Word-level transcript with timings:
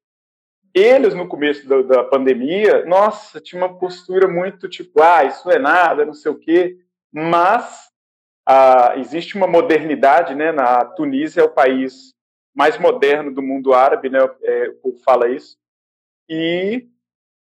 Eles, 0.74 1.14
no 1.14 1.28
começo 1.28 1.68
da, 1.68 1.82
da 1.82 2.04
pandemia, 2.04 2.86
nossa, 2.86 3.40
tinha 3.40 3.62
uma 3.62 3.78
postura 3.78 4.28
muito 4.28 4.70
tipo, 4.70 5.02
ah, 5.02 5.24
isso 5.24 5.50
é 5.50 5.60
nada, 5.60 6.06
não 6.06 6.14
sei 6.14 6.32
o 6.32 6.40
quê. 6.40 6.78
Mas 7.12 7.90
ah, 8.46 8.94
existe 8.98 9.36
uma 9.36 9.48
modernidade, 9.48 10.36
né? 10.36 10.52
Na 10.52 10.86
Tunísia 10.86 11.42
é 11.42 11.44
o 11.44 11.54
país 11.54 12.14
mais 12.54 12.78
moderno 12.78 13.34
do 13.34 13.42
mundo 13.42 13.74
árabe, 13.74 14.10
né? 14.10 14.20
É, 14.44 14.70
o 14.70 14.76
povo 14.76 15.00
fala 15.04 15.30
isso. 15.30 15.58
E 16.30 16.88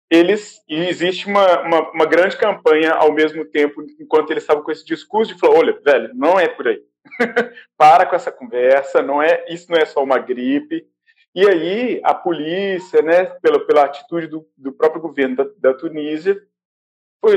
eles 0.10 0.64
e 0.68 0.76
existe 0.76 1.28
uma, 1.28 1.62
uma, 1.62 1.92
uma, 1.92 2.06
grande 2.06 2.38
campanha 2.38 2.94
ao 2.94 3.14
mesmo 3.14 3.44
tempo, 3.46 3.84
enquanto 4.00 4.32
eles 4.32 4.44
estavam 4.44 4.64
com 4.64 4.72
esse 4.72 4.86
discurso 4.86 5.34
de 5.34 5.40
falar, 5.40 5.58
olha, 5.58 5.80
velho, 5.84 6.12
não 6.16 6.40
é 6.40 6.48
por 6.48 6.68
aí. 6.68 6.82
Para 7.78 8.06
com 8.06 8.16
essa 8.16 8.32
conversa, 8.32 9.02
não 9.02 9.22
é 9.22 9.46
isso 9.50 9.70
não 9.70 9.78
é 9.78 9.86
só 9.86 10.04
uma 10.04 10.18
gripe. 10.18 10.88
E 11.36 11.48
aí 11.48 12.02
a 12.04 12.14
polícia, 12.14 13.02
né, 13.02 13.26
pela, 13.26 13.66
pela 13.66 13.84
atitude 13.84 14.28
do, 14.28 14.48
do 14.58 14.72
próprio 14.72 15.02
governo 15.02 15.36
da, 15.36 15.46
da 15.58 15.74
Tunísia, 15.74 16.42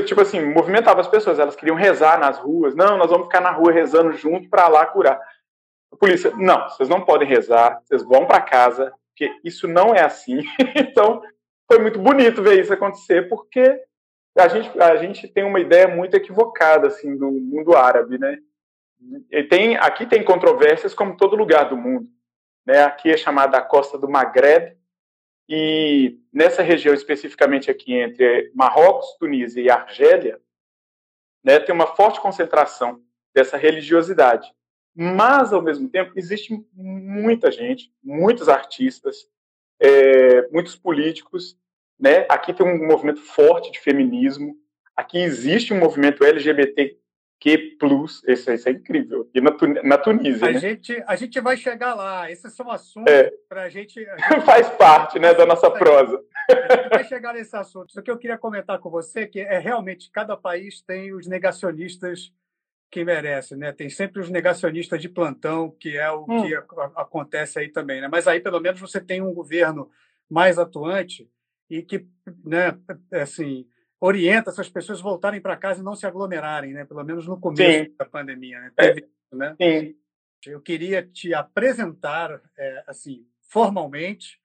tipo 0.05 0.21
assim, 0.21 0.41
movimentava 0.41 1.01
as 1.01 1.07
pessoas, 1.07 1.39
elas 1.39 1.55
queriam 1.55 1.75
rezar 1.75 2.19
nas 2.19 2.37
ruas. 2.37 2.75
Não, 2.75 2.97
nós 2.97 3.09
vamos 3.09 3.27
ficar 3.27 3.41
na 3.41 3.51
rua 3.51 3.71
rezando 3.71 4.13
junto 4.13 4.49
para 4.49 4.67
lá 4.67 4.85
curar. 4.85 5.19
A 5.91 5.95
polícia, 5.95 6.31
não, 6.37 6.69
vocês 6.69 6.87
não 6.87 7.01
podem 7.01 7.27
rezar, 7.27 7.81
vocês 7.83 8.03
vão 8.03 8.25
para 8.25 8.41
casa, 8.41 8.93
porque 9.09 9.31
isso 9.43 9.67
não 9.67 9.93
é 9.93 10.01
assim. 10.01 10.41
então, 10.75 11.21
foi 11.67 11.79
muito 11.79 11.99
bonito 11.99 12.41
ver 12.41 12.59
isso 12.59 12.73
acontecer, 12.73 13.27
porque 13.27 13.81
a 14.37 14.47
gente, 14.47 14.81
a 14.81 14.95
gente 14.95 15.27
tem 15.27 15.43
uma 15.43 15.59
ideia 15.59 15.87
muito 15.87 16.15
equivocada 16.15 16.87
assim 16.87 17.17
do 17.17 17.29
mundo 17.29 17.75
árabe, 17.75 18.17
né? 18.17 18.37
E 19.29 19.43
tem, 19.43 19.75
aqui 19.77 20.05
tem 20.05 20.23
controvérsias 20.23 20.93
como 20.93 21.17
todo 21.17 21.35
lugar 21.35 21.69
do 21.69 21.75
mundo. 21.75 22.07
Né? 22.65 22.83
Aqui 22.83 23.11
é 23.11 23.17
chamada 23.17 23.57
a 23.57 23.61
Costa 23.61 23.97
do 23.97 24.07
Maghreb, 24.07 24.77
e 25.53 26.17
nessa 26.31 26.61
região 26.61 26.93
especificamente 26.93 27.69
aqui 27.69 27.93
entre 27.93 28.51
Marrocos, 28.55 29.17
Tunísia 29.19 29.61
e 29.61 29.69
Argélia, 29.69 30.39
né, 31.43 31.59
tem 31.59 31.75
uma 31.75 31.87
forte 31.87 32.21
concentração 32.21 33.01
dessa 33.33 33.57
religiosidade. 33.57 34.49
Mas, 34.95 35.51
ao 35.51 35.61
mesmo 35.61 35.89
tempo, 35.89 36.13
existe 36.15 36.53
muita 36.73 37.51
gente, 37.51 37.91
muitos 38.03 38.47
artistas, 38.47 39.27
é, 39.79 40.47
muitos 40.49 40.75
políticos 40.75 41.57
né? 42.01 42.25
Aqui 42.27 42.51
tem 42.51 42.65
um 42.65 42.87
movimento 42.87 43.21
forte 43.21 43.71
de 43.71 43.79
feminismo. 43.79 44.57
Aqui 44.95 45.19
existe 45.19 45.71
um 45.71 45.79
movimento 45.79 46.25
LGBTQ+, 47.43 47.77
isso, 48.27 48.51
isso 48.51 48.69
é 48.69 48.71
incrível. 48.71 49.29
E 49.33 49.41
na, 49.41 49.51
na 49.83 49.97
Tunísia, 49.97 50.47
a 50.47 50.51
né? 50.51 50.59
gente 50.59 51.03
A 51.07 51.15
gente 51.15 51.39
vai 51.41 51.57
chegar 51.57 51.95
lá. 51.95 52.29
Esses 52.29 52.53
são 52.53 52.69
assuntos 52.69 53.11
é. 53.11 53.31
para 53.49 53.63
a 53.63 53.69
gente... 53.69 54.05
Faz 54.45 54.69
parte, 54.69 55.19
né, 55.19 55.33
da 55.33 55.45
nossa 55.45 55.69
prosa. 55.71 56.23
A 56.49 56.75
gente 56.75 56.89
vai 56.89 57.03
chegar 57.03 57.33
nesse 57.33 57.55
assunto. 57.55 57.91
Só 57.91 58.01
que 58.01 58.11
eu 58.11 58.17
queria 58.17 58.37
comentar 58.37 58.79
com 58.79 58.89
você 58.89 59.25
que 59.25 59.39
é 59.39 59.57
realmente 59.57 60.11
cada 60.11 60.37
país 60.37 60.81
tem 60.81 61.13
os 61.13 61.27
negacionistas 61.27 62.31
que 62.91 63.05
merece, 63.05 63.55
né? 63.55 63.71
Tem 63.71 63.89
sempre 63.89 64.21
os 64.21 64.29
negacionistas 64.29 65.01
de 65.01 65.07
plantão, 65.07 65.71
que 65.79 65.97
é 65.97 66.11
o 66.11 66.25
hum. 66.27 66.43
que 66.43 66.53
acontece 66.95 67.57
aí 67.57 67.69
também, 67.69 68.01
né? 68.01 68.09
Mas 68.11 68.27
aí 68.27 68.41
pelo 68.41 68.59
menos 68.59 68.81
você 68.81 68.99
tem 68.99 69.21
um 69.21 69.33
governo 69.33 69.89
mais 70.29 70.59
atuante 70.59 71.29
e 71.69 71.81
que, 71.81 72.05
né, 72.43 72.77
assim, 73.13 73.65
orienta 74.01 74.49
essas 74.49 74.67
pessoas 74.67 74.99
voltarem 74.99 75.39
para 75.39 75.55
casa 75.55 75.79
e 75.79 75.83
não 75.83 75.95
se 75.95 76.07
aglomerarem, 76.07 76.73
né? 76.73 76.83
Pelo 76.83 77.03
menos 77.03 77.27
no 77.27 77.39
começo 77.39 77.91
Sim. 77.91 77.95
da 77.97 78.05
pandemia, 78.05 78.59
né? 78.59 78.71
Teve 78.75 79.01
é. 79.01 79.03
isso, 79.05 79.37
né? 79.37 79.55
Sim. 79.61 79.95
Eu 80.47 80.59
queria 80.59 81.03
te 81.03 81.35
apresentar, 81.35 82.41
é, 82.57 82.83
assim, 82.87 83.27
formalmente 83.47 84.39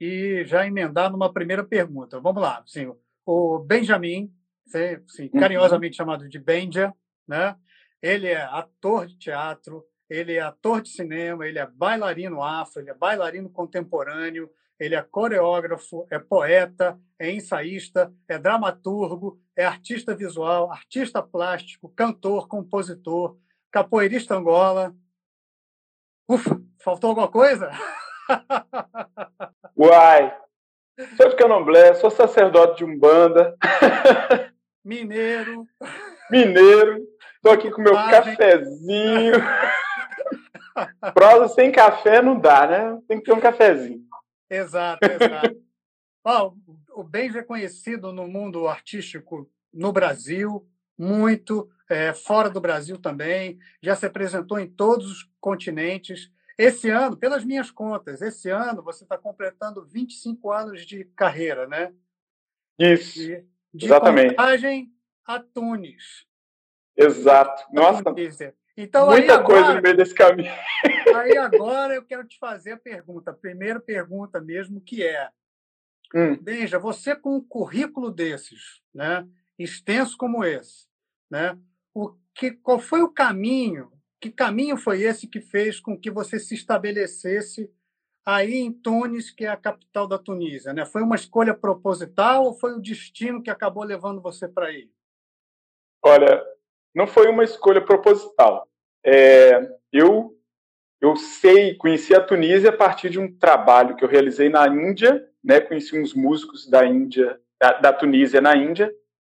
e 0.00 0.42
já 0.44 0.66
emendar 0.66 1.12
numa 1.12 1.32
primeira 1.32 1.62
pergunta. 1.62 2.18
Vamos 2.18 2.42
lá, 2.42 2.58
assim, 2.58 2.92
o 3.24 3.60
Benjamin, 3.60 4.34
assim, 4.66 5.30
uhum. 5.32 5.40
carinhosamente 5.40 5.92
uhum. 5.92 6.04
chamado 6.04 6.28
de 6.28 6.38
Benja, 6.40 6.92
né? 7.26 7.56
Ele 8.02 8.26
é 8.26 8.42
ator 8.42 9.06
de 9.06 9.16
teatro, 9.16 9.84
ele 10.10 10.34
é 10.34 10.40
ator 10.40 10.82
de 10.82 10.88
cinema, 10.88 11.46
ele 11.46 11.60
é 11.60 11.66
bailarino 11.66 12.42
afro, 12.42 12.80
ele 12.82 12.90
é 12.90 12.94
bailarino 12.94 13.48
contemporâneo, 13.48 14.50
ele 14.78 14.94
é 14.94 15.02
coreógrafo, 15.02 16.06
é 16.10 16.18
poeta, 16.18 16.98
é 17.18 17.30
ensaísta, 17.30 18.12
é 18.28 18.38
dramaturgo, 18.38 19.40
é 19.56 19.64
artista 19.64 20.14
visual, 20.14 20.70
artista 20.70 21.22
plástico, 21.22 21.88
cantor, 21.90 22.46
compositor, 22.46 23.36
capoeirista 23.70 24.36
angola. 24.36 24.94
Ufa, 26.28 26.60
faltou 26.82 27.10
alguma 27.10 27.28
coisa? 27.28 27.70
Uai! 29.76 30.36
Sou 31.16 31.28
de 31.28 31.36
Candomblé, 31.36 31.94
sou 31.94 32.10
sacerdote 32.10 32.78
de 32.78 32.84
Umbanda. 32.84 33.56
Mineiro. 34.84 35.64
Mineiro. 36.28 37.06
Estou 37.36 37.52
aqui 37.52 37.70
com 37.70 37.82
meu 37.82 37.94
cafezinho. 37.94 39.34
Prosa 41.14 41.48
sem 41.48 41.70
café 41.70 42.20
não 42.20 42.38
dá, 42.38 42.66
né? 42.66 42.98
Tem 43.06 43.18
que 43.18 43.24
ter 43.24 43.32
um 43.32 43.40
cafezinho. 43.40 44.07
Exato, 44.50 45.06
exato. 45.06 45.62
oh, 46.24 46.54
o 47.00 47.04
Benji 47.04 47.38
é 47.38 47.42
conhecido 47.42 48.12
no 48.12 48.26
mundo 48.26 48.66
artístico 48.66 49.50
no 49.72 49.92
Brasil, 49.92 50.66
muito, 50.96 51.70
é, 51.88 52.12
fora 52.12 52.50
do 52.50 52.60
Brasil 52.60 52.98
também, 52.98 53.58
já 53.82 53.94
se 53.94 54.06
apresentou 54.06 54.58
em 54.58 54.68
todos 54.68 55.10
os 55.10 55.30
continentes. 55.40 56.30
Esse 56.56 56.90
ano, 56.90 57.16
pelas 57.16 57.44
minhas 57.44 57.70
contas, 57.70 58.20
esse 58.20 58.50
ano 58.50 58.82
você 58.82 59.04
está 59.04 59.16
completando 59.16 59.86
25 59.86 60.50
anos 60.50 60.84
de 60.84 61.04
carreira, 61.16 61.68
né? 61.68 61.92
Isso. 62.78 63.14
De, 63.14 63.44
de 63.72 63.86
exatamente. 63.86 64.30
contagem 64.30 64.92
a 65.24 65.38
Tunis. 65.38 66.26
Exato. 66.96 67.64
Nossa, 67.72 68.02
então, 68.76 69.06
muita 69.08 69.34
agora, 69.34 69.44
coisa 69.44 69.74
no 69.74 69.82
meio 69.82 69.96
desse 69.96 70.14
caminho. 70.14 70.52
Aí 71.16 71.36
agora 71.36 71.94
eu 71.94 72.04
quero 72.04 72.26
te 72.26 72.38
fazer 72.38 72.72
a 72.72 72.78
pergunta, 72.78 73.30
a 73.30 73.34
primeira 73.34 73.80
pergunta 73.80 74.40
mesmo, 74.40 74.80
que 74.80 75.02
é, 75.02 75.30
hum. 76.14 76.36
Benja, 76.36 76.78
você 76.78 77.14
com 77.14 77.36
um 77.36 77.40
currículo 77.40 78.10
desses, 78.10 78.82
né, 78.94 79.26
extenso 79.58 80.16
como 80.16 80.44
esse, 80.44 80.86
né, 81.30 81.58
o 81.94 82.14
que, 82.34 82.52
qual 82.52 82.78
foi 82.78 83.02
o 83.02 83.12
caminho, 83.12 83.92
que 84.20 84.30
caminho 84.30 84.76
foi 84.76 85.02
esse 85.02 85.26
que 85.26 85.40
fez 85.40 85.80
com 85.80 85.98
que 85.98 86.10
você 86.10 86.38
se 86.38 86.54
estabelecesse 86.54 87.70
aí 88.24 88.56
em 88.56 88.72
Tunis, 88.72 89.30
que 89.30 89.44
é 89.44 89.48
a 89.48 89.56
capital 89.56 90.06
da 90.06 90.18
Tunísia? 90.18 90.72
Né? 90.72 90.84
Foi 90.84 91.02
uma 91.02 91.16
escolha 91.16 91.54
proposital 91.54 92.44
ou 92.44 92.52
foi 92.52 92.74
o 92.74 92.80
destino 92.80 93.42
que 93.42 93.50
acabou 93.50 93.84
levando 93.84 94.20
você 94.20 94.46
para 94.46 94.66
aí? 94.66 94.90
Olha, 96.02 96.44
não 96.94 97.06
foi 97.06 97.28
uma 97.28 97.44
escolha 97.44 97.80
proposital. 97.84 98.68
É, 99.04 99.76
eu 99.92 100.37
eu 101.00 101.16
sei, 101.16 101.74
conheci 101.74 102.14
a 102.14 102.20
Tunísia 102.20 102.70
a 102.70 102.76
partir 102.76 103.08
de 103.10 103.20
um 103.20 103.32
trabalho 103.36 103.94
que 103.94 104.04
eu 104.04 104.08
realizei 104.08 104.48
na 104.48 104.66
Índia, 104.66 105.24
né? 105.42 105.60
Conheci 105.60 105.98
uns 105.98 106.12
músicos 106.12 106.68
da 106.68 106.84
Índia, 106.84 107.38
da, 107.60 107.72
da 107.74 107.92
Tunísia 107.92 108.40
na 108.40 108.56
Índia 108.56 108.92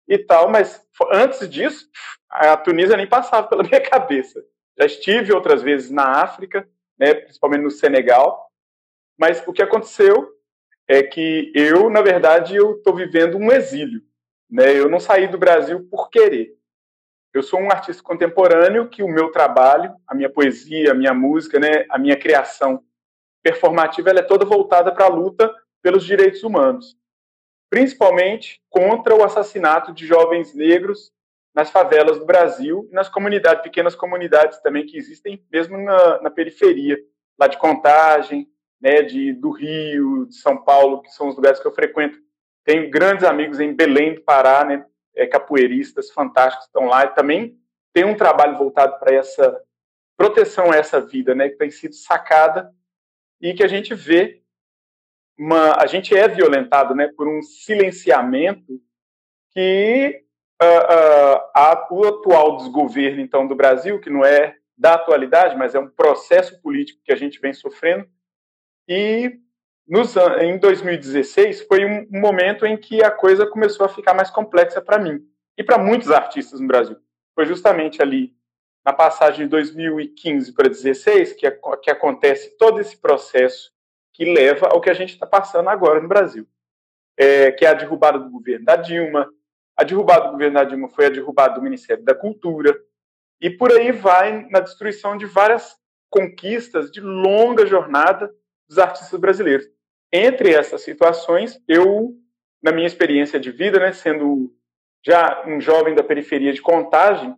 e 0.09 0.19
tal, 0.19 0.51
mas 0.51 0.85
antes 1.13 1.49
disso, 1.49 1.89
a 2.29 2.57
Tunísia 2.57 2.97
nem 2.97 3.07
passava 3.07 3.47
pela 3.47 3.63
minha 3.65 3.81
cabeça. 3.81 4.45
Já 4.79 4.87
estive 4.87 5.33
outras 5.33 5.63
vezes 5.63 5.91
na 5.91 6.23
África, 6.23 6.69
né, 6.99 7.15
principalmente 7.15 7.63
no 7.63 7.71
Senegal, 7.71 8.51
mas 9.19 9.43
o 9.47 9.53
que 9.53 9.63
aconteceu 9.63 10.29
é 10.89 11.03
que 11.03 11.53
eu, 11.55 11.89
na 11.89 12.03
verdade, 12.03 12.57
eu 12.57 12.77
estou 12.77 12.95
vivendo 12.95 13.37
um 13.37 13.53
exílio. 13.53 14.03
Né? 14.51 14.79
Eu 14.79 14.89
não 14.91 14.99
saí 14.99 15.29
do 15.29 15.39
Brasil 15.39 15.87
por 15.91 16.11
querer. 16.11 16.57
Eu 17.35 17.43
sou 17.43 17.59
um 17.61 17.71
artista 17.71 18.03
contemporâneo 18.03 18.89
que 18.89 19.03
o 19.03 19.09
meu 19.09 19.31
trabalho, 19.31 19.95
a 20.07 20.15
minha 20.15 20.29
poesia, 20.29 20.93
a 20.93 20.95
minha 20.95 21.15
música, 21.15 21.59
né, 21.59 21.87
a 21.89 21.99
minha 21.99 22.17
criação 22.17 22.85
performativa, 23.43 24.11
ela 24.11 24.21
é 24.21 24.23
toda 24.23 24.45
voltada 24.45 24.93
para 24.93 25.07
a 25.07 25.09
luta 25.09 25.53
pelos 25.83 26.05
direitos 26.05 26.43
humanos, 26.43 26.97
principalmente 27.71 28.63
contra 28.69 29.15
o 29.15 29.25
assassinato 29.25 29.93
de 29.93 30.07
jovens 30.07 30.55
negros 30.55 31.11
nas 31.55 31.71
favelas 31.71 32.19
do 32.19 32.27
Brasil 32.27 32.87
e 32.91 32.95
nas 32.95 33.09
comunidades, 33.09 33.63
pequenas 33.63 33.95
comunidades 33.95 34.61
também 34.61 34.87
que 34.87 34.97
existem 34.97 35.43
mesmo 35.51 35.79
na, 35.79 36.23
na 36.23 36.31
periferia, 36.31 36.99
lá 37.39 37.47
de 37.47 37.59
Contagem, 37.59 38.47
né, 38.81 39.03
de, 39.03 39.33
do 39.33 39.51
Rio, 39.51 40.27
de 40.27 40.35
São 40.35 40.63
Paulo, 40.63 41.01
que 41.01 41.11
são 41.11 41.29
os 41.29 41.37
lugares 41.37 41.61
que 41.61 41.67
eu 41.67 41.73
frequento. 41.73 42.19
Tenho 42.65 42.91
grandes 42.91 43.25
amigos 43.25 43.59
em 43.59 43.75
Belém 43.75 44.15
do 44.15 44.21
Pará, 44.21 44.65
né, 44.65 44.85
é, 45.15 45.27
capoeiristas 45.27 46.11
fantásticos 46.11 46.67
estão 46.67 46.87
lá 46.87 47.05
e 47.05 47.15
também 47.15 47.59
tem 47.93 48.05
um 48.05 48.17
trabalho 48.17 48.57
voltado 48.57 48.99
para 48.99 49.15
essa 49.15 49.61
proteção 50.17 50.71
a 50.71 50.77
essa 50.77 51.01
vida, 51.01 51.35
né, 51.35 51.49
que 51.49 51.57
tem 51.57 51.71
sido 51.71 51.95
sacada 51.95 52.73
e 53.41 53.55
que 53.55 53.63
a 53.63 53.69
gente 53.69 53.95
vê 53.95 54.43
uma, 55.39 55.83
a 55.83 55.87
gente 55.87 56.17
é 56.17 56.29
violentado, 56.29 56.95
né, 56.95 57.09
por 57.17 57.27
um 57.29 57.43
silenciamento 57.43 58.81
que 59.51 60.23
uh, 60.63 60.65
uh, 60.65 61.51
a, 61.55 61.89
o 61.91 62.05
atual 62.07 62.57
desgoverno 62.57 63.21
então 63.21 63.47
do 63.47 63.55
Brasil, 63.55 64.01
que 64.01 64.11
não 64.11 64.25
é 64.25 64.57
da 64.77 64.95
atualidade, 64.95 65.57
mas 65.57 65.75
é 65.75 65.79
um 65.79 65.89
processo 65.89 66.61
político 66.63 67.01
que 67.05 67.13
a 67.13 67.17
gente 67.17 67.41
vem 67.41 67.53
sofrendo, 67.53 68.07
e 68.89 69.39
nos, 69.87 70.17
em 70.41 70.59
2016 70.59 71.63
foi 71.63 71.85
um, 71.85 72.07
momento 72.11 72.65
em 72.65 72.77
que 72.77 73.03
a 73.03 73.11
coisa 73.11 73.47
começou 73.47 73.85
a 73.85 73.89
ficar 73.89 74.15
mais 74.15 74.31
complexa 74.31 74.81
para 74.81 74.99
mim 74.99 75.27
e 75.57 75.65
para 75.65 75.79
muitos 75.79 76.11
artistas 76.11 76.61
no 76.61 76.67
Brasil. 76.67 76.97
Foi 77.35 77.45
justamente 77.47 78.01
ali 78.01 78.35
na 78.85 78.93
passagem 78.93 79.45
de 79.45 79.51
2015 79.51 80.53
para 80.53 80.69
2016 80.69 81.35
que, 81.35 81.51
que 81.83 81.91
acontece 81.91 82.57
todo 82.57 82.81
esse 82.81 82.97
processo 82.97 83.73
que 84.13 84.25
leva 84.25 84.69
ao 84.69 84.81
que 84.81 84.91
a 84.91 84.95
gente 84.95 85.15
está 85.15 85.27
passando 85.27 85.69
agora 85.69 86.01
no 86.01 86.09
Brasil, 86.09 86.47
é, 87.17 87.51
que 87.53 87.65
é 87.65 87.69
a 87.69 87.75
derrubada 87.75 88.19
do 88.19 88.31
governo 88.31 88.65
da 88.65 88.77
Dilma. 88.77 89.29
A 89.77 89.85
derrubada 89.85 90.27
do 90.27 90.33
governo 90.33 90.55
da 90.55 90.65
Dilma 90.65 90.89
foi 90.89 91.07
a 91.07 91.11
derrubada 91.11 91.55
do 91.55 91.63
Ministério 91.63 92.05
da 92.05 92.15
Cultura 92.15 92.79
e 93.41 93.51
por 93.51 93.73
aí 93.73 93.91
vai 93.91 94.47
na 94.51 94.61
destruição 94.61 95.17
de 95.17 95.27
várias 95.27 95.77
conquistas 96.11 96.91
de 96.91 97.01
longa 97.01 97.67
jornada 97.67 98.33
dos 98.73 98.79
artistas 98.79 99.21
brasileiros. 99.21 99.69
Entre 100.11 100.55
essas 100.55 100.83
situações, 100.83 101.61
eu, 101.69 102.17
na 102.63 102.73
minha 102.73 102.87
experiência 102.87 103.39
de 103.39 103.51
vida, 103.51 103.79
né, 103.79 103.93
sendo 103.93 104.55
já 105.05 105.45
um 105.47 105.61
jovem 105.61 105.95
da 105.95 106.03
periferia 106.03 106.53
de 106.53 106.63
Contagem, 106.63 107.37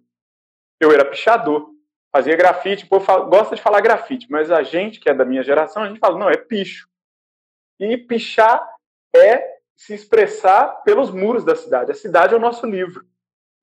eu 0.81 0.93
era 0.93 1.05
pichador, 1.05 1.71
fazia 2.13 2.37
grafite. 2.37 2.87
Povo 2.87 3.07
gosta 3.27 3.57
de 3.57 3.63
falar 3.63 3.81
grafite, 3.81 4.27
mas 4.31 4.51
a 4.51 4.63
gente 4.63 5.01
que 5.01 5.09
é 5.09 5.15
da 5.15 5.25
minha 5.25 5.43
geração, 5.43 5.83
a 5.83 5.89
gente 5.89 5.99
fala, 6.01 6.19
não, 6.19 6.31
é 6.31 6.37
picho. 6.37 6.89
E 7.81 7.97
pichar 7.97 8.65
é 9.15 9.55
se 9.77 9.95
expressar 9.95 10.83
pelos 10.85 11.11
muros 11.11 11.45
da 11.45 11.57
cidade. 11.57 11.91
A 11.91 11.95
cidade 11.95 12.35
é 12.35 12.37
o 12.37 12.41
nosso 12.41 12.67
livro. 12.67 13.05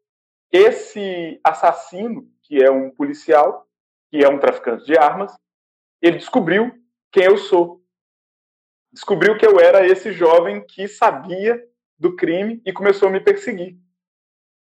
esse 0.52 1.40
assassino, 1.42 2.30
que 2.42 2.62
é 2.62 2.70
um 2.70 2.92
policial, 2.92 3.66
que 4.08 4.22
é 4.22 4.28
um 4.28 4.38
traficante 4.38 4.84
de 4.84 4.96
armas, 4.96 5.36
ele 6.00 6.18
descobriu 6.18 6.72
quem 7.10 7.24
eu 7.24 7.36
sou. 7.36 7.82
Descobriu 8.92 9.36
que 9.36 9.44
eu 9.44 9.58
era 9.58 9.84
esse 9.84 10.12
jovem 10.12 10.64
que 10.64 10.86
sabia 10.86 11.60
do 11.98 12.14
crime 12.14 12.62
e 12.64 12.72
começou 12.72 13.08
a 13.08 13.10
me 13.10 13.18
perseguir. 13.18 13.76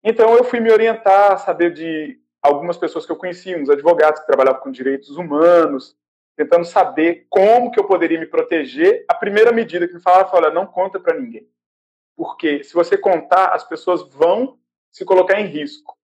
Então 0.02 0.34
eu 0.34 0.44
fui 0.44 0.60
me 0.60 0.70
orientar, 0.70 1.38
saber 1.38 1.72
de 1.72 2.20
algumas 2.42 2.76
pessoas 2.76 3.04
que 3.04 3.12
eu 3.12 3.16
conhecia, 3.16 3.58
uns 3.58 3.68
advogados 3.68 4.20
que 4.20 4.26
trabalhavam 4.26 4.60
com 4.60 4.70
direitos 4.70 5.16
humanos, 5.16 5.96
tentando 6.36 6.64
saber 6.64 7.26
como 7.28 7.70
que 7.70 7.80
eu 7.80 7.84
poderia 7.84 8.18
me 8.18 8.26
proteger. 8.26 9.04
A 9.08 9.14
primeira 9.14 9.52
medida 9.52 9.88
que 9.88 9.94
me 9.94 10.00
falaram 10.00 10.28
foi, 10.28 10.40
olha, 10.40 10.50
não 10.50 10.66
conta 10.66 11.00
para 11.00 11.18
ninguém. 11.18 11.48
Porque 12.16 12.62
se 12.62 12.74
você 12.74 12.96
contar, 12.96 13.48
as 13.48 13.64
pessoas 13.64 14.08
vão 14.08 14.58
se 14.90 15.04
colocar 15.04 15.40
em 15.40 15.46
risco. 15.46 15.96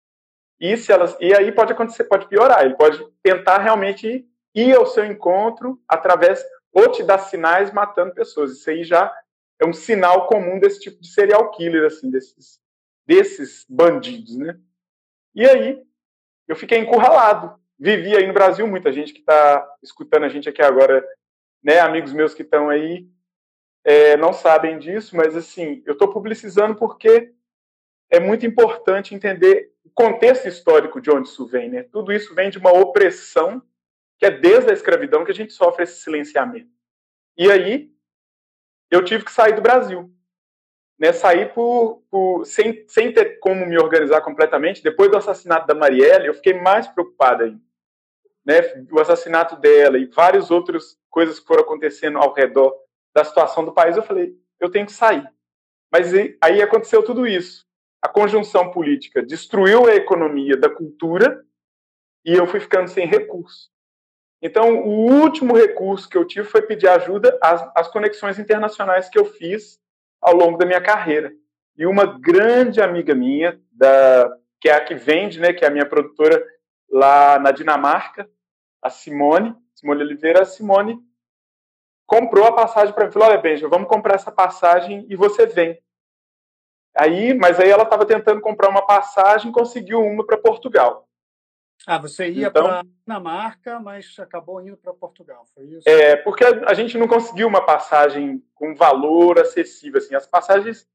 E 0.61 0.77
se 0.77 0.93
elas 0.93 1.17
e 1.21 1.35
aí 1.35 1.51
pode 1.53 1.73
acontecer, 1.73 2.05
pode 2.05 2.29
piorar, 2.29 2.65
ele 2.65 2.77
pode 2.77 3.05
tentar 3.23 3.59
realmente 3.59 4.27
ir 4.55 4.77
ao 4.77 4.87
seu 4.87 5.05
encontro 5.05 5.81
através 5.89 6.45
ou 6.73 6.91
te 6.91 7.03
dar 7.03 7.19
sinais 7.19 7.73
matando 7.73 8.15
pessoas. 8.15 8.53
Isso 8.53 8.71
aí 8.71 8.85
já 8.85 9.13
é 9.61 9.67
um 9.67 9.73
sinal 9.73 10.27
comum 10.27 10.59
desse 10.59 10.81
tipo 10.81 11.01
de 11.01 11.09
serial 11.09 11.51
killer 11.53 11.87
assim, 11.87 12.11
desses 12.11 12.61
desses 13.07 13.65
bandidos, 13.69 14.37
né? 14.37 14.59
E 15.35 15.45
aí 15.47 15.83
eu 16.47 16.57
fiquei 16.57 16.79
encurralado. 16.79 17.59
Vivi 17.79 18.17
aí 18.17 18.27
no 18.27 18.33
Brasil, 18.33 18.67
muita 18.67 18.93
gente 18.93 19.13
que 19.13 19.21
está 19.21 19.67
escutando 19.83 20.25
a 20.25 20.29
gente 20.29 20.49
aqui 20.49 20.63
agora, 20.63 21.05
né? 21.63 21.81
Amigos 21.81 22.13
meus 22.13 22.35
que 22.35 22.43
estão 22.43 22.69
aí 22.69 23.07
é, 23.85 24.17
não 24.17 24.33
sabem 24.33 24.79
disso, 24.79 25.17
mas 25.17 25.37
assim, 25.37 25.83
eu 25.85 25.93
estou 25.93 26.09
publicizando 26.09 26.75
porque 26.77 27.33
é 28.11 28.19
muito 28.19 28.47
importante 28.47 29.15
entender 29.15 29.73
o 29.85 29.91
contexto 29.91 30.49
histórico 30.49 31.01
de 31.01 31.11
onde 31.11 31.29
isso 31.29 31.47
vem, 31.47 31.69
né? 31.69 31.83
Tudo 31.83 32.13
isso 32.13 32.35
vem 32.35 32.49
de 32.49 32.59
uma 32.59 32.73
opressão 32.73 33.63
que 34.19 34.25
é 34.25 34.31
desde 34.31 34.71
a 34.71 34.73
escravidão 34.73 35.25
que 35.25 35.33
a 35.33 35.35
gente 35.35 35.53
sofre 35.53 35.83
esse 35.83 36.01
silenciamento. 36.01 36.71
E 37.37 37.51
aí 37.51 37.93
eu 38.91 39.05
tive 39.05 39.25
que 39.25 39.33
sair 39.33 39.55
do 39.55 39.63
Brasil 39.63 40.15
né, 40.99 41.13
sair 41.13 41.53
por, 41.53 42.03
por, 42.11 42.45
sem, 42.45 42.85
sem 42.89 43.13
ter 43.13 43.39
como 43.41 43.67
me 43.67 43.79
organizar 43.79 44.21
completamente. 44.21 44.83
Depois 44.83 45.11
do 45.11 45.17
assassinato 45.17 45.67
da 45.67 45.75
Marielle, 45.75 46.27
eu 46.27 46.35
fiquei 46.35 46.55
mais 46.55 46.87
preocupada 46.87 47.45
ainda. 47.45 47.61
Né, 48.45 48.61
o 48.93 49.01
assassinato 49.01 49.57
dela 49.57 49.99
e 49.99 50.07
várias 50.07 50.51
outras 50.51 50.99
coisas 51.11 51.41
que 51.41 51.47
foram 51.47 51.63
acontecendo 51.63 52.19
ao 52.19 52.33
redor 52.35 52.75
da 53.15 53.25
situação 53.25 53.65
do 53.65 53.73
país, 53.73 53.97
eu 53.97 54.03
falei, 54.03 54.37
eu 54.61 54.71
tenho 54.71 54.87
que 54.87 54.93
sair. 54.93 55.27
Mas 55.91 56.13
aí 56.41 56.61
aconteceu 56.61 57.03
tudo 57.03 57.27
isso. 57.27 57.65
A 58.03 58.09
conjunção 58.09 58.71
política 58.71 59.23
destruiu 59.23 59.87
a 59.87 59.95
economia 59.95 60.57
da 60.57 60.69
cultura 60.69 61.43
e 62.25 62.35
eu 62.35 62.47
fui 62.47 62.61
ficando 62.61 62.89
sem 62.89 63.07
recurso. 63.07 63.71
Então, 64.43 64.81
o 64.81 65.23
último 65.23 65.57
recurso 65.57 66.09
que 66.09 66.19
eu 66.19 66.27
tive 66.27 66.47
foi 66.47 66.61
pedir 66.63 66.89
ajuda 66.89 67.39
às, 67.41 67.67
às 67.75 67.89
conexões 67.89 68.39
internacionais 68.39 69.09
que 69.09 69.19
eu 69.19 69.25
fiz 69.25 69.81
ao 70.25 70.35
longo 70.35 70.57
da 70.57 70.65
minha 70.65 70.81
carreira. 70.81 71.31
E 71.77 71.85
uma 71.87 72.07
grande 72.07 72.81
amiga 72.81 73.15
minha, 73.15 73.61
da, 73.71 74.35
que 74.59 74.71
é 74.71 74.73
a 74.73 74.81
que 74.81 74.95
vende, 74.95 75.39
né, 75.39 75.53
que 75.53 75.65
é 75.65 75.69
a 75.69 75.71
minha 75.71 75.85
produtora 75.85 76.43
lá 76.91 77.39
na 77.39 77.51
Dinamarca, 77.51 78.29
a 78.81 78.89
Simone, 78.89 79.55
Simone 79.75 80.03
Oliveira, 80.03 80.43
a 80.43 80.47
Simone 80.47 80.99
comprou 82.07 82.47
a 82.47 82.53
passagem 82.53 82.95
para 82.95 83.05
mim. 83.05 83.13
Falou: 83.13 83.29
Olha, 83.29 83.39
Benja, 83.39 83.69
vamos 83.69 83.89
comprar 83.89 84.15
essa 84.15 84.33
passagem 84.33 85.07
e 85.11 85.17
você 85.17 85.47
vem. 85.47 85.79
Aí, 86.97 87.35
mas 87.35 87.59
aí 87.59 87.69
ela 87.69 87.83
estava 87.83 88.07
tentando 88.07 88.41
comprar 88.41 88.69
uma 88.69 88.87
passagem, 88.87 89.53
conseguiu 89.53 90.01
uma 90.01 90.25
para 90.25 90.39
Portugal. 90.39 91.04
Ah, 91.87 91.99
você 91.99 92.31
ia 92.31 92.49
então, 92.49 92.65
para 92.65 92.83
Dinamarca, 93.07 93.79
mas 93.79 94.17
acabou 94.19 94.61
indo 94.61 94.77
para 94.77 94.93
Portugal, 94.95 95.45
foi 95.55 95.65
isso? 95.65 95.89
É, 95.89 96.17
porque 96.17 96.45
a, 96.45 96.71
a, 96.71 96.75
gente 96.75 96.97
não 96.97 97.07
conseguiu 97.07 97.47
uma 97.47 97.65
passagem 97.65 98.43
com 98.55 98.75
valor 98.75 99.39
acessível, 99.39 99.99
assim, 99.99 100.15
as 100.15 100.27
passagens 100.27 100.89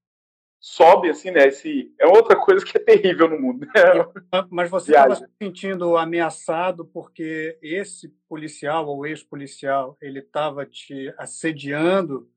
sobem, 0.60 1.12
assim, 1.12 1.32
né, 1.32 1.48
esse, 1.48 1.94
é 2.00 2.06
outra 2.06 2.36
coisa 2.36 2.66
que 2.66 2.76
é 2.76 2.80
terrível 2.82 3.30
no 3.30 3.40
mundo. 3.40 3.66
Né? 3.66 4.44
Mas 4.50 4.70
você 4.70 4.92
estava 4.92 5.16
se 5.16 5.26
sentindo 5.42 5.96
ameaçado 5.96 6.86
porque 6.86 7.58
esse 7.62 8.10
policial 8.28 8.88
ou 8.88 9.06
ex-policial, 9.06 9.96
ele 10.02 10.20
estava 10.20 10.66
te 10.66 11.14
assediando 11.18 12.30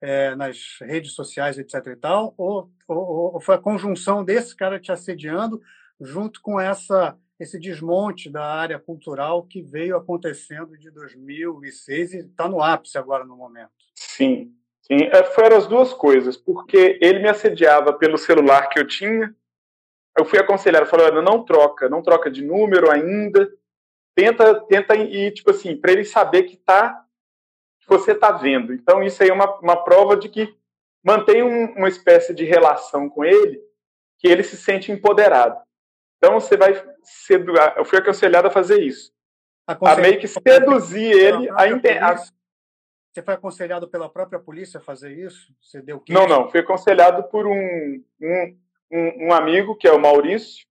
é, 0.00 0.34
nas 0.34 0.78
redes 0.80 1.14
sociais, 1.14 1.58
etc 1.58 1.86
e 1.86 1.96
tal, 1.96 2.34
ou, 2.36 2.68
ou, 2.88 3.34
ou 3.34 3.40
foi 3.40 3.54
a 3.54 3.60
conjunção 3.60 4.24
desse 4.24 4.56
cara 4.56 4.80
te 4.80 4.90
assediando 4.90 5.62
junto 6.00 6.40
com 6.42 6.60
essa 6.60 7.16
esse 7.42 7.58
desmonte 7.58 8.30
da 8.30 8.44
área 8.44 8.78
cultural 8.78 9.42
que 9.42 9.60
veio 9.60 9.96
acontecendo 9.96 10.78
de 10.78 10.90
2006 10.90 12.14
e 12.14 12.18
está 12.18 12.48
no 12.48 12.62
ápice 12.62 12.96
agora 12.96 13.24
no 13.24 13.36
momento. 13.36 13.72
Sim, 13.96 14.54
sim. 14.80 14.98
É, 15.10 15.24
foram 15.24 15.56
as 15.56 15.66
duas 15.66 15.92
coisas, 15.92 16.36
porque 16.36 16.98
ele 17.02 17.18
me 17.18 17.28
assediava 17.28 17.92
pelo 17.92 18.16
celular 18.16 18.68
que 18.68 18.78
eu 18.78 18.86
tinha. 18.86 19.34
Eu 20.16 20.24
fui 20.24 20.38
aconselhado, 20.38 20.86
falou, 20.86 21.20
não 21.20 21.44
troca, 21.44 21.88
não 21.88 22.00
troca 22.00 22.30
de 22.30 22.44
número 22.44 22.90
ainda. 22.90 23.50
Tenta, 24.14 24.60
tenta 24.66 24.94
ir, 24.94 25.32
tipo 25.32 25.50
assim, 25.50 25.76
para 25.76 25.92
ele 25.92 26.04
saber 26.04 26.44
que 26.44 26.56
tá, 26.56 27.04
que 27.80 27.88
você 27.88 28.14
tá 28.14 28.30
vendo. 28.30 28.72
Então 28.72 29.02
isso 29.02 29.20
aí 29.20 29.30
é 29.30 29.32
uma, 29.32 29.58
uma 29.58 29.82
prova 29.82 30.16
de 30.16 30.28
que 30.28 30.54
mantém 31.02 31.42
um, 31.42 31.72
uma 31.72 31.88
espécie 31.88 32.32
de 32.32 32.44
relação 32.44 33.08
com 33.08 33.24
ele, 33.24 33.60
que 34.18 34.28
ele 34.28 34.44
se 34.44 34.56
sente 34.56 34.92
empoderado. 34.92 35.60
Então 36.22 36.38
você 36.38 36.56
vai 36.56 36.72
sedu... 37.02 37.52
eu 37.76 37.84
fui 37.84 37.98
aconselhado 37.98 38.46
a 38.46 38.50
fazer 38.50 38.80
isso. 38.80 39.12
A 39.66 39.96
meio 39.96 40.20
que 40.20 40.28
seduzir 40.28 41.10
ele 41.10 41.50
a, 41.50 42.12
a 42.12 42.16
Você 42.16 43.22
foi 43.24 43.34
aconselhado 43.34 43.88
pela 43.88 44.08
própria 44.08 44.38
polícia 44.38 44.78
a 44.78 44.80
fazer 44.80 45.12
isso? 45.18 45.52
Você 45.60 45.82
deu 45.82 46.00
Não, 46.08 46.28
não. 46.28 46.48
Fui 46.48 46.60
aconselhado 46.60 47.24
por 47.24 47.44
um, 47.44 48.04
um, 48.20 48.56
um, 48.92 49.32
amigo, 49.32 49.74
que 49.74 49.88
é 49.88 49.92
o 49.92 50.00
Maurício. 50.00 50.64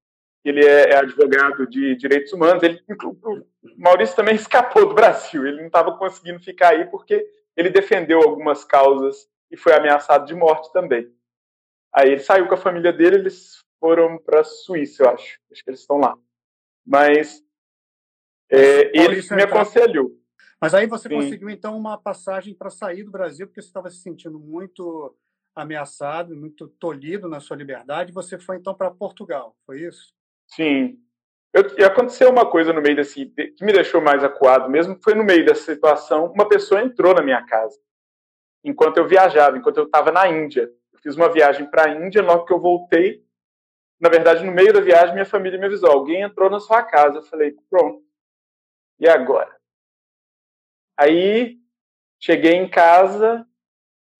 Ele 0.45 0.65
é, 0.65 0.91
é 0.91 0.95
advogado 0.95 1.67
de 1.67 1.95
direitos 1.97 2.31
humanos. 2.31 2.63
Ele, 2.63 2.81
o 3.03 3.35
Maurício 3.77 4.15
também 4.15 4.35
escapou 4.35 4.87
do 4.87 4.95
Brasil. 4.95 5.45
Ele 5.45 5.57
não 5.57 5.67
estava 5.67 5.97
conseguindo 5.97 6.39
ficar 6.39 6.69
aí 6.69 6.85
porque 6.85 7.27
ele 7.57 7.69
defendeu 7.69 8.21
algumas 8.21 8.63
causas 8.63 9.27
e 9.51 9.57
foi 9.57 9.73
ameaçado 9.73 10.25
de 10.25 10.33
morte 10.33 10.71
também. 10.71 11.13
Aí 11.93 12.09
ele 12.09 12.21
saiu 12.21 12.47
com 12.47 12.53
a 12.53 12.57
família 12.57 12.93
dele, 12.93 13.17
eles 13.17 13.61
foram 13.81 14.19
para 14.19 14.41
a 14.41 14.43
Suíça, 14.43 15.03
eu 15.03 15.09
acho. 15.09 15.39
Acho 15.51 15.63
que 15.63 15.69
eles 15.71 15.81
estão 15.81 15.97
lá. 15.97 16.15
Mas 16.85 17.43
é, 18.49 18.91
ele 18.95 19.19
me 19.31 19.43
aconselhou. 19.43 20.11
Mas 20.61 20.75
aí 20.75 20.85
você 20.85 21.09
Sim. 21.09 21.15
conseguiu, 21.15 21.49
então, 21.49 21.75
uma 21.75 21.97
passagem 21.97 22.53
para 22.53 22.69
sair 22.69 23.03
do 23.03 23.09
Brasil, 23.09 23.47
porque 23.47 23.61
você 23.61 23.67
estava 23.67 23.89
se 23.89 23.97
sentindo 23.97 24.39
muito 24.39 25.17
ameaçado, 25.55 26.35
muito 26.35 26.67
tolhido 26.79 27.27
na 27.27 27.39
sua 27.39 27.57
liberdade. 27.57 28.13
Você 28.13 28.37
foi, 28.37 28.57
então, 28.57 28.75
para 28.75 28.91
Portugal, 28.91 29.55
foi 29.65 29.81
isso? 29.81 30.13
Sim. 30.47 30.99
Eu, 31.51 31.63
e 31.77 31.83
aconteceu 31.83 32.29
uma 32.29 32.49
coisa 32.49 32.71
no 32.71 32.81
meio 32.81 32.95
desse, 32.95 33.25
que 33.25 33.65
me 33.65 33.73
deixou 33.73 33.99
mais 33.99 34.23
acuado 34.23 34.69
mesmo, 34.69 34.97
foi 35.03 35.15
no 35.15 35.23
meio 35.23 35.45
dessa 35.45 35.73
situação, 35.73 36.31
uma 36.31 36.47
pessoa 36.47 36.81
entrou 36.81 37.13
na 37.13 37.21
minha 37.21 37.43
casa, 37.45 37.77
enquanto 38.63 38.97
eu 38.97 39.07
viajava, 39.07 39.57
enquanto 39.57 39.77
eu 39.77 39.85
estava 39.85 40.11
na 40.11 40.29
Índia. 40.29 40.71
Eu 40.93 40.99
fiz 40.99 41.15
uma 41.15 41.27
viagem 41.27 41.69
para 41.69 41.85
a 41.85 41.89
Índia, 41.89 42.21
logo 42.21 42.45
que 42.45 42.53
eu 42.53 42.59
voltei, 42.59 43.25
na 44.01 44.09
verdade, 44.09 44.43
no 44.43 44.51
meio 44.51 44.73
da 44.73 44.81
viagem, 44.81 45.13
minha 45.13 45.25
família 45.25 45.59
me 45.59 45.67
avisou: 45.67 45.91
alguém 45.91 46.23
entrou 46.23 46.49
na 46.49 46.59
sua 46.59 46.81
casa. 46.81 47.19
Eu 47.19 47.23
falei: 47.23 47.55
pronto. 47.69 48.03
E 48.99 49.07
agora? 49.07 49.55
Aí 50.97 51.59
cheguei 52.19 52.53
em 52.53 52.67
casa, 52.67 53.45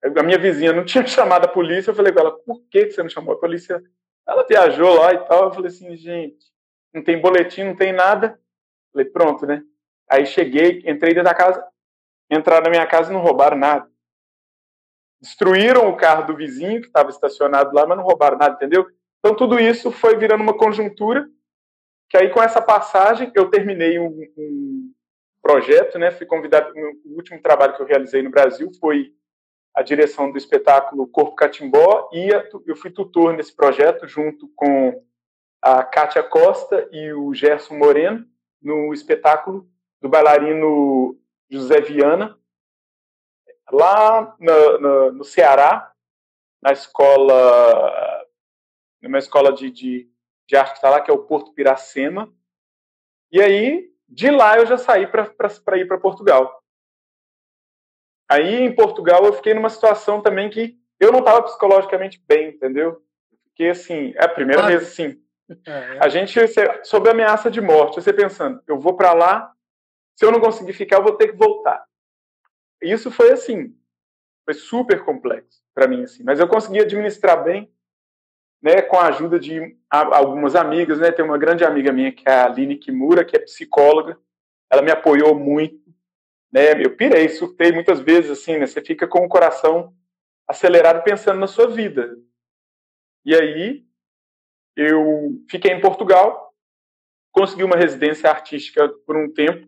a 0.02 0.22
minha 0.22 0.38
vizinha 0.38 0.72
não 0.72 0.84
tinha 0.86 1.04
chamado 1.04 1.46
a 1.46 1.48
polícia. 1.48 1.90
Eu 1.90 1.96
falei 1.96 2.12
com 2.12 2.20
ela: 2.20 2.30
por 2.30 2.62
que 2.70 2.92
você 2.92 3.02
não 3.02 3.10
chamou 3.10 3.34
a 3.34 3.40
polícia? 3.40 3.82
Ela 4.24 4.46
viajou 4.46 4.94
lá 4.94 5.12
e 5.14 5.26
tal. 5.26 5.46
Eu 5.46 5.52
falei 5.52 5.68
assim: 5.68 5.96
gente, 5.96 6.46
não 6.94 7.02
tem 7.02 7.20
boletim, 7.20 7.64
não 7.64 7.74
tem 7.74 7.92
nada. 7.92 8.38
Eu 8.38 8.92
falei: 8.92 9.06
pronto, 9.06 9.44
né? 9.44 9.64
Aí 10.08 10.26
cheguei, 10.26 10.78
entrei 10.86 11.12
dentro 11.12 11.24
da 11.24 11.34
casa, 11.34 11.66
entraram 12.30 12.64
na 12.64 12.70
minha 12.70 12.86
casa 12.86 13.10
e 13.10 13.12
não 13.12 13.20
roubaram 13.20 13.56
nada. 13.56 13.90
Destruíram 15.20 15.88
o 15.88 15.96
carro 15.96 16.26
do 16.26 16.36
vizinho 16.36 16.80
que 16.80 16.86
estava 16.86 17.10
estacionado 17.10 17.74
lá, 17.74 17.84
mas 17.84 17.96
não 17.96 18.04
roubaram 18.04 18.38
nada, 18.38 18.54
entendeu? 18.54 18.86
Então, 19.24 19.36
tudo 19.36 19.60
isso 19.60 19.92
foi 19.92 20.16
virando 20.16 20.42
uma 20.42 20.56
conjuntura, 20.56 21.28
que 22.10 22.16
aí, 22.16 22.28
com 22.28 22.42
essa 22.42 22.60
passagem, 22.60 23.30
eu 23.36 23.48
terminei 23.48 23.96
um, 23.96 24.08
um 24.36 24.92
projeto, 25.40 25.96
né? 25.96 26.10
Fui 26.10 26.26
convidado, 26.26 26.72
o 27.04 27.14
último 27.14 27.40
trabalho 27.40 27.76
que 27.76 27.80
eu 27.80 27.86
realizei 27.86 28.20
no 28.20 28.30
Brasil 28.30 28.68
foi 28.80 29.14
a 29.74 29.80
direção 29.80 30.30
do 30.30 30.36
espetáculo 30.36 31.06
Corpo 31.06 31.36
Catimbó, 31.36 32.10
e 32.12 32.30
eu 32.66 32.76
fui 32.76 32.90
tutor 32.90 33.32
nesse 33.32 33.54
projeto, 33.54 34.08
junto 34.08 34.48
com 34.56 35.02
a 35.62 35.84
Kátia 35.84 36.22
Costa 36.24 36.88
e 36.90 37.12
o 37.12 37.32
Gerson 37.32 37.78
Moreno, 37.78 38.26
no 38.60 38.92
espetáculo 38.92 39.68
do 40.00 40.08
bailarino 40.08 41.16
José 41.48 41.80
Viana, 41.80 42.36
lá 43.70 44.36
no, 44.40 44.78
no, 44.80 45.12
no 45.12 45.24
Ceará, 45.24 45.92
na 46.60 46.72
escola 46.72 48.11
numa 49.02 49.18
escola 49.18 49.52
de, 49.52 49.70
de, 49.70 50.08
de 50.46 50.56
arte 50.56 50.70
que 50.70 50.78
está 50.78 50.88
lá, 50.88 51.00
que 51.00 51.10
é 51.10 51.14
o 51.14 51.24
Porto 51.24 51.52
Piracema. 51.52 52.32
E 53.30 53.40
aí, 53.40 53.90
de 54.08 54.30
lá, 54.30 54.56
eu 54.56 54.66
já 54.66 54.78
saí 54.78 55.06
para 55.06 55.78
ir 55.78 55.86
para 55.86 55.98
Portugal. 55.98 56.62
Aí, 58.30 58.60
em 58.60 58.74
Portugal, 58.74 59.24
eu 59.24 59.32
fiquei 59.32 59.54
numa 59.54 59.68
situação 59.68 60.22
também 60.22 60.48
que 60.48 60.78
eu 61.00 61.10
não 61.10 61.18
estava 61.18 61.42
psicologicamente 61.42 62.22
bem, 62.26 62.50
entendeu? 62.50 63.02
Porque, 63.44 63.64
assim, 63.64 64.12
é 64.16 64.24
a 64.24 64.28
primeira 64.28 64.62
ah, 64.62 64.66
vez, 64.66 64.82
assim, 64.82 65.20
é, 65.66 65.70
é. 65.70 65.98
a 66.00 66.08
gente, 66.08 66.38
sob 66.84 67.10
ameaça 67.10 67.50
de 67.50 67.60
morte, 67.60 67.96
você 67.96 68.12
pensando, 68.12 68.62
eu 68.66 68.78
vou 68.78 68.96
para 68.96 69.12
lá, 69.12 69.52
se 70.14 70.24
eu 70.24 70.30
não 70.30 70.40
conseguir 70.40 70.72
ficar, 70.72 70.96
eu 70.98 71.02
vou 71.02 71.16
ter 71.16 71.28
que 71.28 71.36
voltar. 71.36 71.84
Isso 72.80 73.10
foi, 73.10 73.32
assim, 73.32 73.76
foi 74.44 74.54
super 74.54 75.04
complexo 75.04 75.62
para 75.74 75.88
mim, 75.88 76.02
assim, 76.02 76.22
mas 76.22 76.38
eu 76.38 76.46
consegui 76.46 76.80
administrar 76.80 77.42
bem, 77.42 77.71
né, 78.62 78.80
com 78.80 78.96
a 78.96 79.08
ajuda 79.08 79.40
de 79.40 79.76
algumas 79.90 80.54
amigas, 80.54 81.00
né, 81.00 81.10
tem 81.10 81.24
uma 81.24 81.36
grande 81.36 81.64
amiga 81.64 81.92
minha 81.92 82.12
que 82.12 82.22
é 82.28 82.32
a 82.32 82.46
Aline 82.46 82.76
Kimura, 82.76 83.24
que 83.24 83.36
é 83.36 83.40
psicóloga, 83.40 84.16
ela 84.70 84.80
me 84.80 84.90
apoiou 84.90 85.34
muito, 85.34 85.82
né, 86.52 86.80
eu 86.82 86.96
pirei, 86.96 87.28
surtei 87.28 87.72
muitas 87.72 87.98
vezes, 87.98 88.30
assim, 88.30 88.56
né, 88.56 88.66
você 88.66 88.80
fica 88.80 89.08
com 89.08 89.24
o 89.24 89.28
coração 89.28 89.92
acelerado 90.46 91.02
pensando 91.02 91.40
na 91.40 91.46
sua 91.46 91.66
vida. 91.66 92.16
E 93.24 93.34
aí, 93.34 93.84
eu 94.76 95.42
fiquei 95.50 95.72
em 95.72 95.80
Portugal, 95.80 96.54
consegui 97.32 97.64
uma 97.64 97.76
residência 97.76 98.30
artística 98.30 98.88
por 99.04 99.16
um 99.16 99.32
tempo, 99.32 99.66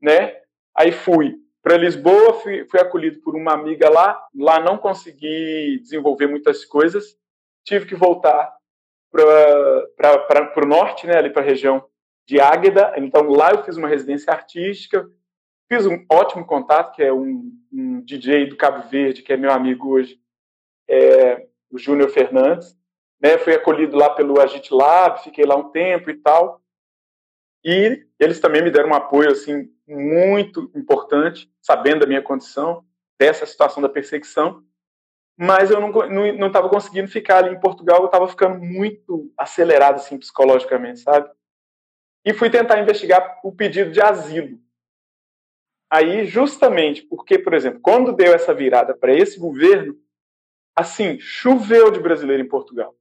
né, 0.00 0.40
aí 0.74 0.90
fui 0.90 1.40
para 1.62 1.76
Lisboa, 1.76 2.34
fui, 2.34 2.64
fui 2.64 2.80
acolhido 2.80 3.20
por 3.20 3.36
uma 3.36 3.52
amiga 3.52 3.88
lá, 3.88 4.20
lá 4.34 4.58
não 4.58 4.76
consegui 4.76 5.78
desenvolver 5.80 6.26
muitas 6.26 6.64
coisas, 6.64 7.16
tive 7.64 7.86
que 7.86 7.94
voltar 7.94 8.54
para 9.10 10.62
o 10.64 10.66
norte, 10.66 11.06
né, 11.06 11.16
ali 11.16 11.30
para 11.30 11.42
a 11.42 11.44
região 11.44 11.84
de 12.26 12.40
Águeda. 12.40 12.94
Então 12.96 13.28
lá 13.28 13.50
eu 13.50 13.62
fiz 13.62 13.76
uma 13.76 13.88
residência 13.88 14.32
artística, 14.32 15.08
fiz 15.70 15.86
um 15.86 16.04
ótimo 16.10 16.46
contato, 16.46 16.94
que 16.94 17.02
é 17.02 17.12
um, 17.12 17.52
um 17.72 18.00
DJ 18.00 18.46
do 18.46 18.56
Cabo 18.56 18.88
Verde, 18.88 19.22
que 19.22 19.32
é 19.32 19.36
meu 19.36 19.52
amigo 19.52 19.90
hoje, 19.90 20.18
é, 20.88 21.46
o 21.70 21.78
Júnior 21.78 22.10
Fernandes. 22.10 22.76
Né, 23.20 23.38
fui 23.38 23.54
acolhido 23.54 23.96
lá 23.96 24.10
pelo 24.10 24.40
Agit 24.40 24.74
Lab, 24.74 25.22
fiquei 25.22 25.44
lá 25.44 25.54
um 25.54 25.70
tempo 25.70 26.10
e 26.10 26.14
tal. 26.14 26.60
E 27.64 28.04
eles 28.18 28.40
também 28.40 28.62
me 28.62 28.70
deram 28.70 28.90
um 28.90 28.94
apoio 28.94 29.30
assim 29.30 29.70
muito 29.86 30.72
importante, 30.74 31.48
sabendo 31.60 32.00
da 32.00 32.06
minha 32.06 32.22
condição, 32.22 32.84
dessa 33.16 33.46
situação 33.46 33.80
da 33.80 33.88
perseguição 33.88 34.64
mas 35.42 35.72
eu 35.72 35.80
não 35.80 35.90
não 35.90 36.46
estava 36.46 36.68
conseguindo 36.68 37.08
ficar 37.08 37.38
ali 37.38 37.52
em 37.52 37.58
Portugal, 37.58 37.98
eu 37.98 38.06
estava 38.06 38.28
ficando 38.28 38.60
muito 38.60 39.32
acelerado 39.36 39.96
assim 39.96 40.16
psicologicamente, 40.16 41.00
sabe? 41.00 41.28
E 42.24 42.32
fui 42.32 42.48
tentar 42.48 42.80
investigar 42.80 43.40
o 43.42 43.50
pedido 43.50 43.90
de 43.90 44.00
asilo. 44.00 44.60
Aí, 45.90 46.24
justamente 46.26 47.02
porque, 47.02 47.40
por 47.40 47.54
exemplo, 47.54 47.80
quando 47.80 48.12
deu 48.12 48.32
essa 48.32 48.54
virada 48.54 48.94
para 48.94 49.12
esse 49.12 49.38
governo, 49.38 49.98
assim, 50.76 51.18
choveu 51.18 51.90
de 51.90 51.98
brasileiro 51.98 52.40
em 52.40 52.48
Portugal. 52.48 52.94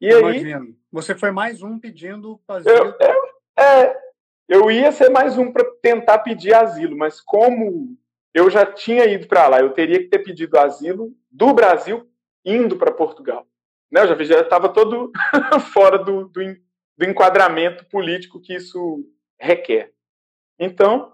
E 0.00 0.10
Imagino. 0.10 0.62
aí, 0.62 0.74
você 0.90 1.14
foi 1.14 1.30
mais 1.30 1.62
um 1.62 1.78
pedindo 1.78 2.40
asilo. 2.48 2.74
Eu, 2.74 2.96
eu, 2.98 3.62
é, 3.64 4.00
eu 4.48 4.70
ia 4.70 4.90
ser 4.90 5.10
mais 5.10 5.38
um 5.38 5.52
para 5.52 5.64
tentar 5.80 6.18
pedir 6.18 6.52
asilo, 6.54 6.96
mas 6.96 7.20
como 7.20 7.96
eu 8.34 8.50
já 8.50 8.64
tinha 8.64 9.04
ido 9.06 9.26
para 9.26 9.46
lá, 9.48 9.60
eu 9.60 9.70
teria 9.70 9.98
que 9.98 10.08
ter 10.08 10.20
pedido 10.20 10.58
asilo 10.58 11.14
do 11.30 11.52
Brasil 11.52 12.08
indo 12.44 12.76
para 12.76 12.92
Portugal. 12.92 13.46
Né? 13.90 14.02
Eu 14.02 14.24
já 14.24 14.40
estava 14.40 14.68
todo 14.68 15.12
fora 15.72 15.98
do, 15.98 16.28
do, 16.28 16.40
do 16.96 17.04
enquadramento 17.04 17.84
político 17.86 18.40
que 18.40 18.54
isso 18.54 19.06
requer. 19.38 19.92
Então, 20.58 21.12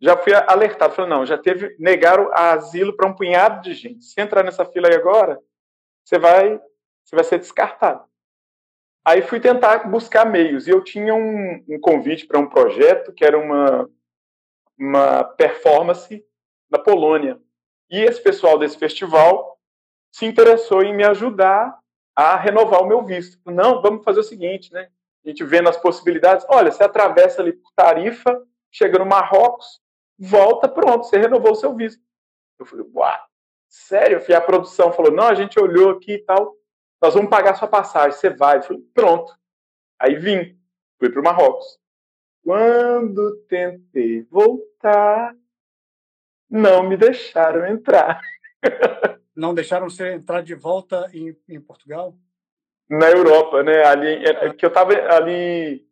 já 0.00 0.16
fui 0.16 0.32
alertado, 0.34 0.94
falei, 0.94 1.10
não, 1.10 1.24
já 1.24 1.38
teve, 1.38 1.76
negaram 1.78 2.30
asilo 2.32 2.96
para 2.96 3.08
um 3.08 3.14
punhado 3.14 3.62
de 3.62 3.74
gente. 3.74 4.04
Se 4.04 4.20
entrar 4.20 4.42
nessa 4.42 4.64
fila 4.64 4.88
aí 4.88 4.94
agora, 4.94 5.38
você 6.04 6.18
vai, 6.18 6.60
você 7.04 7.14
vai 7.14 7.24
ser 7.24 7.38
descartado. 7.38 8.04
Aí 9.04 9.22
fui 9.22 9.40
tentar 9.40 9.88
buscar 9.88 10.24
meios, 10.24 10.68
e 10.68 10.70
eu 10.70 10.82
tinha 10.82 11.14
um, 11.14 11.64
um 11.68 11.80
convite 11.80 12.26
para 12.26 12.38
um 12.38 12.48
projeto 12.48 13.12
que 13.12 13.24
era 13.24 13.38
uma, 13.38 13.88
uma 14.82 15.22
performance 15.22 16.24
na 16.68 16.78
Polônia. 16.78 17.40
E 17.88 18.00
esse 18.00 18.20
pessoal 18.20 18.58
desse 18.58 18.76
festival 18.76 19.58
se 20.10 20.26
interessou 20.26 20.82
em 20.82 20.94
me 20.94 21.04
ajudar 21.04 21.78
a 22.16 22.36
renovar 22.36 22.82
o 22.82 22.86
meu 22.86 23.04
visto. 23.04 23.38
Não, 23.50 23.80
vamos 23.80 24.04
fazer 24.04 24.20
o 24.20 24.24
seguinte, 24.24 24.72
né? 24.72 24.90
A 25.24 25.28
gente 25.28 25.44
vendo 25.44 25.68
as 25.68 25.76
possibilidades. 25.76 26.44
Olha, 26.48 26.72
você 26.72 26.82
atravessa 26.82 27.40
ali 27.40 27.52
por 27.52 27.70
Tarifa, 27.76 28.42
chega 28.72 28.98
no 28.98 29.06
Marrocos, 29.06 29.80
volta, 30.18 30.68
pronto, 30.68 31.04
você 31.04 31.16
renovou 31.16 31.52
o 31.52 31.56
seu 31.56 31.74
visto. 31.74 32.02
Eu 32.58 32.66
falei, 32.66 32.84
uau, 32.92 33.20
sério? 33.68 34.20
E 34.28 34.34
a 34.34 34.40
produção 34.40 34.92
falou, 34.92 35.12
não, 35.12 35.28
a 35.28 35.34
gente 35.34 35.60
olhou 35.60 35.90
aqui 35.90 36.14
e 36.14 36.24
tal, 36.24 36.56
nós 37.00 37.14
vamos 37.14 37.30
pagar 37.30 37.54
sua 37.54 37.68
passagem, 37.68 38.18
você 38.18 38.30
vai. 38.30 38.58
Eu 38.58 38.62
falei, 38.62 38.82
pronto. 38.92 39.32
Aí 39.98 40.16
vim, 40.16 40.58
fui 40.98 41.08
para 41.08 41.20
o 41.20 41.24
Marrocos. 41.24 41.81
Quando 42.44 43.36
tentei 43.48 44.22
voltar, 44.24 45.34
não 46.50 46.82
me 46.82 46.96
deixaram 46.96 47.66
entrar. 47.66 48.20
Não 49.34 49.54
deixaram 49.54 49.88
você 49.88 50.12
entrar 50.12 50.42
de 50.42 50.54
volta 50.54 51.10
em, 51.14 51.34
em 51.48 51.60
Portugal? 51.60 52.14
Na 52.88 53.10
Europa, 53.10 53.62
né? 53.62 53.82
Ali, 53.84 54.22
é, 54.24 54.46
é 54.46 54.52
que 54.52 54.64
eu 54.64 54.68
estava 54.68 54.92
ali. 54.92 55.88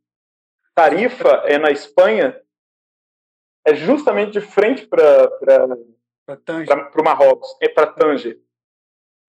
Tarifa 0.75 1.43
é 1.47 1.59
na 1.59 1.71
Espanha, 1.71 2.39
é 3.67 3.75
justamente 3.75 4.33
de 4.33 4.41
frente 4.41 4.87
para 4.87 5.29
o 6.27 7.03
Marrocos, 7.03 7.57
é 7.61 7.69
para 7.69 7.87
Tanger. 7.87 8.39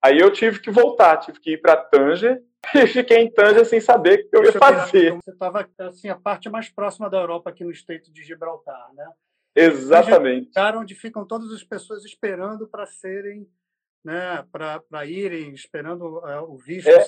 Aí 0.04 0.18
eu 0.18 0.32
tive 0.32 0.60
que 0.60 0.70
voltar, 0.70 1.18
tive 1.18 1.38
que 1.38 1.52
ir 1.52 1.58
para 1.58 1.76
Tanger 1.76 2.42
e 2.74 2.86
fiquei 2.86 3.18
em 3.18 3.30
Tanger 3.30 3.64
sem 3.64 3.80
saber 3.80 4.26
o 4.26 4.28
que 4.28 4.36
eu 4.36 4.44
ia 4.44 4.52
fazer. 4.52 5.06
Então, 5.06 5.20
você 5.24 5.30
estava 5.30 5.68
assim 5.78 6.08
a 6.08 6.16
parte 6.16 6.50
mais 6.50 6.68
próxima 6.68 7.08
da 7.08 7.18
Europa 7.18 7.50
aqui 7.50 7.64
no 7.64 7.70
Estreito 7.70 8.12
de 8.12 8.22
Gibraltar, 8.22 8.90
né? 8.94 9.08
Exatamente. 9.54 10.48
Lugar 10.48 10.76
onde 10.76 10.94
ficam 10.94 11.26
todas 11.26 11.52
as 11.52 11.62
pessoas 11.62 12.04
esperando 12.04 12.66
para 12.66 12.86
serem, 12.86 13.46
né, 14.04 14.44
para 14.50 15.06
irem, 15.06 15.52
esperando 15.52 16.18
uh, 16.18 16.50
o 16.50 16.56
visto 16.56 16.88
é, 16.88 17.06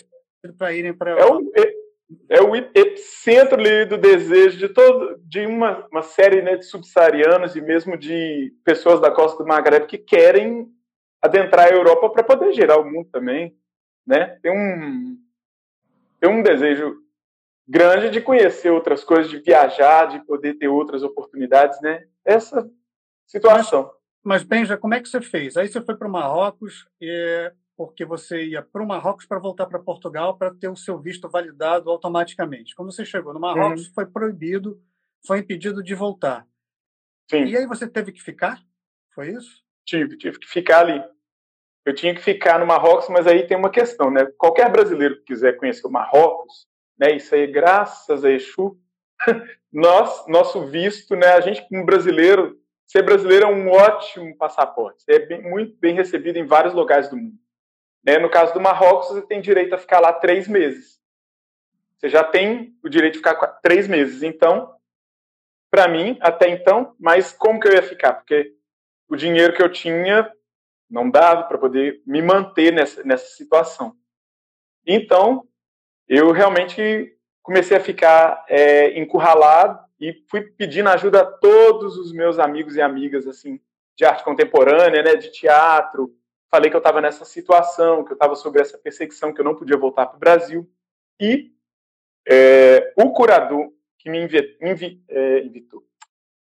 para 0.56 0.72
irem 0.72 0.92
para 0.92 1.12
é 1.12 1.24
o, 1.24 1.52
é, 1.56 1.74
é, 2.28 2.42
o 2.42 2.54
epicentro 2.54 3.56
do 3.88 3.96
desejo 3.96 4.58
de 4.58 4.68
todo, 4.68 5.18
de 5.24 5.46
uma, 5.46 5.86
uma 5.90 6.02
série 6.02 6.42
né, 6.42 6.56
de 6.56 6.66
subsaarianos 6.66 7.56
e 7.56 7.62
mesmo 7.62 7.96
de 7.96 8.54
pessoas 8.62 9.00
da 9.00 9.10
costa 9.10 9.42
do 9.42 9.48
Maghreb 9.48 9.86
que 9.86 9.98
querem 9.98 10.68
adentrar 11.24 11.68
a 11.68 11.74
Europa 11.74 12.10
para 12.10 12.22
poder 12.22 12.52
gerar 12.52 12.78
o 12.78 12.84
mundo 12.84 13.08
também, 13.10 13.56
né? 14.06 14.38
Tem 14.42 14.52
um 14.52 15.18
tem 16.20 16.30
um 16.30 16.42
desejo 16.42 17.02
grande 17.66 18.10
de 18.10 18.20
conhecer 18.20 18.70
outras 18.70 19.02
coisas, 19.02 19.30
de 19.30 19.38
viajar, 19.38 20.06
de 20.06 20.24
poder 20.26 20.54
ter 20.54 20.68
outras 20.68 21.02
oportunidades, 21.02 21.80
né? 21.80 22.06
Essa 22.24 22.70
situação. 23.26 23.90
Mas, 24.22 24.42
mas 24.42 24.42
Benja, 24.42 24.76
como 24.76 24.94
é 24.94 25.00
que 25.00 25.08
você 25.08 25.20
fez? 25.22 25.56
Aí 25.56 25.66
você 25.66 25.80
foi 25.80 25.96
para 25.96 26.08
o 26.08 26.10
Marrocos, 26.10 26.86
e, 27.00 27.52
porque 27.74 28.04
você 28.04 28.44
ia 28.44 28.62
para 28.62 28.82
o 28.82 28.86
Marrocos 28.86 29.24
para 29.24 29.38
voltar 29.38 29.66
para 29.66 29.78
Portugal 29.78 30.36
para 30.36 30.54
ter 30.54 30.68
o 30.68 30.76
seu 30.76 30.98
visto 30.98 31.28
validado 31.28 31.90
automaticamente. 31.90 32.74
Quando 32.74 32.92
você 32.92 33.04
chegou 33.04 33.32
no 33.32 33.40
Marrocos, 33.40 33.88
uhum. 33.88 33.94
foi 33.94 34.06
proibido, 34.06 34.78
foi 35.26 35.38
impedido 35.38 35.82
de 35.82 35.94
voltar. 35.94 36.46
Sim. 37.30 37.44
E 37.44 37.56
aí 37.56 37.66
você 37.66 37.88
teve 37.88 38.12
que 38.12 38.22
ficar? 38.22 38.62
Foi 39.14 39.30
isso? 39.30 39.63
Tive, 39.86 40.16
tive 40.16 40.38
que 40.38 40.48
ficar 40.48 40.80
ali. 40.80 41.02
Eu 41.84 41.94
tinha 41.94 42.14
que 42.14 42.22
ficar 42.22 42.58
no 42.58 42.66
Marrocos, 42.66 43.08
mas 43.08 43.26
aí 43.26 43.46
tem 43.46 43.56
uma 43.56 43.70
questão, 43.70 44.10
né? 44.10 44.26
Qualquer 44.38 44.70
brasileiro 44.70 45.16
que 45.16 45.24
quiser 45.24 45.56
conhecer 45.56 45.86
o 45.86 45.90
Marrocos, 45.90 46.66
né? 46.98 47.14
Isso 47.14 47.34
aí, 47.34 47.46
graças 47.46 48.24
a 48.24 48.30
Exu, 48.30 48.78
nós, 49.72 50.26
nosso 50.26 50.66
visto, 50.66 51.14
né? 51.14 51.28
A 51.28 51.40
gente 51.40 51.66
como 51.68 51.84
brasileiro, 51.84 52.58
ser 52.86 53.02
brasileiro 53.02 53.46
é 53.46 53.48
um 53.48 53.70
ótimo 53.70 54.34
passaporte. 54.36 55.02
Você 55.02 55.12
é 55.12 55.18
bem, 55.26 55.42
muito 55.42 55.76
bem 55.78 55.94
recebido 55.94 56.38
em 56.38 56.46
vários 56.46 56.72
lugares 56.72 57.08
do 57.10 57.16
mundo. 57.16 57.36
Né? 58.04 58.18
No 58.18 58.30
caso 58.30 58.54
do 58.54 58.60
Marrocos, 58.60 59.08
você 59.08 59.22
tem 59.22 59.40
direito 59.40 59.74
a 59.74 59.78
ficar 59.78 60.00
lá 60.00 60.12
três 60.12 60.48
meses. 60.48 60.98
Você 61.98 62.08
já 62.08 62.22
tem 62.24 62.74
o 62.82 62.88
direito 62.88 63.14
de 63.14 63.18
ficar 63.18 63.34
três 63.62 63.88
meses. 63.88 64.22
Então, 64.22 64.74
para 65.70 65.88
mim, 65.88 66.16
até 66.20 66.48
então, 66.48 66.94
mas 67.00 67.32
como 67.32 67.58
que 67.58 67.66
eu 67.66 67.72
ia 67.72 67.82
ficar? 67.82 68.14
Porque 68.14 68.53
o 69.08 69.16
dinheiro 69.16 69.54
que 69.54 69.62
eu 69.62 69.70
tinha 69.70 70.30
não 70.90 71.10
dava 71.10 71.44
para 71.44 71.58
poder 71.58 72.02
me 72.06 72.22
manter 72.22 72.72
nessa, 72.72 73.02
nessa 73.02 73.26
situação. 73.34 73.96
Então, 74.86 75.46
eu 76.08 76.30
realmente 76.32 77.16
comecei 77.42 77.76
a 77.76 77.80
ficar 77.80 78.44
é, 78.48 78.98
encurralado 78.98 79.82
e 80.00 80.12
fui 80.28 80.42
pedindo 80.42 80.88
ajuda 80.88 81.22
a 81.22 81.26
todos 81.26 81.96
os 81.96 82.12
meus 82.12 82.38
amigos 82.38 82.76
e 82.76 82.82
amigas 82.82 83.26
assim 83.26 83.60
de 83.96 84.04
arte 84.04 84.24
contemporânea, 84.24 85.02
né, 85.02 85.14
de 85.14 85.30
teatro. 85.30 86.14
Falei 86.50 86.70
que 86.70 86.76
eu 86.76 86.78
estava 86.78 87.00
nessa 87.00 87.24
situação, 87.24 88.04
que 88.04 88.12
eu 88.12 88.14
estava 88.14 88.34
sob 88.34 88.60
essa 88.60 88.78
perseguição, 88.78 89.32
que 89.32 89.40
eu 89.40 89.44
não 89.44 89.54
podia 89.54 89.76
voltar 89.76 90.06
para 90.06 90.16
o 90.16 90.20
Brasil. 90.20 90.70
E 91.20 91.52
é, 92.28 92.92
o 92.96 93.10
curador 93.12 93.72
que 93.98 94.10
me 94.10 94.22
invi, 94.22 94.56
invi, 94.60 95.04
é, 95.08 95.40
invitou, 95.40 95.82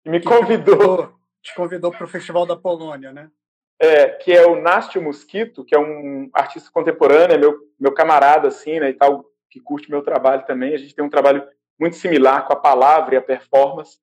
que 0.04 0.10
me 0.10 0.22
convidou 0.22 1.14
te 1.46 1.54
convidou 1.54 1.92
para 1.92 2.04
o 2.04 2.08
Festival 2.08 2.46
da 2.46 2.58
Polônia, 2.58 3.14
né? 3.14 3.30
É, 3.80 4.08
que 4.08 4.34
é 4.34 4.46
o 4.48 4.60
Nastio 4.60 5.02
Mosquito, 5.02 5.64
que 5.64 5.76
é 5.76 5.80
um 5.80 6.30
artista 6.34 6.72
contemporâneo, 6.72 7.36
é 7.36 7.38
meu, 7.38 7.60
meu 7.80 7.94
camarada, 7.94 8.48
assim, 8.48 8.80
né, 8.80 8.90
e 8.90 8.94
tal, 8.94 9.26
que 9.50 9.60
curte 9.60 9.92
meu 9.92 10.02
trabalho 10.02 10.46
também. 10.46 10.74
A 10.74 10.78
gente 10.78 10.96
tem 10.96 11.06
um 11.06 11.10
trabalho 11.10 11.48
muito 11.80 11.98
similar 11.98 12.48
com 12.48 12.54
a 12.54 12.60
palavra 12.60 13.14
e 13.14 13.18
a 13.18 13.22
performance. 13.22 14.00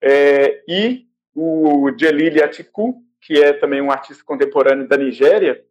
É, 0.00 0.62
e 0.68 1.08
o 1.34 1.90
Jelili 1.98 2.40
Atiku, 2.40 3.02
que 3.20 3.42
é 3.42 3.52
também 3.52 3.80
um 3.80 3.90
artista 3.90 4.22
contemporâneo 4.22 4.86
da 4.86 4.96
Nigéria, 4.96 5.64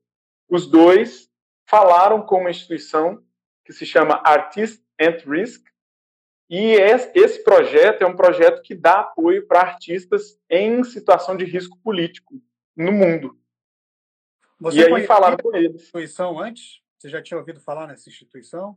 os 0.49 0.69
dois 0.69 1.29
falaram 1.65 2.23
com 2.23 2.41
uma 2.41 2.49
instituição 2.49 3.23
que 3.63 3.71
se 3.71 3.85
chama 3.85 4.21
Artist 4.25 4.83
and 4.99 5.17
Risk, 5.25 5.63
e 6.49 6.71
esse 7.13 7.43
projeto 7.43 8.01
é 8.01 8.07
um 8.07 8.15
projeto 8.15 8.61
que 8.63 8.73
dá 8.73 9.01
apoio 9.01 9.45
para 9.45 9.61
artistas 9.61 10.39
em 10.49 10.83
situação 10.83 11.37
de 11.37 11.45
risco 11.45 11.77
político 11.83 12.41
no 12.75 12.91
mundo. 12.91 13.37
Você 14.59 14.79
e 14.79 14.93
aí 14.93 15.05
falaram 15.05 15.37
com 15.37 15.55
eles. 15.55 15.83
instituição 15.83 16.39
antes? 16.39 16.81
Você 16.97 17.07
já 17.07 17.21
tinha 17.21 17.37
ouvido 17.37 17.59
falar 17.59 17.87
nessa 17.87 18.09
instituição? 18.09 18.75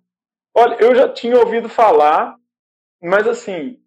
Olha, 0.54 0.76
eu 0.80 0.94
já 0.94 1.08
tinha 1.08 1.36
ouvido 1.38 1.68
falar, 1.68 2.36
mas 3.02 3.26
assim, 3.26 3.82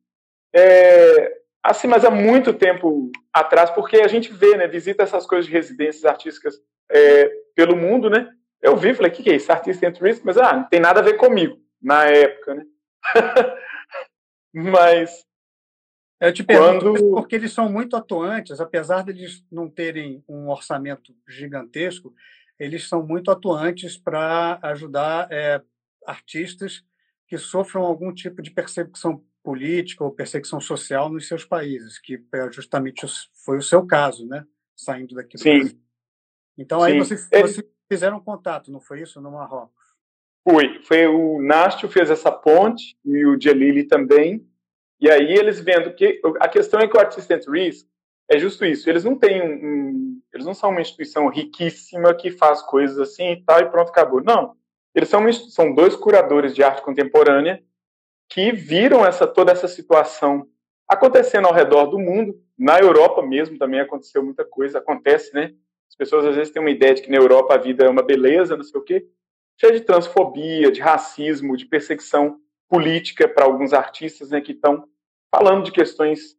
é, 0.54 1.41
assim, 1.62 1.88
mas 1.88 2.04
há 2.04 2.10
muito 2.10 2.54
tempo 2.54 3.12
atrás, 3.32 3.69
porque 3.69 3.98
a 3.98 4.08
gente 4.08 4.34
vê, 4.34 4.58
né, 4.58 4.67
visita 4.67 5.04
essas 5.04 5.28
coisas 5.28 5.45
de 5.45 5.52
residências 5.52 6.06
artísticas 6.06 6.60
é, 6.89 7.30
pelo 7.54 7.76
mundo, 7.76 8.10
né? 8.10 8.30
Eu 8.62 8.76
vi, 8.76 8.95
falei, 8.95 9.12
o 9.12 9.13
que, 9.13 9.21
que 9.21 9.30
é 9.30 9.36
isso? 9.36 9.52
Artista 9.52 9.86
entre 9.86 10.04
risk? 10.04 10.24
Mas, 10.26 10.38
ah, 10.38 10.54
não 10.54 10.63
tem 10.63 10.80
nada 10.80 11.02
a 11.02 11.04
ver 11.04 11.17
comigo, 11.17 11.60
na 11.80 12.06
época, 12.06 12.56
né? 12.56 12.65
Mas. 14.55 15.25
Eu 16.19 16.33
te 16.33 16.43
pergunto 16.43 16.93
quando... 16.93 17.11
porque 17.11 17.35
eles 17.35 17.51
são 17.51 17.69
muito 17.69 17.95
atuantes, 17.95 18.61
apesar 18.61 19.03
de 19.03 19.11
eles 19.11 19.45
não 19.51 19.69
terem 19.69 20.23
um 20.29 20.49
orçamento 20.49 21.13
gigantesco, 21.27 22.15
eles 22.57 22.87
são 22.87 23.05
muito 23.05 23.29
atuantes 23.29 23.97
para 23.97 24.57
ajudar 24.63 25.27
é, 25.29 25.61
artistas 26.05 26.83
que 27.27 27.37
sofram 27.37 27.83
algum 27.83 28.13
tipo 28.13 28.41
de 28.41 28.49
perseguição 28.49 29.21
política 29.43 30.05
ou 30.05 30.11
perseguição 30.11 30.61
social 30.61 31.09
nos 31.09 31.27
seus 31.27 31.43
países, 31.43 31.99
que 31.99 32.23
é 32.33 32.51
justamente 32.51 33.05
foi 33.43 33.57
o 33.57 33.61
seu 33.61 33.85
caso, 33.85 34.25
né? 34.25 34.45
Saindo 34.73 35.15
daqui 35.15 35.35
do 35.35 35.43
Sim. 35.43 35.59
Brasil. 35.59 35.81
Então 36.57 36.81
aí 36.81 36.97
vocês, 36.97 37.27
vocês 37.29 37.61
fizeram 37.91 38.21
contato, 38.21 38.71
não 38.71 38.79
foi 38.79 39.01
isso, 39.01 39.19
no 39.19 39.31
Marrocos? 39.31 39.85
Foi, 40.84 41.08
o 41.08 41.41
Nástio 41.41 41.89
fez 41.89 42.12
essa 42.12 42.31
ponte 42.31 42.95
e 43.03 43.25
o 43.25 43.39
Jelili 43.39 43.84
também. 43.84 44.45
E 45.01 45.10
aí 45.10 45.34
eles 45.34 45.60
vendo 45.60 45.93
que 45.93 46.21
a 46.39 46.47
questão 46.47 46.79
é 46.79 46.88
que 46.88 46.95
o 46.95 46.99
Artistant 46.99 47.43
Risk 47.47 47.88
é 48.29 48.38
justo 48.38 48.63
isso. 48.63 48.89
Eles 48.89 49.03
não 49.03 49.17
têm 49.17 49.41
um, 49.41 49.53
um, 49.53 50.21
eles 50.31 50.45
não 50.45 50.53
são 50.53 50.69
uma 50.69 50.81
instituição 50.81 51.27
riquíssima 51.29 52.13
que 52.13 52.29
faz 52.29 52.62
coisas 52.62 52.99
assim 52.99 53.31
e 53.31 53.43
tal 53.43 53.60
e 53.60 53.69
pronto 53.69 53.89
acabou. 53.89 54.23
Não, 54.23 54.55
eles 54.93 55.10
são 55.10 55.31
são 55.34 55.73
dois 55.73 55.95
curadores 55.95 56.53
de 56.53 56.63
arte 56.63 56.84
contemporânea 56.84 57.63
que 58.29 58.51
viram 58.51 59.05
essa 59.05 59.25
toda 59.25 59.51
essa 59.51 59.67
situação 59.67 60.47
acontecendo 60.88 61.47
ao 61.47 61.53
redor 61.53 61.88
do 61.88 61.99
mundo 61.99 62.39
na 62.58 62.79
Europa 62.79 63.21
mesmo 63.21 63.58
também 63.58 63.79
aconteceu 63.79 64.23
muita 64.23 64.45
coisa, 64.45 64.77
acontece, 64.77 65.34
né? 65.34 65.53
As 65.89 65.95
pessoas 65.95 66.25
às 66.25 66.36
vezes 66.36 66.53
têm 66.53 66.62
uma 66.62 66.71
ideia 66.71 66.93
de 66.93 67.01
que 67.01 67.12
na 67.12 67.17
Europa 67.17 67.53
a 67.53 67.58
vida 67.58 67.86
é 67.86 67.89
uma 67.89 68.03
beleza, 68.03 68.55
não 68.55 68.63
sei 68.63 68.79
o 68.79 68.84
quê, 68.84 69.05
cheia 69.59 69.73
de 69.73 69.81
transfobia, 69.81 70.71
de 70.71 70.81
racismo, 70.81 71.55
de 71.55 71.65
perseguição 71.65 72.39
política 72.67 73.27
para 73.27 73.45
alguns 73.45 73.73
artistas, 73.73 74.29
né, 74.29 74.41
que 74.41 74.51
estão 74.51 74.87
falando 75.33 75.63
de 75.63 75.71
questões 75.71 76.37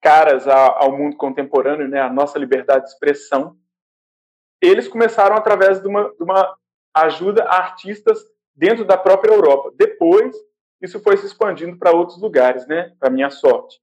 caras 0.00 0.46
ao 0.48 0.96
mundo 0.96 1.16
contemporâneo, 1.16 1.88
né, 1.88 2.00
a 2.00 2.12
nossa 2.12 2.38
liberdade 2.38 2.84
de 2.84 2.90
expressão. 2.90 3.56
Eles 4.60 4.88
começaram 4.88 5.36
através 5.36 5.80
de 5.80 5.88
uma, 5.88 6.12
de 6.14 6.22
uma 6.22 6.56
ajuda 6.94 7.44
a 7.44 7.56
artistas 7.56 8.18
dentro 8.54 8.84
da 8.84 8.98
própria 8.98 9.32
Europa. 9.32 9.72
Depois, 9.76 10.36
isso 10.80 11.00
foi 11.00 11.16
se 11.16 11.26
expandindo 11.26 11.78
para 11.78 11.92
outros 11.92 12.20
lugares, 12.20 12.66
né, 12.66 12.94
para 12.98 13.10
minha 13.10 13.30
sorte. 13.30 13.80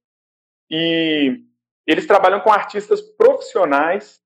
E 0.70 1.42
eles 1.86 2.06
trabalham 2.06 2.40
com 2.40 2.52
artistas 2.52 3.00
profissionais 3.00 4.20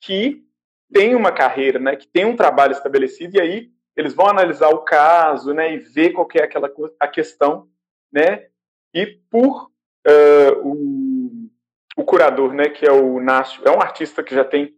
que 0.00 0.46
têm 0.92 1.14
uma 1.14 1.32
carreira, 1.32 1.78
né, 1.78 1.96
que 1.96 2.06
têm 2.06 2.24
um 2.24 2.36
trabalho 2.36 2.72
estabelecido, 2.72 3.36
e 3.36 3.40
aí 3.40 3.70
eles 3.96 4.14
vão 4.14 4.26
analisar 4.26 4.68
o 4.68 4.78
caso, 4.78 5.52
né, 5.52 5.74
e 5.74 5.78
ver 5.78 6.10
qual 6.12 6.26
que 6.26 6.38
é 6.38 6.44
aquela 6.44 6.70
a 6.98 7.08
questão, 7.08 7.68
né, 8.12 8.46
e 8.94 9.06
por 9.30 9.70
uh, 10.06 10.60
o, 10.62 11.50
o, 11.96 12.04
curador, 12.04 12.52
né, 12.52 12.68
que 12.68 12.86
é 12.86 12.92
o 12.92 13.20
Nácio, 13.20 13.62
é 13.66 13.70
um 13.70 13.80
artista 13.80 14.22
que 14.22 14.34
já 14.34 14.44
tem 14.44 14.74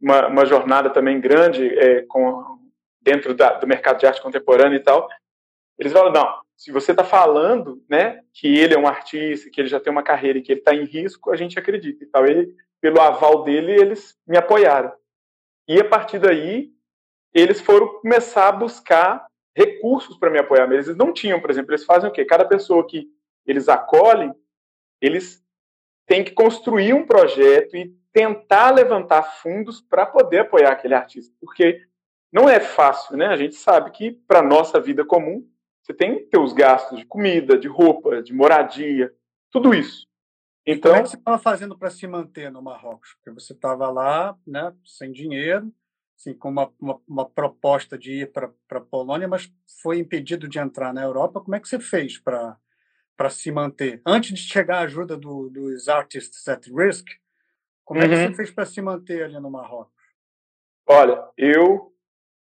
uma, 0.00 0.28
uma 0.28 0.46
jornada 0.46 0.88
também 0.90 1.20
grande 1.20 1.66
é, 1.78 2.02
com, 2.02 2.58
dentro 3.02 3.34
da, 3.34 3.54
do 3.54 3.66
mercado 3.66 3.98
de 3.98 4.06
arte 4.06 4.22
contemporânea 4.22 4.76
e 4.76 4.80
tal, 4.80 5.08
eles 5.78 5.92
falam, 5.92 6.12
não, 6.12 6.40
se 6.60 6.70
você 6.70 6.90
está 6.90 7.02
falando, 7.02 7.82
né, 7.88 8.20
que 8.34 8.46
ele 8.58 8.74
é 8.74 8.78
um 8.78 8.86
artista, 8.86 9.48
que 9.50 9.62
ele 9.62 9.68
já 9.68 9.80
tem 9.80 9.90
uma 9.90 10.02
carreira 10.02 10.38
e 10.38 10.42
que 10.42 10.52
ele 10.52 10.60
está 10.60 10.74
em 10.74 10.84
risco, 10.84 11.30
a 11.30 11.36
gente 11.36 11.58
acredita 11.58 12.04
e 12.04 12.06
tal. 12.06 12.26
Ele, 12.26 12.54
pelo 12.82 13.00
aval 13.00 13.44
dele, 13.44 13.72
eles 13.72 14.14
me 14.28 14.36
apoiaram. 14.36 14.92
E 15.70 15.78
a 15.78 15.84
partir 15.84 16.18
daí, 16.18 16.72
eles 17.32 17.60
foram 17.60 18.00
começar 18.00 18.48
a 18.48 18.52
buscar 18.52 19.24
recursos 19.56 20.16
para 20.16 20.28
me 20.28 20.40
apoiar. 20.40 20.64
Eles 20.64 20.96
não 20.96 21.12
tinham, 21.12 21.40
por 21.40 21.48
exemplo, 21.48 21.70
eles 21.70 21.84
fazem 21.84 22.10
o 22.10 22.12
quê? 22.12 22.24
Cada 22.24 22.44
pessoa 22.44 22.84
que 22.84 23.08
eles 23.46 23.68
acolhem, 23.68 24.34
eles 25.00 25.40
têm 26.08 26.24
que 26.24 26.32
construir 26.32 26.92
um 26.92 27.06
projeto 27.06 27.76
e 27.76 27.94
tentar 28.12 28.72
levantar 28.72 29.22
fundos 29.22 29.80
para 29.80 30.04
poder 30.04 30.40
apoiar 30.40 30.72
aquele 30.72 30.94
artista, 30.94 31.32
porque 31.40 31.80
não 32.32 32.48
é 32.48 32.58
fácil, 32.58 33.16
né? 33.16 33.26
A 33.26 33.36
gente 33.36 33.54
sabe 33.54 33.92
que 33.92 34.10
para 34.10 34.42
nossa 34.42 34.80
vida 34.80 35.04
comum 35.04 35.48
você 35.84 35.94
tem 35.94 36.26
teus 36.26 36.52
gastos 36.52 36.98
de 36.98 37.06
comida, 37.06 37.56
de 37.56 37.68
roupa, 37.68 38.20
de 38.20 38.32
moradia, 38.32 39.14
tudo 39.52 39.72
isso. 39.72 40.08
Então, 40.70 40.92
como 40.92 41.00
é 41.00 41.02
que 41.02 41.10
você 41.10 41.16
estava 41.16 41.38
fazendo 41.38 41.76
para 41.76 41.90
se 41.90 42.06
manter 42.06 42.50
no 42.50 42.62
Marrocos? 42.62 43.14
Porque 43.14 43.30
você 43.30 43.52
estava 43.52 43.90
lá, 43.90 44.36
né, 44.46 44.72
sem 44.84 45.10
dinheiro, 45.10 45.72
assim, 46.16 46.34
com 46.34 46.48
uma, 46.48 46.72
uma, 46.78 47.00
uma 47.08 47.28
proposta 47.28 47.98
de 47.98 48.22
ir 48.22 48.32
para 48.32 48.52
a 48.70 48.80
Polônia, 48.80 49.26
mas 49.26 49.52
foi 49.82 49.98
impedido 49.98 50.46
de 50.46 50.58
entrar 50.58 50.92
na 50.92 51.02
Europa. 51.02 51.40
Como 51.40 51.54
é 51.54 51.60
que 51.60 51.68
você 51.68 51.80
fez 51.80 52.18
para 52.18 52.56
para 53.16 53.28
se 53.28 53.52
manter? 53.52 54.00
Antes 54.06 54.32
de 54.32 54.50
chegar 54.50 54.78
a 54.78 54.84
ajuda 54.84 55.14
do, 55.14 55.50
dos 55.50 55.88
Artists 55.88 56.48
at 56.48 56.66
Risk, 56.68 57.06
como 57.84 58.00
uhum. 58.00 58.06
é 58.06 58.08
que 58.08 58.16
você 58.16 58.26
uhum. 58.28 58.34
fez 58.34 58.50
para 58.50 58.64
se 58.64 58.80
manter 58.80 59.24
ali 59.24 59.38
no 59.38 59.50
Marrocos? 59.50 59.92
Olha, 60.86 61.28
eu, 61.36 61.92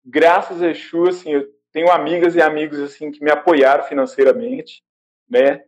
graças 0.05 0.63
a 0.63 0.69
Exu, 0.69 1.09
assim, 1.09 1.33
eu 1.33 1.49
tenho 1.73 1.91
amigas 1.91 2.37
e 2.37 2.41
amigos 2.41 2.79
assim 2.79 3.11
que 3.11 3.23
me 3.23 3.31
apoiaram 3.31 3.85
financeiramente, 3.85 4.85
né? 5.29 5.65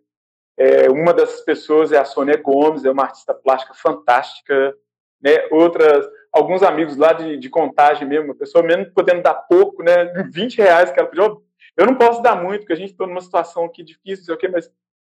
É, 0.60 0.90
uma 0.90 1.14
dessas 1.14 1.40
pessoas 1.40 1.90
é 1.90 1.96
a 1.96 2.04
Sônia 2.04 2.36
Gomes, 2.36 2.84
é 2.84 2.90
uma 2.90 3.04
artista 3.04 3.32
plástica 3.32 3.72
fantástica, 3.72 4.76
né? 5.18 5.48
Outras, 5.50 6.06
alguns 6.30 6.62
amigos 6.62 6.98
lá 6.98 7.14
de, 7.14 7.38
de 7.38 7.48
contagem 7.48 8.06
mesmo, 8.06 8.26
uma 8.26 8.34
pessoa 8.34 8.62
mesmo 8.62 8.92
podendo 8.92 9.22
dar 9.22 9.32
pouco, 9.32 9.82
né? 9.82 10.04
20 10.30 10.58
reais 10.58 10.92
que 10.92 11.00
ela 11.00 11.08
pediu. 11.08 11.42
Eu 11.74 11.86
não 11.86 11.94
posso 11.94 12.20
dar 12.20 12.36
muito, 12.36 12.60
porque 12.60 12.74
a 12.74 12.76
gente 12.76 12.90
está 12.90 13.06
numa 13.06 13.22
situação 13.22 13.64
aqui 13.64 13.82
difícil, 13.82 14.26
sei 14.26 14.34
o 14.34 14.36
quê, 14.36 14.48
mas 14.48 14.70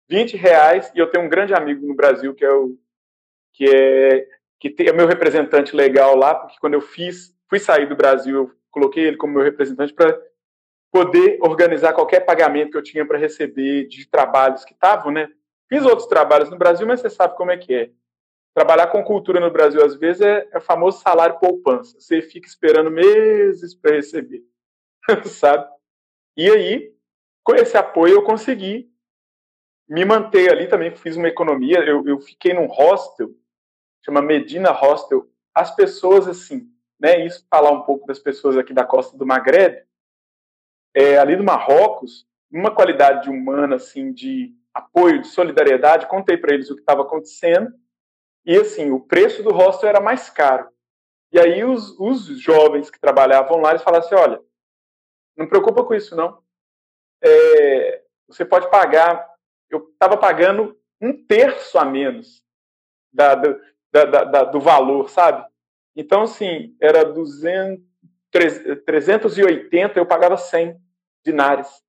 20 0.09 0.35
reais, 0.35 0.91
e 0.95 0.99
eu 0.99 1.11
tenho 1.11 1.27
um 1.27 1.29
grande 1.29 1.53
amigo 1.53 1.87
no 1.87 1.95
Brasil, 1.95 2.35
que 2.35 2.43
é 2.43 2.51
o 2.51 2.79
que 3.53 3.69
é 3.69 4.27
que 4.59 4.71
tem, 4.71 4.89
é 4.89 4.95
meu 4.95 5.07
representante 5.07 5.77
legal 5.77 6.17
lá, 6.17 6.35
porque 6.35 6.57
quando 6.59 6.73
eu 6.73 6.81
fiz, 6.81 7.37
fui 7.51 7.59
sair 7.59 7.87
do 7.87 7.95
Brasil, 7.95 8.35
eu 8.35 8.51
coloquei 8.71 9.09
ele 9.09 9.19
como 9.19 9.35
meu 9.35 9.43
representante 9.43 9.93
para 9.93 10.19
poder 10.95 11.39
organizar 11.41 11.93
qualquer 11.93 12.21
pagamento 12.21 12.71
que 12.71 12.77
eu 12.77 12.83
tinha 12.83 13.05
para 13.05 13.19
receber 13.19 13.89
de 13.89 14.07
trabalhos 14.07 14.65
que 14.65 14.75
estavam, 14.75 15.11
né? 15.11 15.29
Fiz 15.69 15.85
outros 15.85 16.07
trabalhos 16.07 16.49
no 16.51 16.57
Brasil, 16.57 16.87
mas 16.87 17.01
você 17.01 17.11
sabe 17.11 17.37
como 17.37 17.51
é 17.51 17.57
que 17.57 17.75
é. 17.75 17.91
Trabalhar 18.55 18.87
com 18.87 19.03
cultura 19.03 19.41
no 19.41 19.51
Brasil, 19.51 19.85
às 19.85 19.97
vezes, 19.97 20.23
é, 20.23 20.49
é 20.53 20.59
o 20.59 20.61
famoso 20.61 21.01
salário 21.01 21.41
poupança. 21.41 21.99
Você 21.99 22.23
fica 22.23 22.47
esperando 22.47 22.93
meses 22.93 23.75
para 23.75 23.97
receber, 23.97 24.45
sabe? 25.27 25.69
E 26.37 26.49
aí, 26.49 26.95
com 27.43 27.57
esse 27.57 27.77
apoio, 27.77 28.15
eu 28.15 28.23
consegui 28.23 28.89
me 29.89 30.05
manter 30.05 30.49
ali 30.49 30.69
também. 30.69 30.95
Fiz 30.95 31.17
uma 31.17 31.27
economia. 31.27 31.81
Eu, 31.81 32.07
eu 32.07 32.21
fiquei 32.21 32.55
num 32.55 32.67
hostel, 32.67 33.31
chama 34.05 34.23
Medina 34.23 34.71
Hostel. 34.71 35.29
As 35.53 35.75
pessoas, 35.75 36.29
assim, 36.29 36.71
né? 37.01 37.27
Isso 37.27 37.45
falar 37.51 37.73
um 37.73 37.83
pouco 37.83 38.07
das 38.07 38.21
pessoas 38.21 38.57
aqui 38.57 38.73
da 38.73 38.85
costa 38.85 39.19
do 39.19 39.27
Magreb 39.27 39.85
é, 40.95 41.19
ali 41.19 41.37
no 41.37 41.45
Marrocos, 41.45 42.27
uma 42.51 42.75
qualidade 42.75 43.29
humana, 43.29 43.77
assim, 43.77 44.13
de 44.13 44.55
apoio, 44.73 45.21
de 45.21 45.27
solidariedade, 45.27 46.07
contei 46.07 46.37
para 46.37 46.55
eles 46.55 46.71
o 46.71 46.75
que 46.75 46.81
estava 46.81 47.03
acontecendo, 47.03 47.73
e, 48.47 48.57
assim, 48.57 48.91
o 48.91 49.01
preço 49.01 49.43
do 49.43 49.53
hostel 49.53 49.89
era 49.89 50.01
mais 50.01 50.31
caro. 50.31 50.69
E 51.33 51.39
aí 51.39 51.65
os, 51.65 51.99
os 51.99 52.27
jovens 52.39 52.91
que 52.91 53.01
trabalhavam 53.01 53.61
lá, 53.61 53.71
eles 53.71 53.83
falaram 53.83 54.05
assim, 54.05 54.15
olha, 54.15 54.41
não 55.37 55.49
preocupa 55.49 55.83
com 55.83 55.95
isso, 55.95 56.15
não. 56.15 56.39
É, 57.23 58.03
você 58.29 58.45
pode 58.45 58.71
pagar, 58.71 59.29
eu 59.69 59.91
estava 59.93 60.17
pagando 60.17 60.79
um 61.01 61.27
terço 61.27 61.77
a 61.79 61.85
menos 61.85 62.43
da, 63.13 63.35
da, 63.35 63.57
da, 63.91 64.25
da, 64.25 64.45
do 64.45 64.61
valor, 64.61 65.11
sabe? 65.11 65.45
Então, 65.97 66.23
assim, 66.23 66.77
era 66.81 67.05
200, 67.05 67.83
380, 68.85 69.99
eu 69.99 70.07
pagava 70.07 70.37
100 70.37 70.81
dinares. 71.25 71.83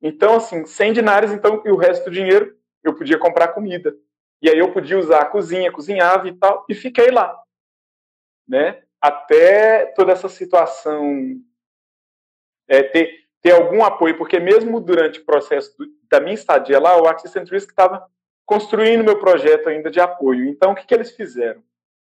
Então, 0.00 0.36
assim, 0.36 0.64
100 0.64 0.92
dinares, 0.92 1.32
então, 1.32 1.62
e 1.64 1.70
o 1.70 1.76
resto 1.76 2.04
do 2.04 2.10
dinheiro 2.10 2.56
eu 2.82 2.94
podia 2.94 3.18
comprar 3.18 3.48
comida. 3.48 3.94
E 4.40 4.48
aí 4.48 4.58
eu 4.58 4.72
podia 4.72 4.98
usar 4.98 5.22
a 5.22 5.26
cozinha, 5.26 5.72
cozinhava 5.72 6.28
e 6.28 6.32
tal, 6.32 6.64
e 6.68 6.74
fiquei 6.74 7.10
lá. 7.10 7.36
Né? 8.46 8.82
Até 9.00 9.86
toda 9.86 10.12
essa 10.12 10.28
situação 10.28 11.40
é, 12.68 12.82
ter, 12.82 13.26
ter 13.42 13.52
algum 13.52 13.82
apoio, 13.82 14.16
porque 14.16 14.38
mesmo 14.38 14.80
durante 14.80 15.20
o 15.20 15.24
processo 15.24 15.76
do, 15.76 15.86
da 16.10 16.20
minha 16.20 16.34
estadia 16.34 16.78
lá, 16.78 17.00
o 17.00 17.06
Access 17.06 17.38
and 17.38 17.44
estava 17.56 18.06
construindo 18.44 19.04
meu 19.04 19.18
projeto 19.18 19.68
ainda 19.68 19.90
de 19.90 19.98
apoio. 19.98 20.48
Então, 20.48 20.72
o 20.72 20.74
que, 20.74 20.86
que 20.86 20.94
eles 20.94 21.10
fizeram? 21.10 21.62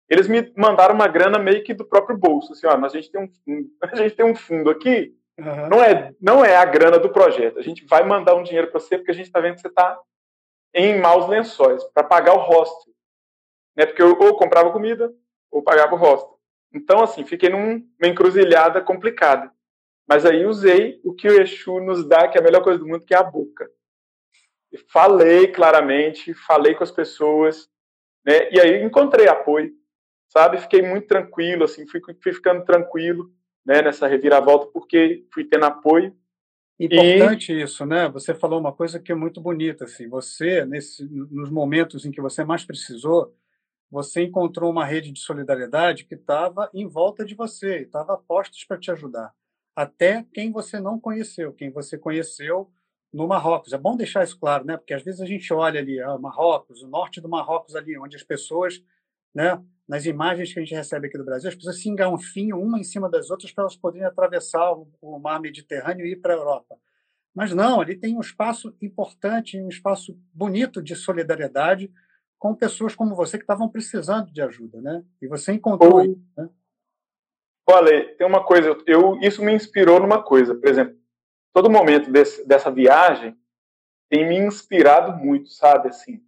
Eles 0.10 0.28
me 0.28 0.54
mandaram 0.56 0.94
uma 0.94 1.08
grana 1.08 1.40
meio 1.40 1.64
que 1.64 1.74
do 1.74 1.84
próprio 1.84 2.18
bolso, 2.18 2.54
assim, 2.54 2.68
ó, 2.68 2.74
a 2.74 2.90
gente 2.90 3.12
tem 3.12 3.22
um, 3.22 3.72
a 3.82 3.96
gente 3.96 4.16
tem 4.16 4.26
um 4.26 4.36
fundo 4.36 4.70
aqui 4.70 5.18
Uhum. 5.38 5.70
Não, 5.70 5.84
é, 5.84 6.16
não 6.20 6.44
é 6.44 6.56
a 6.56 6.66
grana 6.66 6.98
do 6.98 7.12
projeto. 7.12 7.60
A 7.60 7.62
gente 7.62 7.86
vai 7.86 8.04
mandar 8.04 8.36
um 8.36 8.44
dinheiro 8.44 8.68
para 8.68 8.80
você 8.80 8.98
porque 8.98 9.12
a 9.12 9.14
gente 9.14 9.28
está 9.28 9.40
vendo 9.40 9.56
que 9.56 9.62
você 9.62 9.68
está 9.68 10.00
em 10.74 11.00
maus 11.00 11.28
lençóis 11.28 11.84
para 11.86 12.04
pagar 12.04 12.34
o 12.34 12.40
hostel. 12.40 12.94
Né? 13.76 13.86
Porque 13.86 14.02
eu 14.02 14.18
ou 14.20 14.36
comprava 14.36 14.72
comida 14.72 15.14
ou 15.52 15.62
pagava 15.62 15.94
o 15.94 15.98
hostel. 15.98 16.38
Então, 16.74 17.04
assim, 17.04 17.24
fiquei 17.26 17.50
numa 17.50 17.82
encruzilhada 18.04 18.82
complicada. 18.82 19.52
Mas 20.08 20.26
aí 20.26 20.46
usei 20.46 21.00
o 21.04 21.14
que 21.14 21.28
o 21.28 21.42
Exu 21.42 21.80
nos 21.80 22.08
dá, 22.08 22.28
que 22.28 22.38
é 22.38 22.42
a 22.42 22.44
melhor 22.44 22.64
coisa 22.64 22.80
do 22.80 22.88
mundo, 22.88 23.06
que 23.06 23.14
é 23.14 23.18
a 23.18 23.24
boca. 23.24 23.70
E 24.72 24.78
falei 24.78 25.48
claramente, 25.52 26.34
falei 26.34 26.76
com 26.76 26.84
as 26.84 26.92
pessoas, 26.92 27.70
né? 28.26 28.50
E 28.52 28.60
aí 28.60 28.84
encontrei 28.84 29.28
apoio, 29.28 29.74
sabe? 30.28 30.58
Fiquei 30.58 30.82
muito 30.82 31.08
tranquilo, 31.08 31.66
assim, 31.66 31.88
fui, 31.88 32.02
fui 32.22 32.34
ficando 32.34 32.66
tranquilo 32.66 33.32
né, 33.68 33.82
nessa 33.82 34.08
reviravolta, 34.08 34.68
porque 34.68 35.26
fui 35.34 35.44
tendo 35.44 35.66
apoio. 35.66 36.16
Importante 36.80 37.52
e... 37.52 37.62
isso, 37.62 37.86
né? 37.86 38.08
Você 38.10 38.34
falou 38.34 38.62
uma 38.62 38.72
coisa 38.72 38.98
que 38.98 39.12
é 39.12 39.16
muito 39.16 39.42
bonita, 39.42 39.84
assim. 39.84 40.08
Você, 40.08 40.66
nesse, 40.66 41.04
nos 41.06 41.50
momentos 41.50 42.06
em 42.06 42.12
que 42.12 42.22
você 42.22 42.46
mais 42.46 42.64
precisou, 42.64 43.36
você 43.92 44.24
encontrou 44.24 44.72
uma 44.72 44.86
rede 44.86 45.12
de 45.12 45.20
solidariedade 45.20 46.06
que 46.06 46.16
estava 46.16 46.70
em 46.74 46.88
volta 46.88 47.26
de 47.26 47.36
você, 47.36 47.80
estava 47.80 48.14
a 48.14 48.18
postos 48.18 48.64
para 48.64 48.78
te 48.78 48.90
ajudar. 48.90 49.34
Até 49.76 50.26
quem 50.34 50.50
você 50.50 50.80
não 50.80 50.98
conheceu, 50.98 51.52
quem 51.52 51.70
você 51.70 51.98
conheceu 51.98 52.72
no 53.14 53.28
Marrocos. 53.28 53.74
É 53.74 53.78
bom 53.78 53.98
deixar 53.98 54.24
isso 54.24 54.40
claro, 54.40 54.66
né? 54.66 54.78
Porque 54.78 54.94
às 54.94 55.04
vezes 55.04 55.20
a 55.20 55.26
gente 55.26 55.54
olha 55.54 55.80
ali, 55.80 56.00
ah, 56.02 56.18
Marrocos, 56.18 56.82
o 56.84 56.88
norte 56.88 57.20
do 57.20 57.28
Marrocos 57.28 57.76
ali, 57.76 57.98
onde 57.98 58.16
as 58.16 58.24
pessoas, 58.24 58.82
né, 59.34 59.62
nas 59.88 60.06
imagens 60.06 60.54
que 60.54 60.60
a 60.60 60.64
gente 60.64 60.76
recebe 60.76 61.08
aqui 61.08 61.18
do 61.18 61.24
Brasil, 61.24 61.50
as 61.50 61.56
pessoas 61.56 61.82
se 61.82 61.90
engalfinham 61.90 62.62
uma 62.62 62.78
em 62.78 62.84
cima 62.84 63.10
das 63.10 63.30
outras 63.30 63.52
para 63.52 63.64
elas 63.64 63.76
poderem 63.76 64.06
atravessar 64.06 64.74
o, 65.02 65.20
mar 65.20 65.40
Mediterrâneo 65.40 66.06
e 66.06 66.12
ir 66.12 66.18
para 66.18 66.34
a 66.34 66.38
Europa. 66.38 66.78
Mas 67.34 67.54
não, 67.54 67.80
ali 67.80 67.96
tem 67.96 68.18
um 68.18 68.20
espaço 68.20 68.76
importante, 68.82 69.62
um 69.62 69.70
espaço 69.70 70.20
bonito 70.34 70.82
de 70.82 70.96
solidariedade, 70.96 71.92
com 72.38 72.54
pessoas 72.54 72.96
como 72.96 73.16
você 73.16 73.38
que 73.38 73.44
estavam 73.44 73.70
precisando 73.70 74.32
de 74.32 74.42
ajuda, 74.42 74.82
né? 74.82 75.04
E 75.22 75.28
você 75.28 75.54
encontrou 75.54 76.04
isso, 76.04 76.22
né? 76.36 76.50
Olha, 77.70 78.16
tem 78.16 78.26
uma 78.26 78.44
coisa, 78.44 78.78
eu, 78.86 79.20
isso 79.22 79.44
me 79.44 79.54
inspirou 79.54 80.00
numa 80.00 80.24
coisa, 80.24 80.56
por 80.56 80.68
exemplo, 80.68 80.96
todo 81.54 81.70
momento 81.70 82.12
desse, 82.12 82.48
dessa 82.48 82.72
viagem 82.72 83.38
tem 84.10 84.28
me 84.28 84.38
inspirado 84.38 85.18
muito, 85.18 85.50
sabe, 85.50 85.90
assim. 85.90 86.24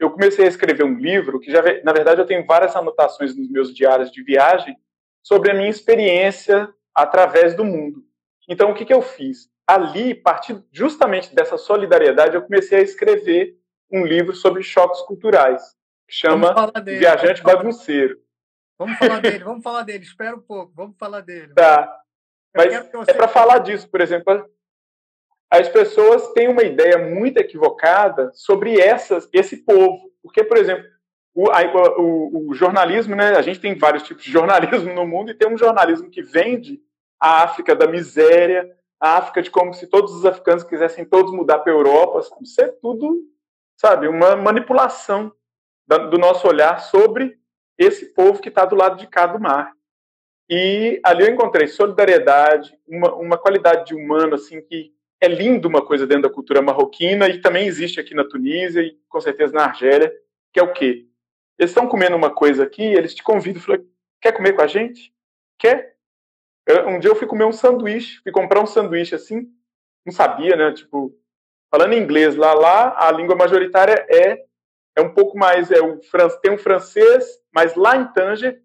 Eu 0.00 0.10
comecei 0.10 0.46
a 0.46 0.48
escrever 0.48 0.82
um 0.82 0.94
livro 0.94 1.38
que 1.38 1.52
já, 1.52 1.60
na 1.84 1.92
verdade, 1.92 2.22
eu 2.22 2.26
tenho 2.26 2.46
várias 2.46 2.74
anotações 2.74 3.36
nos 3.36 3.50
meus 3.50 3.74
diários 3.74 4.10
de 4.10 4.22
viagem 4.22 4.74
sobre 5.22 5.50
a 5.50 5.54
minha 5.54 5.68
experiência 5.68 6.72
através 6.94 7.54
do 7.54 7.66
mundo. 7.66 8.02
Então, 8.48 8.70
o 8.70 8.74
que, 8.74 8.86
que 8.86 8.94
eu 8.94 9.02
fiz? 9.02 9.50
Ali, 9.66 10.12
a 10.12 10.22
partir 10.22 10.64
justamente 10.72 11.34
dessa 11.34 11.58
solidariedade, 11.58 12.34
eu 12.34 12.42
comecei 12.42 12.78
a 12.78 12.82
escrever 12.82 13.56
um 13.92 14.04
livro 14.04 14.34
sobre 14.34 14.62
choques 14.62 15.02
culturais, 15.02 15.62
que 16.08 16.14
chama 16.14 16.54
Viajante 16.82 17.42
Bagunceiro. 17.42 18.18
Vamos 18.78 18.96
falar 18.96 19.20
dele, 19.20 19.44
vamos 19.44 19.62
falar 19.62 19.82
dele. 19.82 20.02
Espera 20.02 20.34
um 20.34 20.40
pouco, 20.40 20.72
vamos 20.74 20.96
falar 20.98 21.20
dele. 21.20 21.52
Tá. 21.54 22.00
Mas 22.56 22.72
é 23.06 23.12
para 23.12 23.28
falar 23.28 23.58
disso, 23.58 23.88
por 23.88 24.00
exemplo, 24.00 24.44
as 25.50 25.68
pessoas 25.68 26.32
têm 26.32 26.48
uma 26.48 26.62
ideia 26.62 26.96
muito 26.96 27.38
equivocada 27.38 28.30
sobre 28.32 28.78
essas, 28.78 29.28
esse 29.32 29.58
povo. 29.58 30.10
Porque, 30.22 30.44
por 30.44 30.56
exemplo, 30.56 30.84
o, 31.34 31.48
o, 31.48 32.50
o, 32.50 32.54
jornalismo, 32.54 33.16
né? 33.16 33.36
A 33.36 33.42
gente 33.42 33.58
tem 33.58 33.76
vários 33.76 34.04
tipos 34.04 34.22
de 34.22 34.30
jornalismo 34.32 34.94
no 34.94 35.06
mundo 35.06 35.30
e 35.30 35.34
tem 35.34 35.52
um 35.52 35.58
jornalismo 35.58 36.08
que 36.08 36.22
vende 36.22 36.80
a 37.18 37.42
África 37.42 37.74
da 37.74 37.88
miséria, 37.88 38.70
a 39.00 39.18
África 39.18 39.42
de 39.42 39.50
como 39.50 39.74
se 39.74 39.88
todos 39.88 40.14
os 40.14 40.24
africanos 40.24 40.62
quisessem 40.62 41.04
todos 41.04 41.32
mudar 41.32 41.58
para 41.58 41.72
a 41.72 41.76
Europa. 41.76 42.20
Isso 42.40 42.60
é 42.60 42.68
tudo, 42.68 43.20
sabe, 43.76 44.06
uma 44.06 44.36
manipulação 44.36 45.32
do 45.86 46.18
nosso 46.18 46.46
olhar 46.46 46.78
sobre 46.80 47.36
esse 47.76 48.14
povo 48.14 48.40
que 48.40 48.48
está 48.48 48.64
do 48.64 48.76
lado 48.76 48.96
de 48.96 49.08
cá 49.08 49.26
do 49.26 49.40
mar. 49.40 49.72
E 50.48 51.00
ali 51.04 51.24
eu 51.24 51.32
encontrei 51.32 51.66
solidariedade, 51.66 52.76
uma, 52.86 53.14
uma 53.14 53.38
qualidade 53.38 53.86
de 53.86 53.94
humano 53.94 54.34
assim 54.34 54.60
que 54.60 54.92
é 55.20 55.28
lindo 55.28 55.68
uma 55.68 55.84
coisa 55.84 56.06
dentro 56.06 56.22
da 56.28 56.34
cultura 56.34 56.62
marroquina 56.62 57.28
e 57.28 57.40
também 57.40 57.66
existe 57.66 58.00
aqui 58.00 58.14
na 58.14 58.24
Tunísia 58.24 58.80
e 58.80 58.98
com 59.08 59.20
certeza 59.20 59.52
na 59.52 59.64
Argélia, 59.64 60.12
que 60.52 60.58
é 60.58 60.62
o 60.62 60.72
quê? 60.72 61.06
Eles 61.58 61.70
estão 61.70 61.86
comendo 61.86 62.16
uma 62.16 62.30
coisa 62.30 62.62
aqui, 62.64 62.82
eles 62.82 63.14
te 63.14 63.22
convidam, 63.22 63.60
falam, 63.60 63.84
quer 64.20 64.32
comer 64.32 64.54
com 64.54 64.62
a 64.62 64.66
gente? 64.66 65.12
Quer? 65.58 65.94
Um 66.86 66.98
dia 66.98 67.10
eu 67.10 67.16
fui 67.16 67.26
comer 67.26 67.44
um 67.44 67.52
sanduíche, 67.52 68.20
fui 68.22 68.32
comprar 68.32 68.60
um 68.60 68.66
sanduíche 68.66 69.14
assim, 69.14 69.46
não 70.06 70.12
sabia, 70.12 70.56
né? 70.56 70.72
Tipo, 70.72 71.14
falando 71.70 71.94
inglês 71.94 72.34
lá, 72.34 72.54
lá 72.54 72.96
a 73.06 73.12
língua 73.12 73.36
majoritária 73.36 74.06
é 74.08 74.44
é 74.96 75.00
um 75.00 75.14
pouco 75.14 75.38
mais 75.38 75.70
é 75.70 75.80
o 75.80 76.00
tem 76.40 76.52
um 76.52 76.58
francês, 76.58 77.26
mas 77.52 77.74
lá 77.74 77.96
em 77.96 78.10
Tanger 78.12 78.62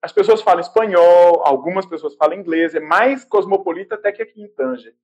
as 0.00 0.12
pessoas 0.12 0.42
falam 0.42 0.60
espanhol, 0.60 1.46
algumas 1.46 1.86
pessoas 1.86 2.16
falam 2.16 2.36
inglês, 2.36 2.74
é 2.74 2.80
mais 2.80 3.24
cosmopolita 3.24 3.94
até 3.94 4.10
que 4.10 4.22
aqui 4.22 4.42
em 4.42 4.48
Tanger, 4.48 4.94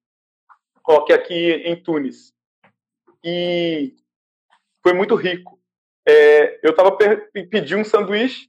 que 1.04 1.12
aqui 1.12 1.52
em 1.64 1.76
Tunis. 1.76 2.32
E 3.24 3.94
foi 4.82 4.92
muito 4.92 5.14
rico 5.14 5.58
é, 6.08 6.58
eu 6.62 6.74
tava 6.74 6.96
pedi 7.50 7.76
um 7.76 7.84
sanduíche, 7.84 8.48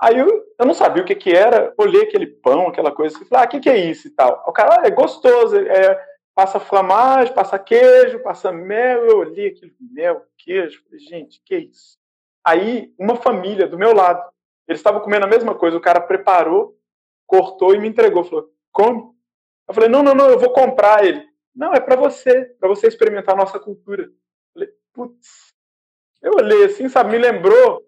aí 0.00 0.18
eu, 0.18 0.44
eu 0.58 0.66
não 0.66 0.74
sabia 0.74 1.04
o 1.04 1.06
que 1.06 1.14
que 1.14 1.30
era, 1.30 1.72
olhei 1.78 2.02
aquele 2.02 2.26
pão, 2.26 2.66
aquela 2.66 2.90
coisa, 2.90 3.16
e 3.16 3.24
falei, 3.24 3.44
ah, 3.44 3.46
o 3.46 3.48
que 3.48 3.60
que 3.60 3.70
é 3.70 3.78
isso 3.78 4.08
e 4.08 4.10
tal. 4.10 4.42
O 4.44 4.52
cara, 4.52 4.80
ah, 4.80 4.86
é 4.86 4.90
gostoso, 4.90 5.56
é, 5.56 6.04
passa 6.34 6.58
flamagem, 6.58 7.32
passa 7.32 7.56
queijo, 7.60 8.18
passa 8.24 8.50
mel, 8.50 9.06
eu 9.06 9.18
olhei 9.18 9.50
aquele 9.50 9.72
mel, 9.78 10.26
queijo, 10.36 10.82
falei, 10.82 10.98
gente, 10.98 11.40
que 11.44 11.56
isso? 11.56 11.96
Aí, 12.44 12.92
uma 12.98 13.14
família 13.14 13.68
do 13.68 13.78
meu 13.78 13.94
lado, 13.94 14.20
eles 14.66 14.80
estavam 14.80 15.00
comendo 15.00 15.26
a 15.26 15.28
mesma 15.28 15.54
coisa, 15.54 15.76
o 15.76 15.80
cara 15.80 16.00
preparou, 16.00 16.76
cortou 17.24 17.72
e 17.72 17.78
me 17.78 17.88
entregou, 17.88 18.24
falou, 18.24 18.50
come. 18.72 19.14
Eu 19.68 19.74
falei, 19.74 19.88
não, 19.88 20.02
não, 20.02 20.14
não, 20.14 20.28
eu 20.28 20.40
vou 20.40 20.52
comprar 20.52 21.04
ele. 21.04 21.24
Não, 21.54 21.72
é 21.72 21.80
para 21.80 21.96
você, 21.96 22.46
para 22.58 22.68
você 22.68 22.88
experimentar 22.88 23.34
a 23.34 23.38
nossa 23.38 23.58
cultura. 23.58 24.10
Putz, 24.92 25.52
eu 26.22 26.32
olhei 26.36 26.64
assim, 26.64 26.88
sabe, 26.88 27.10
me 27.10 27.18
lembrou 27.18 27.82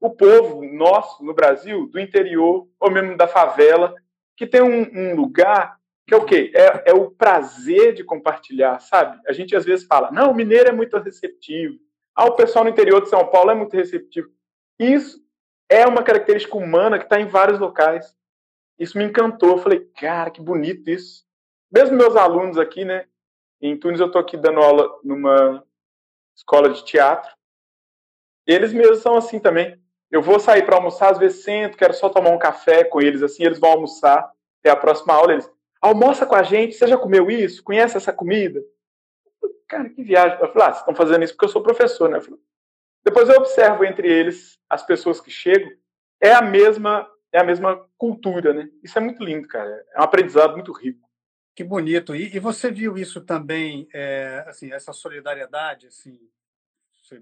o 0.00 0.10
povo 0.10 0.64
nosso 0.64 1.24
no 1.24 1.34
Brasil, 1.34 1.86
do 1.88 1.98
interior, 2.00 2.68
ou 2.78 2.90
mesmo 2.90 3.16
da 3.16 3.26
favela, 3.26 3.94
que 4.36 4.46
tem 4.46 4.62
um, 4.62 4.82
um 4.92 5.14
lugar 5.14 5.78
que 6.06 6.14
é 6.14 6.16
o 6.16 6.24
quê? 6.24 6.52
É, 6.54 6.90
é, 6.90 6.94
o 6.94 7.10
prazer 7.10 7.92
de 7.92 8.04
compartilhar, 8.04 8.78
sabe? 8.78 9.20
A 9.26 9.32
gente 9.32 9.56
às 9.56 9.64
vezes 9.64 9.84
fala, 9.84 10.12
não, 10.12 10.30
o 10.30 10.34
mineiro 10.34 10.68
é 10.68 10.72
muito 10.72 10.96
receptivo. 10.98 11.78
Ah, 12.14 12.26
o 12.26 12.36
pessoal 12.36 12.64
no 12.64 12.70
interior 12.70 13.02
de 13.02 13.08
São 13.08 13.26
Paulo 13.26 13.50
é 13.50 13.54
muito 13.54 13.76
receptivo. 13.76 14.28
Isso 14.78 15.20
é 15.68 15.84
uma 15.84 16.04
característica 16.04 16.56
humana 16.56 16.96
que 16.98 17.04
está 17.04 17.20
em 17.20 17.26
vários 17.26 17.58
locais. 17.58 18.14
Isso 18.78 18.96
me 18.96 19.04
encantou. 19.04 19.50
Eu 19.50 19.58
falei, 19.58 19.80
cara, 19.96 20.30
que 20.30 20.40
bonito 20.40 20.88
isso. 20.88 21.25
Mesmo 21.70 21.96
meus 21.96 22.16
alunos 22.16 22.58
aqui, 22.58 22.84
né? 22.84 23.06
Em 23.60 23.76
Tunis 23.78 24.00
eu 24.00 24.06
estou 24.06 24.20
aqui 24.20 24.36
dando 24.36 24.60
aula 24.60 24.88
numa 25.02 25.64
escola 26.34 26.70
de 26.70 26.84
teatro 26.84 27.36
eles 28.46 28.72
mesmos 28.72 29.00
são 29.00 29.16
assim 29.16 29.40
também. 29.40 29.78
Eu 30.10 30.22
vou 30.22 30.38
sair 30.38 30.64
para 30.64 30.76
almoçar, 30.76 31.10
às 31.10 31.18
vezes 31.18 31.42
sento, 31.42 31.76
quero 31.76 31.92
só 31.92 32.08
tomar 32.08 32.30
um 32.30 32.38
café 32.38 32.84
com 32.84 33.00
eles, 33.00 33.22
assim, 33.22 33.44
eles 33.44 33.58
vão 33.58 33.70
almoçar, 33.70 34.30
até 34.60 34.70
a 34.70 34.76
próxima 34.76 35.14
aula, 35.14 35.32
eles, 35.32 35.50
almoça 35.82 36.24
com 36.24 36.36
a 36.36 36.44
gente, 36.44 36.74
você 36.74 36.86
já 36.86 36.96
comeu 36.96 37.28
isso? 37.28 37.62
Conhece 37.64 37.96
essa 37.96 38.12
comida? 38.12 38.62
Cara, 39.66 39.90
que 39.90 40.02
viagem. 40.02 40.38
Eu 40.40 40.52
falei, 40.52 40.68
ah, 40.68 40.72
vocês 40.72 40.78
estão 40.78 40.94
fazendo 40.94 41.24
isso 41.24 41.32
porque 41.32 41.46
eu 41.46 41.48
sou 41.48 41.62
professor, 41.62 42.08
né? 42.08 42.18
Eu 42.18 42.38
depois 43.04 43.28
eu 43.28 43.36
observo 43.36 43.84
entre 43.84 44.08
eles, 44.08 44.58
as 44.68 44.84
pessoas 44.84 45.20
que 45.20 45.30
chegam, 45.30 45.70
é 46.20 46.32
a 46.32 46.42
mesma 46.42 47.08
é 47.32 47.40
a 47.40 47.44
mesma 47.44 47.84
cultura, 47.98 48.52
né? 48.52 48.68
Isso 48.82 48.96
é 48.96 49.00
muito 49.00 49.22
lindo, 49.22 49.46
cara. 49.46 49.84
É 49.94 50.00
um 50.00 50.04
aprendizado 50.04 50.54
muito 50.54 50.72
rico. 50.72 51.05
Que 51.56 51.64
bonito. 51.64 52.14
E, 52.14 52.36
e 52.36 52.38
você 52.38 52.70
viu 52.70 52.98
isso 52.98 53.22
também, 53.22 53.88
é, 53.94 54.44
assim, 54.46 54.70
essa 54.70 54.92
solidariedade, 54.92 55.86
assim, 55.86 56.20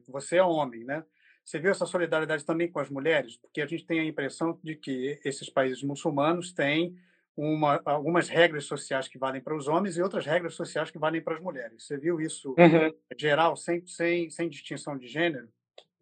você 0.08 0.38
é 0.38 0.42
homem, 0.42 0.82
né? 0.82 1.04
Você 1.44 1.60
viu 1.60 1.70
essa 1.70 1.86
solidariedade 1.86 2.44
também 2.44 2.68
com 2.68 2.80
as 2.80 2.90
mulheres? 2.90 3.36
Porque 3.36 3.60
a 3.60 3.66
gente 3.66 3.86
tem 3.86 4.00
a 4.00 4.04
impressão 4.04 4.58
de 4.60 4.74
que 4.74 5.20
esses 5.24 5.48
países 5.48 5.84
muçulmanos 5.84 6.52
têm 6.52 6.96
uma, 7.36 7.80
algumas 7.84 8.28
regras 8.28 8.64
sociais 8.64 9.06
que 9.06 9.18
valem 9.18 9.40
para 9.40 9.56
os 9.56 9.68
homens 9.68 9.96
e 9.96 10.02
outras 10.02 10.26
regras 10.26 10.54
sociais 10.54 10.90
que 10.90 10.98
valem 10.98 11.22
para 11.22 11.34
as 11.34 11.40
mulheres. 11.40 11.84
Você 11.84 11.96
viu 11.96 12.20
isso 12.20 12.56
uhum. 12.58 12.92
geral, 13.16 13.56
sem, 13.56 13.86
sem, 13.86 14.30
sem 14.30 14.48
distinção 14.48 14.98
de 14.98 15.06
gênero? 15.06 15.48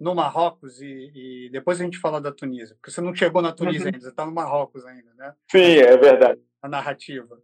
No 0.00 0.14
Marrocos 0.14 0.80
e, 0.80 1.12
e, 1.14 1.50
depois 1.50 1.80
a 1.80 1.84
gente 1.84 1.98
fala 1.98 2.20
da 2.20 2.32
Tunísia, 2.32 2.74
porque 2.76 2.90
você 2.90 3.00
não 3.00 3.14
chegou 3.14 3.42
na 3.42 3.52
Tunísia 3.52 3.82
uhum. 3.82 3.86
ainda, 3.88 4.00
você 4.00 4.08
está 4.08 4.24
no 4.24 4.32
Marrocos 4.32 4.86
ainda, 4.86 5.12
né? 5.14 5.34
Sim, 5.50 5.76
é 5.76 5.96
verdade. 5.96 6.40
A 6.62 6.68
narrativa. 6.68 7.38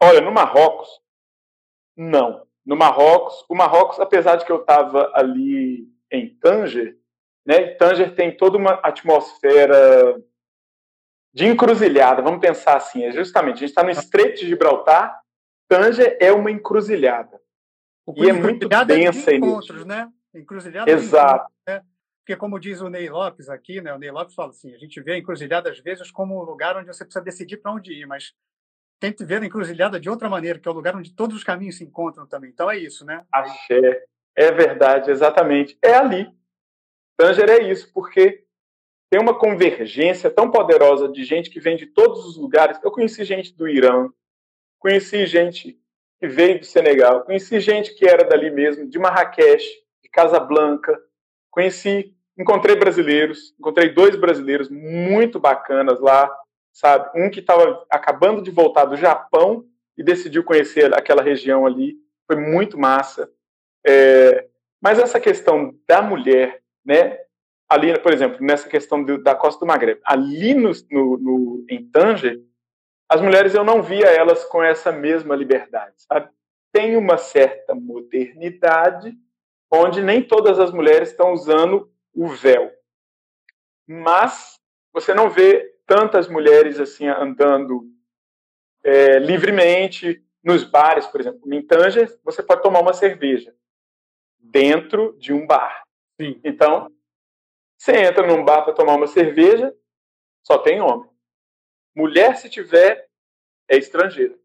Olha, 0.00 0.20
no 0.20 0.32
Marrocos, 0.32 0.88
não 1.96 2.48
no 2.68 2.76
Marrocos. 2.76 3.46
O 3.48 3.54
Marrocos, 3.54 3.98
apesar 3.98 4.36
de 4.36 4.44
que 4.44 4.52
eu 4.52 4.60
estava 4.60 5.10
ali 5.14 5.88
em 6.12 6.38
Tanger, 6.38 6.98
né? 7.46 7.68
Tanger 7.76 8.14
tem 8.14 8.36
toda 8.36 8.58
uma 8.58 8.72
atmosfera 8.82 10.22
de 11.32 11.46
encruzilhada. 11.46 12.20
Vamos 12.20 12.40
pensar 12.40 12.76
assim, 12.76 13.04
é 13.04 13.10
justamente 13.10 13.56
a 13.56 13.60
gente 13.60 13.70
está 13.70 13.82
no 13.82 13.90
Estreito 13.90 14.40
de 14.40 14.48
Gibraltar. 14.48 15.18
Tanger 15.66 16.18
é 16.20 16.30
uma 16.30 16.50
encruzilhada 16.50 17.40
e 18.14 18.28
é 18.28 18.32
muito 18.34 18.68
densa 18.68 19.30
de 19.30 19.36
encontros, 19.38 19.86
né? 19.86 20.10
Encruzilhada. 20.34 20.90
Exato. 20.90 21.50
né? 21.66 21.82
Porque 22.20 22.36
como 22.36 22.60
diz 22.60 22.82
o 22.82 22.90
Ney 22.90 23.08
Lopes 23.08 23.48
aqui, 23.48 23.80
né? 23.80 23.94
O 23.94 23.98
Ney 23.98 24.10
Lopes 24.10 24.34
fala 24.34 24.50
assim: 24.50 24.74
a 24.74 24.78
gente 24.78 25.00
vê 25.00 25.14
a 25.14 25.18
encruzilhada 25.18 25.70
às 25.70 25.80
vezes 25.80 26.10
como 26.10 26.38
um 26.38 26.44
lugar 26.44 26.76
onde 26.76 26.86
você 26.86 27.02
precisa 27.02 27.24
decidir 27.24 27.56
para 27.56 27.72
onde 27.72 27.94
ir, 27.94 28.06
mas 28.06 28.34
tente 28.98 29.24
ver 29.24 29.42
a 29.42 29.46
encruzilhada 29.46 30.00
de 30.00 30.10
outra 30.10 30.28
maneira, 30.28 30.58
que 30.58 30.68
é 30.68 30.70
o 30.70 30.74
lugar 30.74 30.96
onde 30.96 31.14
todos 31.14 31.36
os 31.36 31.44
caminhos 31.44 31.76
se 31.76 31.84
encontram 31.84 32.26
também. 32.26 32.50
Então 32.50 32.70
é 32.70 32.76
isso, 32.76 33.04
né? 33.04 33.24
Axé. 33.32 34.04
É 34.36 34.52
verdade, 34.52 35.10
exatamente. 35.10 35.76
É 35.82 35.94
ali. 35.94 36.28
Tanger 37.16 37.50
é 37.50 37.62
isso, 37.70 37.92
porque 37.92 38.44
tem 39.10 39.20
uma 39.20 39.36
convergência 39.36 40.30
tão 40.30 40.50
poderosa 40.50 41.08
de 41.08 41.24
gente 41.24 41.50
que 41.50 41.58
vem 41.58 41.76
de 41.76 41.86
todos 41.86 42.24
os 42.24 42.36
lugares. 42.36 42.78
Eu 42.82 42.90
conheci 42.90 43.24
gente 43.24 43.56
do 43.56 43.66
Irã, 43.66 44.08
conheci 44.78 45.26
gente 45.26 45.80
que 46.20 46.28
veio 46.28 46.60
do 46.60 46.66
Senegal, 46.66 47.24
conheci 47.24 47.58
gente 47.60 47.94
que 47.94 48.06
era 48.06 48.24
dali 48.24 48.50
mesmo, 48.50 48.88
de 48.88 48.98
Marrakech, 48.98 49.64
de 50.02 50.08
Casablanca, 50.10 50.96
conheci, 51.50 52.14
encontrei 52.38 52.76
brasileiros, 52.76 53.54
encontrei 53.58 53.88
dois 53.88 54.14
brasileiros 54.16 54.68
muito 54.68 55.40
bacanas 55.40 56.00
lá, 56.00 56.30
sabe? 56.72 57.10
Um 57.14 57.30
que 57.30 57.40
estava 57.40 57.84
acabando 57.90 58.42
de 58.42 58.50
voltar 58.50 58.84
do 58.84 58.96
Japão 58.96 59.64
e 59.96 60.02
decidiu 60.02 60.44
conhecer 60.44 60.94
aquela 60.94 61.22
região 61.22 61.66
ali, 61.66 61.96
foi 62.26 62.36
muito 62.36 62.78
massa. 62.78 63.30
É, 63.86 64.46
mas 64.80 64.98
essa 64.98 65.18
questão 65.18 65.74
da 65.86 66.00
mulher, 66.00 66.62
né? 66.84 67.18
Ali, 67.68 67.98
por 67.98 68.12
exemplo, 68.12 68.38
nessa 68.40 68.68
questão 68.68 69.02
do, 69.02 69.22
da 69.22 69.34
costa 69.34 69.60
do 69.60 69.66
Maghreb, 69.66 70.00
ali 70.04 70.54
no, 70.54 70.70
no, 70.90 71.18
no, 71.18 71.66
em 71.68 71.84
Tanger, 71.90 72.40
as 73.08 73.20
mulheres 73.20 73.54
eu 73.54 73.64
não 73.64 73.82
via 73.82 74.06
elas 74.06 74.44
com 74.44 74.62
essa 74.62 74.92
mesma 74.92 75.34
liberdade, 75.34 75.94
sabe? 75.96 76.30
Tem 76.72 76.96
uma 76.96 77.18
certa 77.18 77.74
modernidade 77.74 79.16
onde 79.70 80.02
nem 80.02 80.22
todas 80.22 80.58
as 80.58 80.70
mulheres 80.70 81.10
estão 81.10 81.32
usando 81.32 81.90
o 82.14 82.28
véu. 82.28 82.70
Mas 83.86 84.58
você 84.92 85.14
não 85.14 85.30
vê 85.30 85.74
tantas 85.88 86.28
mulheres 86.28 86.78
assim 86.78 87.08
andando 87.08 87.90
é, 88.84 89.18
livremente 89.18 90.22
nos 90.44 90.62
bares, 90.62 91.06
por 91.06 91.18
exemplo. 91.18 91.52
Em 91.52 91.66
Tanger, 91.66 92.20
você 92.22 92.42
pode 92.42 92.62
tomar 92.62 92.80
uma 92.80 92.92
cerveja 92.92 93.56
dentro 94.38 95.16
de 95.18 95.32
um 95.32 95.46
bar. 95.46 95.82
Sim. 96.20 96.38
Então, 96.44 96.92
você 97.76 97.96
entra 97.96 98.26
num 98.26 98.44
bar 98.44 98.62
para 98.64 98.74
tomar 98.74 98.96
uma 98.96 99.06
cerveja, 99.06 99.74
só 100.46 100.58
tem 100.58 100.80
homem. 100.80 101.10
Mulher, 101.96 102.36
se 102.36 102.50
tiver, 102.50 103.08
é 103.66 103.78
estrangeira. 103.78 104.38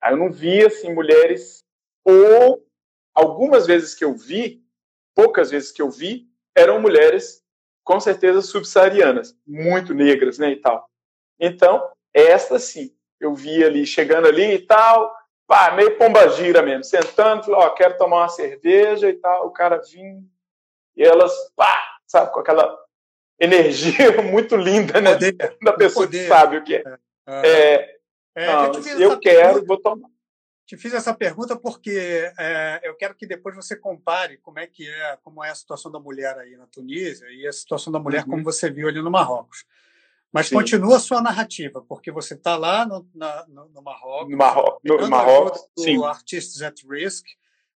Aí 0.00 0.12
eu 0.12 0.18
não 0.18 0.30
vi 0.30 0.64
assim 0.64 0.94
mulheres 0.94 1.64
ou 2.04 2.64
algumas 3.12 3.66
vezes 3.66 3.94
que 3.94 4.04
eu 4.04 4.14
vi, 4.14 4.64
poucas 5.14 5.50
vezes 5.50 5.72
que 5.72 5.82
eu 5.82 5.90
vi, 5.90 6.30
eram 6.54 6.80
mulheres 6.80 7.44
com 7.84 7.98
certeza 8.00 8.42
subsaarianas, 8.42 9.36
muito 9.46 9.94
negras, 9.94 10.38
né, 10.38 10.50
e 10.50 10.56
tal. 10.56 10.88
Então, 11.38 11.90
esta 12.12 12.58
sim, 12.58 12.94
eu 13.18 13.34
vi 13.34 13.64
ali 13.64 13.86
chegando 13.86 14.28
ali 14.28 14.54
e 14.54 14.58
tal, 14.58 15.12
pá, 15.46 15.72
meio 15.72 15.96
pombagira 15.96 16.62
mesmo, 16.62 16.84
sentando, 16.84 17.44
falou, 17.44 17.60
ó, 17.60 17.70
quero 17.70 17.96
tomar 17.96 18.18
uma 18.18 18.28
cerveja 18.28 19.08
e 19.08 19.14
tal, 19.14 19.46
o 19.46 19.50
cara 19.50 19.78
vinha 19.78 20.22
e 20.96 21.02
elas, 21.02 21.32
pá, 21.56 21.76
sabe, 22.06 22.32
com 22.32 22.40
aquela 22.40 22.78
energia 23.38 24.20
muito 24.22 24.56
linda, 24.56 25.00
né, 25.00 25.12
poder, 25.12 25.56
da 25.62 25.72
pessoa 25.72 26.06
que 26.06 26.26
sabe 26.26 26.58
o 26.58 26.64
que 26.64 26.76
é. 26.76 26.84
é, 27.26 27.48
é, 27.48 27.98
é 28.34 28.46
não, 28.46 28.72
eu 28.98 29.18
quero, 29.18 29.64
vou 29.64 29.80
tomar. 29.80 30.08
Te 30.70 30.76
fiz 30.76 30.94
essa 30.94 31.12
pergunta 31.12 31.56
porque 31.56 32.30
é, 32.38 32.80
eu 32.84 32.94
quero 32.94 33.12
que 33.16 33.26
depois 33.26 33.56
você 33.56 33.74
compare 33.74 34.36
como 34.36 34.60
é 34.60 34.68
que 34.68 34.88
é, 34.88 35.18
como 35.20 35.42
é 35.42 35.50
a 35.50 35.54
situação 35.56 35.90
da 35.90 35.98
mulher 35.98 36.38
aí 36.38 36.56
na 36.56 36.64
Tunísia 36.68 37.26
e 37.32 37.44
a 37.44 37.52
situação 37.52 37.92
da 37.92 37.98
mulher 37.98 38.22
uhum. 38.22 38.30
como 38.30 38.44
você 38.44 38.70
viu 38.70 38.86
ali 38.86 39.02
no 39.02 39.10
Marrocos. 39.10 39.64
Mas 40.32 40.46
Sim. 40.46 40.54
continua 40.54 40.98
a 40.98 41.00
sua 41.00 41.20
narrativa, 41.20 41.82
porque 41.88 42.12
você 42.12 42.34
está 42.34 42.56
lá 42.56 42.86
no, 42.86 43.04
na, 43.12 43.44
no, 43.48 43.68
no, 43.68 43.82
Marrocos. 43.82 44.30
No, 44.30 44.36
Marro 44.36 44.80
no 44.84 45.10
Marrocos, 45.10 45.60
sim. 45.76 46.04
Artists 46.04 46.62
at 46.62 46.80
Risk. 46.88 47.26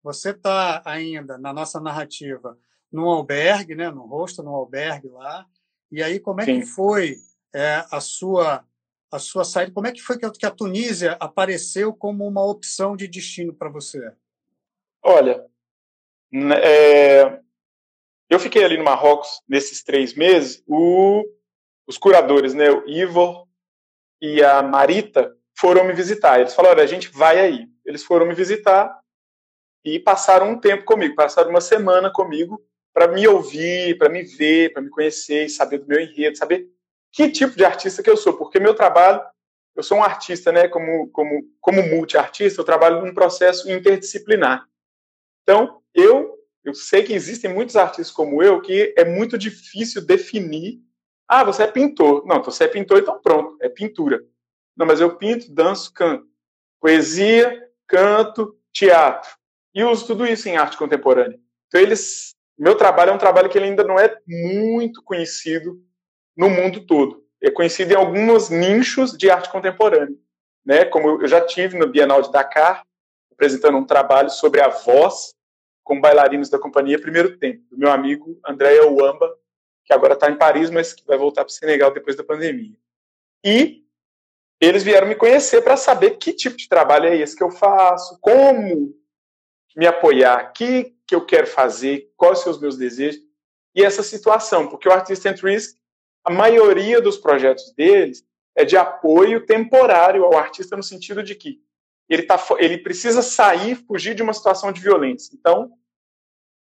Você 0.02 0.28
está 0.28 0.82
ainda 0.84 1.38
na 1.38 1.50
nossa 1.50 1.80
narrativa 1.80 2.58
no 2.92 3.08
albergue, 3.08 3.74
né, 3.74 3.90
no 3.90 4.04
rosto, 4.04 4.42
no 4.42 4.54
albergue 4.54 5.08
lá. 5.08 5.46
E 5.90 6.02
aí, 6.02 6.20
como 6.20 6.42
é 6.42 6.44
sim. 6.44 6.60
que 6.60 6.66
foi 6.66 7.16
é, 7.54 7.86
a 7.90 8.00
sua 8.00 8.62
a 9.12 9.18
sua 9.18 9.44
saída? 9.44 9.72
Como 9.72 9.86
é 9.86 9.92
que 9.92 10.00
foi 10.00 10.18
que 10.18 10.46
a 10.46 10.50
Tunísia 10.50 11.12
apareceu 11.20 11.92
como 11.92 12.26
uma 12.26 12.44
opção 12.44 12.96
de 12.96 13.06
destino 13.06 13.54
para 13.54 13.68
você? 13.68 14.12
Olha, 15.02 15.44
né, 16.32 16.56
é, 16.62 17.40
eu 18.30 18.40
fiquei 18.40 18.64
ali 18.64 18.78
no 18.78 18.84
Marrocos 18.84 19.42
nesses 19.46 19.84
três 19.84 20.14
meses. 20.14 20.62
O 20.66 21.24
os 21.86 21.98
curadores, 21.98 22.54
né, 22.54 22.70
o 22.70 22.88
Ivor 22.88 23.46
e 24.20 24.42
a 24.42 24.62
Marita, 24.62 25.36
foram 25.58 25.84
me 25.84 25.92
visitar. 25.92 26.40
Eles 26.40 26.54
falaram: 26.54 26.82
a 26.82 26.86
gente 26.86 27.10
vai 27.10 27.38
aí. 27.38 27.68
Eles 27.84 28.04
foram 28.04 28.26
me 28.26 28.34
visitar 28.34 28.98
e 29.84 29.98
passaram 29.98 30.50
um 30.50 30.58
tempo 30.58 30.84
comigo, 30.84 31.14
passaram 31.14 31.50
uma 31.50 31.60
semana 31.60 32.10
comigo 32.10 32.64
para 32.94 33.08
me 33.08 33.26
ouvir, 33.26 33.98
para 33.98 34.08
me 34.08 34.22
ver, 34.22 34.72
para 34.72 34.82
me 34.82 34.90
conhecer, 34.90 35.48
saber 35.48 35.78
do 35.78 35.86
meu 35.86 36.00
enredo, 36.00 36.36
saber 36.36 36.68
que 37.12 37.30
tipo 37.30 37.56
de 37.56 37.64
artista 37.64 38.02
que 38.02 38.10
eu 38.10 38.16
sou, 38.16 38.36
porque 38.36 38.58
meu 38.58 38.74
trabalho, 38.74 39.20
eu 39.76 39.82
sou 39.82 39.98
um 39.98 40.02
artista, 40.02 40.50
né, 40.50 40.68
como 40.68 41.08
como 41.10 41.42
como 41.60 41.82
multiartista, 41.82 42.60
eu 42.60 42.64
trabalho 42.64 43.04
num 43.04 43.14
processo 43.14 43.70
interdisciplinar. 43.70 44.66
Então, 45.42 45.80
eu 45.94 46.38
eu 46.64 46.74
sei 46.74 47.02
que 47.02 47.12
existem 47.12 47.52
muitos 47.52 47.76
artistas 47.76 48.10
como 48.10 48.42
eu 48.42 48.60
que 48.60 48.94
é 48.96 49.04
muito 49.04 49.36
difícil 49.36 50.04
definir 50.04 50.80
ah, 51.34 51.44
você 51.44 51.62
é 51.62 51.66
pintor. 51.66 52.26
Não, 52.26 52.42
você 52.42 52.64
é 52.64 52.68
pintor, 52.68 52.98
então 52.98 53.18
pronto, 53.18 53.56
é 53.62 53.66
pintura. 53.66 54.22
Não, 54.76 54.84
mas 54.84 55.00
eu 55.00 55.16
pinto, 55.16 55.50
danço, 55.50 55.90
canto. 55.94 56.26
Poesia, 56.78 57.70
canto, 57.86 58.54
teatro. 58.70 59.30
E 59.74 59.82
uso 59.82 60.06
tudo 60.06 60.26
isso 60.26 60.46
em 60.50 60.58
arte 60.58 60.76
contemporânea. 60.76 61.40
Então, 61.68 61.80
eles. 61.80 62.34
Meu 62.58 62.76
trabalho 62.76 63.12
é 63.12 63.14
um 63.14 63.18
trabalho 63.18 63.48
que 63.48 63.56
ele 63.56 63.64
ainda 63.64 63.82
não 63.82 63.98
é 63.98 64.14
muito 64.26 65.02
conhecido 65.02 65.82
no 66.36 66.48
mundo 66.48 66.86
todo. 66.86 67.24
É 67.40 67.50
conhecido 67.50 67.92
em 67.92 67.96
alguns 67.96 68.50
nichos 68.50 69.16
de 69.16 69.30
arte 69.30 69.50
contemporânea. 69.50 70.16
Né? 70.64 70.84
Como 70.84 71.22
eu 71.22 71.28
já 71.28 71.40
tive 71.40 71.76
no 71.76 71.88
Bienal 71.88 72.22
de 72.22 72.30
Dakar, 72.30 72.84
apresentando 73.32 73.78
um 73.78 73.86
trabalho 73.86 74.30
sobre 74.30 74.60
a 74.60 74.68
voz 74.68 75.34
com 75.82 76.00
bailarinos 76.00 76.48
da 76.48 76.58
companhia 76.58 77.00
Primeiro 77.00 77.36
Tempo, 77.38 77.64
do 77.70 77.76
meu 77.76 77.90
amigo 77.90 78.38
André 78.46 78.80
Uamba, 78.82 79.36
que 79.84 79.92
agora 79.92 80.14
está 80.14 80.30
em 80.30 80.38
Paris, 80.38 80.70
mas 80.70 80.92
que 80.92 81.04
vai 81.04 81.18
voltar 81.18 81.44
para 81.44 81.50
o 81.50 81.52
Senegal 81.52 81.92
depois 81.92 82.16
da 82.16 82.22
pandemia. 82.22 82.76
E 83.44 83.82
eles 84.60 84.84
vieram 84.84 85.08
me 85.08 85.16
conhecer 85.16 85.60
para 85.62 85.76
saber 85.76 86.18
que 86.18 86.32
tipo 86.32 86.56
de 86.56 86.68
trabalho 86.68 87.06
é 87.06 87.16
esse 87.16 87.34
que 87.34 87.42
eu 87.42 87.50
faço, 87.50 88.16
como 88.20 88.94
me 89.76 89.86
apoiar, 89.86 90.50
o 90.50 90.52
que, 90.52 90.94
que 91.06 91.14
eu 91.14 91.26
quero 91.26 91.46
fazer, 91.46 92.12
quais 92.16 92.38
são 92.38 92.52
os 92.52 92.60
meus 92.60 92.76
desejos, 92.76 93.20
e 93.74 93.82
essa 93.82 94.02
situação, 94.02 94.68
porque 94.68 94.88
o 94.88 94.92
Artist 94.92 95.26
and 95.26 95.34
Risk, 95.42 95.76
a 96.24 96.30
maioria 96.30 97.00
dos 97.00 97.16
projetos 97.16 97.72
deles 97.72 98.24
é 98.54 98.64
de 98.64 98.76
apoio 98.76 99.44
temporário 99.44 100.24
ao 100.24 100.36
artista 100.36 100.76
no 100.76 100.82
sentido 100.82 101.22
de 101.22 101.34
que 101.34 101.60
ele, 102.08 102.22
tá, 102.22 102.38
ele 102.58 102.78
precisa 102.78 103.22
sair, 103.22 103.74
fugir 103.74 104.14
de 104.14 104.22
uma 104.22 104.34
situação 104.34 104.70
de 104.70 104.80
violência. 104.80 105.34
Então, 105.34 105.72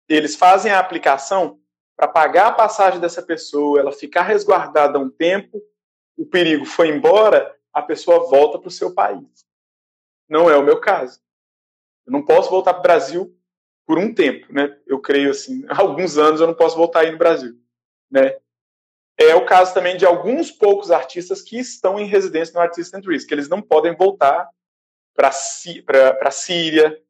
eles 0.09 0.35
fazem 0.35 0.73
a 0.73 0.79
aplicação 0.79 1.61
para 1.97 2.09
pagar 2.09 2.49
a 2.49 2.53
passagem 2.53 3.01
dessa 3.01 3.23
pessoa, 3.23 3.79
ela 3.79 3.93
ficar 3.93 4.23
resguardada 4.23 4.99
um 4.99 5.11
tempo, 5.11 5.63
o 6.17 6.27
perigo 6.27 6.65
foi 6.65 6.89
embora, 6.89 7.55
a 7.73 7.83
pessoa 7.83 8.29
volta 8.29 8.59
para 8.59 8.69
o 8.69 8.73
seu 8.73 8.95
país. 8.95 9.45
Não 10.29 10.51
é 10.51 10.57
o 10.57 10.63
meu 10.63 10.81
caso. 10.81 11.21
Eu 12.07 12.13
não 12.13 12.25
posso 12.25 12.51
voltar 12.51 12.75
para 12.75 12.81
o 12.81 12.83
Brasil 12.83 13.39
por 13.87 13.99
um 13.99 14.13
tempo, 14.15 14.53
né? 14.53 14.79
Eu 14.87 15.01
creio 15.01 15.31
assim, 15.31 15.65
alguns 15.69 16.17
anos 16.17 16.41
eu 16.41 16.47
não 16.47 16.55
posso 16.55 16.77
voltar 16.77 17.01
aí 17.01 17.13
no 17.13 17.19
Brasil, 17.19 17.59
né? 18.11 18.39
É 19.17 19.35
o 19.35 19.47
caso 19.47 19.73
também 19.73 19.97
de 19.97 20.05
alguns 20.05 20.51
poucos 20.51 20.91
artistas 20.91 21.41
que 21.41 21.59
estão 21.59 21.99
em 21.99 22.07
residência 22.07 22.53
no 22.55 22.61
Artist 22.61 22.95
and 22.95 23.03
Risk, 23.07 23.29
que 23.29 23.35
eles 23.35 23.49
não 23.49 23.63
podem 23.63 23.95
voltar 23.95 24.49
para 25.15 25.29
a 25.29 26.31
Síria, 26.31 27.01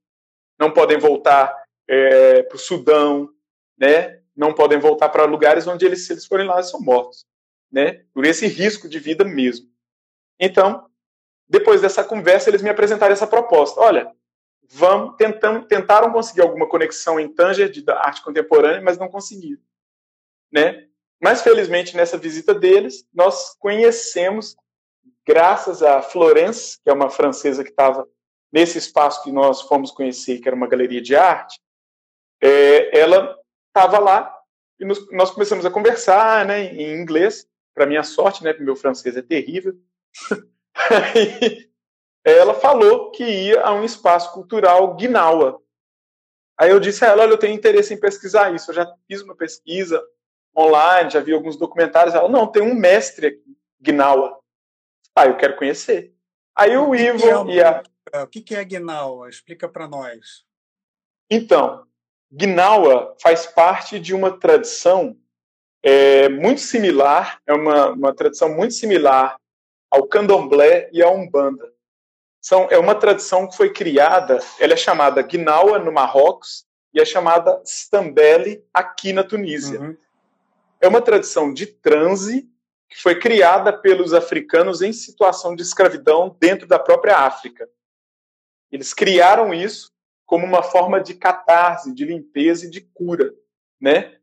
não 0.58 0.70
podem 0.70 0.98
voltar 0.98 1.64
é, 1.88 2.42
para 2.42 2.56
o 2.56 2.58
Sudão, 2.58 3.30
né? 3.78 4.22
não 4.36 4.52
podem 4.52 4.78
voltar 4.78 5.08
para 5.08 5.24
lugares 5.24 5.66
onde 5.66 5.84
eles, 5.86 6.06
se 6.06 6.12
eles 6.12 6.26
forem 6.26 6.46
lá, 6.46 6.62
são 6.62 6.80
mortos, 6.80 7.24
né? 7.70 8.04
Por 8.12 8.24
esse 8.24 8.46
risco 8.46 8.88
de 8.88 8.98
vida 8.98 9.24
mesmo. 9.24 9.68
Então, 10.38 10.88
depois 11.48 11.80
dessa 11.80 12.02
conversa, 12.02 12.50
eles 12.50 12.62
me 12.62 12.68
apresentaram 12.68 13.12
essa 13.12 13.26
proposta. 13.26 13.80
Olha, 13.80 14.10
vamos 14.68 15.16
tentando, 15.16 15.66
tentaram 15.66 16.12
conseguir 16.12 16.40
alguma 16.40 16.68
conexão 16.68 17.20
em 17.20 17.32
Tanger 17.32 17.70
de 17.70 17.84
arte 17.90 18.22
contemporânea, 18.22 18.80
mas 18.80 18.98
não 18.98 19.08
conseguiram, 19.08 19.62
né? 20.50 20.88
Mas 21.24 21.40
felizmente 21.40 21.96
nessa 21.96 22.18
visita 22.18 22.54
deles, 22.54 23.08
nós 23.10 23.56
conhecemos, 23.58 24.54
graças 25.26 25.82
a 25.82 26.02
Florence, 26.02 26.78
que 26.84 26.90
é 26.90 26.92
uma 26.92 27.08
francesa 27.08 27.64
que 27.64 27.70
estava 27.70 28.06
nesse 28.52 28.76
espaço 28.76 29.22
que 29.22 29.32
nós 29.32 29.62
fomos 29.62 29.90
conhecer, 29.90 30.38
que 30.38 30.46
era 30.46 30.54
uma 30.54 30.66
galeria 30.66 31.00
de 31.00 31.16
arte, 31.16 31.58
é, 32.42 33.00
ela 33.00 33.34
estava 33.68 33.98
lá 33.98 34.38
e 34.78 34.84
nos, 34.84 35.10
nós 35.12 35.30
começamos 35.30 35.64
a 35.64 35.70
conversar, 35.70 36.44
né, 36.44 36.66
em 36.75 37.00
inglês, 37.00 37.48
para 37.75 37.87
minha 37.87 38.02
sorte, 38.02 38.44
né, 38.44 38.52
porque 38.52 38.64
meu 38.66 38.77
francês 38.77 39.16
é 39.16 39.22
terrível. 39.22 39.81
Aí, 40.77 41.70
ela 42.22 42.52
falou 42.52 43.10
que 43.12 43.25
ia 43.25 43.62
a 43.62 43.72
um 43.72 43.83
espaço 43.83 44.31
cultural 44.35 44.94
Guinawa. 44.94 45.58
Aí 46.60 46.70
eu 46.70 46.79
disse 46.79 47.02
a 47.02 47.08
ela, 47.08 47.22
olha, 47.22 47.33
eu 47.33 47.38
tenho 47.38 47.54
interesse 47.54 47.94
em 47.94 47.98
pesquisar 47.98 48.54
isso. 48.54 48.70
Eu 48.70 48.75
já 48.75 48.94
fiz 49.08 49.22
uma 49.22 49.35
pesquisa 49.35 50.04
online, 50.57 51.11
já 51.11 51.21
vi 51.21 51.33
alguns 51.33 51.57
documentários. 51.57 52.15
Ela, 52.15 52.29
não, 52.29 52.46
tem 52.46 52.63
um 52.63 52.75
mestre 52.75 53.27
aqui, 53.29 53.57
Guinawa. 53.81 54.38
Ah, 55.15 55.27
eu 55.27 55.37
quero 55.37 55.57
conhecer. 55.57 56.15
Aí 56.57 56.77
o, 56.77 56.90
o 56.90 56.94
Ivo 56.94 57.50
é, 57.50 57.55
e 57.55 57.63
a... 57.63 57.83
O 58.23 58.27
que 58.27 58.55
é 58.55 58.65
Guinawa? 58.65 59.29
Explica 59.29 59.69
para 59.69 59.88
nós. 59.88 60.44
Então, 61.29 61.87
Gnawa 62.31 63.17
faz 63.21 63.46
parte 63.46 63.98
de 63.98 64.15
uma 64.15 64.38
tradição 64.38 65.17
é, 65.83 66.29
muito 66.29 66.61
similar, 66.61 67.40
é 67.46 67.52
uma, 67.52 67.90
uma 67.90 68.15
tradição 68.15 68.48
muito 68.48 68.75
similar 68.75 69.37
ao 69.90 70.07
candomblé 70.07 70.88
e 70.92 71.02
à 71.02 71.11
umbanda. 71.11 71.73
São, 72.40 72.69
é 72.71 72.79
uma 72.79 72.94
tradição 72.94 73.48
que 73.48 73.57
foi 73.57 73.73
criada, 73.73 74.38
ela 74.59 74.75
é 74.75 74.77
chamada 74.77 75.23
Gnawa 75.23 75.79
no 75.79 75.92
Marrocos 75.92 76.67
e 76.92 77.00
é 77.00 77.05
chamada 77.05 77.61
Stambele 77.65 78.65
aqui 78.73 79.13
na 79.13 79.25
Tunísia. 79.25 79.81
Uhum. 79.81 79.96
É 80.85 80.88
uma 80.88 81.00
tradição 81.00 81.50
de 81.50 81.64
transe 81.64 82.46
que 82.90 83.00
foi 83.00 83.18
criada 83.18 83.72
pelos 83.72 84.12
africanos 84.12 84.82
em 84.82 84.92
situação 84.92 85.56
de 85.56 85.62
escravidão 85.62 86.37
dentro 86.38 86.68
da 86.68 86.78
própria 86.78 87.16
África. 87.20 87.66
Eles 88.70 88.92
criaram 88.92 89.54
isso 89.54 89.90
como 90.26 90.44
uma 90.44 90.62
forma 90.62 91.00
de 91.00 91.14
catarse, 91.14 91.94
de 91.94 92.04
limpeza 92.04 92.66
e 92.66 92.70
de 92.70 92.82
cura, 92.82 93.32
né? 93.80 94.18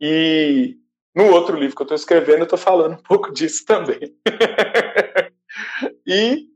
E 0.00 0.78
no 1.14 1.26
outro 1.26 1.58
livro 1.58 1.76
que 1.76 1.82
eu 1.82 1.84
estou 1.84 1.96
escrevendo, 1.96 2.38
eu 2.38 2.44
estou 2.44 2.58
falando 2.58 2.94
um 2.94 3.02
pouco 3.02 3.30
disso 3.30 3.66
também. 3.66 4.16
e 6.06 6.48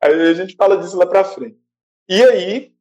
a 0.00 0.32
gente 0.32 0.56
fala 0.56 0.78
disso 0.78 0.96
lá 0.96 1.04
para 1.04 1.22
frente. 1.22 1.60
E 2.08 2.22
aí, 2.22 2.74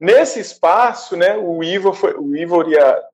nesse 0.00 0.40
espaço, 0.40 1.14
né, 1.14 1.36
o 1.36 1.62
Ivor, 1.62 1.92
foi, 1.92 2.14
o 2.14 2.34
Ivor 2.34 2.70
e, 2.70 2.78
a, 2.78 3.04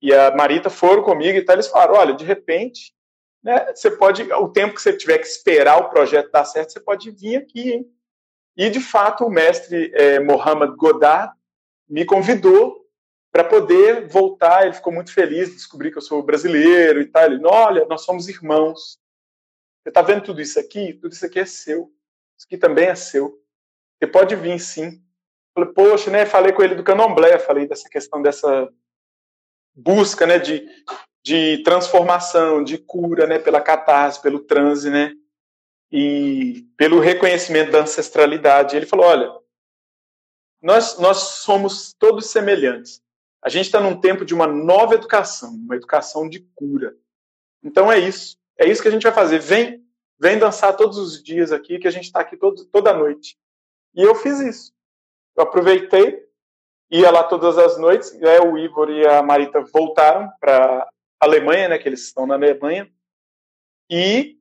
e 0.00 0.12
a 0.12 0.34
Marita 0.34 0.70
foram 0.70 1.02
comigo 1.02 1.36
e 1.36 1.42
tal, 1.42 1.56
eles 1.56 1.68
falaram, 1.68 1.94
olha, 1.94 2.14
de 2.14 2.24
repente, 2.24 2.94
né, 3.42 3.72
você 3.74 3.90
pode, 3.90 4.22
o 4.32 4.48
tempo 4.48 4.74
que 4.74 4.82
você 4.82 4.92
tiver 4.92 5.18
que 5.18 5.26
esperar 5.26 5.78
o 5.78 5.90
projeto 5.90 6.30
dar 6.30 6.44
certo, 6.44 6.72
você 6.72 6.80
pode 6.80 7.10
vir 7.10 7.36
aqui, 7.36 7.72
hein? 7.72 7.90
E, 8.56 8.68
de 8.68 8.80
fato, 8.80 9.24
o 9.24 9.30
mestre 9.30 9.90
é, 9.94 10.20
Mohamed 10.20 10.76
Godard 10.76 11.32
me 11.88 12.04
convidou 12.04 12.86
para 13.32 13.44
poder 13.44 14.06
voltar. 14.06 14.64
Ele 14.64 14.74
ficou 14.74 14.92
muito 14.92 15.14
feliz 15.14 15.48
de 15.48 15.54
descobrir 15.54 15.90
que 15.90 15.98
eu 15.98 16.02
sou 16.02 16.22
brasileiro 16.22 17.00
e 17.00 17.06
tal. 17.06 17.24
Ele, 17.24 17.40
olha, 17.46 17.86
nós 17.86 18.04
somos 18.04 18.28
irmãos. 18.28 18.98
Você 19.82 19.88
está 19.88 20.02
vendo 20.02 20.22
tudo 20.22 20.40
isso 20.40 20.58
aqui? 20.58 20.92
Tudo 20.94 21.12
isso 21.12 21.24
aqui 21.24 21.38
é 21.38 21.46
seu. 21.46 21.90
Isso 22.36 22.46
aqui 22.46 22.58
também 22.58 22.88
é 22.88 22.94
seu. 22.94 23.40
Você 23.98 24.06
pode 24.06 24.36
vir, 24.36 24.58
sim. 24.58 25.02
Falei, 25.54 25.72
poxa, 25.72 26.10
né? 26.10 26.26
Falei 26.26 26.52
com 26.52 26.62
ele 26.62 26.74
do 26.74 26.84
candomblé, 26.84 27.38
falei 27.38 27.66
dessa 27.66 27.88
questão 27.88 28.20
dessa 28.20 28.68
busca, 29.80 30.26
né, 30.26 30.38
de, 30.38 30.66
de 31.24 31.62
transformação, 31.62 32.62
de 32.62 32.78
cura, 32.78 33.26
né, 33.26 33.38
pela 33.38 33.60
catarse, 33.60 34.20
pelo 34.20 34.40
transe, 34.40 34.90
né, 34.90 35.12
e 35.90 36.66
pelo 36.76 37.00
reconhecimento 37.00 37.72
da 37.72 37.80
ancestralidade. 37.80 38.76
Ele 38.76 38.86
falou, 38.86 39.06
olha, 39.06 39.32
nós, 40.62 40.98
nós 40.98 41.16
somos 41.18 41.92
todos 41.98 42.30
semelhantes. 42.30 43.02
A 43.42 43.48
gente 43.48 43.66
está 43.66 43.80
num 43.80 43.98
tempo 43.98 44.24
de 44.24 44.34
uma 44.34 44.46
nova 44.46 44.94
educação, 44.94 45.50
uma 45.50 45.76
educação 45.76 46.28
de 46.28 46.40
cura. 46.54 46.94
Então 47.62 47.90
é 47.90 47.98
isso. 47.98 48.38
É 48.58 48.68
isso 48.68 48.82
que 48.82 48.88
a 48.88 48.90
gente 48.90 49.02
vai 49.02 49.12
fazer. 49.12 49.38
Vem, 49.38 49.82
vem 50.18 50.38
dançar 50.38 50.76
todos 50.76 50.98
os 50.98 51.22
dias 51.22 51.50
aqui, 51.50 51.78
que 51.78 51.88
a 51.88 51.90
gente 51.90 52.04
está 52.04 52.20
aqui 52.20 52.36
todo, 52.36 52.64
toda 52.66 52.92
noite. 52.92 53.38
E 53.94 54.02
eu 54.02 54.14
fiz 54.14 54.38
isso. 54.40 54.72
Eu 55.36 55.44
aproveitei, 55.44 56.22
ia 56.90 57.10
lá 57.10 57.22
todas 57.22 57.56
as 57.56 57.78
noites. 57.78 58.12
Né, 58.18 58.40
o 58.40 58.58
Ivor 58.58 58.90
e 58.90 59.06
a 59.06 59.22
Marita 59.22 59.60
voltaram 59.72 60.30
para 60.40 60.88
Alemanha, 61.20 61.68
né, 61.68 61.78
que 61.78 61.88
eles 61.88 62.04
estão 62.04 62.26
na 62.26 62.34
Alemanha. 62.34 62.90
E 63.88 64.38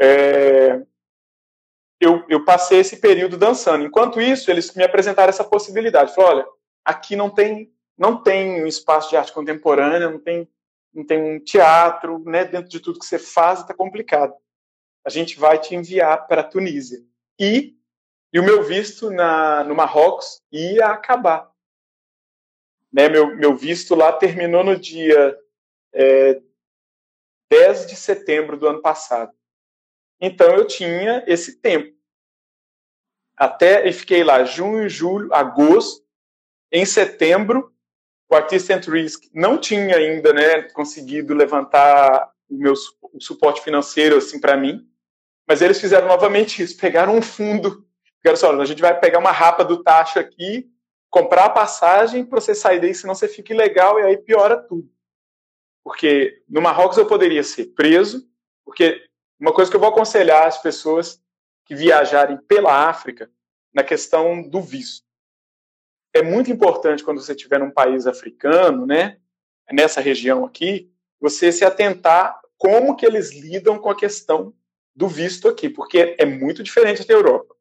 é, 0.00 0.82
eu, 2.00 2.24
eu 2.28 2.44
passei 2.44 2.80
esse 2.80 2.96
período 2.98 3.36
dançando. 3.36 3.84
Enquanto 3.84 4.20
isso, 4.20 4.50
eles 4.50 4.74
me 4.74 4.84
apresentaram 4.84 5.30
essa 5.30 5.44
possibilidade. 5.44 6.14
Falaram, 6.14 6.38
olha, 6.38 6.46
aqui 6.84 7.16
não 7.16 7.30
tem 7.30 7.72
não 7.96 8.22
tem 8.22 8.62
um 8.62 8.66
espaço 8.68 9.10
de 9.10 9.16
arte 9.16 9.32
contemporânea, 9.32 10.08
não 10.08 10.20
tem 10.20 10.48
não 10.94 11.04
tem 11.04 11.20
um 11.20 11.40
teatro, 11.40 12.18
né? 12.24 12.44
Dentro 12.44 12.68
de 12.68 12.80
tudo 12.80 12.98
que 12.98 13.04
você 13.04 13.18
faz, 13.18 13.60
está 13.60 13.74
complicado. 13.74 14.34
A 15.04 15.10
gente 15.10 15.38
vai 15.38 15.58
te 15.58 15.74
enviar 15.74 16.26
para 16.26 16.44
Tunísia. 16.44 17.00
E 17.38 17.76
e 18.32 18.38
o 18.38 18.44
meu 18.44 18.62
visto 18.62 19.10
na 19.10 19.64
no 19.64 19.74
Marrocos 19.74 20.40
ia 20.52 20.86
acabar. 20.86 21.50
Né, 22.92 23.08
meu, 23.08 23.36
meu 23.36 23.56
visto 23.56 23.94
lá 23.94 24.12
terminou 24.12 24.64
no 24.64 24.78
dia 24.78 25.38
é, 25.92 26.40
10 27.50 27.86
de 27.86 27.96
setembro 27.96 28.56
do 28.56 28.66
ano 28.66 28.80
passado. 28.80 29.32
Então 30.20 30.54
eu 30.56 30.66
tinha 30.66 31.22
esse 31.26 31.60
tempo. 31.60 31.96
Até 33.36 33.86
e 33.88 33.92
fiquei 33.92 34.24
lá 34.24 34.44
junho, 34.44 34.88
julho, 34.88 35.32
agosto. 35.32 36.04
Em 36.72 36.84
setembro, 36.84 37.72
o 38.28 38.34
Artistic 38.34 38.86
Risk 38.88 39.24
não 39.32 39.58
tinha 39.58 39.96
ainda, 39.96 40.32
né, 40.32 40.62
conseguido 40.70 41.34
levantar 41.34 42.30
o 42.48 42.56
meu 42.56 42.74
o 43.12 43.20
suporte 43.22 43.62
financeiro 43.62 44.16
assim 44.16 44.40
para 44.40 44.56
mim, 44.56 44.86
mas 45.46 45.62
eles 45.62 45.80
fizeram 45.80 46.06
novamente 46.06 46.62
isso, 46.62 46.76
pegaram 46.76 47.16
um 47.16 47.22
fundo, 47.22 47.86
ficaram 48.16 48.36
só, 48.36 48.52
a 48.52 48.64
gente 48.64 48.82
vai 48.82 48.98
pegar 48.98 49.18
uma 49.18 49.32
rapa 49.32 49.64
do 49.64 49.82
taxa 49.82 50.20
aqui, 50.20 50.70
comprar 51.10 51.46
a 51.46 51.50
passagem 51.50 52.24
para 52.24 52.40
você 52.40 52.54
sair 52.54 52.80
daí, 52.80 52.94
senão 52.94 53.14
você 53.14 53.28
fica 53.28 53.52
ilegal 53.52 53.98
e 53.98 54.02
aí 54.02 54.16
piora 54.16 54.56
tudo. 54.56 54.90
Porque 55.82 56.42
no 56.48 56.60
Marrocos 56.60 56.98
eu 56.98 57.06
poderia 57.06 57.42
ser 57.42 57.66
preso, 57.68 58.28
porque 58.64 59.06
uma 59.40 59.52
coisa 59.52 59.70
que 59.70 59.76
eu 59.76 59.80
vou 59.80 59.88
aconselhar 59.88 60.46
as 60.46 60.60
pessoas 60.60 61.22
que 61.64 61.74
viajarem 61.74 62.36
pela 62.48 62.88
África 62.88 63.30
na 63.72 63.82
questão 63.82 64.42
do 64.42 64.60
visto. 64.60 65.06
É 66.14 66.22
muito 66.22 66.50
importante 66.50 67.04
quando 67.04 67.20
você 67.20 67.32
estiver 67.32 67.60
num 67.60 67.70
país 67.70 68.06
africano, 68.06 68.86
né, 68.86 69.18
nessa 69.70 70.00
região 70.00 70.44
aqui, 70.44 70.90
você 71.20 71.52
se 71.52 71.64
atentar 71.64 72.40
como 72.56 72.96
que 72.96 73.06
eles 73.06 73.32
lidam 73.32 73.78
com 73.78 73.90
a 73.90 73.96
questão 73.96 74.54
do 74.94 75.06
visto 75.06 75.48
aqui, 75.48 75.68
porque 75.68 76.16
é 76.18 76.26
muito 76.26 76.62
diferente 76.62 77.06
da 77.06 77.14
Europa, 77.14 77.54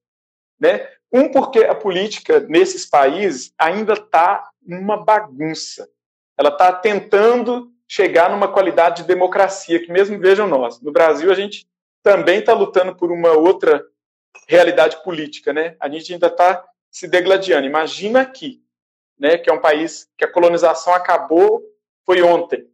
né? 0.59 0.89
Um 1.11 1.29
porque 1.29 1.59
a 1.59 1.73
política 1.73 2.39
nesses 2.41 2.85
países 2.85 3.53
ainda 3.57 3.93
está 3.93 4.49
uma 4.65 4.97
bagunça. 4.97 5.89
Ela 6.37 6.49
está 6.49 6.73
tentando 6.73 7.71
chegar 7.87 8.29
numa 8.29 8.51
qualidade 8.51 9.01
de 9.01 9.07
democracia, 9.07 9.79
que 9.83 9.91
mesmo 9.91 10.19
vejam 10.19 10.47
nós, 10.47 10.81
no 10.81 10.91
Brasil 10.91 11.31
a 11.31 11.35
gente 11.35 11.65
também 12.03 12.39
está 12.39 12.53
lutando 12.53 12.95
por 12.95 13.11
uma 13.11 13.31
outra 13.31 13.85
realidade 14.47 15.01
política, 15.03 15.53
né? 15.53 15.75
A 15.79 15.89
gente 15.89 16.13
ainda 16.13 16.27
está 16.27 16.63
se 16.91 17.07
degladiando. 17.07 17.65
Imagina 17.65 18.21
aqui, 18.21 18.61
né, 19.19 19.37
que 19.37 19.49
é 19.49 19.53
um 19.53 19.61
país 19.61 20.09
que 20.17 20.25
a 20.25 20.31
colonização 20.31 20.93
acabou 20.93 21.63
foi 22.05 22.21
ontem. 22.21 22.67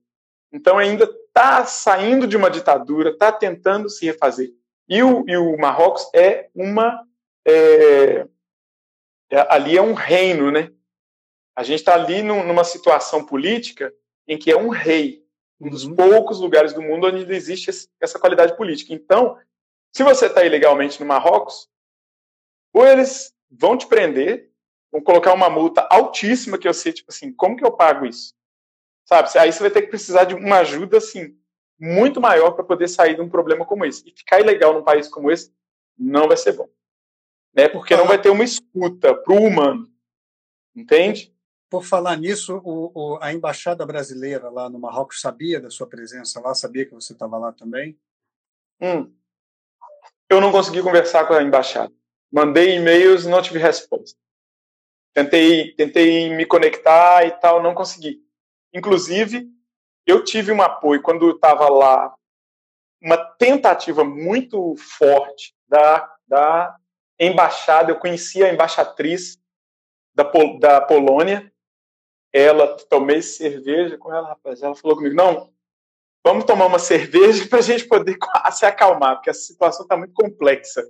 Então 0.52 0.78
ainda 0.78 1.06
está 1.06 1.66
saindo 1.66 2.28
de 2.28 2.38
uma 2.38 2.50
ditadura, 2.50 3.10
está 3.10 3.32
tentando 3.32 3.90
se 3.90 4.06
refazer. 4.06 4.52
E 4.88 5.02
o, 5.02 5.24
e 5.28 5.36
o 5.36 5.58
Marrocos 5.58 6.08
é 6.14 6.50
uma 6.54 7.04
é, 7.46 8.28
é, 9.30 9.48
ali 9.50 9.78
é 9.78 9.82
um 9.82 9.94
reino, 9.94 10.52
né? 10.52 10.72
A 11.56 11.64
gente 11.64 11.80
está 11.80 11.94
ali 11.96 12.22
num, 12.22 12.46
numa 12.46 12.64
situação 12.64 13.26
política 13.26 13.94
em 14.28 14.38
que 14.38 14.52
é 14.52 14.58
um 14.58 14.70
rei, 14.70 15.26
um 15.60 15.70
dos 15.70 15.86
uhum. 15.86 15.96
poucos 15.96 16.39
lugares 16.39 16.74
do 16.74 16.82
mundo 16.82 17.08
onde 17.08 17.32
existe 17.34 17.70
essa 18.00 18.20
qualidade 18.20 18.56
política. 18.56 18.94
Então, 18.94 19.38
se 19.91 20.04
você 20.04 20.26
está 20.26 20.44
ilegalmente 20.44 21.00
no 21.00 21.06
Marrocos, 21.06 21.70
ou 22.74 22.86
eles 22.86 23.34
vão 23.52 23.78
te 23.78 23.86
prender, 23.86 24.50
vão 24.91 25.02
colocar 25.02 25.34
uma 25.34 25.50
multa 25.50 25.88
altíssima 25.89 26.58
que 26.58 26.68
eu 26.68 26.74
sei, 26.74 26.94
tipo 26.94 27.12
assim, 27.12 27.32
como 27.32 27.56
que 27.56 27.66
eu 27.66 27.72
pago 27.72 28.06
isso? 28.06 28.34
Sabe? 29.06 29.30
Aí 29.38 29.52
você 29.52 29.60
vai 29.60 29.70
ter 29.70 29.84
que 29.84 29.89
precisar 29.89 30.24
de 30.24 30.34
uma 30.34 30.60
ajuda, 30.60 30.98
assim, 30.98 31.38
muito 31.80 32.22
maior 32.22 32.52
para 32.52 32.64
poder 32.64 32.88
sair 32.88 33.16
de 33.16 33.22
um 33.22 33.30
problema 33.30 33.66
como 33.66 33.86
esse. 33.86 34.08
E 34.08 34.12
ficar 34.12 34.39
ilegal 34.39 34.74
num 34.74 34.84
país 34.84 35.08
como 35.08 35.30
esse 35.30 35.54
não 35.98 36.28
vai 36.28 36.38
ser 36.38 36.54
bom. 36.54 36.70
Né? 37.54 37.68
Porque 37.68 37.95
não 37.95 38.08
vai 38.08 38.20
ter 38.20 38.30
uma 38.30 38.43
escuta 38.43 39.16
para 39.16 39.34
o 39.34 39.43
humano. 39.43 39.88
Entende? 40.76 41.34
Por 41.70 41.84
falar 41.84 42.18
nisso, 42.18 42.62
o, 42.64 42.91
o, 42.93 43.20
a 43.22 43.34
embaixada 43.34 43.86
brasileira 43.86 44.49
lá 44.49 44.70
no 44.70 44.80
Marrocos 44.80 45.22
sabia 45.22 45.60
da 45.60 45.70
sua 45.70 45.88
presença 45.88 46.39
lá? 46.39 46.54
Sabia 46.54 46.86
que 46.86 46.93
você 46.93 47.14
estava 47.14 47.38
lá 47.38 47.51
também? 47.51 47.97
Hum. 48.82 49.12
Eu 50.30 50.41
não 50.41 50.51
consegui 50.51 50.82
conversar 50.82 51.28
com 51.28 51.34
a 51.34 51.43
embaixada. 51.43 51.93
Mandei 52.32 52.76
e-mails, 52.76 53.26
não 53.26 53.41
tive 53.41 53.60
resposta. 53.60 54.18
Tentei, 55.14 55.76
tentei 55.76 56.36
me 56.36 56.45
conectar 56.45 57.26
e 57.26 57.32
tal, 57.32 57.62
não 57.62 57.76
consegui. 57.76 58.24
Inclusive, 58.74 59.47
eu 60.08 60.24
tive 60.24 60.51
um 60.51 60.62
apoio 60.62 61.01
quando 61.01 61.30
estava 61.30 61.70
lá, 61.70 62.16
uma 62.99 63.18
tentativa 63.18 64.04
muito 64.04 64.76
forte 64.76 65.54
da, 65.68 66.12
da 66.28 66.76
embaixada. 67.20 67.91
Eu 67.91 67.99
conheci 67.99 68.43
a 68.43 68.51
embaixatriz 68.51 69.39
da, 70.14 70.30
da 70.59 70.82
Polônia, 70.82 71.51
ela, 72.32 72.76
tomei 72.89 73.22
cerveja 73.22 73.97
com 73.97 74.14
ela, 74.14 74.30
rapaz, 74.30 74.61
ela 74.61 74.76
falou 74.76 74.97
comigo, 74.97 75.16
não, 75.16 75.53
vamos 76.26 76.45
tomar 76.45 76.66
uma 76.66 76.80
cerveja 76.80 77.45
para 77.49 77.59
a 77.59 77.64
gente 77.64 77.86
poder 77.86 78.18
se 78.51 78.66
acalmar, 78.66 79.16
porque 79.16 79.30
a 79.30 79.34
situação 79.34 79.84
está 79.84 79.95
muito 79.95 80.14
complexa. 80.14 80.84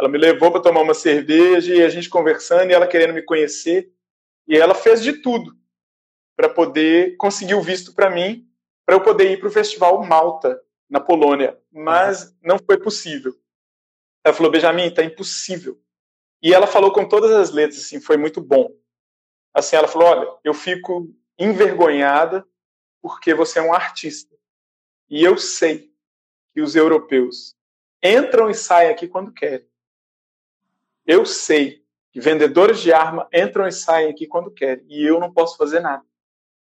Ela 0.00 0.08
me 0.08 0.18
levou 0.18 0.50
para 0.50 0.60
tomar 0.60 0.80
uma 0.80 0.94
cerveja 0.94 1.74
e 1.74 1.82
a 1.82 1.88
gente 1.88 2.08
conversando 2.08 2.70
e 2.70 2.74
ela 2.74 2.86
querendo 2.86 3.14
me 3.14 3.22
conhecer. 3.22 3.92
E 4.46 4.56
ela 4.56 4.74
fez 4.74 5.02
de 5.02 5.14
tudo 5.14 5.56
para 6.36 6.48
poder 6.48 7.16
conseguir 7.16 7.54
o 7.54 7.60
visto 7.60 7.92
para 7.92 8.08
mim, 8.08 8.48
para 8.86 8.94
eu 8.94 9.00
poder 9.00 9.32
ir 9.32 9.38
para 9.38 9.48
o 9.48 9.52
Festival 9.52 10.00
Malta, 10.04 10.60
na 10.88 11.00
Polônia. 11.00 11.58
Mas 11.70 12.34
não 12.40 12.58
foi 12.64 12.78
possível. 12.78 13.34
Ela 14.28 14.36
falou, 14.36 14.52
Benjamin, 14.52 14.86
está 14.86 15.02
impossível. 15.02 15.80
E 16.42 16.54
ela 16.54 16.66
falou 16.66 16.92
com 16.92 17.08
todas 17.08 17.32
as 17.32 17.50
letras, 17.50 17.80
assim, 17.80 18.00
foi 18.00 18.16
muito 18.16 18.40
bom 18.40 18.70
assim, 19.58 19.76
ela 19.76 19.88
falou: 19.88 20.08
olha, 20.08 20.28
eu 20.44 20.54
fico 20.54 21.08
envergonhada 21.38 22.46
porque 23.00 23.34
você 23.34 23.58
é 23.58 23.62
um 23.62 23.72
artista. 23.72 24.34
E 25.08 25.22
eu 25.22 25.36
sei 25.36 25.92
que 26.52 26.60
os 26.60 26.74
europeus 26.74 27.56
entram 28.02 28.50
e 28.50 28.54
saem 28.54 28.90
aqui 28.90 29.08
quando 29.08 29.32
querem. 29.32 29.66
Eu 31.06 31.24
sei 31.24 31.84
que 32.12 32.20
vendedores 32.20 32.80
de 32.80 32.92
arma 32.92 33.28
entram 33.32 33.66
e 33.66 33.72
saem 33.72 34.10
aqui 34.10 34.26
quando 34.26 34.50
querem. 34.50 34.84
E 34.88 35.04
eu 35.04 35.18
não 35.18 35.32
posso 35.32 35.56
fazer 35.56 35.80
nada. 35.80 36.04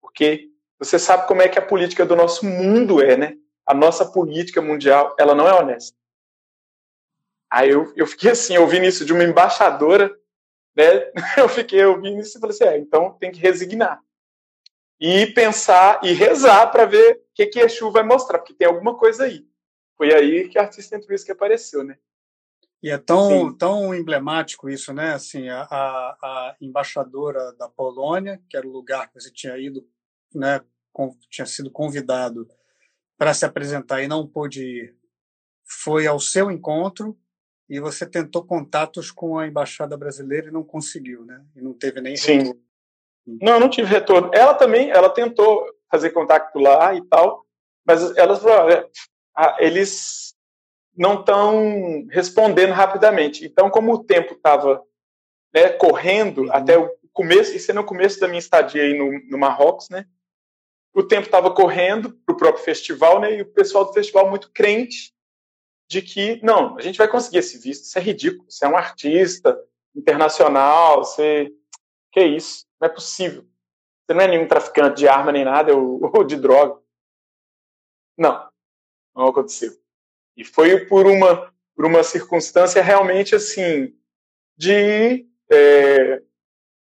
Porque 0.02 0.50
você 0.80 0.98
sabe 0.98 1.28
como 1.28 1.42
é 1.42 1.50
que 1.50 1.60
a 1.60 1.66
política 1.66 2.06
do 2.06 2.16
nosso 2.16 2.46
mundo 2.46 3.02
é, 3.02 3.18
né? 3.18 3.36
A 3.66 3.74
nossa 3.74 4.06
política 4.06 4.62
mundial, 4.62 5.16
ela 5.20 5.36
não 5.36 5.48
é 5.48 5.54
honesta. 5.54 5.98
Aí 7.52 7.70
eu, 7.70 7.92
eu 7.96 8.06
fiquei 8.06 8.32
assim, 8.32 8.58
ouvindo 8.58 8.86
isso 8.86 9.06
de 9.06 9.14
uma 9.14 9.24
embaixadora, 9.24 10.14
né? 10.76 11.12
Eu 11.38 11.50
fiquei 11.50 11.84
ouvindo 11.86 12.20
isso 12.20 12.38
e 12.38 12.42
falei 12.42 12.56
assim, 12.56 12.64
é, 12.66 12.78
então 12.78 13.18
tem 13.20 13.32
que 13.32 13.40
resignar. 13.40 14.02
E 15.00 15.28
pensar 15.28 16.00
e 16.04 16.12
rezar 16.12 16.68
para 16.68 16.86
ver 16.86 17.18
o 17.18 17.22
que, 17.34 17.46
que 17.48 17.60
Exu 17.60 17.92
vai 17.92 18.04
mostrar, 18.04 18.40
porque 18.40 18.54
tem 18.54 18.68
alguma 18.68 18.98
coisa 18.98 19.24
aí. 19.24 19.48
Foi 19.96 20.14
aí 20.14 20.50
que 20.50 20.58
a 20.58 20.64
artista 20.64 21.00
que 21.00 21.32
apareceu, 21.32 21.84
né? 21.84 21.98
E 22.82 22.92
é 22.92 22.98
tão, 22.98 23.52
tão 23.56 23.94
emblemático 23.94 24.70
isso, 24.70 24.94
né? 24.94 25.14
Assim, 25.14 25.50
a, 25.50 25.64
a, 25.64 26.56
embaixadora 26.62 27.54
da 27.54 27.68
Polônia, 27.68 28.42
que 28.50 28.56
era 28.56 28.68
o 28.68 28.72
lugar 28.72 29.08
que 29.08 29.20
você 29.20 29.32
tinha 29.32 29.58
ido, 29.58 29.88
né? 30.34 30.62
Tinha 31.30 31.46
sido 31.46 31.72
convidado 31.72 32.48
para 33.18 33.34
se 33.34 33.46
apresentar 33.46 34.02
e 34.02 34.08
não 34.08 34.28
pôde 34.28 34.64
ir, 34.64 34.96
foi 35.64 36.06
ao 36.06 36.20
seu 36.20 36.52
encontro 36.52 37.18
e 37.70 37.80
você 37.80 38.06
tentou 38.06 38.44
contatos 38.44 39.12
com 39.12 39.38
a 39.38 39.48
embaixada 39.48 39.98
brasileira 39.98 40.48
e 40.48 40.52
não 40.52 40.64
conseguiu, 40.64 41.26
né? 41.26 41.44
E 41.56 41.62
não 41.62 41.74
teve 41.74 42.00
nem 42.00 42.16
Sim. 42.16 42.38
retorno. 42.38 42.62
Não, 43.26 43.60
não 43.60 43.70
tive 43.70 43.90
retorno. 43.90 44.32
Ela 44.34 44.54
também, 44.54 44.90
ela 44.90 45.10
tentou 45.10 45.66
fazer 45.92 46.12
contato 46.12 46.58
lá 46.60 46.96
e 46.96 47.04
tal, 47.06 47.46
mas 47.86 48.16
elas 48.16 48.42
eles 49.60 50.34
não 50.96 51.20
estão 51.20 52.08
respondendo 52.10 52.72
rapidamente. 52.72 53.46
Então, 53.46 53.70
como 53.70 53.94
o 53.94 54.04
tempo 54.04 54.34
estava 54.34 54.82
né, 55.54 55.70
correndo 55.70 56.44
uhum. 56.44 56.54
até 56.54 56.78
o 56.78 56.90
começo, 57.12 57.56
isso 57.56 57.70
é 57.70 57.74
no 57.74 57.84
começo 57.84 58.20
da 58.20 58.28
minha 58.28 58.40
estadia 58.40 58.84
aí 58.84 58.98
no, 58.98 59.12
no 59.30 59.38
Marrocos, 59.38 59.90
né? 59.90 60.06
O 60.94 61.04
tempo 61.04 61.26
estava 61.26 61.52
correndo 61.52 62.14
para 62.26 62.34
o 62.34 62.38
próprio 62.38 62.64
festival, 62.64 63.20
né? 63.20 63.38
E 63.38 63.42
o 63.42 63.46
pessoal 63.46 63.86
do 63.86 63.94
festival 63.94 64.30
muito 64.30 64.52
crente 64.52 65.14
de 65.90 66.02
que, 66.02 66.40
não, 66.44 66.78
a 66.78 66.82
gente 66.82 66.98
vai 66.98 67.08
conseguir 67.08 67.38
esse 67.38 67.58
visto, 67.58 67.86
isso 67.86 67.98
é 67.98 68.02
ridículo, 68.02 68.50
você 68.50 68.66
é 68.66 68.68
um 68.68 68.78
artista 68.78 69.58
internacional, 69.96 71.04
você... 71.04 71.52
Que 72.12 72.24
isso? 72.24 72.66
Não 72.80 72.88
é 72.88 72.92
possível. 72.92 73.46
Você 74.06 74.14
não 74.14 74.22
é 74.22 74.28
nenhum 74.28 74.48
traficante 74.48 74.98
de 74.98 75.08
arma 75.08 75.32
nem 75.32 75.44
nada, 75.44 75.76
ou, 75.76 76.24
de 76.26 76.36
droga. 76.36 76.82
Não, 78.18 78.50
não 79.16 79.28
aconteceu. 79.28 79.72
E 80.36 80.44
foi 80.44 80.86
por 80.86 81.06
uma, 81.06 81.54
por 81.76 81.86
uma 81.86 82.04
circunstância 82.04 82.82
realmente 82.82 83.36
assim, 83.36 83.94
de, 84.56 85.28
é, 85.52 86.22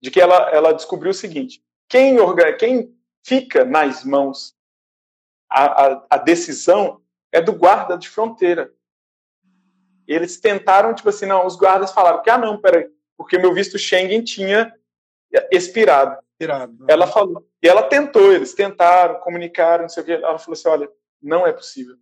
de 0.01 0.11
que 0.11 0.21
ela, 0.21 0.51
ela 0.51 0.73
descobriu 0.73 1.11
o 1.11 1.15
seguinte: 1.15 1.65
quem, 1.89 2.17
quem 2.59 2.97
fica 3.25 3.65
nas 3.65 4.05
mãos 4.05 4.57
a, 5.51 5.87
a, 5.87 6.07
a 6.11 6.17
decisão 6.19 7.03
é 7.33 7.41
do 7.41 7.53
guarda 7.53 7.97
de 7.97 8.09
fronteira. 8.09 8.73
Eles 10.09 10.41
tentaram, 10.41 10.95
tipo 10.95 11.11
assim, 11.11 11.27
não, 11.27 11.47
os 11.47 11.55
guardas 11.55 11.93
falaram 11.93 12.23
que, 12.23 12.31
ah, 12.31 12.39
não, 12.39 12.59
peraí, 12.59 12.89
porque 13.15 13.37
meu 13.37 13.53
visto 13.53 13.79
Schengen 13.79 14.25
tinha 14.25 14.75
expirado. 15.53 16.19
expirado. 16.33 16.73
Né? 16.81 16.87
Ela 16.89 17.07
falou, 17.07 17.47
e 17.63 17.69
ela 17.69 17.83
tentou, 17.83 18.33
eles 18.33 18.55
tentaram, 18.55 19.21
comunicaram, 19.21 19.83
não 19.83 19.89
sei 19.91 20.03
o 20.03 20.07
que, 20.07 20.13
ela 20.13 20.39
falou 20.39 20.55
assim, 20.55 20.69
olha, 20.69 20.91
não 21.23 21.47
é 21.47 21.53
possível. 21.53 21.97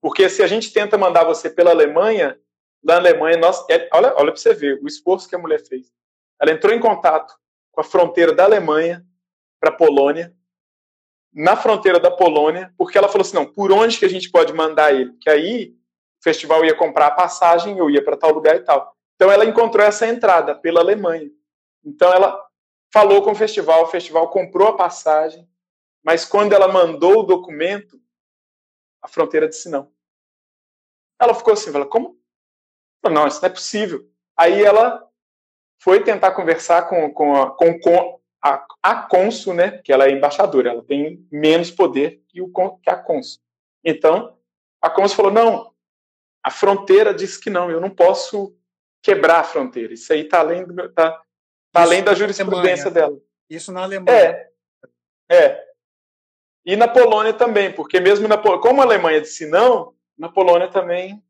Porque 0.00 0.28
se 0.28 0.42
a 0.42 0.48
gente 0.48 0.72
tenta 0.72 0.98
mandar 0.98 1.22
você 1.24 1.48
pela 1.48 1.70
Alemanha, 1.70 2.36
na 2.82 2.96
Alemanha, 2.96 3.36
nós, 3.36 3.64
é, 3.70 3.88
olha, 3.92 4.14
olha 4.16 4.32
para 4.32 4.36
você 4.36 4.52
ver 4.52 4.80
o 4.82 4.86
esforço 4.88 5.28
que 5.28 5.36
a 5.36 5.38
mulher 5.38 5.64
fez. 5.64 5.92
Ela 6.40 6.52
entrou 6.52 6.72
em 6.72 6.80
contato 6.80 7.34
com 7.70 7.80
a 7.80 7.84
fronteira 7.84 8.32
da 8.32 8.44
Alemanha 8.44 9.04
para 9.60 9.70
a 9.70 9.76
Polônia, 9.76 10.34
na 11.32 11.56
fronteira 11.56 12.00
da 12.00 12.10
Polônia, 12.10 12.72
porque 12.76 12.98
ela 12.98 13.08
falou 13.08 13.22
assim, 13.22 13.36
não, 13.36 13.46
por 13.46 13.70
onde 13.70 13.98
que 13.98 14.04
a 14.04 14.10
gente 14.10 14.30
pode 14.30 14.52
mandar 14.52 14.92
ele? 14.92 15.12
Que 15.20 15.30
aí 15.30 15.77
o 16.20 16.24
festival 16.24 16.64
ia 16.64 16.74
comprar 16.74 17.08
a 17.08 17.12
passagem, 17.12 17.78
eu 17.78 17.88
ia 17.88 18.04
para 18.04 18.16
tal 18.16 18.32
lugar 18.32 18.56
e 18.56 18.60
tal. 18.60 18.94
Então 19.14 19.30
ela 19.30 19.44
encontrou 19.44 19.84
essa 19.84 20.06
entrada 20.06 20.54
pela 20.54 20.80
Alemanha. 20.80 21.30
Então 21.84 22.12
ela 22.12 22.44
falou 22.92 23.22
com 23.22 23.32
o 23.32 23.36
festival, 23.36 23.84
o 23.84 23.88
festival 23.88 24.30
comprou 24.30 24.68
a 24.68 24.76
passagem, 24.76 25.48
mas 26.04 26.24
quando 26.24 26.52
ela 26.52 26.68
mandou 26.68 27.20
o 27.20 27.22
documento, 27.22 28.00
a 29.02 29.08
fronteira 29.08 29.48
disse 29.48 29.68
não. 29.68 29.92
Ela 31.20 31.34
ficou 31.34 31.52
assim, 31.52 31.72
falou, 31.72 31.88
como? 31.88 32.18
Não, 33.04 33.26
isso 33.26 33.40
não 33.40 33.48
é 33.48 33.52
possível. 33.52 34.08
Aí 34.36 34.62
ela 34.62 35.04
foi 35.80 36.02
tentar 36.02 36.32
conversar 36.32 36.88
com, 36.88 37.12
com, 37.12 37.34
a, 37.34 37.50
com, 37.56 38.20
a, 38.42 38.64
a 38.82 39.08
né, 39.54 39.78
que 39.78 39.92
ela 39.92 40.06
é 40.06 40.10
embaixadora, 40.10 40.70
ela 40.70 40.82
tem 40.82 41.26
menos 41.30 41.70
poder 41.70 42.22
que, 42.28 42.40
o, 42.40 42.50
que 42.78 42.90
a 42.90 42.96
cônsul. 42.96 43.40
Então, 43.84 44.36
a 44.80 44.90
cônsul 44.90 45.16
falou, 45.16 45.32
não, 45.32 45.72
a 46.42 46.50
fronteira 46.50 47.12
disse 47.12 47.40
que 47.40 47.50
não, 47.50 47.70
eu 47.70 47.80
não 47.80 47.90
posso 47.90 48.56
quebrar 49.02 49.40
a 49.40 49.44
fronteira. 49.44 49.94
Isso 49.94 50.12
aí 50.12 50.22
está 50.22 50.40
além, 50.40 50.66
do, 50.66 50.88
tá, 50.90 51.22
tá 51.72 51.82
além 51.82 52.02
da 52.02 52.14
jurisprudência 52.14 52.90
dela. 52.90 53.18
Isso 53.48 53.72
na 53.72 53.82
Alemanha. 53.82 54.12
É, 54.12 54.50
é. 55.30 55.68
E 56.64 56.76
na 56.76 56.86
Polônia 56.86 57.32
também, 57.32 57.72
porque 57.72 57.98
mesmo 58.00 58.28
na 58.28 58.36
como 58.36 58.80
a 58.80 58.84
Alemanha 58.84 59.20
disse 59.20 59.46
não, 59.46 59.94
na 60.18 60.28
Polônia 60.28 60.68
também 60.68 61.22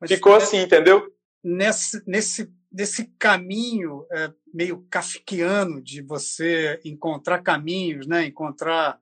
Mas 0.00 0.10
ficou 0.10 0.34
assim, 0.34 0.58
entendeu? 0.58 1.14
Nesse, 1.42 2.02
nesse, 2.06 2.52
nesse 2.72 3.06
caminho 3.18 4.06
é, 4.10 4.32
meio 4.52 4.86
kafkiano 4.90 5.80
de 5.80 6.02
você 6.02 6.80
encontrar 6.84 7.42
caminhos, 7.42 8.06
né? 8.06 8.24
encontrar 8.24 9.00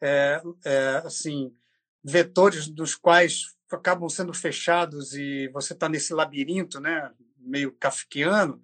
é, 0.00 0.40
é, 0.64 1.02
assim 1.04 1.54
vetores 2.02 2.68
dos 2.68 2.94
quais 2.94 3.55
acabam 3.74 4.08
sendo 4.08 4.32
fechados 4.32 5.14
e 5.14 5.48
você 5.48 5.72
está 5.72 5.88
nesse 5.88 6.14
labirinto, 6.14 6.80
né? 6.80 7.12
meio 7.38 7.72
kafkiano. 7.72 8.60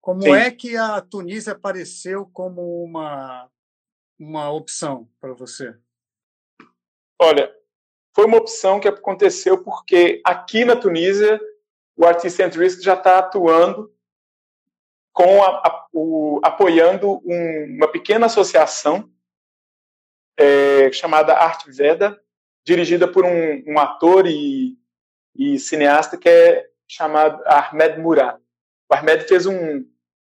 Como 0.00 0.22
Sim. 0.22 0.32
é 0.32 0.50
que 0.50 0.76
a 0.76 1.00
Tunísia 1.00 1.52
apareceu 1.52 2.26
como 2.32 2.84
uma 2.84 3.48
uma 4.18 4.50
opção 4.50 5.08
para 5.20 5.32
você? 5.32 5.76
Olha, 7.20 7.54
foi 8.14 8.24
uma 8.26 8.38
opção 8.38 8.80
que 8.80 8.88
aconteceu 8.88 9.62
porque 9.62 10.20
aqui 10.24 10.64
na 10.64 10.74
Tunísia 10.74 11.40
o 11.96 12.04
Artist 12.04 12.40
and 12.42 12.48
Risk 12.48 12.80
já 12.80 12.94
está 12.94 13.18
atuando 13.18 13.92
com 15.12 15.42
a, 15.42 15.48
a, 15.48 15.86
o, 15.92 16.40
apoiando 16.44 17.20
um, 17.24 17.76
uma 17.76 17.88
pequena 17.88 18.26
associação 18.26 19.10
é, 20.36 20.92
chamada 20.92 21.34
Arte 21.34 21.70
Veda, 21.72 22.20
dirigida 22.68 23.08
por 23.08 23.24
um, 23.24 23.64
um 23.66 23.78
ator 23.78 24.26
e, 24.26 24.76
e, 25.34 25.58
cineasta 25.58 26.18
que 26.18 26.28
é 26.28 26.66
chamado 26.86 27.42
Ahmed 27.46 27.98
Murad. 27.98 28.38
O 28.90 28.94
Ahmed 28.94 29.24
fez 29.24 29.46
um, 29.46 29.86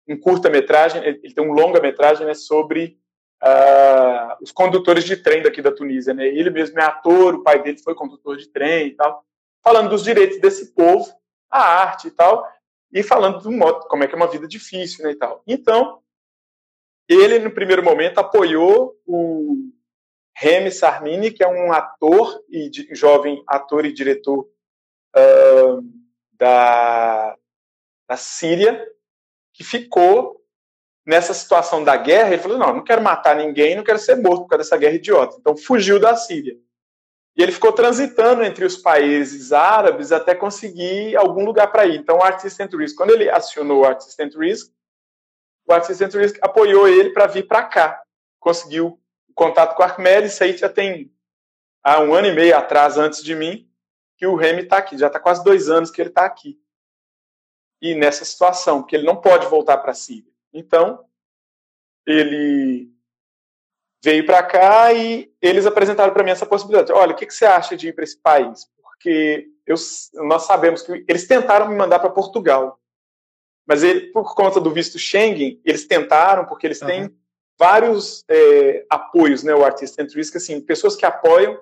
um 0.07 0.19
curta-metragem, 0.19 1.03
ele 1.03 1.33
tem 1.33 1.43
um 1.43 1.53
longa-metragem 1.53 2.27
né, 2.27 2.35
sobre 2.35 2.99
uh, 3.43 4.43
os 4.43 4.51
condutores 4.51 5.03
de 5.05 5.17
trem 5.17 5.41
daqui 5.41 5.59
da 5.59 5.71
Tunísia. 5.71 6.13
Né? 6.13 6.27
Ele 6.27 6.51
mesmo 6.51 6.79
é 6.79 6.83
ator, 6.83 7.33
o 7.33 7.43
pai 7.43 7.63
dele 7.63 7.79
foi 7.79 7.95
condutor 7.95 8.37
de 8.37 8.47
trem 8.47 8.89
e 8.89 8.91
tal, 8.91 9.25
falando 9.63 9.89
dos 9.89 10.03
direitos 10.03 10.39
desse 10.39 10.75
povo, 10.75 11.11
a 11.49 11.61
arte 11.61 12.09
e 12.09 12.11
tal, 12.11 12.47
e 12.93 13.01
falando 13.01 13.41
do 13.41 13.51
modo, 13.51 13.87
como 13.87 14.03
é 14.03 14.07
que 14.07 14.13
é 14.13 14.17
uma 14.17 14.29
vida 14.29 14.47
difícil 14.47 15.03
né, 15.03 15.11
e 15.11 15.15
tal. 15.15 15.41
Então, 15.47 15.99
ele, 17.07 17.39
no 17.39 17.49
primeiro 17.49 17.83
momento, 17.83 18.19
apoiou 18.19 18.95
o 19.07 19.71
Remy 20.41 20.71
Sarmini, 20.71 21.31
que 21.31 21.43
é 21.43 21.47
um 21.47 21.73
ator 21.73 22.41
e 22.49 22.71
jovem 22.91 23.43
ator 23.45 23.85
e 23.85 23.91
diretor 23.91 24.49
uh, 25.13 25.81
da, 26.31 27.35
da 28.07 28.15
Síria, 28.15 28.87
que 29.53 29.65
ficou 29.65 30.41
nessa 31.05 31.33
situação 31.33 31.83
da 31.83 31.97
guerra, 31.97 32.29
ele 32.29 32.41
falou: 32.41 32.57
não, 32.57 32.75
não 32.75 32.83
quero 32.85 33.01
matar 33.01 33.35
ninguém, 33.35 33.75
não 33.75 33.83
quero 33.83 33.99
ser 33.99 34.15
morto 34.15 34.43
por 34.43 34.51
causa 34.51 34.63
dessa 34.63 34.77
guerra 34.77 34.95
idiota. 34.95 35.35
Então 35.37 35.57
fugiu 35.57 35.99
da 35.99 36.15
Síria. 36.15 36.57
E 37.35 37.43
ele 37.43 37.51
ficou 37.51 37.73
transitando 37.73 38.41
entre 38.41 38.63
os 38.63 38.77
países 38.77 39.51
árabes 39.51 40.13
até 40.13 40.33
conseguir 40.33 41.17
algum 41.17 41.43
lugar 41.43 41.69
para 41.69 41.85
ir. 41.85 41.97
Então, 41.97 42.17
o 42.17 42.23
Artist 42.23 42.61
and 42.61 42.69
Risk, 42.77 42.95
quando 42.95 43.11
ele 43.11 43.29
acionou 43.29 43.81
o 43.81 43.85
Artist 43.85 44.17
and 44.21 44.37
Risk, 44.37 44.71
o 45.67 45.73
Artist 45.73 46.01
and 46.01 46.17
Risk 46.17 46.37
apoiou 46.41 46.87
ele 46.87 47.09
para 47.11 47.27
vir 47.27 47.45
para 47.45 47.63
cá. 47.63 48.01
Conseguiu 48.39 48.99
contato 49.39 49.75
com 49.75 49.81
o 49.81 49.85
Arquimedes, 49.85 50.33
isso 50.33 50.43
aí 50.43 50.55
já 50.55 50.67
tem 50.67 51.11
há 51.81 52.01
um 52.01 52.13
ano 52.13 52.27
e 52.27 52.35
meio 52.35 52.55
atrás, 52.57 52.97
antes 52.97 53.23
de 53.23 53.33
mim, 53.33 53.67
que 54.17 54.27
o 54.27 54.35
Remy 54.35 54.63
está 54.63 54.77
aqui. 54.77 54.97
Já 54.97 55.07
está 55.07 55.19
quase 55.19 55.43
dois 55.43 55.69
anos 55.69 55.89
que 55.89 56.01
ele 56.01 56.09
está 56.09 56.25
aqui. 56.25 56.59
E 57.81 57.95
nessa 57.95 58.25
situação, 58.25 58.81
porque 58.81 58.97
ele 58.97 59.05
não 59.05 59.15
pode 59.15 59.47
voltar 59.47 59.77
para 59.77 59.91
a 59.91 59.95
Síria. 59.95 60.31
Então, 60.53 61.05
ele 62.05 62.91
veio 64.03 64.25
para 64.25 64.43
cá 64.43 64.91
e 64.93 65.33
eles 65.41 65.65
apresentaram 65.65 66.13
para 66.13 66.23
mim 66.23 66.31
essa 66.31 66.45
possibilidade. 66.45 66.91
Olha, 66.91 67.13
o 67.13 67.15
que, 67.15 67.25
que 67.25 67.33
você 67.33 67.45
acha 67.45 67.77
de 67.77 67.87
ir 67.87 67.93
para 67.93 68.03
esse 68.03 68.17
país? 68.17 68.69
Porque 68.81 69.47
eu, 69.65 69.75
nós 70.25 70.43
sabemos 70.43 70.81
que 70.81 71.05
eles 71.07 71.25
tentaram 71.25 71.69
me 71.69 71.75
mandar 71.75 71.99
para 71.99 72.09
Portugal, 72.09 72.77
mas 73.65 73.83
ele, 73.83 74.07
por 74.11 74.35
conta 74.35 74.59
do 74.59 74.71
visto 74.71 74.97
Schengen, 74.97 75.61
eles 75.63 75.85
tentaram, 75.85 76.45
porque 76.45 76.67
eles 76.67 76.79
têm 76.79 77.03
uhum. 77.03 77.18
Vários 77.59 78.23
é, 78.29 78.85
apoios, 78.89 79.43
né, 79.43 79.53
o 79.53 79.65
Artist 79.65 79.99
and 80.01 80.07
Risk, 80.15 80.37
assim, 80.37 80.61
pessoas 80.61 80.95
que 80.95 81.05
apoiam, 81.05 81.59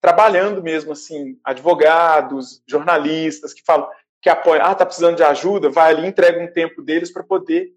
trabalhando 0.00 0.60
mesmo, 0.60 0.92
assim, 0.92 1.38
advogados, 1.44 2.62
jornalistas, 2.66 3.54
que 3.54 3.62
falam, 3.64 3.88
que 4.20 4.28
apoiam, 4.28 4.66
ah, 4.66 4.74
tá 4.74 4.84
precisando 4.84 5.16
de 5.16 5.22
ajuda, 5.22 5.70
vai 5.70 5.92
ali, 5.92 6.06
entrega 6.06 6.42
um 6.42 6.52
tempo 6.52 6.82
deles 6.82 7.12
para 7.12 7.22
poder 7.22 7.72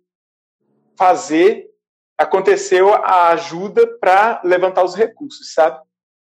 fazer 0.97 1.69
acontecer 2.17 2.83
a 2.83 3.29
ajuda 3.29 3.87
para 3.99 4.41
levantar 4.43 4.83
os 4.83 4.95
recursos, 4.95 5.53
sabe? 5.53 5.79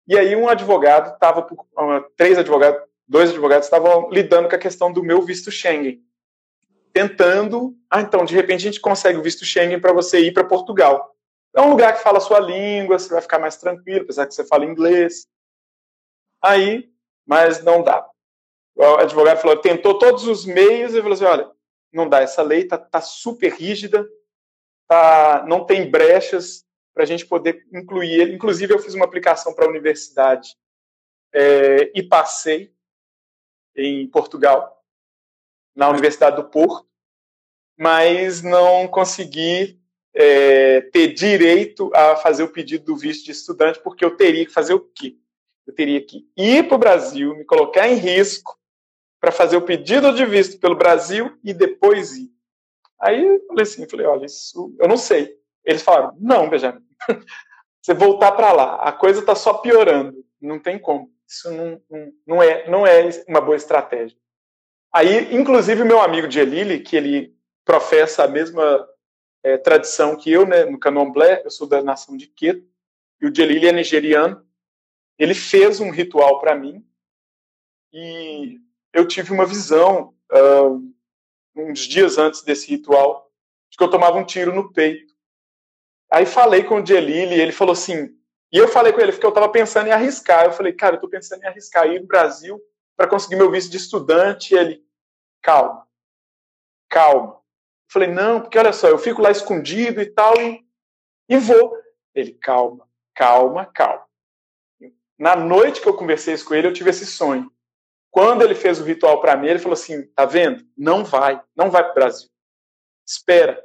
E 0.09 0.19
aí 0.19 0.35
um 0.35 0.49
advogado 0.49 1.15
estava, 1.15 1.47
três 2.17 2.39
advogados, 2.39 2.83
dois 3.07 3.31
advogados 3.31 3.67
estavam 3.67 4.11
lidando 4.11 4.49
com 4.49 4.57
a 4.57 4.59
questão 4.59 4.93
do 4.93 5.03
meu 5.03 5.23
visto 5.23 5.51
Schengen, 5.53 6.03
tentando, 6.93 7.77
ah, 7.89 8.01
então 8.01 8.25
de 8.25 8.35
repente 8.35 8.63
a 8.63 8.71
gente 8.71 8.81
consegue 8.81 9.19
o 9.19 9.23
visto 9.23 9.45
Schengen 9.45 9.81
para 9.81 9.93
você 9.93 10.21
ir 10.21 10.33
para 10.33 10.43
Portugal. 10.43 11.14
É 11.55 11.61
um 11.61 11.71
lugar 11.71 11.95
que 11.95 12.03
fala 12.03 12.19
a 12.19 12.21
sua 12.21 12.41
língua, 12.41 12.99
você 12.99 13.09
vai 13.09 13.23
ficar 13.23 13.39
mais 13.39 13.57
tranquilo, 13.57 14.03
apesar 14.03 14.27
que 14.27 14.35
você 14.35 14.45
fala 14.45 14.65
inglês. 14.65 15.29
Aí, 16.43 16.93
mas 17.25 17.63
não 17.63 17.83
dá. 17.83 18.09
O 18.75 18.83
advogado 18.97 19.41
falou, 19.41 19.57
tentou 19.57 19.97
todos 19.97 20.27
os 20.27 20.45
meios 20.45 20.95
e 20.95 21.01
falou 21.01 21.15
assim, 21.15 21.25
olha, 21.25 21.51
não 21.93 22.09
dá, 22.09 22.21
essa 22.21 22.43
lei 22.43 22.67
tá, 22.67 22.77
tá 22.77 23.01
super 23.01 23.53
rígida, 23.53 24.05
tá, 24.89 25.45
não 25.47 25.65
tem 25.65 25.89
brechas 25.89 26.67
para 26.93 27.05
a 27.05 27.07
gente 27.07 27.25
poder 27.25 27.65
incluir 27.73 28.21
ele. 28.21 28.35
Inclusive, 28.35 28.75
eu 28.75 28.81
fiz 28.81 28.95
uma 28.95 29.05
aplicação 29.05 29.55
para 29.55 29.65
a 29.65 29.69
universidade 29.69 30.57
é, 31.33 31.93
e 31.95 32.03
passei 32.03 32.75
em 33.77 34.09
Portugal, 34.09 34.85
na 35.75 35.89
Universidade 35.89 36.37
do 36.37 36.49
Porto, 36.49 36.89
mas 37.79 38.43
não 38.43 38.89
consegui 38.89 39.81
é, 40.15 40.81
ter 40.81 41.12
direito 41.12 41.91
a 41.95 42.17
fazer 42.17 42.45
o 42.45 42.53
pedido 42.53 42.85
do 42.85 42.97
visto 42.97 43.25
de 43.25 43.33
estudante, 43.33 43.81
porque 43.81 44.05
eu 44.05 44.17
teria 44.17 44.47
que 44.47 44.53
fazer 44.53 44.75
o 44.75 44.81
quê? 44.81 45.17
Eu 45.67 45.75
teria 45.75 46.01
que 46.01 46.27
ir 46.37 46.69
para 46.69 46.77
o 46.77 46.79
Brasil, 46.79 47.35
me 47.37 47.45
colocar 47.45 47.89
em 47.89 47.97
risco 47.97 48.57
para 49.21 49.33
fazer 49.33 49.57
o 49.57 49.62
pedido 49.62 50.12
de 50.15 50.25
visto 50.25 50.61
pelo 50.61 50.77
Brasil 50.77 51.37
e 51.43 51.53
depois 51.53 52.17
ir. 52.17 52.31
Aí 53.01 53.25
eu 53.25 53.45
falei 53.49 53.62
assim, 53.62 53.89
falei, 53.89 54.07
olha, 54.07 54.27
isso 54.27 54.75
eu 54.79 54.87
não 54.87 54.97
sei. 54.97 55.35
Eles 55.65 55.83
falaram, 55.83 56.17
não, 56.21 56.49
Benjamin, 56.49 56.85
você 57.83 57.95
voltar 57.95 58.33
para 58.33 58.53
lá, 58.53 58.77
a 58.77 58.93
coisa 58.93 59.21
está 59.21 59.35
só 59.35 59.55
piorando, 59.55 60.25
não 60.41 60.61
tem 60.61 60.79
como. 60.79 61.11
Isso 61.27 61.51
não, 61.51 61.81
não, 61.91 62.12
não, 62.27 62.43
é, 62.43 62.69
não 62.69 62.87
é 62.87 63.09
uma 63.27 63.41
boa 63.41 63.57
estratégia. 63.57 64.17
Aí, 64.93 65.35
inclusive, 65.35 65.83
meu 65.83 66.01
amigo 66.01 66.31
Jelili, 66.31 66.81
que 66.81 66.97
ele 66.97 67.35
professa 67.65 68.25
a 68.25 68.29
mesma 68.29 68.87
é, 69.45 69.59
tradição 69.59 70.17
que 70.17 70.33
eu, 70.33 70.47
né, 70.47 70.65
no 70.65 70.79
Candomblé, 70.79 71.43
eu 71.45 71.51
sou 71.51 71.67
da 71.67 71.83
nação 71.83 72.17
de 72.17 72.27
Queto, 72.27 72.67
e 73.21 73.27
o 73.27 73.35
Jelili 73.35 73.69
é 73.69 73.73
nigeriano. 73.73 74.45
Ele 75.19 75.35
fez 75.35 75.79
um 75.81 75.91
ritual 75.91 76.41
para 76.41 76.55
mim 76.55 76.85
e 77.93 78.59
eu 78.93 79.07
tive 79.07 79.33
uma 79.33 79.47
visão 79.47 80.15
uh, 80.33 80.93
uns 81.55 81.81
dias 81.81 82.19
antes 82.19 82.43
desse 82.43 82.69
ritual 82.69 83.31
de 83.71 83.77
que 83.77 83.85
eu 83.85 83.91
tomava 83.91 84.19
um 84.19 84.25
tiro 84.25 84.53
no 84.53 84.73
peito. 84.73 85.15
Aí 86.11 86.27
falei 86.27 86.65
com 86.65 86.83
o 86.83 86.87
Jelili 86.87 87.37
e 87.37 87.41
ele 87.41 87.53
falou 87.53 87.73
assim, 87.73 88.19
e 88.53 88.59
eu 88.59 88.67
falei 88.67 88.93
com 88.93 89.01
ele 89.01 89.13
porque 89.13 89.27
eu 89.27 89.31
estava 89.31 89.49
pensando 89.49 89.89
em 89.89 89.93
arriscar. 89.93 90.45
Eu 90.45 90.53
falei, 90.53 90.73
cara, 90.73 90.95
eu 90.95 90.97
estou 90.97 91.11
pensando 91.11 91.43
em 91.43 91.47
arriscar 91.47 91.87
ir 91.87 92.01
no 92.01 92.07
Brasil 92.07 92.61
para 92.97 93.09
conseguir 93.09 93.37
meu 93.37 93.51
visto 93.51 93.71
de 93.71 93.77
estudante. 93.77 94.55
E 94.55 94.59
ele, 94.59 94.85
calma, 95.43 95.87
calma. 96.89 97.44
Falei, 97.91 98.09
não, 98.09 98.41
porque 98.41 98.59
olha 98.59 98.72
só, 98.72 98.89
eu 98.89 98.99
fico 98.99 99.22
lá 99.22 99.30
escondido 99.30 100.01
e 100.01 100.07
tal, 100.07 100.41
e, 100.41 100.64
e 101.28 101.37
vou. 101.37 101.76
Ele, 102.14 102.32
calma, 102.32 102.89
calma, 103.14 103.66
calma. 103.66 104.05
Na 105.18 105.37
noite 105.37 105.80
que 105.80 105.89
eu 105.89 105.97
conversei 105.97 106.37
com 106.39 106.55
ele, 106.55 106.68
eu 106.68 106.72
tive 106.72 106.91
esse 106.91 107.07
sonho. 107.07 107.51
Quando 108.11 108.43
ele 108.43 108.55
fez 108.55 108.80
o 108.80 108.85
ritual 108.85 109.20
para 109.20 109.37
mim, 109.37 109.49
ele 109.49 109.59
falou 109.59 109.74
assim: 109.74 110.07
tá 110.09 110.24
vendo? 110.24 110.64
Não 110.76 111.05
vai, 111.05 111.43
não 111.55 111.70
vai 111.70 111.82
para 111.82 111.93
o 111.93 111.95
Brasil. 111.95 112.28
Espera. 113.07 113.62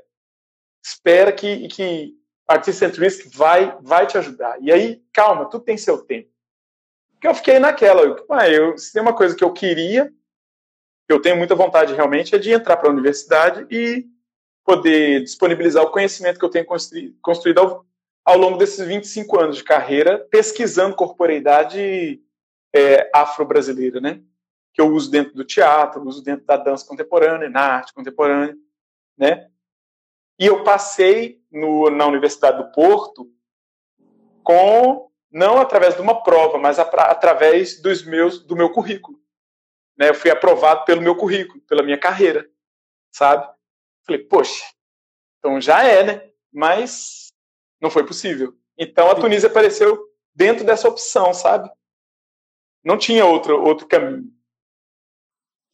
Espera 0.84 1.32
que, 1.32 1.67
que 1.67 2.15
Artist 2.47 2.84
and 2.84 2.93
Risk 2.97 3.28
vai, 3.36 3.78
vai 3.82 4.07
te 4.07 4.17
ajudar. 4.17 4.57
E 4.61 4.72
aí, 4.72 5.03
calma, 5.13 5.49
tudo 5.49 5.63
tem 5.63 5.78
seu 5.78 5.99
tempo. 6.03 6.30
Porque 7.11 7.28
eu 7.28 7.36
fiquei 7.36 7.59
naquela. 7.59 8.01
Eu, 8.01 8.26
ah, 8.32 8.49
eu, 8.49 8.78
se 8.78 8.91
tem 8.91 9.01
uma 9.01 9.15
coisa 9.15 9.36
que 9.36 9.43
eu 9.43 9.53
queria, 9.53 10.11
eu 11.12 11.22
tenho 11.22 11.36
muita 11.36 11.55
vontade 11.55 11.93
realmente, 11.93 12.36
é 12.36 12.38
de 12.38 12.51
entrar 12.51 12.78
para 12.78 12.88
a 12.88 12.91
universidade 12.91 13.66
e 13.70 14.05
poder 14.64 15.24
disponibilizar 15.24 15.84
o 15.84 15.89
conhecimento 15.89 16.38
que 16.38 16.45
eu 16.45 16.49
tenho 16.49 16.68
construído 17.22 17.57
ao, 17.57 17.86
ao 18.24 18.38
longo 18.38 18.57
desses 18.57 18.86
25 18.86 19.39
anos 19.39 19.57
de 19.57 19.64
carreira, 19.64 20.20
pesquisando 20.30 20.95
corporeidade 20.95 22.22
é, 22.74 23.10
afro-brasileira, 23.14 23.99
né? 23.99 24.22
Que 24.74 24.82
eu 24.82 24.93
uso 24.93 25.10
dentro 25.10 25.34
do 25.34 25.43
teatro, 25.43 26.07
uso 26.07 26.24
dentro 26.24 26.45
da 26.45 26.55
dança 26.55 26.86
contemporânea, 26.86 27.49
na 27.49 27.62
arte 27.62 27.93
contemporânea, 27.93 28.55
né? 29.18 29.49
E 30.38 30.45
eu 30.45 30.64
passei 30.64 31.41
no, 31.51 31.89
na 31.89 32.05
Universidade 32.05 32.57
do 32.57 32.72
Porto 32.72 33.30
com 34.43 35.10
não 35.32 35.60
através 35.60 35.95
de 35.95 36.01
uma 36.01 36.24
prova, 36.24 36.57
mas 36.57 36.80
a, 36.80 36.84
através 36.84 37.82
dos 37.82 38.05
meus 38.05 38.39
do 38.39 38.55
meu 38.55 38.72
currículo. 38.72 39.20
Né? 40.00 40.10
Eu 40.10 40.16
fui 40.16 40.32
aprovado 40.32 40.86
pelo 40.86 41.02
meu 41.02 41.16
currículo, 41.16 41.62
pela 41.64 41.84
minha 41.84 42.00
carreira, 42.00 42.50
sabe? 43.12 43.54
Falei, 44.06 44.24
poxa, 44.24 44.64
então 45.38 45.60
já 45.60 45.84
é, 45.84 46.04
né? 46.04 46.32
Mas 46.52 47.34
não 47.82 47.91
foi 47.91 48.06
possível. 48.06 48.58
Então 48.78 49.12
a 49.12 49.16
Tunísia 49.16 49.50
apareceu 49.50 50.10
dentro 50.34 50.66
dessa 50.66 50.88
opção, 50.88 51.34
sabe? 51.34 51.70
Não 52.82 52.97
tinha 52.97 53.26
outro, 53.26 53.62
outro 53.62 53.86
caminho. 53.86 54.34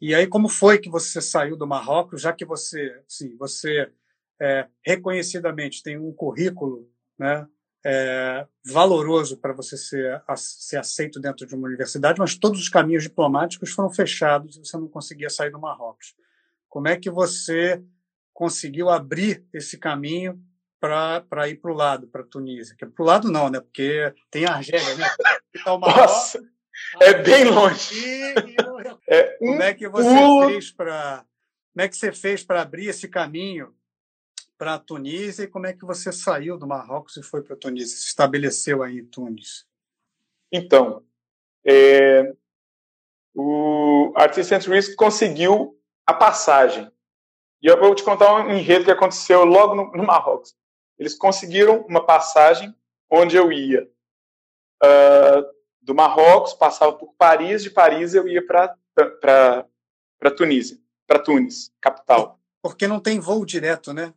E 0.02 0.14
aí, 0.14 0.28
como 0.28 0.50
foi 0.50 0.80
que 0.80 0.90
você 0.90 1.22
saiu 1.22 1.56
do 1.56 1.68
Marrocos, 1.68 2.22
já 2.22 2.34
que 2.34 2.44
você, 2.44 3.02
sim, 3.08 3.38
você 3.38 3.92
é, 4.42 4.68
reconhecidamente 4.86 5.82
tem 5.82 5.98
um 5.98 6.12
currículo, 6.12 6.92
né, 7.18 7.48
é, 7.86 8.48
valoroso 8.66 9.38
para 9.38 9.54
você 9.54 9.78
ser, 9.78 10.20
ser 10.36 10.78
aceito 10.78 11.20
dentro 11.20 11.46
de 11.46 11.54
uma 11.54 11.68
universidade, 11.68 12.20
mas 12.20 12.36
todos 12.36 12.60
os 12.60 12.68
caminhos 12.68 13.04
diplomáticos 13.04 13.70
foram 13.70 13.92
fechados 13.92 14.58
e 14.58 14.60
você 14.60 14.76
não 14.76 14.88
conseguia 14.88 15.30
sair 15.30 15.52
do 15.52 15.60
Marrocos. 15.60 16.16
Como 16.68 16.88
é 16.88 16.98
que 16.98 17.12
você 17.12 17.84
conseguiu 18.34 18.90
abrir 18.90 19.46
esse 19.54 19.78
caminho 19.78 20.42
para 20.80 21.48
ir 21.48 21.56
para 21.56 21.72
o 21.72 21.76
lado, 21.76 22.08
para 22.08 22.22
a 22.22 22.26
Tunísia. 22.26 22.76
Para 22.78 23.04
o 23.04 23.06
lado 23.06 23.32
não, 23.32 23.50
né? 23.50 23.60
Porque 23.60 24.14
tem 24.30 24.46
Argélia, 24.46 24.96
né? 24.96 25.08
Tá 25.64 25.78
Nossa, 25.78 26.40
é 27.02 27.14
bem 27.14 27.46
longe. 27.46 28.04
é 29.08 29.38
um 29.42 29.48
como 29.48 29.64
é 29.64 29.74
que 29.74 29.88
você 29.88 30.48
fez 30.48 30.72
para 30.72 31.26
como 31.74 31.86
é 31.86 31.88
que 31.88 31.96
você 31.96 32.12
fez 32.12 32.44
para 32.44 32.62
abrir 32.62 32.88
esse 32.88 33.08
caminho 33.08 33.74
para 34.58 34.76
a 34.76 34.80
Tunísia 34.80 35.44
e 35.44 35.48
como 35.48 35.68
é 35.68 35.74
que 35.74 35.86
você 35.86 36.12
saiu 36.12 36.58
do 36.58 36.68
Marrocos 36.68 37.18
e 37.18 37.24
foi 37.24 37.42
para 37.42 37.56
a 37.56 37.58
Tunísia, 37.58 37.98
se 37.98 38.08
estabeleceu 38.08 38.84
aí 38.84 39.00
em 39.00 39.06
Tunis? 39.06 39.66
Então, 40.52 41.04
é, 41.66 42.34
o 43.34 44.14
Artists 44.16 44.66
Risk 44.66 44.96
conseguiu 44.96 45.80
a 46.06 46.14
passagem 46.14 46.90
e 47.62 47.68
eu 47.68 47.80
vou 47.80 47.96
te 47.96 48.04
contar 48.04 48.34
um 48.36 48.52
enredo 48.52 48.86
que 48.86 48.92
aconteceu 48.92 49.44
logo 49.44 49.76
no, 49.76 49.92
no 49.92 50.04
Marrocos. 50.04 50.56
Eles 50.98 51.16
conseguiram 51.16 51.82
uma 51.88 52.06
passagem 52.06 52.74
onde 53.10 53.36
eu 53.36 53.52
ia 53.52 53.90
uh, 54.84 55.56
do 55.82 55.94
Marrocos, 55.94 56.54
passava 56.54 56.94
por 56.94 57.14
Paris, 57.16 57.64
de 57.64 57.70
Paris 57.70 58.14
eu 58.14 58.28
ia 58.28 58.46
para 58.46 58.78
para 58.96 60.32
Tunísia, 60.32 60.78
para 61.06 61.20
Tunis, 61.20 61.74
capital. 61.82 62.40
Porque 62.62 62.88
não 62.88 63.00
tem 63.00 63.20
voo 63.20 63.46
direto, 63.46 63.94
né? 63.94 64.14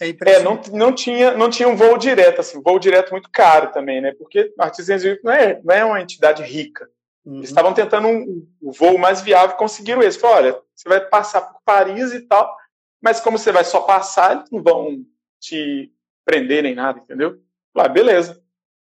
É, 0.00 0.10
é, 0.30 0.42
não, 0.42 0.60
não, 0.72 0.92
tinha, 0.92 1.36
não 1.36 1.50
tinha 1.50 1.68
um 1.68 1.74
voo 1.74 1.98
direto, 1.98 2.40
assim, 2.40 2.62
voo 2.62 2.78
direto 2.78 3.10
muito 3.10 3.28
caro 3.30 3.72
também, 3.72 4.00
né? 4.00 4.12
Porque 4.12 4.52
Artisans 4.58 5.02
não 5.24 5.32
é, 5.32 5.60
não 5.62 5.74
é 5.74 5.84
uma 5.84 6.00
entidade 6.00 6.42
rica. 6.42 6.88
Uhum. 7.24 7.38
Eles 7.38 7.48
estavam 7.48 7.74
tentando 7.74 8.06
um, 8.06 8.48
um, 8.62 8.70
voo 8.70 8.96
mais 8.96 9.20
viável 9.20 9.56
e 9.56 9.58
conseguiram 9.58 10.02
esse. 10.02 10.18
Falaram, 10.18 10.46
olha, 10.46 10.62
você 10.74 10.88
vai 10.88 11.00
passar 11.00 11.42
por 11.42 11.60
Paris 11.64 12.12
e 12.12 12.20
tal, 12.20 12.56
mas 13.02 13.20
como 13.20 13.36
você 13.36 13.50
vai 13.50 13.64
só 13.64 13.80
passar, 13.80 14.36
eles 14.36 14.50
não 14.50 14.62
vão 14.62 15.04
te 15.40 15.92
prender 16.24 16.62
nem 16.62 16.74
nada, 16.74 17.00
entendeu? 17.00 17.40
Falei, 17.72 17.90
ah, 17.90 17.92
beleza. 17.92 18.44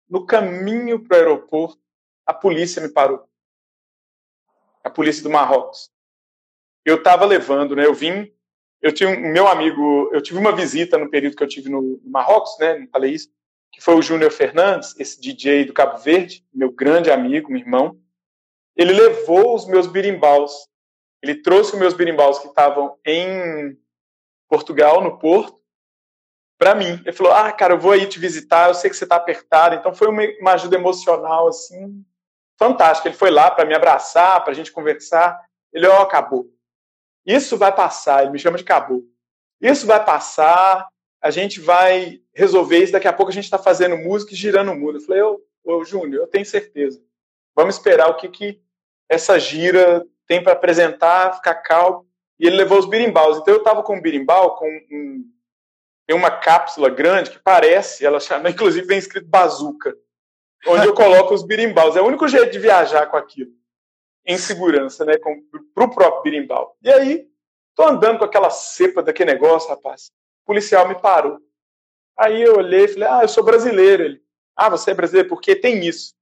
No 0.10 0.26
caminho 0.26 1.00
para 1.00 1.18
o 1.18 1.20
aeroporto, 1.20 1.82
a 2.26 2.34
polícia 2.34 2.82
me 2.82 2.90
parou. 2.90 3.28
A 4.84 4.90
polícia 4.90 5.24
do 5.24 5.30
Marrocos. 5.30 5.92
Eu 6.86 6.96
estava 6.96 7.26
levando, 7.26 7.76
né? 7.76 7.86
Eu 7.86 7.94
vim, 7.94 8.32
eu 8.82 8.92
tinha 8.92 9.10
um 9.10 9.32
meu 9.32 9.48
amigo, 9.48 10.10
eu 10.12 10.22
tive 10.22 10.40
uma 10.40 10.56
visita 10.56 10.98
no 10.98 11.10
período 11.10 11.36
que 11.36 11.44
eu 11.44 11.48
tive 11.48 11.70
no, 11.70 11.82
no 11.82 12.12
Marrocos, 12.12 12.58
né? 12.60 12.80
Não 12.80 12.88
falei 12.88 13.12
isso, 13.14 13.30
que 13.72 13.82
foi 13.82 13.96
o 13.96 14.02
Júnior 14.02 14.32
Fernandes, 14.32 14.96
esse 15.00 15.20
DJ 15.20 15.66
do 15.66 15.74
Cabo 15.74 15.98
Verde, 15.98 16.46
meu 16.54 16.72
grande 16.72 17.12
amigo, 17.12 17.52
meu 17.52 17.60
irmão 17.60 18.02
ele 18.76 18.94
levou 18.94 19.56
os 19.56 19.66
meus 19.68 19.88
birimbaus. 19.88 20.68
Ele 21.22 21.36
trouxe 21.36 21.74
os 21.74 21.80
meus 21.80 21.94
birimbaus 21.94 22.40
que 22.40 22.48
estavam 22.48 22.98
em 23.06 23.78
Portugal, 24.50 25.02
no 25.02 25.20
Porto, 25.20 25.60
para 26.58 26.74
mim. 26.74 27.00
Ele 27.06 27.14
falou: 27.14 27.34
Ah, 27.34 27.52
cara, 27.52 27.74
eu 27.74 27.80
vou 27.80 27.92
aí 27.92 28.08
te 28.08 28.20
visitar, 28.20 28.70
eu 28.70 28.74
sei 28.74 28.90
que 28.90 28.96
você 28.96 29.04
está 29.04 29.18
apertado. 29.18 29.76
Então 29.76 29.94
foi 29.94 30.08
uma, 30.08 30.24
uma, 30.40 30.54
ajuda 30.54 30.76
emocional, 30.76 31.48
assim, 31.48 32.04
fantástica. 32.58 33.10
Ele 33.10 33.18
foi 33.18 33.30
lá 33.30 33.52
para 33.52 33.66
me 33.66 33.76
abraçar, 33.76 34.44
para 34.44 34.52
a 34.52 34.56
gente 34.56 34.72
conversar. 34.72 35.40
Ele, 35.72 35.88
ó, 35.88 36.00
oh, 36.00 36.04
acabou. 36.04 36.48
Isso 37.26 37.58
vai 37.58 37.74
passar. 37.74 38.24
Ele 38.24 38.32
me 38.32 38.40
chama 38.40 38.58
de 38.58 38.64
acabou. 38.64 39.04
Isso 39.60 39.86
vai 39.86 40.04
passar, 40.04 40.88
a 41.22 41.30
gente 41.30 41.60
vai 41.60 42.20
resolver 42.34 42.80
isso. 42.80 42.94
Daqui 42.94 43.08
a 43.08 43.14
pouco 43.14 43.32
a 43.32 43.34
gente 43.34 43.44
está 43.44 43.58
fazendo 43.58 43.98
música 43.98 44.34
e 44.34 44.38
girando 44.38 44.72
o 44.72 44.76
mundo. 44.76 44.98
Eu 44.98 45.02
falei: 45.02 45.22
Ô, 45.22 45.42
ô 45.64 45.84
Júnior, 45.84 46.24
eu 46.24 46.28
tenho 46.28 46.46
certeza. 46.46 47.02
Vamos 47.56 47.76
esperar 47.76 48.10
o 48.10 48.16
que, 48.16 48.28
que 48.30 48.62
essa 49.10 49.38
gira 49.40 50.06
tem 50.26 50.42
para 50.42 50.54
apresentar, 50.54 51.36
ficar 51.36 51.56
calmo. 51.56 52.08
E 52.40 52.48
ele 52.48 52.56
levou 52.56 52.80
os 52.80 52.88
birimbaus. 52.88 53.38
Então 53.38 53.54
eu 53.54 53.60
estava 53.60 53.84
com 53.84 53.98
um 53.98 54.02
birimbau, 54.02 54.56
com 54.56 54.68
um, 54.68 55.24
tem 56.12 56.18
uma 56.18 56.32
cápsula 56.32 56.90
grande 56.90 57.30
que 57.30 57.40
parece, 57.40 58.06
ela 58.06 58.20
chama, 58.20 58.50
inclusive 58.50 58.86
vem 58.86 58.98
escrito 58.98 59.28
bazuca, 59.28 59.96
onde 60.68 60.86
eu 60.86 60.94
coloco 60.94 61.34
os 61.34 61.42
birimbaus. 61.42 61.96
É 61.96 62.02
o 62.02 62.06
único 62.06 62.28
jeito 62.28 62.52
de 62.52 62.60
viajar 62.60 63.06
com 63.06 63.16
aquilo, 63.16 63.52
em 64.26 64.38
segurança, 64.38 65.04
né, 65.06 65.14
para 65.18 65.84
o 65.84 65.94
próprio 65.94 66.22
birimbau. 66.24 66.78
E 66.82 66.92
aí, 66.92 67.28
tô 67.76 67.84
andando 67.84 68.20
com 68.20 68.26
aquela 68.26 68.50
cepa 68.50 69.02
daquele 69.02 69.34
negócio, 69.34 69.70
rapaz. 69.70 70.12
O 70.44 70.48
policial 70.48 70.88
me 70.88 70.96
parou. 70.96 71.40
Aí 72.18 72.42
eu 72.42 72.58
olhei 72.58 72.86
e 72.86 72.88
falei, 72.88 73.08
ah, 73.08 73.22
eu 73.24 73.28
sou 73.28 73.44
brasileiro. 73.44 74.04
Ele, 74.04 74.24
ah, 74.56 74.70
você 74.70 74.92
é 74.92 74.94
brasileiro? 74.94 75.30
Porque 75.30 75.56
tem 75.56 75.86
isso. 75.86 76.14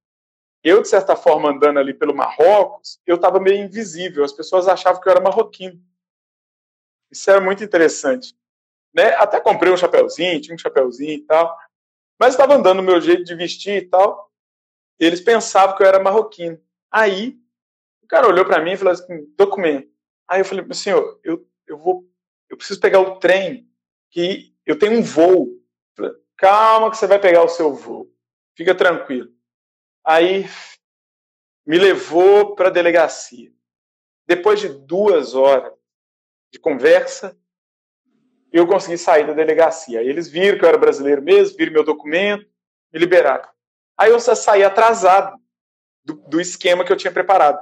Eu, 0.62 0.82
de 0.82 0.88
certa 0.88 1.16
forma, 1.16 1.50
andando 1.50 1.78
ali 1.78 1.94
pelo 1.94 2.14
Marrocos, 2.14 3.00
eu 3.06 3.16
estava 3.16 3.40
meio 3.40 3.64
invisível. 3.64 4.24
As 4.24 4.32
pessoas 4.32 4.68
achavam 4.68 5.00
que 5.00 5.08
eu 5.08 5.10
era 5.10 5.20
marroquino. 5.20 5.80
Isso 7.10 7.30
era 7.30 7.40
muito 7.40 7.64
interessante. 7.64 8.36
Né? 8.94 9.14
Até 9.14 9.40
comprei 9.40 9.72
um 9.72 9.76
chapéuzinho, 9.76 10.40
tinha 10.40 10.54
um 10.54 10.58
chapéuzinho 10.58 11.12
e 11.12 11.22
tal. 11.22 11.56
Mas 12.18 12.34
estava 12.34 12.54
andando 12.54 12.78
no 12.78 12.82
meu 12.82 13.00
jeito 13.00 13.24
de 13.24 13.34
vestir 13.34 13.82
e 13.82 13.86
tal. 13.86 14.30
Eles 14.98 15.20
pensavam 15.20 15.74
que 15.74 15.82
eu 15.82 15.86
era 15.86 16.02
marroquino. 16.02 16.60
Aí, 16.90 17.38
o 17.38 17.39
cara 18.10 18.28
olhou 18.28 18.44
para 18.44 18.62
mim 18.62 18.72
e 18.72 18.76
falou 18.76 18.92
assim: 18.92 19.32
documento. 19.36 19.88
Aí 20.28 20.40
eu 20.40 20.44
falei: 20.44 20.64
senhor, 20.72 21.20
eu, 21.24 21.46
eu 21.66 21.78
vou, 21.78 22.04
eu 22.48 22.56
preciso 22.56 22.80
pegar 22.80 23.00
o 23.00 23.18
trem, 23.18 23.68
que 24.10 24.54
eu 24.66 24.78
tenho 24.78 24.98
um 24.98 25.02
voo. 25.02 25.48
Falei, 25.96 26.12
Calma, 26.36 26.90
que 26.90 26.96
você 26.96 27.06
vai 27.06 27.18
pegar 27.18 27.42
o 27.42 27.48
seu 27.48 27.72
voo. 27.72 28.12
Fica 28.56 28.74
tranquilo. 28.74 29.30
Aí 30.04 30.46
me 31.66 31.78
levou 31.78 32.54
para 32.54 32.68
a 32.68 32.72
delegacia. 32.72 33.52
Depois 34.26 34.60
de 34.60 34.68
duas 34.68 35.34
horas 35.34 35.72
de 36.52 36.58
conversa, 36.58 37.36
eu 38.52 38.66
consegui 38.66 38.98
sair 38.98 39.26
da 39.26 39.32
delegacia. 39.32 40.00
Aí 40.00 40.08
eles 40.08 40.28
viram 40.28 40.58
que 40.58 40.64
eu 40.64 40.68
era 40.68 40.78
brasileiro 40.78 41.22
mesmo, 41.22 41.56
viram 41.56 41.72
meu 41.72 41.84
documento, 41.84 42.44
me 42.92 42.98
liberaram. 42.98 43.48
Aí 43.96 44.10
eu 44.10 44.18
saí 44.18 44.64
atrasado 44.64 45.38
do, 46.04 46.14
do 46.14 46.40
esquema 46.40 46.84
que 46.84 46.92
eu 46.92 46.96
tinha 46.96 47.12
preparado. 47.12 47.60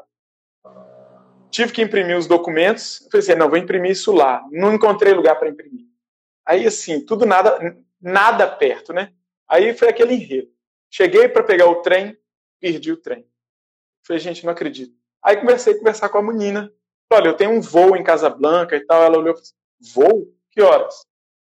Tive 1.51 1.73
que 1.73 1.83
imprimir 1.83 2.17
os 2.17 2.27
documentos. 2.27 3.09
Eu 3.13 3.19
assim, 3.19 3.35
não, 3.35 3.49
vou 3.49 3.59
imprimir 3.59 3.93
isso 3.93 4.13
lá. 4.13 4.47
Não 4.51 4.75
encontrei 4.75 5.13
lugar 5.13 5.37
para 5.37 5.49
imprimir. 5.49 5.87
Aí, 6.45 6.67
assim, 6.67 7.05
tudo 7.05 7.27
nada, 7.27 7.77
nada 8.01 8.47
perto, 8.47 8.93
né? 8.93 9.13
Aí 9.47 9.75
foi 9.75 9.89
aquele 9.89 10.15
enredo. 10.15 10.51
Cheguei 10.91 11.29
para 11.29 11.43
pegar 11.43 11.67
o 11.67 11.83
trem, 11.83 12.17
perdi 12.61 12.93
o 12.93 12.97
trem. 12.97 13.27
Falei, 14.07 14.21
gente, 14.21 14.45
não 14.45 14.53
acredito. 14.53 14.97
Aí 15.23 15.37
comecei 15.37 15.75
a 15.75 15.79
conversar 15.79 16.09
com 16.09 16.19
a 16.19 16.23
menina. 16.23 16.73
Olha, 17.13 17.29
eu 17.29 17.37
tenho 17.37 17.51
um 17.51 17.61
voo 17.61 17.97
em 17.97 18.05
Casablanca 18.05 18.77
e 18.77 18.81
tal. 18.81 19.03
Ela 19.03 19.19
olhou 19.19 19.33
e 19.33 19.37
falou 19.37 19.43
assim, 19.43 19.55
voo? 19.95 20.35
Que 20.51 20.63
horas? 20.63 21.07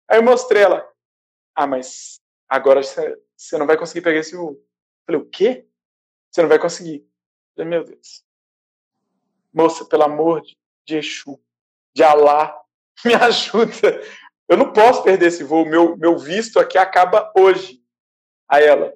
Aí 0.09 0.19
eu 0.19 0.23
mostrei 0.23 0.63
ela. 0.63 0.89
Ah, 1.55 1.67
mas 1.67 2.21
agora 2.49 2.81
você 2.83 3.59
não 3.59 3.67
vai 3.67 3.77
conseguir 3.77 4.03
pegar 4.03 4.19
esse 4.19 4.35
voo. 4.35 4.61
Falei, 5.07 5.21
o 5.21 5.27
quê? 5.27 5.67
Você 6.31 6.43
não 6.43 6.49
vai 6.49 6.59
conseguir. 6.59 7.07
Falei, 7.55 7.69
meu 7.69 7.85
Deus. 7.85 8.25
Moça, 9.53 9.85
pelo 9.85 10.05
amor 10.05 10.43
de, 10.87 10.97
Exu, 10.97 11.41
de 11.95 12.03
Alá, 12.03 12.57
me 13.05 13.15
ajuda. 13.15 14.03
Eu 14.49 14.57
não 14.57 14.73
posso 14.73 15.03
perder 15.03 15.27
esse 15.27 15.45
voo. 15.45 15.65
Meu, 15.65 15.97
meu 15.97 16.19
visto 16.19 16.59
aqui 16.59 16.77
acaba 16.79 17.33
hoje. 17.37 17.81
Aí 18.49 18.65
ela, 18.65 18.93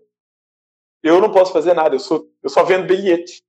eu 1.03 1.21
não 1.21 1.31
posso 1.31 1.53
fazer 1.53 1.75
nada, 1.75 1.95
eu, 1.95 2.01
sou, 2.01 2.29
eu 2.43 2.51
só 2.51 2.65
vendo 2.65 2.87
bilhete. 2.87 3.45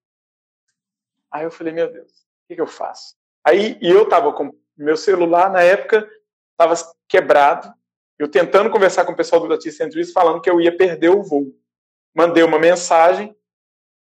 Aí 1.31 1.43
eu 1.43 1.51
falei, 1.51 1.73
meu 1.73 1.91
Deus, 1.91 2.11
o 2.11 2.47
que, 2.47 2.55
que 2.55 2.61
eu 2.61 2.67
faço? 2.67 3.15
Aí 3.43 3.77
e 3.81 3.89
eu 3.89 4.07
tava 4.07 4.31
com 4.33 4.51
meu 4.77 4.97
celular 4.97 5.49
na 5.49 5.61
época 5.61 6.07
estava 6.51 6.73
quebrado. 7.07 7.73
Eu 8.17 8.29
tentando 8.29 8.69
conversar 8.69 9.05
com 9.05 9.11
o 9.11 9.15
pessoal 9.15 9.41
do 9.41 9.47
Dati 9.47 9.71
Centuries 9.71 10.11
falando 10.11 10.41
que 10.41 10.49
eu 10.49 10.61
ia 10.61 10.75
perder 10.75 11.09
o 11.09 11.23
voo. 11.23 11.53
Mandei 12.13 12.43
uma 12.43 12.59
mensagem 12.59 13.35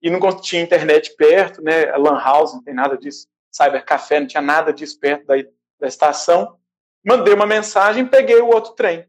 e 0.03 0.09
não 0.09 0.19
tinha 0.41 0.61
internet 0.61 1.15
perto, 1.15 1.61
né? 1.61 1.85
Lan 1.95 2.19
house, 2.19 2.53
não 2.53 2.61
tem 2.61 2.73
nada 2.73 2.97
disso. 2.97 3.25
Cyber 3.49 3.85
café, 3.85 4.19
não 4.19 4.27
tinha 4.27 4.41
nada 4.41 4.73
disso 4.73 4.99
perto 4.99 5.25
da, 5.25 5.35
da 5.79 5.87
estação. 5.87 6.57
Mandei 7.05 7.33
uma 7.33 7.45
mensagem, 7.45 8.05
peguei 8.05 8.41
o 8.41 8.49
outro 8.49 8.73
trem. 8.73 9.07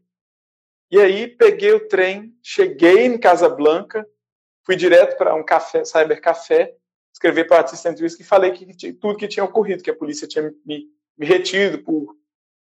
E 0.89 0.97
aí 0.97 1.27
peguei 1.27 1.73
o 1.73 1.87
trem, 1.89 2.33
cheguei 2.41 3.05
em 3.05 3.17
Casablanca, 3.17 4.07
fui 4.65 4.77
direto 4.77 5.17
para 5.17 5.35
um 5.35 5.43
café, 5.43 5.83
cyber 5.83 6.21
café, 6.21 6.73
escrevi 7.13 7.43
para 7.43 7.61
o 7.61 7.65
assistente 7.65 8.01
e 8.05 8.23
falei 8.23 8.51
que, 8.51 8.93
tudo 8.93 9.17
que 9.17 9.27
tinha 9.27 9.43
ocorrido, 9.43 9.83
que 9.83 9.89
a 9.89 9.95
polícia 9.95 10.27
tinha 10.27 10.53
me, 10.65 10.85
me 11.17 11.25
retido 11.25 11.79
por, 11.79 12.15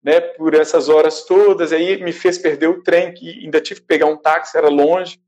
né, 0.02 0.20
por 0.20 0.54
essas 0.54 0.88
horas 0.88 1.24
todas, 1.24 1.72
aí 1.72 2.02
me 2.02 2.12
fez 2.12 2.38
perder 2.38 2.68
o 2.68 2.82
trem, 2.82 3.12
que 3.12 3.44
ainda 3.44 3.60
tive 3.60 3.80
que 3.80 3.86
pegar 3.86 4.06
um 4.06 4.16
táxi, 4.16 4.56
era 4.56 4.68
longe. 4.68 5.20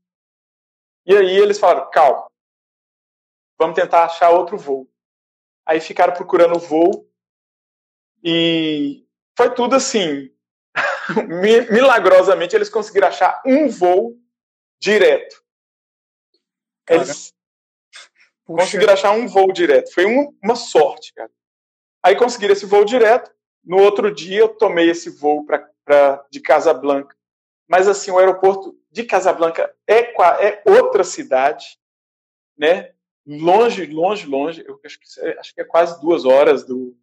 E 1.05 1.15
aí 1.15 1.37
eles 1.37 1.59
falaram, 1.59 1.89
calma, 1.91 2.26
vamos 3.57 3.75
tentar 3.75 4.05
achar 4.05 4.29
outro 4.29 4.57
voo. 4.57 4.89
Aí 5.65 5.79
ficaram 5.81 6.13
procurando 6.13 6.55
o 6.55 6.59
voo 6.59 7.09
e 8.23 9.05
foi 9.37 9.53
tudo 9.53 9.75
assim, 9.75 10.31
milagrosamente 11.71 12.55
eles 12.55 12.69
conseguiram 12.69 13.07
achar 13.07 13.41
um 13.45 13.67
voo 13.67 14.17
direto. 14.79 15.43
Eles 16.89 17.33
Puxa. 18.45 18.63
conseguiram 18.63 18.93
achar 18.93 19.11
um 19.11 19.27
voo 19.27 19.51
direto. 19.51 19.93
Foi 19.93 20.05
uma, 20.05 20.31
uma 20.41 20.55
sorte, 20.55 21.13
cara. 21.13 21.31
Aí 22.01 22.15
conseguiram 22.15 22.53
esse 22.53 22.65
voo 22.65 22.85
direto. 22.85 23.31
No 23.63 23.81
outro 23.81 24.13
dia 24.13 24.39
eu 24.39 24.49
tomei 24.49 24.89
esse 24.89 25.09
voo 25.09 25.45
para 25.45 26.25
de 26.31 26.39
Casablanca. 26.39 27.15
Mas 27.67 27.87
assim, 27.87 28.11
o 28.11 28.17
aeroporto 28.17 28.79
de 28.89 29.03
Casablanca 29.03 29.75
é, 29.85 30.13
é 30.47 30.63
outra 30.65 31.03
cidade, 31.03 31.77
né? 32.57 32.93
Longe, 33.27 33.85
longe, 33.87 34.25
longe. 34.25 34.63
Eu 34.65 34.79
acho 34.85 34.97
que, 34.97 35.05
é, 35.19 35.37
acho 35.37 35.53
que 35.53 35.59
é 35.59 35.65
quase 35.65 35.99
duas 35.99 36.23
horas 36.23 36.65
do, 36.65 36.97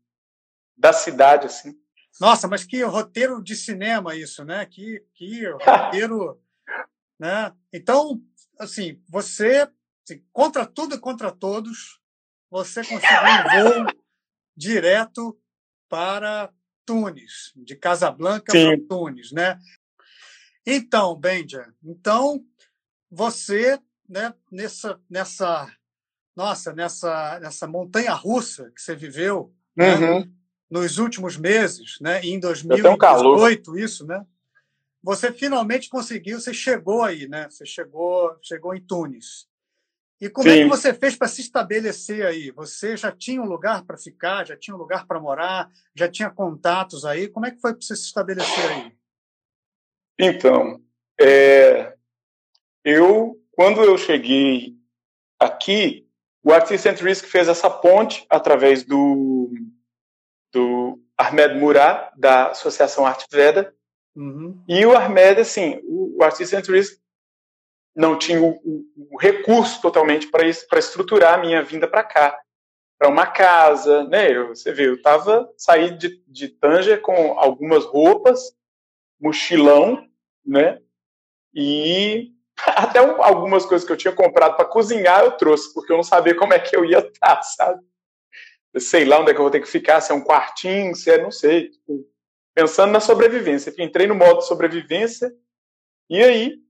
da 0.75 0.91
cidade, 0.91 1.47
assim. 1.47 1.79
Nossa, 2.19 2.49
mas 2.49 2.65
que 2.65 2.83
roteiro 2.83 3.43
de 3.43 3.55
cinema 3.55 4.17
isso, 4.17 4.43
né? 4.43 4.65
Que, 4.65 5.05
que 5.15 5.47
roteiro, 5.51 6.41
né? 7.21 7.53
Então, 7.71 8.23
assim, 8.59 9.03
você, 9.07 9.69
assim, 10.03 10.25
contra 10.33 10.65
tudo 10.65 10.95
e 10.95 11.01
contra 11.01 11.31
todos, 11.31 12.01
você 12.51 12.81
conseguiu 12.81 13.19
um 13.19 13.83
voo 13.85 13.87
direto 14.57 15.39
para 15.89 16.51
Tunis, 16.87 17.53
de 17.57 17.77
Casablanca 17.77 18.53
para 18.53 18.79
Tunis, 18.89 19.31
né? 19.33 19.59
Então, 20.67 21.15
Benja, 21.15 21.75
então 21.85 22.43
você, 23.11 23.79
né, 24.09 24.33
nessa, 24.51 24.99
nessa, 25.11 25.71
nossa, 26.37 26.73
nessa, 26.73 27.39
nessa 27.41 27.67
montanha 27.67 28.13
russa 28.13 28.71
que 28.75 28.81
você 28.81 28.95
viveu, 28.95 29.53
né, 29.77 29.95
uhum. 29.95 30.21
né, 30.21 30.29
nos 30.71 30.99
últimos 30.99 31.37
meses, 31.37 31.99
né, 32.01 32.21
em 32.23 32.39
2018, 32.41 33.71
um 33.71 33.77
isso, 33.77 34.07
né? 34.07 34.25
Você 35.03 35.31
finalmente 35.31 35.91
conseguiu, 35.91 36.41
você 36.41 36.55
chegou 36.55 37.03
aí, 37.03 37.29
né? 37.29 37.47
Você 37.51 37.67
chegou, 37.67 38.35
chegou 38.41 38.75
em 38.75 38.81
Tunis. 38.81 39.47
E 40.19 40.31
como 40.31 40.49
Sim. 40.49 40.61
é 40.61 40.63
que 40.63 40.69
você 40.71 40.95
fez 40.95 41.15
para 41.15 41.29
se 41.29 41.43
estabelecer 41.43 42.25
aí? 42.25 42.51
Você 42.53 42.97
já 42.97 43.13
tinha 43.13 43.43
um 43.43 43.45
lugar 43.45 43.85
para 43.85 43.99
ficar, 43.99 44.47
já 44.47 44.57
tinha 44.57 44.75
um 44.75 44.79
lugar 44.79 45.07
para 45.07 45.21
morar, 45.21 45.71
já 45.95 46.09
tinha 46.09 46.31
contatos 46.31 47.05
aí? 47.05 47.29
Como 47.29 47.45
é 47.45 47.51
que 47.51 47.61
foi 47.61 47.73
para 47.75 47.83
você 47.83 47.95
se 47.95 48.05
estabelecer 48.05 48.71
aí? 48.71 48.93
Então, 50.19 50.81
é, 51.21 51.95
eu, 52.83 53.39
quando 53.53 53.83
eu 53.83 53.99
cheguei 53.99 54.75
aqui, 55.39 56.04
o 56.45 56.53
Artist 56.53 56.87
and 56.87 57.03
Risk 57.03 57.25
fez 57.27 57.49
essa 57.49 57.71
ponte 57.71 58.27
através 58.29 58.85
do 58.85 59.51
do 60.53 61.01
Ahmed 61.19 61.59
Murad, 61.59 62.13
da 62.17 62.51
Associação 62.51 63.05
Arte 63.05 63.27
Veda. 63.31 63.75
Uhum. 64.15 64.63
E 64.69 64.87
o 64.87 64.97
Ahmed, 64.97 65.41
assim, 65.41 65.81
o, 65.83 66.19
o 66.19 66.23
Artist 66.23 66.51
Centuries 66.51 67.01
não 67.97 68.17
tinha 68.17 68.41
o, 68.41 68.51
o, 68.51 68.85
o 69.11 69.19
recurso 69.19 69.81
totalmente 69.81 70.29
para 70.29 70.79
estruturar 70.79 71.35
a 71.35 71.39
minha 71.39 71.63
vinda 71.63 71.89
para 71.89 72.05
cá, 72.05 72.39
para 72.97 73.09
uma 73.09 73.27
casa, 73.27 74.05
né? 74.05 74.31
Eu, 74.31 74.49
você 74.49 74.73
vê, 74.73 74.89
eu 74.89 75.03
tava 75.03 75.53
saí 75.57 75.97
de, 75.97 76.23
de 76.29 76.49
Tanger 76.49 77.01
com 77.01 77.37
algumas 77.39 77.85
roupas, 77.85 78.57
mochilão 79.21 80.09
né? 80.45 80.81
E 81.55 82.34
até 82.67 82.99
algumas 82.99 83.67
coisas 83.67 83.87
que 83.87 83.93
eu 83.93 83.97
tinha 83.97 84.15
comprado 84.15 84.57
para 84.57 84.65
cozinhar 84.65 85.25
eu 85.25 85.33
trouxe, 85.33 85.73
porque 85.73 85.93
eu 85.93 85.97
não 85.97 86.05
sabia 86.05 86.37
como 86.37 86.55
é 86.55 86.59
que 86.59 86.77
eu 86.77 86.85
ia 86.85 86.99
estar, 86.99 87.43
sabe? 87.43 87.83
Sei 88.79 89.05
lá 89.05 89.21
onde 89.21 89.31
é 89.31 89.35
que 89.35 89.39
eu 89.39 89.45
vou 89.45 89.51
ter 89.51 89.61
que 89.61 89.69
ficar, 89.69 90.01
se 90.01 90.11
é 90.11 90.15
um 90.15 90.25
quartinho, 90.25 90.95
se 90.95 91.11
é, 91.11 91.23
não 91.23 91.31
sei. 91.31 91.71
Tipo, 91.71 92.09
pensando 92.55 92.93
na 92.93 93.01
sobrevivência. 93.01 93.73
Entrei 93.79 94.07
no 94.07 94.15
modo 94.15 94.43
sobrevivência, 94.43 95.33
e 96.09 96.23
aí 96.23 96.65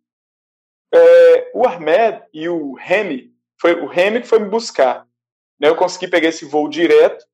é, 0.92 1.50
o 1.54 1.66
Armed 1.66 2.22
e 2.32 2.48
o 2.48 2.74
Remy, 2.74 3.34
foi 3.60 3.74
o 3.74 3.86
Remy 3.86 4.20
que 4.20 4.28
foi 4.28 4.38
me 4.38 4.48
buscar. 4.48 5.06
Né, 5.58 5.68
eu 5.68 5.76
consegui 5.76 6.08
pegar 6.08 6.28
esse 6.28 6.44
voo 6.44 6.68
direto, 6.68 7.24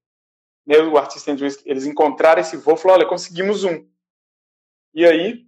né, 0.67 0.79
o 0.79 0.97
artista 0.97 1.31
eles 1.65 1.87
encontraram 1.87 2.41
esse 2.41 2.57
voo, 2.57 2.77
falou, 2.77 2.97
olha, 2.97 3.07
conseguimos 3.07 3.65
um. 3.65 3.89
E 4.95 5.05
aí, 5.07 5.47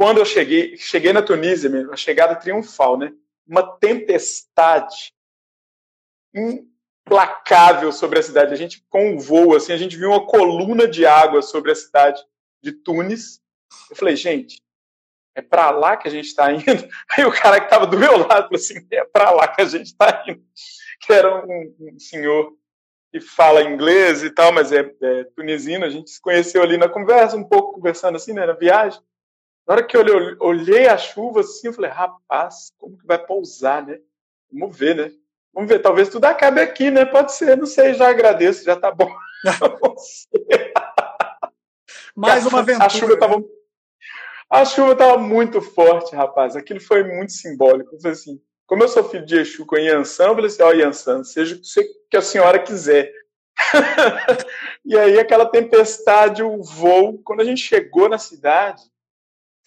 quando 0.00 0.16
eu 0.16 0.24
cheguei, 0.24 0.78
cheguei 0.78 1.12
na 1.12 1.20
Tunísia, 1.20 1.68
mesmo, 1.68 1.92
a 1.92 1.96
chegada 1.96 2.34
triunfal, 2.34 2.96
né? 2.96 3.12
Uma 3.46 3.62
tempestade 3.76 5.12
implacável 6.34 7.92
sobre 7.92 8.18
a 8.18 8.22
cidade. 8.22 8.54
A 8.54 8.56
gente, 8.56 8.82
com 8.88 9.14
o 9.14 9.20
voo, 9.20 9.54
assim, 9.54 9.74
a 9.74 9.76
gente 9.76 9.98
viu 9.98 10.08
uma 10.08 10.26
coluna 10.26 10.88
de 10.88 11.04
água 11.04 11.42
sobre 11.42 11.70
a 11.70 11.74
cidade 11.74 12.18
de 12.62 12.72
Tunis. 12.72 13.42
Eu 13.90 13.96
falei, 13.96 14.16
gente, 14.16 14.62
é 15.34 15.42
para 15.42 15.70
lá 15.70 15.98
que 15.98 16.08
a 16.08 16.10
gente 16.10 16.28
está 16.28 16.50
indo? 16.50 16.64
Aí 17.12 17.26
o 17.26 17.30
cara 17.30 17.60
que 17.60 17.66
estava 17.66 17.86
do 17.86 17.98
meu 17.98 18.16
lado 18.16 18.44
falou 18.44 18.54
assim, 18.54 18.78
é 18.90 19.04
para 19.04 19.30
lá 19.32 19.48
que 19.48 19.60
a 19.60 19.66
gente 19.66 19.88
está 19.88 20.24
indo. 20.26 20.42
Que 21.02 21.12
era 21.12 21.44
um, 21.44 21.74
um, 21.78 21.98
senhor 21.98 22.54
que 23.10 23.20
fala 23.20 23.62
inglês 23.62 24.22
e 24.22 24.30
tal, 24.30 24.50
mas 24.50 24.70
é, 24.72 24.80
é 25.02 25.24
tunisino. 25.24 25.84
A 25.84 25.90
gente 25.90 26.10
se 26.10 26.20
conheceu 26.20 26.62
ali 26.62 26.78
na 26.78 26.88
conversa, 26.88 27.36
um 27.36 27.44
pouco 27.44 27.74
conversando 27.74 28.16
assim, 28.16 28.32
né, 28.32 28.46
na 28.46 28.52
viagem. 28.52 29.00
Na 29.70 29.76
hora 29.76 29.84
que 29.84 29.96
eu 29.96 30.00
olhei, 30.00 30.36
olhei 30.40 30.88
a 30.88 30.98
chuva 30.98 31.42
assim, 31.42 31.68
eu 31.68 31.72
falei, 31.72 31.92
rapaz, 31.92 32.72
como 32.76 32.98
que 32.98 33.06
vai 33.06 33.24
pousar, 33.24 33.86
né? 33.86 34.00
Vamos 34.52 34.76
ver, 34.76 34.96
né? 34.96 35.12
Vamos 35.54 35.70
ver, 35.70 35.78
talvez 35.78 36.08
tudo 36.08 36.24
acabe 36.24 36.60
aqui, 36.60 36.90
né? 36.90 37.04
Pode 37.04 37.32
ser, 37.32 37.56
não 37.56 37.66
sei, 37.66 37.94
já 37.94 38.08
agradeço, 38.08 38.64
já 38.64 38.74
tá 38.74 38.90
bom. 38.90 39.08
Mais 42.16 42.44
uma 42.46 42.58
aventura. 42.58 42.82
A 42.84 42.88
chuva 42.88 43.16
tava, 43.16 43.44
a 44.50 44.64
chuva 44.64 44.96
tava 44.96 45.18
muito 45.18 45.62
forte, 45.62 46.16
rapaz. 46.16 46.56
Aquilo 46.56 46.80
foi 46.80 47.04
muito 47.04 47.30
simbólico. 47.30 47.94
Eu 47.94 48.00
falei 48.00 48.16
assim, 48.16 48.42
como 48.66 48.82
eu 48.82 48.88
sou 48.88 49.08
filho 49.08 49.24
de 49.24 49.38
Exu 49.38 49.64
com 49.64 49.76
Yansan, 49.76 50.24
eu 50.24 50.34
falei 50.34 50.46
assim, 50.46 50.64
ó, 50.64 50.70
oh, 50.70 50.72
Yansan, 50.72 51.22
seja 51.22 51.54
o 51.54 51.60
que 52.10 52.16
a 52.16 52.22
senhora 52.22 52.58
quiser. 52.58 53.12
e 54.84 54.98
aí 54.98 55.16
aquela 55.16 55.46
tempestade, 55.46 56.42
o 56.42 56.60
voo, 56.60 57.22
quando 57.22 57.42
a 57.42 57.44
gente 57.44 57.62
chegou 57.62 58.08
na 58.08 58.18
cidade, 58.18 58.89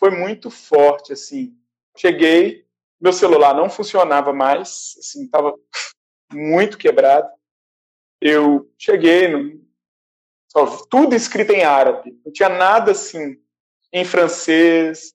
foi 0.04 0.12
muito 0.12 0.52
forte, 0.52 1.14
assim. 1.14 1.56
Cheguei, 1.96 2.66
meu 3.00 3.14
celular 3.14 3.56
não 3.56 3.70
funcionava 3.70 4.34
mais, 4.34 4.98
assim, 5.00 5.24
estava 5.24 5.58
muito 6.34 6.78
quebrado. 6.78 7.30
Eu 8.20 8.70
cheguei, 8.78 9.30
no, 9.30 9.66
tudo 10.90 11.16
escrito 11.16 11.54
em 11.54 11.64
árabe, 11.64 12.20
não 12.26 12.34
tinha 12.34 12.50
nada 12.50 12.92
assim 12.92 13.42
em 13.94 14.04
francês. 14.04 15.14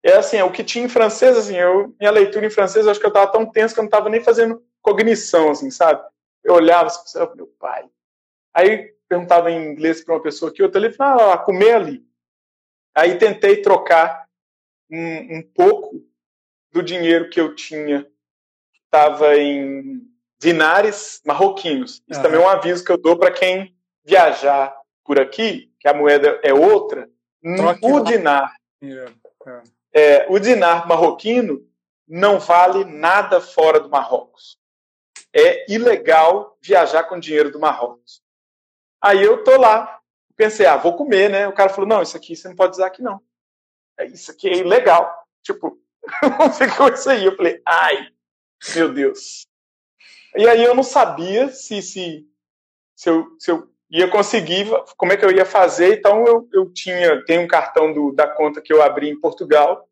É 0.00 0.18
assim, 0.18 0.40
o 0.42 0.52
que 0.52 0.62
tinha 0.62 0.84
em 0.84 0.88
francês, 0.88 1.36
assim, 1.36 1.56
eu, 1.56 1.92
minha 1.98 2.12
leitura 2.12 2.46
em 2.46 2.50
francês, 2.50 2.84
eu 2.84 2.92
acho 2.92 3.00
que 3.00 3.06
eu 3.06 3.10
estava 3.10 3.32
tão 3.32 3.44
tenso 3.44 3.74
que 3.74 3.80
eu 3.80 3.82
não 3.82 3.88
estava 3.88 4.08
nem 4.08 4.22
fazendo 4.22 4.62
cognição, 4.80 5.50
assim, 5.50 5.72
sabe? 5.72 6.00
Eu 6.44 6.54
olhava, 6.54 6.86
assim, 6.86 7.18
meu 7.34 7.48
pai. 7.58 7.84
Aí 8.54 8.94
perguntava 9.08 9.50
em 9.50 9.72
inglês 9.72 10.04
para 10.04 10.14
uma 10.14 10.22
pessoa 10.22 10.52
que 10.52 10.62
outra 10.62 10.80
ali, 10.80 10.94
falava, 10.94 11.34
ah, 11.34 11.38
comer 11.38 11.74
ali. 11.74 12.09
Aí 12.94 13.18
tentei 13.18 13.62
trocar 13.62 14.26
um, 14.90 15.38
um 15.38 15.42
pouco 15.54 16.04
do 16.72 16.82
dinheiro 16.82 17.30
que 17.30 17.40
eu 17.40 17.54
tinha, 17.54 18.04
que 18.04 18.80
estava 18.84 19.36
em 19.36 20.02
dinares 20.38 21.20
marroquinos. 21.24 22.02
Isso 22.08 22.18
uhum. 22.18 22.22
também 22.22 22.40
é 22.40 22.44
um 22.44 22.48
aviso 22.48 22.84
que 22.84 22.90
eu 22.90 22.98
dou 22.98 23.16
para 23.16 23.30
quem 23.30 23.76
viajar 24.04 24.74
por 25.04 25.20
aqui, 25.20 25.72
que 25.78 25.88
a 25.88 25.94
moeda 25.94 26.40
é 26.42 26.52
outra. 26.52 27.08
Troque 27.56 27.86
o 27.86 28.00
dinar, 28.00 28.52
é, 29.92 30.26
o 30.28 30.38
dinar 30.38 30.86
marroquino 30.86 31.66
não 32.06 32.38
vale 32.38 32.84
nada 32.84 33.40
fora 33.40 33.80
do 33.80 33.88
Marrocos. 33.88 34.58
É 35.32 35.72
ilegal 35.72 36.58
viajar 36.60 37.04
com 37.04 37.20
dinheiro 37.20 37.50
do 37.50 37.60
Marrocos. 37.60 38.20
Aí 39.00 39.22
eu 39.22 39.44
tô 39.44 39.56
lá, 39.56 39.99
pensei, 40.40 40.64
ah, 40.64 40.78
vou 40.78 40.96
comer, 40.96 41.28
né? 41.28 41.46
O 41.46 41.52
cara 41.52 41.68
falou, 41.68 41.86
não, 41.86 42.00
isso 42.00 42.16
aqui 42.16 42.34
você 42.34 42.48
não 42.48 42.56
pode 42.56 42.72
usar 42.72 42.86
aqui, 42.86 43.02
não. 43.02 43.20
É, 43.98 44.06
isso 44.06 44.30
aqui 44.30 44.48
é 44.48 44.56
ilegal. 44.56 45.14
Tipo, 45.42 45.78
ficou 46.56 46.88
isso 46.88 47.10
aí. 47.10 47.26
Eu 47.26 47.36
falei, 47.36 47.60
ai, 47.66 48.08
meu 48.74 48.90
Deus. 48.90 49.46
E 50.34 50.48
aí 50.48 50.64
eu 50.64 50.74
não 50.74 50.82
sabia 50.82 51.50
se, 51.50 51.82
se, 51.82 52.26
se, 52.96 53.10
eu, 53.10 53.36
se 53.38 53.50
eu 53.50 53.70
ia 53.90 54.08
conseguir, 54.08 54.66
como 54.96 55.12
é 55.12 55.16
que 55.18 55.24
eu 55.26 55.30
ia 55.30 55.44
fazer. 55.44 55.98
Então 55.98 56.24
eu, 56.26 56.48
eu 56.54 56.72
tinha, 56.72 57.22
tem 57.26 57.38
um 57.38 57.48
cartão 57.48 57.92
do, 57.92 58.10
da 58.10 58.26
conta 58.26 58.62
que 58.62 58.72
eu 58.72 58.82
abri 58.82 59.10
em 59.10 59.20
Portugal, 59.20 59.86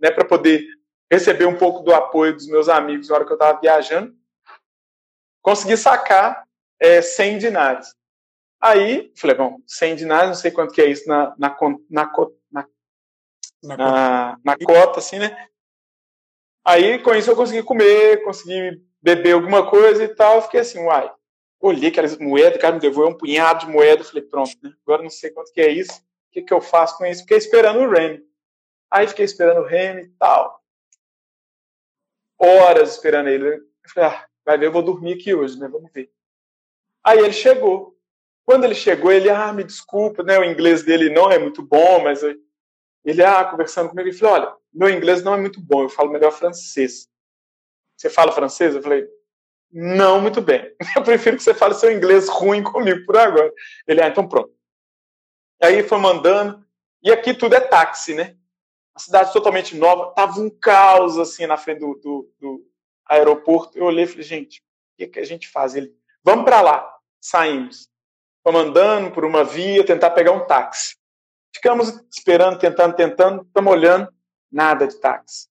né, 0.00 0.10
para 0.10 0.24
poder 0.24 0.66
receber 1.08 1.46
um 1.46 1.56
pouco 1.56 1.84
do 1.84 1.94
apoio 1.94 2.34
dos 2.34 2.48
meus 2.48 2.68
amigos 2.68 3.08
na 3.08 3.14
hora 3.14 3.24
que 3.24 3.30
eu 3.30 3.36
estava 3.36 3.60
viajando. 3.60 4.12
Consegui 5.40 5.76
sacar 5.76 6.44
é, 6.80 7.00
100 7.00 7.38
dinários. 7.38 7.94
Aí, 8.62 9.12
falei, 9.16 9.34
bom, 9.34 9.58
100 9.66 9.96
dinários, 9.96 10.28
não 10.28 10.34
sei 10.36 10.52
quanto 10.52 10.72
que 10.72 10.80
é 10.80 10.88
isso 10.88 11.08
na, 11.08 11.34
na, 11.36 11.56
na, 11.90 12.12
na, 12.52 13.76
na, 13.76 14.38
na 14.44 14.56
cota, 14.58 15.00
assim, 15.00 15.18
né? 15.18 15.48
Aí, 16.64 17.00
com 17.00 17.12
isso, 17.12 17.28
eu 17.28 17.34
consegui 17.34 17.64
comer, 17.64 18.22
consegui 18.22 18.80
beber 19.02 19.32
alguma 19.32 19.68
coisa 19.68 20.04
e 20.04 20.14
tal. 20.14 20.36
Eu 20.36 20.42
fiquei 20.42 20.60
assim, 20.60 20.78
uai. 20.78 21.12
Olhei 21.60 21.90
aquelas 21.90 22.16
moedas, 22.18 22.56
o 22.56 22.60
cara 22.60 22.74
me 22.74 22.80
devolveu 22.80 23.12
um 23.12 23.18
punhado 23.18 23.66
de 23.66 23.72
moeda. 23.72 24.04
Falei, 24.04 24.22
pronto, 24.22 24.52
né? 24.62 24.72
Agora 24.86 25.02
não 25.02 25.10
sei 25.10 25.30
quanto 25.30 25.52
que 25.52 25.60
é 25.60 25.68
isso. 25.68 25.92
O 25.92 26.32
que, 26.32 26.42
que 26.42 26.54
eu 26.54 26.60
faço 26.60 26.96
com 26.96 27.04
isso? 27.04 27.22
Fiquei 27.22 27.38
esperando 27.38 27.80
o 27.80 27.90
Remy. 27.90 28.24
Aí 28.88 29.08
fiquei 29.08 29.24
esperando 29.24 29.60
o 29.60 29.66
Remy 29.66 30.02
e 30.02 30.08
tal. 30.10 30.62
Horas 32.38 32.92
esperando 32.92 33.28
ele. 33.28 33.56
Eu 33.56 33.90
falei, 33.92 34.10
ah, 34.10 34.28
vai 34.44 34.56
ver, 34.56 34.66
eu 34.66 34.72
vou 34.72 34.82
dormir 34.82 35.14
aqui 35.14 35.34
hoje, 35.34 35.58
né? 35.58 35.66
Vamos 35.66 35.90
ver. 35.92 36.12
Aí 37.02 37.18
ele 37.18 37.32
chegou. 37.32 37.96
Quando 38.44 38.64
ele 38.64 38.74
chegou, 38.74 39.12
ele, 39.12 39.30
ah, 39.30 39.52
me 39.52 39.64
desculpa, 39.64 40.22
né? 40.22 40.38
O 40.38 40.44
inglês 40.44 40.82
dele 40.82 41.10
não 41.10 41.30
é 41.30 41.38
muito 41.38 41.62
bom, 41.62 42.02
mas 42.02 42.22
ele, 43.04 43.22
ah, 43.22 43.44
conversando 43.44 43.88
comigo, 43.88 44.08
ele 44.08 44.16
falou, 44.16 44.34
olha, 44.34 44.54
meu 44.72 44.88
inglês 44.90 45.22
não 45.22 45.34
é 45.34 45.40
muito 45.40 45.60
bom, 45.60 45.82
eu 45.82 45.88
falo 45.88 46.10
melhor 46.10 46.32
francês. 46.32 47.08
Você 47.96 48.10
fala 48.10 48.32
francês? 48.32 48.74
Eu 48.74 48.82
falei, 48.82 49.06
não 49.72 50.20
muito 50.20 50.40
bem. 50.40 50.74
Eu 50.96 51.02
prefiro 51.02 51.36
que 51.36 51.42
você 51.42 51.54
fale 51.54 51.74
seu 51.74 51.90
inglês 51.90 52.28
ruim 52.28 52.62
comigo 52.62 53.06
por 53.06 53.16
agora. 53.16 53.52
Ele, 53.86 54.02
ah, 54.02 54.08
então 54.08 54.28
pronto. 54.28 54.52
Aí 55.62 55.82
foi 55.82 55.98
mandando, 55.98 56.64
e 57.02 57.10
aqui 57.10 57.32
tudo 57.32 57.54
é 57.54 57.60
táxi, 57.60 58.14
né? 58.14 58.36
A 58.94 58.98
cidade 58.98 59.32
totalmente 59.32 59.76
nova, 59.76 60.12
tava 60.12 60.40
um 60.40 60.50
caos 60.50 61.16
assim 61.16 61.46
na 61.46 61.56
frente 61.56 61.78
do, 61.78 61.94
do, 61.94 62.32
do 62.38 62.66
aeroporto. 63.06 63.78
Eu 63.78 63.84
olhei 63.84 64.04
e 64.04 64.08
falei, 64.08 64.22
gente, 64.24 64.60
o 64.60 64.96
que, 64.98 65.06
que 65.06 65.18
a 65.20 65.24
gente 65.24 65.48
faz? 65.48 65.74
Ele, 65.74 65.96
vamos 66.22 66.44
para 66.44 66.60
lá. 66.60 66.94
Saímos. 67.20 67.91
Vamos 68.44 68.62
andando 68.62 69.12
por 69.12 69.24
uma 69.24 69.44
via, 69.44 69.84
tentar 69.84 70.10
pegar 70.10 70.32
um 70.32 70.44
táxi. 70.44 70.96
Ficamos 71.54 72.00
esperando, 72.10 72.58
tentando, 72.58 72.94
tentando, 72.94 73.42
estamos 73.42 73.72
olhando, 73.72 74.12
nada 74.50 74.86
de 74.86 74.96
táxi. 74.96 75.48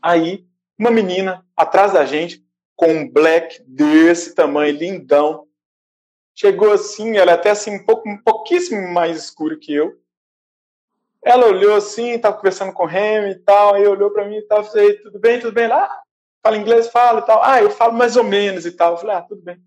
Aí, 0.00 0.46
uma 0.78 0.90
menina 0.90 1.44
atrás 1.56 1.92
da 1.92 2.04
gente, 2.04 2.44
com 2.76 2.86
um 2.92 3.10
black 3.10 3.62
desse 3.66 4.34
tamanho, 4.34 4.76
lindão, 4.76 5.48
chegou 6.34 6.72
assim, 6.72 7.16
ela 7.16 7.32
é 7.32 7.34
até 7.34 7.50
assim, 7.50 7.74
um, 7.74 7.84
pouco, 7.84 8.08
um 8.08 8.18
pouquíssimo 8.18 8.92
mais 8.92 9.16
escuro 9.16 9.58
que 9.58 9.74
eu. 9.74 9.98
Ela 11.24 11.46
olhou 11.46 11.74
assim, 11.74 12.10
estava 12.10 12.36
conversando 12.36 12.72
com 12.72 12.84
o 12.84 12.86
Remy 12.86 13.30
e 13.30 13.38
tal, 13.40 13.74
aí 13.74 13.86
olhou 13.86 14.12
para 14.12 14.28
mim 14.28 14.36
e 14.36 14.42
tal, 14.42 14.62
falei, 14.62 14.98
tudo 14.98 15.18
bem, 15.18 15.40
tudo 15.40 15.52
bem? 15.52 15.66
Lá, 15.66 15.90
fala 16.40 16.56
inglês, 16.56 16.88
fala 16.88 17.20
e 17.20 17.26
tal. 17.26 17.42
Ah, 17.42 17.60
eu 17.60 17.70
falo 17.70 17.94
mais 17.94 18.16
ou 18.16 18.22
menos 18.22 18.64
e 18.64 18.70
tal. 18.70 18.92
Eu 18.92 18.98
falei, 18.98 19.16
ah, 19.16 19.22
tudo 19.22 19.42
bem. 19.42 19.60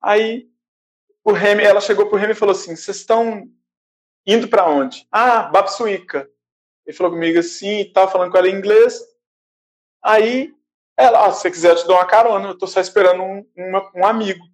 Aí 0.00 0.48
o 1.24 1.32
Remy, 1.32 1.62
ela 1.62 1.80
chegou 1.80 2.06
pro 2.08 2.18
Remy 2.18 2.32
e 2.32 2.36
falou 2.36 2.54
assim: 2.54 2.74
vocês 2.76 2.98
estão 2.98 3.48
indo 4.26 4.48
para 4.48 4.68
onde? 4.68 5.06
Ah, 5.10 5.42
Babsuíca. 5.42 6.28
Ele 6.86 6.96
falou 6.96 7.12
comigo 7.12 7.38
assim, 7.38 7.80
e 7.80 7.92
tal, 7.92 8.10
falando 8.10 8.32
com 8.32 8.38
ela 8.38 8.48
em 8.48 8.54
inglês. 8.54 8.98
Aí 10.02 10.52
ela, 10.96 11.26
ah, 11.26 11.32
se 11.32 11.42
você 11.42 11.50
quiser, 11.50 11.70
eu 11.70 11.76
te 11.76 11.86
dou 11.86 11.96
uma 11.96 12.06
carona, 12.06 12.48
eu 12.48 12.58
tô 12.58 12.66
só 12.66 12.80
esperando 12.80 13.22
um, 13.22 13.46
um 13.94 14.06
amigo. 14.06 14.44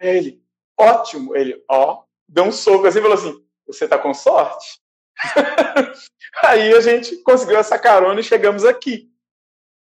Aí 0.00 0.16
ele, 0.16 0.44
ótimo. 0.78 1.34
Ele, 1.36 1.62
ó, 1.68 2.04
deu 2.28 2.44
um 2.44 2.52
soco 2.52 2.86
assim 2.86 2.98
e 2.98 3.02
falou 3.02 3.16
assim: 3.16 3.44
você 3.66 3.88
tá 3.88 3.98
com 3.98 4.12
sorte? 4.12 4.80
Aí 6.42 6.72
a 6.72 6.80
gente 6.80 7.16
conseguiu 7.18 7.56
essa 7.58 7.78
carona 7.78 8.20
e 8.20 8.24
chegamos 8.24 8.64
aqui. 8.64 9.10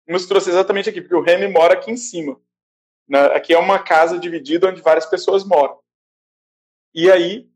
Nos 0.09 0.27
trouxe 0.27 0.51
exatamente 0.51 0.89
aqui, 0.89 1.01
porque 1.01 1.17
o 1.17 1.23
Remy 1.23 1.49
mora 1.49 1.75
aqui 1.75 1.91
em 1.91 1.97
cima. 1.97 2.41
Aqui 3.35 3.53
é 3.53 3.59
uma 3.59 3.79
casa 3.79 4.19
dividida 4.19 4.69
onde 4.69 4.81
várias 4.81 5.07
pessoas 5.07 5.45
moram. 5.45 5.79
E 6.97 7.13
aí 7.13 7.47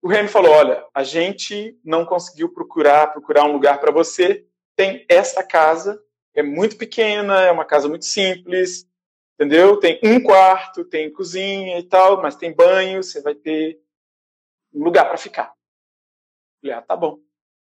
o 0.00 0.08
rei 0.08 0.22
me 0.22 0.28
falou: 0.28 0.52
olha, 0.52 0.86
a 0.94 1.04
gente 1.04 1.78
não 1.84 2.06
conseguiu 2.06 2.48
procurar 2.48 3.12
procurar 3.12 3.44
um 3.44 3.52
lugar 3.52 3.78
para 3.78 3.92
você. 3.92 4.46
Tem 4.74 5.04
essa 5.08 5.42
casa, 5.42 6.02
é 6.34 6.42
muito 6.42 6.78
pequena, 6.78 7.42
é 7.42 7.52
uma 7.52 7.64
casa 7.64 7.88
muito 7.88 8.06
simples, 8.06 8.88
entendeu? 9.34 9.78
Tem 9.78 10.00
um 10.02 10.22
quarto, 10.22 10.84
tem 10.84 11.12
cozinha 11.12 11.78
e 11.78 11.82
tal, 11.82 12.22
mas 12.22 12.36
tem 12.36 12.54
banho, 12.54 13.02
você 13.02 13.20
vai 13.20 13.34
ter 13.34 13.80
um 14.72 14.82
lugar 14.82 15.06
para 15.06 15.18
ficar. 15.18 15.54
Falei, 16.62 16.76
ah, 16.76 16.82
tá 16.82 16.96
bom. 16.96 17.18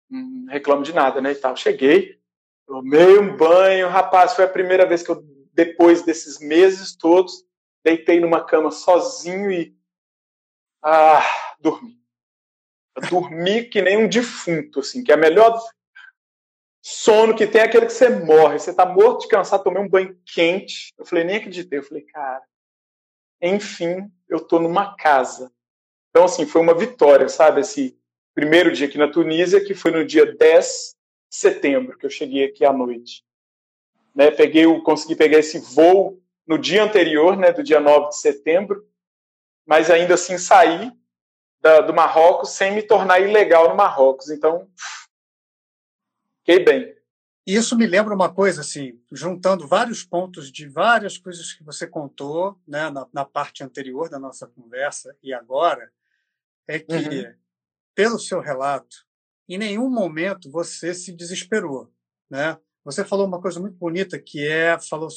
Não 0.10 0.52
reclamo 0.52 0.84
de 0.84 0.94
nada, 0.94 1.22
né? 1.22 1.32
E 1.34 1.36
tal. 1.36 1.56
Cheguei, 1.56 2.18
tomei 2.66 3.20
um 3.20 3.36
banho, 3.36 3.90
rapaz, 3.90 4.34
foi 4.34 4.46
a 4.46 4.50
primeira 4.50 4.86
vez 4.86 5.04
que 5.04 5.12
eu, 5.12 5.22
depois 5.54 6.02
desses 6.02 6.40
meses 6.40 6.96
todos, 6.96 7.46
deitei 7.84 8.22
numa 8.22 8.46
cama 8.46 8.72
sozinho 8.72 9.52
e. 9.52 9.78
Ah, 10.82 11.24
dormi. 11.60 12.00
Eu 12.96 13.10
dormi 13.10 13.64
que 13.66 13.82
nem 13.82 13.98
um 13.98 14.08
defunto, 14.08 14.80
assim, 14.80 15.04
que 15.04 15.12
é 15.12 15.16
a 15.16 15.18
melhor 15.18 15.60
sono 16.82 17.36
que 17.36 17.46
tem 17.46 17.62
é 17.62 17.66
aquele 17.66 17.86
que 17.86 17.94
você 17.94 18.10
morre. 18.10 18.60
Você 18.60 18.74
tá 18.74 18.86
morto 18.86 19.22
de 19.22 19.28
cansado, 19.28 19.64
tomei 19.64 19.82
um 19.82 19.90
banho 19.90 20.18
quente. 20.26 20.94
Eu 20.98 21.06
falei, 21.06 21.24
nem 21.24 21.38
acreditei. 21.38 21.80
Eu 21.80 21.84
falei, 21.84 22.04
cara, 22.04 22.42
enfim, 23.42 24.12
eu 24.28 24.40
tô 24.40 24.60
numa 24.60 24.96
casa. 24.96 25.52
Então, 26.10 26.26
assim, 26.26 26.46
foi 26.46 26.62
uma 26.62 26.74
vitória, 26.74 27.30
sabe? 27.30 27.62
Esse 27.62 27.98
primeiro 28.34 28.72
dia 28.72 28.88
aqui 28.88 28.98
na 28.98 29.12
Tunísia, 29.12 29.64
que 29.64 29.74
foi 29.74 29.92
no 29.92 30.06
dia 30.06 30.26
10 30.26 30.96
de 31.30 31.36
setembro, 31.36 31.98
que 31.98 32.06
eu 32.06 32.10
cheguei 32.10 32.46
aqui 32.46 32.66
à 32.66 32.74
noite. 32.74 33.24
Né, 34.16 34.32
peguei, 34.32 34.66
consegui 34.82 35.16
pegar 35.16 35.38
esse 35.38 35.60
voo 35.60 36.20
no 36.48 36.58
dia 36.58 36.84
anterior, 36.84 37.38
né, 37.38 37.54
do 37.54 37.62
dia 37.62 37.80
9 37.80 38.10
de 38.10 38.20
setembro, 38.20 38.89
mas 39.70 39.92
ainda 39.92 40.16
assim 40.16 40.36
saí 40.40 40.92
da, 41.62 41.82
do 41.82 41.94
Marrocos 41.94 42.50
sem 42.50 42.74
me 42.74 42.82
tornar 42.82 43.20
ilegal 43.20 43.70
no 43.70 43.76
Marrocos. 43.76 44.32
Então, 44.32 44.68
fiquei 46.40 46.66
bem. 46.66 46.98
Isso 47.46 47.78
me 47.78 47.86
lembra 47.86 48.16
uma 48.16 48.34
coisa, 48.34 48.62
assim, 48.62 49.00
juntando 49.12 49.68
vários 49.68 50.04
pontos 50.04 50.52
de 50.52 50.68
várias 50.68 51.20
coisas 51.20 51.54
que 51.54 51.64
você 51.64 51.86
contou 51.86 52.60
né, 52.68 52.90
na, 52.90 53.08
na 53.14 53.24
parte 53.24 53.64
anterior 53.64 54.10
da 54.10 54.18
nossa 54.18 54.48
conversa 54.48 55.16
e 55.22 55.32
agora, 55.32 55.92
é 56.68 56.80
que, 56.80 56.96
uhum. 56.96 57.36
pelo 57.94 58.18
seu 58.18 58.40
relato, 58.40 59.06
em 59.48 59.60
nenhum 59.60 59.88
momento 59.88 60.50
você 60.50 60.96
se 60.96 61.12
desesperou, 61.12 61.94
né? 62.28 62.58
Você 62.84 63.06
falou 63.06 63.28
uma 63.28 63.42
coisa 63.42 63.60
muito 63.60 63.78
bonita 63.78 64.18
que 64.18 64.48
é 64.48 64.80
falou 64.80 65.10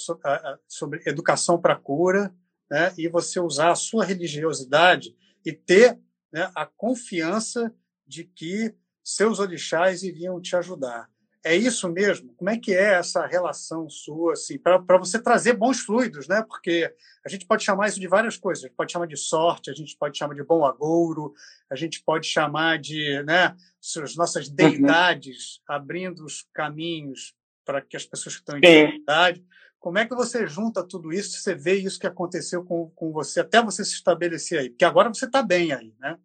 sobre 0.68 1.02
educação 1.06 1.58
para 1.58 1.76
cura, 1.76 2.34
né? 2.72 2.90
E 2.96 3.06
você 3.06 3.38
usar 3.38 3.70
a 3.70 3.74
sua 3.74 4.02
religiosidade 4.02 5.14
e 5.44 5.52
ter 5.52 5.98
né, 6.32 6.50
a 6.54 6.64
confiança 6.64 7.70
de 8.06 8.24
que 8.24 8.74
seus 9.04 9.38
orixás 9.38 10.02
iriam 10.02 10.40
te 10.40 10.56
ajudar. 10.56 11.06
É 11.44 11.54
isso 11.54 11.86
mesmo? 11.90 12.32
Como 12.34 12.48
é 12.48 12.56
que 12.56 12.72
é 12.72 12.94
essa 12.94 13.26
relação 13.26 13.90
sua, 13.90 14.32
assim, 14.32 14.56
para 14.56 14.96
você 14.96 15.20
trazer 15.20 15.52
bons 15.52 15.80
fluidos, 15.80 16.26
né? 16.26 16.42
Porque 16.48 16.90
a 17.26 17.28
gente 17.28 17.44
pode 17.44 17.62
chamar 17.62 17.88
isso 17.88 18.00
de 18.00 18.08
várias 18.08 18.38
coisas. 18.38 18.64
A 18.64 18.68
gente 18.68 18.76
pode 18.76 18.92
chamar 18.92 19.06
de 19.06 19.16
sorte, 19.18 19.70
a 19.70 19.74
gente 19.74 19.94
pode 19.98 20.16
chamar 20.16 20.34
de 20.34 20.42
bom 20.42 20.64
agouro, 20.64 21.34
a 21.68 21.76
gente 21.76 22.02
pode 22.02 22.26
chamar 22.26 22.78
de, 22.78 23.22
né, 23.24 23.54
as 24.02 24.16
nossas 24.16 24.48
uhum. 24.48 24.54
deidades 24.54 25.56
uhum. 25.68 25.74
abrindo 25.74 26.24
os 26.24 26.46
caminhos 26.54 27.34
para 27.66 27.82
que 27.82 27.98
as 27.98 28.06
pessoas 28.06 28.36
que 28.36 28.40
estão 28.40 28.56
em 28.56 28.60
dificuldade. 28.62 29.44
Como 29.82 29.98
é 29.98 30.06
que 30.06 30.14
você 30.14 30.46
junta 30.46 30.86
tudo 30.86 31.12
isso? 31.12 31.40
Você 31.40 31.56
vê 31.56 31.74
isso 31.74 31.98
que 31.98 32.06
aconteceu 32.06 32.64
com, 32.64 32.88
com 32.90 33.10
você 33.10 33.40
até 33.40 33.60
você 33.60 33.84
se 33.84 33.94
estabelecer 33.94 34.60
aí? 34.60 34.70
Porque 34.70 34.84
agora 34.84 35.08
você 35.08 35.24
está 35.24 35.42
bem 35.42 35.72
aí, 35.72 35.92
né? 35.98 36.16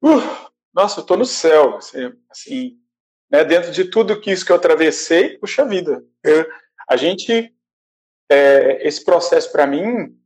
Uh, 0.00 0.52
nossa, 0.72 1.00
eu 1.00 1.02
estou 1.02 1.16
no 1.16 1.24
céu, 1.24 1.78
assim, 1.78 2.12
assim 2.30 2.78
né, 3.28 3.44
dentro 3.44 3.72
de 3.72 3.86
tudo 3.86 4.20
que 4.20 4.30
isso 4.30 4.46
que 4.46 4.52
eu 4.52 4.56
atravessei, 4.56 5.36
puxa 5.36 5.64
vida. 5.64 6.00
Eu, 6.22 6.48
a 6.88 6.96
gente, 6.96 7.52
é, 8.30 8.86
esse 8.86 9.04
processo 9.04 9.50
para 9.50 9.66
mim 9.66 10.16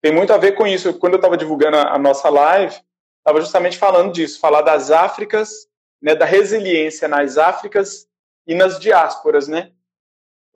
tem 0.00 0.14
muito 0.14 0.32
a 0.32 0.38
ver 0.38 0.52
com 0.52 0.68
isso. 0.68 0.96
Quando 1.00 1.14
eu 1.14 1.18
estava 1.18 1.36
divulgando 1.36 1.78
a, 1.78 1.94
a, 1.94 1.98
nossa 1.98 2.28
live, 2.28 2.76
estava 3.18 3.40
justamente 3.40 3.76
falando 3.76 4.12
disso, 4.12 4.38
falar 4.38 4.62
das 4.62 4.92
Áfricas, 4.92 5.66
né, 6.00 6.14
da 6.14 6.26
resiliência 6.26 7.08
nas 7.08 7.36
Áfricas 7.36 8.06
e 8.46 8.54
nas 8.54 8.78
diásporas, 8.78 9.48
né? 9.48 9.72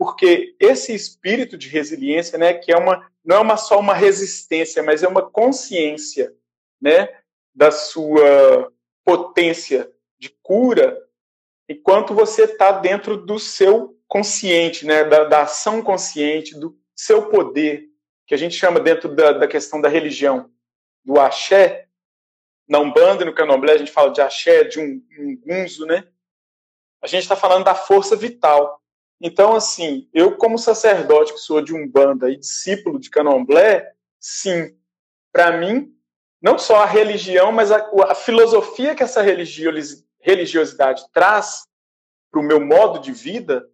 Porque 0.00 0.56
esse 0.58 0.94
espírito 0.94 1.58
de 1.58 1.68
resiliência, 1.68 2.38
né, 2.38 2.54
que 2.54 2.72
é 2.72 2.76
uma 2.78 3.06
não 3.22 3.36
é 3.36 3.38
uma 3.38 3.58
só 3.58 3.78
uma 3.78 3.92
resistência, 3.92 4.82
mas 4.82 5.02
é 5.02 5.06
uma 5.06 5.30
consciência, 5.30 6.34
né, 6.80 7.20
da 7.54 7.70
sua 7.70 8.72
potência 9.04 9.92
de 10.18 10.30
cura, 10.42 10.98
enquanto 11.68 12.14
você 12.14 12.44
está 12.44 12.72
dentro 12.72 13.14
do 13.14 13.38
seu 13.38 13.94
consciente, 14.08 14.86
né, 14.86 15.04
da, 15.04 15.24
da, 15.24 15.42
ação 15.42 15.82
consciente, 15.82 16.58
do 16.58 16.80
seu 16.96 17.28
poder, 17.28 17.90
que 18.26 18.32
a 18.32 18.38
gente 18.38 18.54
chama 18.54 18.80
dentro 18.80 19.14
da, 19.14 19.32
da 19.32 19.46
questão 19.46 19.82
da 19.82 19.88
religião, 19.90 20.50
do 21.04 21.20
axé. 21.20 21.88
Na 22.66 22.78
Umbanda 22.78 23.22
e 23.22 23.26
no 23.26 23.34
Candomblé 23.34 23.74
a 23.74 23.78
gente 23.78 23.92
fala 23.92 24.10
de 24.10 24.22
axé, 24.22 24.64
de 24.64 24.80
um, 24.80 25.04
um 25.18 25.36
gunzo, 25.36 25.84
né? 25.84 26.08
A 27.02 27.06
gente 27.06 27.22
está 27.22 27.36
falando 27.36 27.64
da 27.64 27.74
força 27.74 28.16
vital. 28.16 28.79
Então, 29.20 29.54
assim, 29.54 30.08
eu 30.14 30.36
como 30.36 30.58
sacerdote 30.58 31.34
que 31.34 31.40
sou 31.40 31.60
de 31.60 31.74
Umbanda 31.74 32.30
e 32.30 32.38
discípulo 32.38 32.98
de 32.98 33.10
Candomblé, 33.10 33.92
sim, 34.18 34.74
para 35.32 35.56
mim, 35.58 35.94
não 36.40 36.58
só 36.58 36.82
a 36.82 36.86
religião, 36.86 37.52
mas 37.52 37.70
a, 37.70 37.86
a 38.08 38.14
filosofia 38.14 38.94
que 38.94 39.02
essa 39.02 39.22
religiosidade 39.22 41.04
traz 41.12 41.66
para 42.30 42.40
o 42.40 42.44
meu 42.44 42.60
modo 42.60 42.98
de 42.98 43.12
vida, 43.12 43.68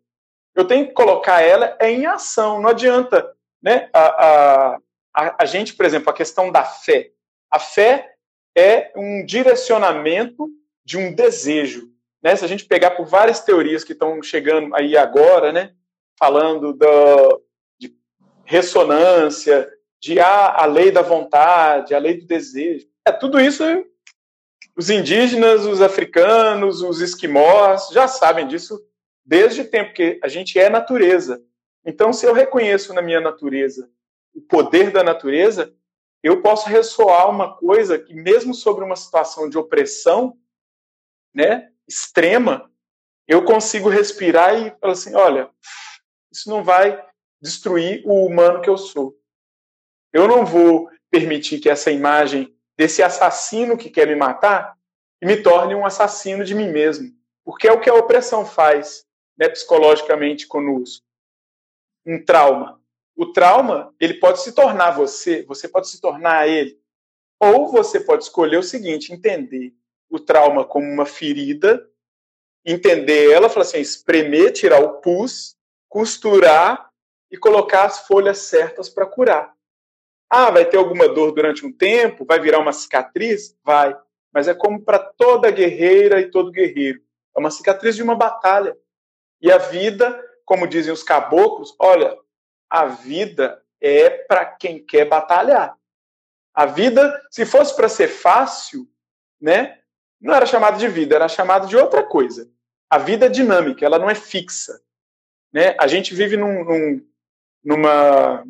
eu 0.55 0.66
tenho 0.66 0.88
que 0.88 0.94
colocar 0.94 1.42
ela 1.42 1.76
em 1.80 2.07
ação. 2.07 2.61
Não 2.61 2.70
adianta, 2.70 3.32
né? 3.62 3.88
A, 3.92 4.78
a, 5.14 5.36
a 5.42 5.44
gente, 5.44 5.74
por 5.74 5.86
exemplo, 5.86 6.11
a 6.11 6.14
questão 6.14 6.51
da 6.51 6.64
fé. 6.64 7.12
A 7.51 7.59
fé 7.59 8.14
é 8.57 8.90
um 8.97 9.24
direcionamento 9.24 10.49
de 10.84 10.97
um 10.97 11.12
desejo. 11.12 11.92
Né? 12.22 12.34
Se 12.36 12.44
a 12.44 12.48
gente 12.48 12.64
pegar 12.64 12.92
por 12.92 13.06
várias 13.06 13.40
teorias 13.40 13.84
que 13.84 13.92
estão 13.92 14.22
chegando 14.22 14.74
aí 14.74 14.96
agora, 14.96 15.52
né? 15.52 15.74
falando 16.18 16.72
do, 16.72 17.42
de 17.78 17.94
ressonância, 18.44 19.70
de 20.00 20.18
ah, 20.20 20.62
a 20.62 20.66
lei 20.66 20.90
da 20.90 21.02
vontade, 21.02 21.94
a 21.94 21.98
lei 21.98 22.18
do 22.18 22.26
desejo. 22.26 22.86
É, 23.04 23.12
tudo 23.12 23.40
isso 23.40 23.62
os 24.76 24.90
indígenas, 24.90 25.64
os 25.64 25.80
africanos, 25.80 26.82
os 26.82 27.00
esquimós 27.00 27.88
já 27.88 28.06
sabem 28.06 28.46
disso 28.46 28.78
desde 29.24 29.64
tempo 29.64 29.94
que 29.94 30.20
a 30.22 30.28
gente 30.28 30.58
é 30.58 30.68
natureza. 30.68 31.42
Então, 31.84 32.12
se 32.12 32.26
eu 32.26 32.34
reconheço 32.34 32.92
na 32.92 33.00
minha 33.00 33.20
natureza 33.20 33.90
o 34.34 34.40
poder 34.42 34.90
da 34.90 35.02
natureza, 35.02 35.74
eu 36.22 36.42
posso 36.42 36.68
ressoar 36.68 37.30
uma 37.30 37.56
coisa 37.56 37.98
que, 37.98 38.12
mesmo 38.12 38.52
sobre 38.52 38.84
uma 38.84 38.96
situação 38.96 39.48
de 39.48 39.56
opressão, 39.56 40.36
né, 41.34 41.70
extrema, 41.89 42.70
eu 43.26 43.45
consigo 43.45 43.89
respirar 43.89 44.55
e 44.55 44.70
falar 44.78 44.93
assim: 44.93 45.14
olha, 45.14 45.51
isso 46.32 46.49
não 46.49 46.62
vai 46.62 47.05
destruir 47.41 48.03
o 48.05 48.26
humano 48.26 48.61
que 48.61 48.70
eu 48.70 48.76
sou. 48.76 49.16
Eu 50.12 50.26
não 50.28 50.45
vou 50.45 50.89
permitir 51.11 51.61
que 51.61 51.68
essa 51.68 51.91
imagem 51.91 52.55
desse 52.76 53.03
assassino 53.03 53.76
que 53.76 53.91
quer 53.91 54.07
me 54.07 54.14
matar 54.14 54.76
me 55.22 55.37
torne 55.43 55.74
um 55.74 55.84
assassino 55.84 56.45
de 56.45 56.55
mim 56.55 56.70
mesmo. 56.70 57.11
Porque 57.45 57.66
é 57.66 57.72
o 57.72 57.80
que 57.80 57.91
a 57.91 57.95
opressão 57.95 58.45
faz 58.45 59.07
né, 59.37 59.49
psicologicamente 59.49 60.47
conosco. 60.47 61.05
Um 62.05 62.22
trauma. 62.24 62.80
O 63.16 63.32
trauma, 63.32 63.95
ele 63.99 64.14
pode 64.14 64.43
se 64.43 64.53
tornar 64.53 64.91
você, 64.91 65.43
você 65.45 65.68
pode 65.68 65.89
se 65.89 66.01
tornar 66.01 66.49
ele. 66.49 66.78
Ou 67.41 67.70
você 67.70 67.99
pode 68.01 68.24
escolher 68.24 68.59
o 68.59 68.62
seguinte, 68.62 69.12
entender 69.12 69.74
o 70.11 70.18
trauma 70.18 70.64
como 70.64 70.86
uma 70.86 71.07
ferida, 71.07 71.88
entender 72.64 73.32
ela, 73.32 73.48
falar 73.48 73.62
assim, 73.64 73.80
espremer, 73.80 74.52
tirar 74.52 74.80
o 74.80 75.00
pus, 75.00 75.57
costurar 75.88 76.90
e 77.30 77.36
colocar 77.36 77.84
as 77.84 78.07
folhas 78.07 78.38
certas 78.38 78.88
para 78.88 79.07
curar. 79.07 79.54
Ah, 80.28 80.50
vai 80.50 80.64
ter 80.64 80.76
alguma 80.76 81.09
dor 81.09 81.32
durante 81.32 81.64
um 81.64 81.72
tempo? 81.72 82.24
Vai 82.24 82.40
virar 82.40 82.59
uma 82.59 82.72
cicatriz? 82.72 83.57
Vai. 83.62 83.96
Mas 84.32 84.48
é 84.48 84.54
como 84.54 84.82
para 84.82 84.98
toda 84.98 85.50
guerreira 85.50 86.20
e 86.20 86.30
todo 86.30 86.50
guerreiro. 86.50 87.00
É 87.36 87.40
uma 87.40 87.50
cicatriz 87.50 87.94
de 87.94 88.02
uma 88.02 88.16
batalha. 88.16 88.76
E 89.40 89.52
a 89.52 89.59
vida, 89.59 90.20
como 90.44 90.66
dizem 90.66 90.92
os 90.92 91.02
caboclos, 91.02 91.74
olha, 91.78 92.16
a 92.68 92.86
vida 92.86 93.62
é 93.80 94.11
para 94.11 94.44
quem 94.44 94.84
quer 94.84 95.04
batalhar. 95.04 95.76
A 96.52 96.66
vida, 96.66 97.22
se 97.30 97.44
fosse 97.44 97.76
para 97.76 97.88
ser 97.88 98.09
fácil, 98.09 98.88
né, 99.40 99.80
não 100.20 100.34
era 100.34 100.46
chamada 100.46 100.78
de 100.78 100.88
vida, 100.88 101.14
era 101.14 101.28
chamada 101.28 101.66
de 101.66 101.76
outra 101.76 102.02
coisa. 102.02 102.50
A 102.88 102.98
vida 102.98 103.26
é 103.26 103.28
dinâmica, 103.28 103.84
ela 103.84 103.98
não 103.98 104.08
é 104.08 104.14
fixa. 104.14 104.80
Né? 105.52 105.74
A 105.78 105.86
gente 105.86 106.14
vive 106.14 106.36
num, 106.36 106.64
num, 106.64 107.06
numa 107.64 108.44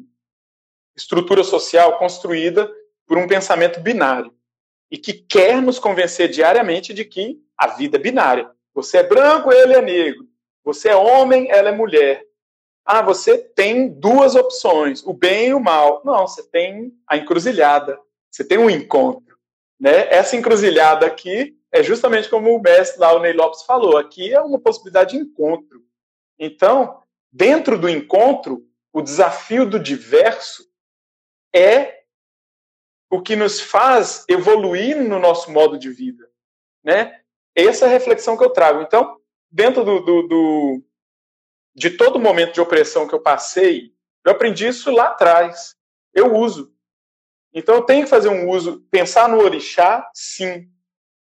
estrutura 0.97 1.45
social 1.45 1.99
construída 1.99 2.71
por 3.07 3.19
um 3.19 3.27
pensamento 3.27 3.81
binário. 3.81 4.35
e 4.89 4.97
que 4.97 5.13
quer 5.13 5.61
nos 5.61 5.81
convencer 5.81 6.29
diariamente 6.29 6.95
de 6.95 7.05
que 7.05 7.43
a 7.59 7.67
vida 7.69 7.97
é 7.97 8.01
binária. 8.01 8.49
Você 8.73 8.99
é 8.99 9.03
branco, 9.03 9.53
ele 9.53 9.73
é 9.75 9.83
negro. 9.83 10.29
Você 10.63 10.91
é 10.91 10.95
homem, 10.97 11.51
ela 11.51 11.71
é 11.71 11.73
mulher. 11.73 12.25
Ah, 12.85 13.03
você 13.03 13.37
tem 13.37 13.89
duas 13.89 14.37
opções, 14.37 15.03
o 15.05 15.13
bem 15.13 15.49
e 15.49 15.55
o 15.55 15.61
mal. 15.61 16.03
Não, 16.05 16.27
você 16.27 16.43
tem 16.45 16.93
a 17.09 17.17
encruzilhada. 17.17 17.99
Você 18.31 18.45
tem 18.45 18.59
um 18.59 18.71
encontro. 18.71 19.26
Né? 19.79 20.09
Essa 20.11 20.37
encruzilhada 20.37 21.07
aqui 21.07 21.59
é 21.73 21.83
justamente 21.83 22.29
como 22.29 22.55
o 22.55 22.61
mestre 22.61 23.01
lá, 23.01 23.13
o 23.13 23.21
Ney 23.21 23.33
Lopes, 23.33 23.63
falou. 23.63 23.97
Aqui 23.97 24.33
é 24.33 24.41
uma 24.41 24.59
possibilidade 24.59 25.17
de 25.17 25.23
encontro. 25.23 25.85
Então, 26.39 27.03
dentro 27.31 27.79
do 27.79 27.89
encontro, 27.89 28.67
o 28.93 29.03
desafio 29.03 29.69
do 29.69 29.79
diverso 29.79 30.67
é 31.55 32.03
o 33.11 33.21
que 33.21 33.37
nos 33.37 33.61
faz 33.61 34.25
evoluir 34.29 35.03
no 35.03 35.19
nosso 35.19 35.51
modo 35.51 35.79
de 35.79 35.91
vida, 35.91 36.29
né? 36.83 37.21
Essa 37.55 37.87
é 37.87 37.89
a 37.89 37.93
reflexão 37.93 38.37
que 38.37 38.45
eu 38.45 38.51
trago. 38.51 38.83
Então, 38.83 39.19
dentro 39.51 39.85
do, 39.85 40.01
do, 40.01 40.23
do 40.29 40.83
de 41.75 41.91
todo 41.91 42.19
momento 42.19 42.55
de 42.55 42.61
opressão 42.61 43.07
que 43.07 43.15
eu 43.15 43.21
passei, 43.21 43.95
eu 44.25 44.33
aprendi 44.33 44.67
isso 44.67 44.91
lá 44.91 45.09
atrás. 45.09 45.75
Eu 46.13 46.35
uso. 46.35 46.75
Então, 47.59 47.77
eu 47.77 47.83
tenho 47.83 48.05
que 48.05 48.11
fazer 48.11 48.29
um 48.29 48.51
uso, 48.51 48.83
pensar 48.91 49.31
no 49.31 49.39
orixá, 49.39 50.11
sim. 50.13 50.71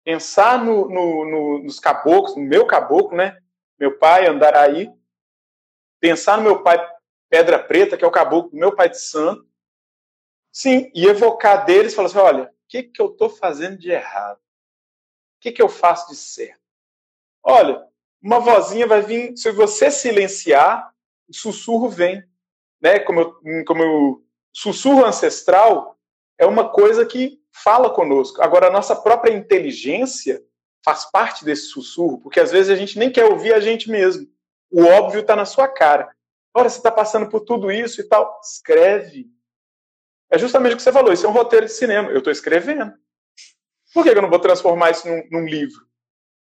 Pensar 0.04 0.62
no, 0.62 0.86
no, 0.86 1.24
no, 1.24 1.58
nos 1.60 1.80
caboclos, 1.80 2.36
no 2.36 2.42
meu 2.42 2.66
caboclo, 2.66 3.16
né? 3.16 3.40
Meu 3.80 3.96
pai, 3.96 4.26
Andaraí. 4.26 4.92
Pensar 5.98 6.36
no 6.36 6.42
meu 6.42 6.62
pai, 6.62 6.76
Pedra 7.30 7.58
Preta, 7.58 7.96
que 7.96 8.04
é 8.04 8.06
o 8.06 8.10
caboclo 8.10 8.50
do 8.50 8.56
meu 8.58 8.76
pai 8.76 8.90
de 8.90 9.00
santo. 9.00 9.48
Sim, 10.52 10.90
e 10.94 11.06
evocar 11.06 11.64
deles 11.64 11.94
e 11.94 11.96
falar 11.96 12.08
assim: 12.08 12.18
olha, 12.18 12.44
o 12.44 12.50
que, 12.68 12.82
que 12.82 13.00
eu 13.00 13.06
estou 13.06 13.30
fazendo 13.30 13.78
de 13.78 13.90
errado? 13.90 14.36
O 14.36 15.40
que, 15.40 15.52
que 15.52 15.62
eu 15.62 15.70
faço 15.70 16.10
de 16.10 16.16
certo? 16.16 16.60
Olha, 17.42 17.82
uma 18.20 18.40
vozinha 18.40 18.86
vai 18.86 19.00
vir, 19.00 19.34
se 19.38 19.50
você 19.52 19.90
silenciar, 19.90 20.92
o 21.26 21.32
sussurro 21.32 21.88
vem. 21.88 22.22
Né? 22.78 22.98
Como, 22.98 23.20
eu, 23.20 23.64
como 23.64 23.82
eu, 23.82 24.24
sussurro 24.52 25.02
ancestral 25.02 25.95
é 26.38 26.46
uma 26.46 26.68
coisa 26.68 27.04
que 27.06 27.40
fala 27.52 27.90
conosco. 27.90 28.42
Agora, 28.42 28.68
a 28.68 28.72
nossa 28.72 28.94
própria 28.94 29.32
inteligência 29.32 30.42
faz 30.84 31.10
parte 31.10 31.44
desse 31.44 31.66
sussurro, 31.66 32.20
porque 32.20 32.38
às 32.38 32.50
vezes 32.50 32.70
a 32.70 32.76
gente 32.76 32.98
nem 32.98 33.10
quer 33.10 33.24
ouvir 33.24 33.52
a 33.52 33.60
gente 33.60 33.90
mesmo. 33.90 34.28
O 34.70 34.84
óbvio 34.84 35.20
está 35.20 35.34
na 35.34 35.44
sua 35.44 35.66
cara. 35.66 36.14
Ora, 36.54 36.68
você 36.68 36.78
está 36.78 36.90
passando 36.90 37.28
por 37.28 37.40
tudo 37.40 37.70
isso 37.70 38.00
e 38.00 38.04
tal. 38.04 38.40
Escreve. 38.42 39.26
É 40.30 40.38
justamente 40.38 40.74
o 40.74 40.76
que 40.76 40.82
você 40.82 40.92
falou. 40.92 41.12
Isso 41.12 41.26
é 41.26 41.28
um 41.28 41.32
roteiro 41.32 41.66
de 41.66 41.72
cinema. 41.72 42.10
Eu 42.10 42.18
estou 42.18 42.32
escrevendo. 42.32 42.92
Por 43.92 44.02
que 44.02 44.10
eu 44.10 44.22
não 44.22 44.30
vou 44.30 44.38
transformar 44.38 44.90
isso 44.90 45.06
num, 45.08 45.22
num 45.30 45.46
livro? 45.46 45.86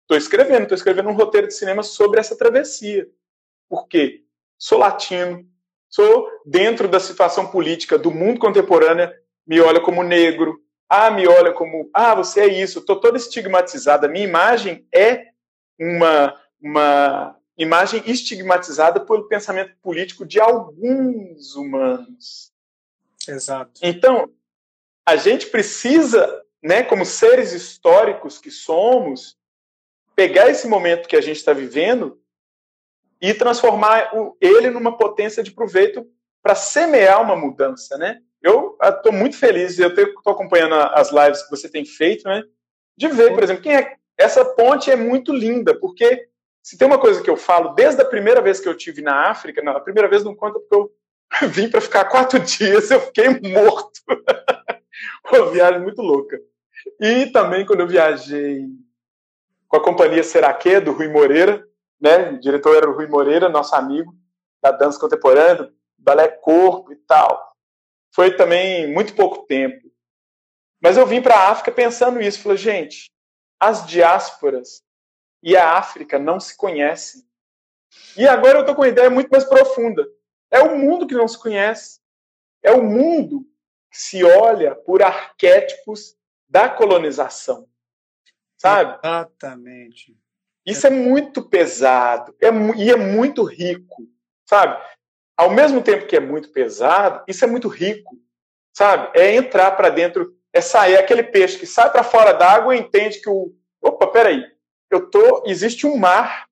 Estou 0.03 0.17
escrevendo. 0.17 0.63
Estou 0.63 0.75
escrevendo 0.75 1.09
um 1.09 1.15
roteiro 1.15 1.47
de 1.47 1.53
cinema 1.53 1.83
sobre 1.83 2.19
essa 2.19 2.37
travessia. 2.37 3.07
Por 3.69 3.87
quê? 3.87 4.23
Sou 4.57 4.79
latino. 4.79 5.47
Sou 5.89 6.27
dentro 6.45 6.87
da 6.87 6.99
situação 6.99 7.51
política 7.51 7.97
do 7.97 8.11
mundo 8.11 8.39
contemporâneo. 8.39 9.11
Me 9.45 9.59
olha 9.59 9.81
como 9.81 10.03
negro. 10.03 10.61
Ah, 10.89 11.09
me 11.09 11.27
olha 11.27 11.53
como. 11.53 11.89
Ah, 11.93 12.15
você 12.15 12.41
é 12.41 12.47
isso. 12.47 12.79
Estou 12.79 12.99
toda 12.99 13.17
estigmatizada. 13.17 14.07
Minha 14.07 14.25
imagem 14.25 14.87
é 14.93 15.27
uma, 15.79 16.39
uma 16.61 17.37
imagem 17.57 18.03
estigmatizada 18.05 18.99
pelo 18.99 19.27
pensamento 19.27 19.75
político 19.81 20.25
de 20.25 20.39
alguns 20.39 21.55
humanos. 21.55 22.51
Exato. 23.27 23.79
Então, 23.83 24.29
a 25.05 25.15
gente 25.15 25.47
precisa, 25.47 26.43
né, 26.61 26.83
como 26.83 27.05
seres 27.05 27.53
históricos 27.53 28.37
que 28.37 28.51
somos, 28.51 29.37
pegar 30.15 30.49
esse 30.49 30.67
momento 30.67 31.07
que 31.07 31.15
a 31.15 31.21
gente 31.21 31.37
está 31.37 31.53
vivendo 31.53 32.21
e 33.19 33.33
transformar 33.33 34.11
ele 34.39 34.69
numa 34.69 34.97
potência 34.97 35.43
de 35.43 35.51
proveito 35.51 36.07
para 36.41 36.55
semear 36.55 37.21
uma 37.21 37.35
mudança, 37.35 37.97
né? 37.97 38.21
Eu 38.41 38.77
estou 38.81 39.11
muito 39.11 39.37
feliz, 39.37 39.77
eu 39.77 39.89
estou 39.89 40.33
acompanhando 40.33 40.75
as 40.75 41.11
lives 41.11 41.43
que 41.43 41.49
você 41.49 41.69
tem 41.69 41.85
feito, 41.85 42.27
né? 42.27 42.43
De 42.97 43.07
ver, 43.07 43.33
por 43.33 43.43
exemplo, 43.43 43.61
quem 43.61 43.75
é 43.75 43.95
essa 44.17 44.45
ponte 44.45 44.91
é 44.91 44.95
muito 44.95 45.33
linda, 45.33 45.77
porque 45.79 46.27
se 46.63 46.77
tem 46.77 46.87
uma 46.87 46.99
coisa 46.99 47.21
que 47.21 47.29
eu 47.29 47.37
falo, 47.37 47.73
desde 47.73 48.01
a 48.01 48.05
primeira 48.05 48.41
vez 48.41 48.59
que 48.59 48.69
eu 48.69 48.77
tive 48.77 49.01
na 49.01 49.29
África, 49.29 49.61
não, 49.61 49.75
a 49.75 49.79
primeira 49.79 50.07
vez 50.07 50.23
não 50.23 50.35
conta 50.35 50.59
porque 50.59 50.75
eu 50.75 50.91
vim 51.49 51.69
para 51.69 51.81
ficar 51.81 52.05
quatro 52.05 52.39
dias, 52.41 52.89
eu 52.91 53.01
fiquei 53.01 53.29
morto. 53.29 53.99
uma 55.31 55.51
viagem 55.51 55.81
muito 55.81 56.01
louca. 56.01 56.39
E 56.99 57.27
também 57.27 57.65
quando 57.65 57.81
eu 57.81 57.87
viajei 57.87 58.67
com 59.67 59.77
a 59.77 59.83
companhia 59.83 60.23
Seraque, 60.23 60.79
do 60.79 60.91
Rui 60.91 61.07
Moreira, 61.07 61.65
né? 61.99 62.31
O 62.31 62.39
diretor 62.39 62.75
era 62.75 62.89
o 62.89 62.93
Rui 62.93 63.07
Moreira, 63.07 63.47
nosso 63.47 63.75
amigo 63.75 64.13
da 64.61 64.71
dança 64.71 64.99
contemporânea, 64.99 65.71
balé 65.97 66.27
corpo 66.27 66.91
e 66.91 66.95
tal. 66.95 67.50
Foi 68.13 68.35
também 68.35 68.91
muito 68.91 69.15
pouco 69.15 69.45
tempo. 69.45 69.91
Mas 70.81 70.97
eu 70.97 71.05
vim 71.05 71.21
para 71.21 71.35
a 71.35 71.49
África 71.49 71.71
pensando 71.71 72.21
isso. 72.21 72.41
Falei, 72.41 72.57
gente, 72.57 73.11
as 73.59 73.85
diásporas 73.85 74.83
e 75.43 75.55
a 75.55 75.77
África 75.77 76.19
não 76.19 76.39
se 76.39 76.55
conhecem. 76.57 77.23
E 78.17 78.27
agora 78.27 78.57
eu 78.57 78.61
estou 78.61 78.75
com 78.75 78.81
uma 78.81 78.87
ideia 78.87 79.09
muito 79.09 79.29
mais 79.29 79.43
profunda. 79.43 80.07
É 80.49 80.59
o 80.61 80.77
mundo 80.77 81.07
que 81.07 81.13
não 81.13 81.27
se 81.27 81.37
conhece. 81.37 81.99
É 82.63 82.71
o 82.71 82.83
mundo 82.83 83.45
que 83.91 83.97
se 83.97 84.23
olha 84.23 84.75
por 84.75 85.01
arquétipos 85.01 86.15
da 86.47 86.69
colonização. 86.69 87.67
Sabe? 88.57 88.99
Exatamente. 89.03 90.17
Isso 90.65 90.85
é 90.85 90.89
muito 90.89 91.47
pesado 91.47 92.35
é, 92.39 92.47
e 92.77 92.91
é 92.91 92.95
muito 92.95 93.43
rico, 93.43 94.07
sabe? 94.45 94.79
Ao 95.41 95.49
mesmo 95.49 95.81
tempo 95.81 96.05
que 96.05 96.15
é 96.15 96.19
muito 96.19 96.49
pesado, 96.49 97.23
isso 97.27 97.43
é 97.43 97.47
muito 97.47 97.67
rico, 97.67 98.15
sabe? 98.71 99.09
É 99.19 99.33
entrar 99.33 99.71
para 99.71 99.89
dentro, 99.89 100.35
é 100.53 100.61
sair 100.61 100.93
é 100.93 100.99
aquele 100.99 101.23
peixe 101.23 101.57
que 101.57 101.65
sai 101.65 101.91
para 101.91 102.03
fora 102.03 102.31
d'água 102.31 102.75
e 102.75 102.79
entende 102.79 103.19
que 103.19 103.27
o, 103.27 103.51
opa, 103.81 104.05
peraí, 104.05 104.45
eu 104.91 105.09
tô, 105.09 105.41
existe 105.47 105.87
um 105.87 105.97
mar. 105.97 106.45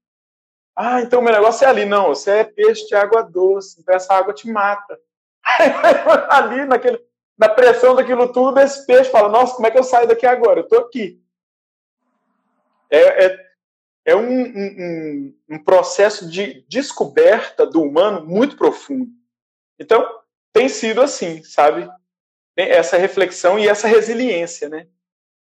Ah, 0.76 1.02
então 1.02 1.22
meu 1.22 1.32
negócio 1.32 1.66
é 1.66 1.68
ali. 1.70 1.86
Não, 1.86 2.08
você 2.08 2.32
é 2.32 2.44
peixe 2.44 2.88
de 2.88 2.96
água 2.96 3.22
doce, 3.22 3.80
então 3.80 3.94
essa 3.94 4.12
água 4.16 4.34
te 4.34 4.52
mata. 4.52 5.00
ali, 6.28 6.66
naquele, 6.66 7.00
na 7.38 7.48
pressão 7.48 7.94
daquilo 7.94 8.34
tudo, 8.34 8.60
esse 8.60 8.88
peixe 8.88 9.12
fala: 9.12 9.30
Nossa, 9.30 9.54
como 9.54 9.68
é 9.68 9.72
que 9.72 9.78
eu 9.78 9.84
saio 9.84 10.08
daqui 10.08 10.26
agora? 10.26 10.62
Eu 10.62 10.64
estou 10.64 10.80
aqui. 10.80 11.22
É, 12.90 13.26
é, 13.26 13.49
é 14.10 14.16
um, 14.16 14.42
um, 14.44 15.36
um 15.50 15.64
processo 15.64 16.30
de 16.30 16.66
descoberta 16.68 17.66
do 17.66 17.82
humano 17.82 18.26
muito 18.26 18.58
profundo. 18.58 19.12
Então, 19.80 20.04
tem 20.52 20.68
sido 20.68 21.00
assim, 21.00 21.44
sabe? 21.44 21.88
Essa 22.58 22.98
reflexão 22.98 23.60
e 23.60 23.68
essa 23.68 23.88
resiliência, 23.88 24.68
né? 24.68 24.88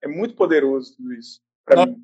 É 0.01 0.07
muito 0.07 0.35
poderoso 0.35 0.95
tudo 0.95 1.13
isso. 1.13 1.41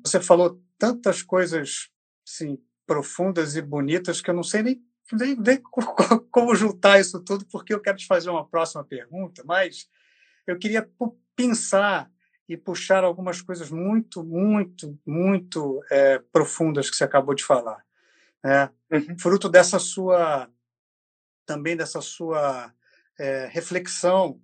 Você 0.04 0.20
falou 0.20 0.62
tantas 0.78 1.20
coisas 1.22 1.90
assim, 2.26 2.58
profundas 2.86 3.56
e 3.56 3.62
bonitas 3.62 4.20
que 4.20 4.30
eu 4.30 4.34
não 4.34 4.44
sei 4.44 4.62
nem, 4.62 4.82
nem, 5.12 5.36
nem 5.36 5.62
como 6.30 6.54
juntar 6.54 7.00
isso 7.00 7.22
tudo, 7.24 7.44
porque 7.46 7.74
eu 7.74 7.80
quero 7.80 7.98
te 7.98 8.06
fazer 8.06 8.30
uma 8.30 8.46
próxima 8.46 8.84
pergunta, 8.84 9.42
mas 9.44 9.88
eu 10.46 10.56
queria 10.58 10.88
pensar 11.34 12.08
e 12.52 12.56
puxar 12.56 13.02
algumas 13.02 13.40
coisas 13.40 13.70
muito, 13.70 14.22
muito, 14.22 14.98
muito 15.06 15.82
é, 15.90 16.18
profundas 16.18 16.90
que 16.90 16.96
você 16.96 17.04
acabou 17.04 17.34
de 17.34 17.42
falar. 17.42 17.82
Né? 18.44 18.68
Uhum. 18.90 19.18
Fruto 19.18 19.48
dessa 19.48 19.78
sua, 19.78 20.50
também 21.46 21.74
dessa 21.74 22.02
sua 22.02 22.70
é, 23.18 23.46
reflexão 23.46 24.38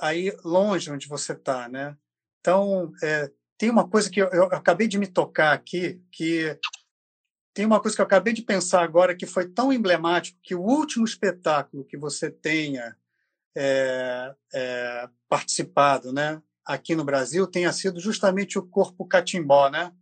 aí 0.00 0.34
longe 0.42 0.90
onde 0.90 1.06
você 1.06 1.32
está, 1.32 1.68
né? 1.68 1.94
Então, 2.40 2.92
é, 3.02 3.30
tem 3.58 3.68
uma 3.68 3.86
coisa 3.86 4.10
que 4.10 4.20
eu, 4.20 4.28
eu, 4.28 4.44
acabei 4.44 4.88
de 4.88 4.98
me 4.98 5.06
tocar 5.06 5.52
aqui, 5.52 6.00
que 6.10 6.58
tem 7.52 7.66
uma 7.66 7.80
coisa 7.80 7.96
que 7.96 8.00
eu 8.00 8.06
acabei 8.06 8.32
de 8.32 8.42
pensar 8.42 8.82
agora 8.82 9.16
que 9.16 9.26
foi 9.26 9.46
tão 9.48 9.72
emblemático 9.72 10.38
que 10.42 10.54
o 10.54 10.62
último 10.62 11.04
espetáculo 11.04 11.84
que 11.84 11.96
você 11.96 12.30
tenha 12.30 12.96
é, 13.54 14.34
é, 14.54 15.08
participado, 15.28 16.12
né, 16.12 16.40
aqui 16.66 16.96
no 16.96 17.04
Brasil, 17.04 17.46
tenha 17.46 17.72
sido 17.72 18.00
justamente 18.00 18.58
o 18.58 18.66
Corpo 18.66 19.06
Catimbó, 19.06 19.70
né, 19.70 19.92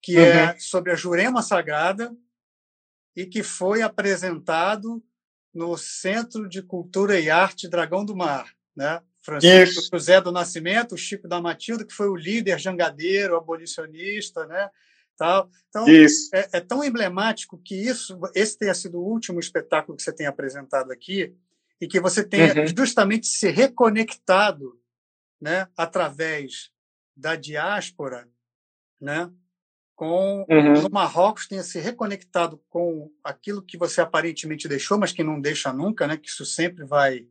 que 0.00 0.16
é 0.16 0.20
uhum. 0.20 0.50
é 0.50 0.58
sobre 0.58 0.92
a 0.92 0.96
Jurema 0.96 1.42
Sagrada 1.42 2.16
e 3.16 3.26
que 3.26 3.42
foi 3.42 3.82
apresentado 3.82 5.02
no 5.52 5.76
Centro 5.76 6.48
de 6.48 6.62
Cultura 6.62 7.18
e 7.18 7.28
Arte 7.28 7.68
Dragão 7.68 8.04
do 8.04 8.16
Mar, 8.16 8.54
né? 8.74 9.02
Francisco 9.22 9.80
Isso. 9.80 9.90
José 9.92 10.20
do 10.20 10.32
Nascimento, 10.32 10.96
Chico 10.96 11.28
da 11.28 11.40
Matilda, 11.40 11.84
que 11.84 11.92
foi 11.92 12.08
o 12.08 12.16
líder 12.16 12.58
jangadeiro, 12.58 13.36
abolicionista, 13.36 14.46
né? 14.46 14.70
Tal. 15.16 15.50
Então, 15.68 15.86
é, 15.86 16.48
é, 16.54 16.60
tão 16.60 16.82
emblemático 16.82 17.58
que 17.58 17.74
isso, 17.74 18.18
esse 18.34 18.56
tenha 18.56 18.72
sido 18.72 18.98
o 18.98 19.04
último 19.06 19.38
espetáculo 19.38 19.96
que 19.96 20.02
você 20.02 20.12
tem 20.12 20.26
apresentado 20.26 20.90
aqui 20.90 21.34
e 21.78 21.86
que 21.86 22.00
você 22.00 22.24
tenha 22.24 22.62
uhum. 22.62 22.66
justamente 22.74 23.26
se 23.26 23.50
reconectado, 23.50 24.79
né, 25.40 25.68
através 25.76 26.70
da 27.16 27.36
diáspora, 27.36 28.28
né? 29.00 29.30
Com 29.94 30.46
uhum. 30.48 30.82
no 30.82 30.90
Marrocos 30.90 31.46
tenha 31.46 31.62
se 31.62 31.78
reconectado 31.78 32.58
com 32.70 33.10
aquilo 33.22 33.62
que 33.62 33.76
você 33.76 34.00
aparentemente 34.00 34.66
deixou, 34.66 34.98
mas 34.98 35.12
que 35.12 35.22
não 35.22 35.40
deixa 35.40 35.72
nunca, 35.72 36.06
né? 36.06 36.16
Que 36.16 36.28
isso 36.28 36.44
sempre 36.46 36.84
vai 36.84 37.26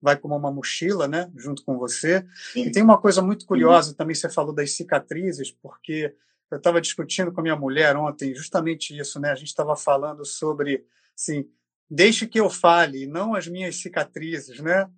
vai 0.00 0.16
como 0.16 0.36
uma 0.36 0.50
mochila, 0.50 1.08
né? 1.08 1.30
Junto 1.36 1.64
com 1.64 1.76
você. 1.76 2.24
Sim. 2.52 2.66
E 2.66 2.72
tem 2.72 2.82
uma 2.82 2.98
coisa 2.98 3.20
muito 3.20 3.46
curiosa 3.46 3.94
também. 3.94 4.14
Você 4.14 4.28
falou 4.28 4.54
das 4.54 4.72
cicatrizes, 4.72 5.50
porque 5.50 6.14
eu 6.50 6.58
estava 6.58 6.80
discutindo 6.80 7.32
com 7.32 7.40
a 7.40 7.42
minha 7.42 7.56
mulher 7.56 7.96
ontem 7.96 8.34
justamente 8.34 8.96
isso, 8.96 9.20
né? 9.20 9.30
A 9.30 9.34
gente 9.34 9.48
estava 9.48 9.76
falando 9.76 10.24
sobre, 10.24 10.84
assim, 11.16 11.48
deixe 11.90 12.26
que 12.26 12.40
eu 12.40 12.48
fale, 12.48 13.06
não 13.06 13.34
as 13.34 13.46
minhas 13.48 13.76
cicatrizes, 13.76 14.60
né? 14.60 14.88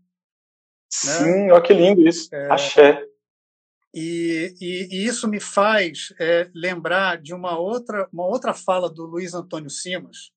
Sim, 0.90 1.46
né? 1.46 1.52
olha 1.52 1.62
que 1.62 1.72
lindo 1.72 2.06
isso. 2.06 2.34
É, 2.34 2.50
Axé. 2.50 3.06
E, 3.94 4.54
e, 4.60 4.88
e, 4.90 5.06
isso 5.06 5.28
me 5.28 5.40
faz 5.40 6.12
é, 6.18 6.48
lembrar 6.54 7.20
de 7.20 7.34
uma 7.34 7.58
outra, 7.58 8.08
uma 8.12 8.26
outra 8.26 8.54
fala 8.54 8.88
do 8.88 9.04
Luiz 9.04 9.34
Antônio 9.34 9.70
Simas, 9.70 10.32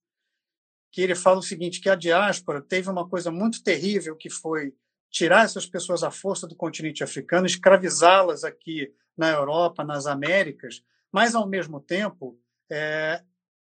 que 0.90 1.00
ele 1.00 1.14
fala 1.14 1.38
o 1.38 1.42
seguinte, 1.42 1.80
que 1.80 1.88
a 1.88 1.94
diáspora 1.94 2.60
teve 2.62 2.88
uma 2.88 3.08
coisa 3.08 3.30
muito 3.30 3.62
terrível, 3.62 4.16
que 4.16 4.30
foi 4.30 4.74
tirar 5.10 5.44
essas 5.44 5.66
pessoas 5.66 6.02
à 6.02 6.10
força 6.10 6.46
do 6.46 6.56
continente 6.56 7.04
africano, 7.04 7.46
escravizá-las 7.46 8.42
aqui 8.42 8.92
na 9.16 9.30
Europa, 9.30 9.84
nas 9.84 10.06
Américas, 10.06 10.82
mas, 11.12 11.36
ao 11.36 11.48
mesmo 11.48 11.80
tempo, 11.80 12.36
é, 12.68 13.22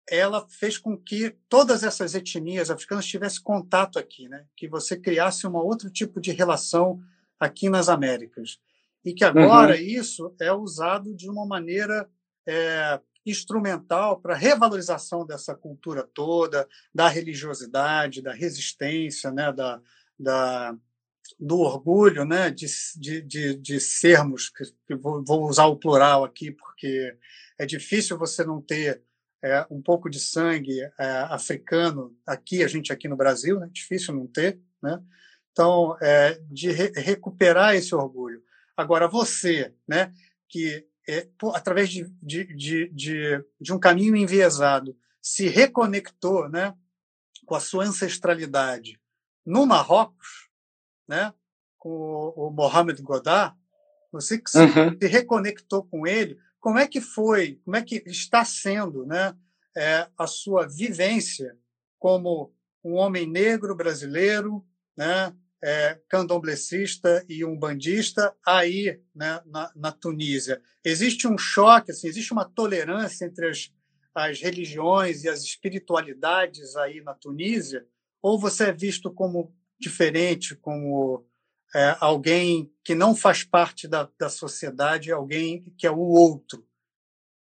ela 0.10 0.46
fez 0.50 0.78
com 0.78 0.98
que 0.98 1.36
todas 1.48 1.84
essas 1.84 2.16
etnias 2.16 2.72
africanas 2.72 3.06
tivessem 3.06 3.44
contato 3.44 4.00
aqui, 4.00 4.28
né? 4.28 4.46
que 4.56 4.68
você 4.68 4.98
criasse 4.98 5.46
um 5.46 5.56
outro 5.56 5.90
tipo 5.90 6.20
de 6.20 6.32
relação 6.32 7.00
aqui 7.40 7.70
nas 7.70 7.90
Américas. 7.90 8.60
E 9.06 9.14
que 9.14 9.24
agora 9.24 9.76
uhum. 9.76 9.82
isso 9.82 10.36
é 10.42 10.52
usado 10.52 11.16
de 11.16 11.30
uma 11.30 11.46
maneira 11.46 12.10
é, 12.46 13.00
instrumental 13.26 14.20
para 14.20 14.34
a 14.34 14.38
revalorização 14.38 15.26
dessa 15.26 15.56
cultura 15.56 16.04
toda, 16.14 16.68
da 16.94 17.08
religiosidade, 17.08 18.22
da 18.22 18.34
resistência, 18.34 19.32
né? 19.32 19.54
da, 19.54 19.80
da, 20.20 20.76
do 21.40 21.60
orgulho 21.60 22.26
né, 22.26 22.50
de, 22.50 22.66
de, 22.98 23.22
de, 23.22 23.56
de 23.56 23.80
sermos, 23.80 24.50
que 24.50 24.96
vou, 24.96 25.24
vou, 25.24 25.48
usar 25.48 25.68
o 25.68 25.78
plural 25.78 26.24
aqui, 26.24 26.52
porque 26.52 27.16
é 27.58 27.66
difícil 27.66 28.18
você 28.18 28.44
não 28.44 28.62
ter 28.62 29.04
é, 29.44 29.66
um 29.70 29.82
pouco 29.82 30.10
de 30.10 30.20
sangue 30.20 30.82
é, 30.82 31.10
africano 31.30 32.16
aqui, 32.26 32.64
a 32.64 32.68
gente 32.68 32.92
aqui 32.92 33.08
no 33.08 33.16
Brasil, 33.16 33.58
é 33.58 33.62
né, 33.62 33.70
difícil 33.72 34.14
não 34.14 34.28
ter. 34.28 34.60
Né? 34.82 35.02
Então, 35.52 35.98
é, 36.02 36.40
de 36.50 36.72
re 36.72 36.92
recuperar 36.96 37.76
esse 37.76 37.94
orgulho. 37.94 38.44
Agora, 38.76 39.08
você, 39.08 39.74
né, 39.88 40.14
que 40.48 40.86
é, 41.08 41.28
por, 41.38 41.56
através 41.56 41.90
de, 41.90 42.04
de, 42.22 42.46
de, 42.56 42.90
de, 42.90 43.46
de 43.60 43.74
um 43.74 43.80
caminho 43.80 44.16
enviesado, 44.16 44.96
se 45.22 45.48
reconectou 45.48 46.48
né, 46.48 46.74
com 47.46 47.56
a 47.56 47.60
sua 47.60 47.86
ancestralidade 47.86 49.00
no 49.46 49.66
Marrocos, 49.66 50.50
né, 51.08 51.34
com 51.78 51.90
o, 51.90 52.48
o 52.48 52.52
Mohamed 52.52 53.02
Godard, 53.02 53.58
você 54.12 54.38
que 54.38 54.50
uhum. 54.58 54.98
se, 55.00 55.08
reconectou 55.08 55.84
com 55.84 56.06
ele, 56.06 56.38
como 56.60 56.78
é 56.78 56.88
que 56.88 57.02
foi, 57.02 57.60
como 57.64 57.76
é 57.76 57.82
que 57.82 58.04
está 58.06 58.44
sendo 58.44 59.06
né, 59.06 59.36
é, 59.76 60.08
a 60.18 60.28
sua 60.28 60.68
vivência 60.68 61.58
como 61.98 62.54
um 62.84 62.94
homem 62.96 63.28
negro 63.28 63.76
brasileiro, 63.76 64.66
né, 64.98 65.34
é, 65.62 66.00
candomblessista 66.08 67.26
e 67.28 67.44
um 67.44 67.58
bandista 67.58 68.34
aí 68.46 69.02
né, 69.14 69.42
na, 69.46 69.72
na, 69.76 69.92
Tunísia. 69.92 70.62
Existe 70.84 71.28
um 71.28 71.38
choque, 71.38 71.92
assim, 71.92 72.08
existe 72.08 72.32
uma 72.32 72.46
tolerância 72.46 73.26
entre 73.26 73.50
as, 73.50 73.70
as 74.16 74.42
religiões 74.42 75.24
e 75.24 75.30
as 75.30 75.44
espiritualidades 75.44 76.76
aí 76.78 77.02
na 77.02 77.14
Tunísia? 77.14 77.86
Ou 78.22 78.40
você 78.40 78.66
é 78.66 78.72
visto 78.72 79.12
como 79.12 79.54
diferente, 79.80 80.56
como 80.56 81.26
é, 81.76 81.96
alguém 82.00 82.72
que 82.84 82.96
não 82.96 83.16
faz 83.16 83.44
parte 83.44 83.88
da, 83.88 84.10
da 84.18 84.30
sociedade, 84.30 85.12
alguém 85.12 85.64
que 85.78 85.86
é 85.86 85.92
o 85.92 86.00
outro 86.00 86.66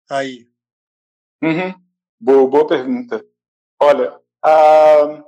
aí? 0.09 0.47
Uhum. 1.43 1.73
Boa, 2.19 2.47
boa 2.47 2.67
pergunta. 2.67 3.25
Olha, 3.79 4.19
a, 4.43 5.23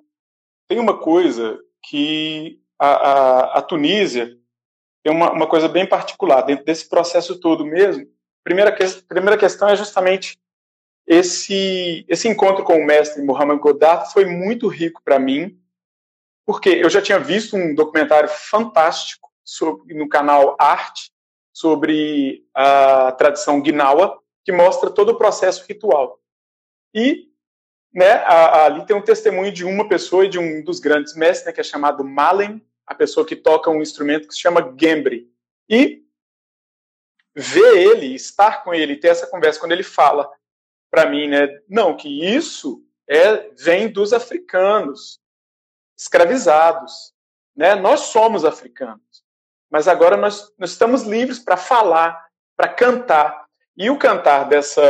tem 0.68 0.80
uma 0.80 0.98
coisa 0.98 1.60
que 1.84 2.61
a, 2.80 2.88
a, 2.88 3.57
a 3.60 3.61
Tunísia 3.61 4.38
tem 5.03 5.14
uma, 5.14 5.32
uma 5.32 5.48
coisa 5.48 5.68
bem 5.68 5.88
particular 5.88 6.41
dentro 6.41 6.65
desse 6.65 6.88
processo 6.88 7.40
todo 7.40 7.65
mesmo. 7.65 8.07
Primeira, 8.44 8.72
que, 8.72 8.86
primeira 9.03 9.38
questão 9.38 9.69
é 9.69 9.76
justamente 9.76 10.38
esse, 11.06 12.06
esse 12.10 12.28
encontro 12.28 12.64
com 12.64 12.76
o 12.76 12.86
mestre 12.86 13.24
Mohamed 13.24 13.61
Godard 13.61 14.11
foi 14.11 14.26
muito 14.26 14.68
rico 14.68 15.02
para 15.03 15.18
mim, 15.18 15.57
porque 16.48 16.69
eu 16.69 16.90
já 16.90 17.02
tinha 17.02 17.19
visto 17.19 17.57
um 17.57 17.76
documentário 17.76 18.30
fantástico 18.30 19.30
sobre, 19.44 19.94
no 19.94 20.07
canal 20.07 20.56
Arte 20.57 21.11
sobre 21.52 22.48
a 22.53 23.11
tradição 23.11 23.61
Gnawa, 23.61 24.18
que 24.45 24.53
mostra 24.53 24.90
todo 24.90 25.10
o 25.10 25.18
processo 25.18 25.65
ritual. 25.68 26.22
E 26.94 27.28
né, 27.94 28.11
a, 28.11 28.45
a, 28.45 28.65
ali 28.65 28.86
tem 28.86 28.95
um 28.95 29.02
testemunho 29.02 29.52
de 29.52 29.65
uma 29.65 29.90
pessoa 29.90 30.26
e 30.26 30.30
de 30.30 30.40
um 30.40 30.64
dos 30.64 30.80
grandes 30.80 31.15
mestres, 31.15 31.48
né, 31.48 31.52
que 31.52 31.60
é 31.60 31.64
chamado 31.64 32.02
Malen, 32.02 32.65
a 32.86 32.95
pessoa 32.95 33.26
que 33.26 33.36
toca 33.36 33.69
um 33.69 33.82
instrumento 33.82 34.30
que 34.30 34.34
se 34.34 34.40
chama 34.40 34.74
Gembri. 34.80 35.30
E 35.68 36.06
ver 37.36 37.78
ele, 37.78 38.15
estar 38.15 38.64
com 38.64 38.74
ele, 38.74 38.95
ter 38.95 39.10
essa 39.10 39.28
conversa, 39.28 39.60
quando 39.60 39.74
ele 39.74 39.84
fala 39.84 40.32
para 40.90 41.10
mim, 41.10 41.28
né, 41.28 41.49
não, 41.68 41.98
que 41.98 42.07
isso 42.07 42.86
é 43.06 43.49
vem 43.57 43.90
dos 43.90 44.14
africanos, 44.14 45.19
escravizados. 45.98 47.14
Né? 47.56 47.76
Nós 47.76 48.02
somos 48.02 48.45
africanos, 48.45 49.24
mas 49.69 49.88
agora 49.88 50.15
nós, 50.15 50.53
nós 50.57 50.72
estamos 50.72 51.03
livres 51.03 51.40
para 51.40 51.57
falar, 51.57 52.28
para 52.56 52.69
cantar. 52.69 53.48
E 53.76 53.90
o 53.90 53.98
cantar 53.98 54.48
dessa, 54.48 54.82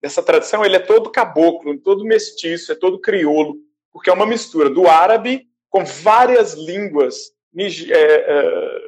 dessa 0.00 0.22
tradição 0.22 0.64
ele 0.64 0.76
é 0.76 0.80
todo 0.80 1.10
caboclo, 1.10 1.78
todo 1.78 2.04
mestiço, 2.04 2.72
é 2.72 2.74
todo 2.74 3.00
crioulo, 3.00 3.56
porque 3.92 4.10
é 4.10 4.12
uma 4.12 4.26
mistura 4.26 4.70
do 4.70 4.86
árabe 4.86 5.48
com 5.70 5.84
várias 5.84 6.54
línguas 6.54 7.32
é, 7.56 7.94
é, 7.94 8.80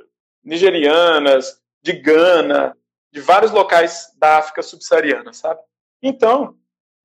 nigerianas, 0.45 1.61
de 1.83 1.93
Gana, 1.93 2.77
de 3.13 3.21
vários 3.21 3.51
locais 3.51 4.15
da 4.19 4.39
África 4.39 4.63
subsaariana, 4.63 5.33
sabe? 5.33 5.61
Então, 6.03 6.57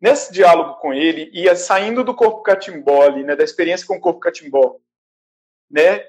nesse 0.05 0.31
diálogo 0.31 0.75
com 0.75 0.93
ele, 0.93 1.31
ia 1.33 1.55
saindo 1.55 2.03
do 2.03 2.13
corpo 2.13 2.43
catimbó, 2.43 3.09
né, 3.09 3.35
da 3.35 3.43
experiência 3.43 3.87
com 3.87 3.95
o 3.95 3.99
corpo 3.99 4.19
catimbó, 4.19 4.77
né, 5.67 6.07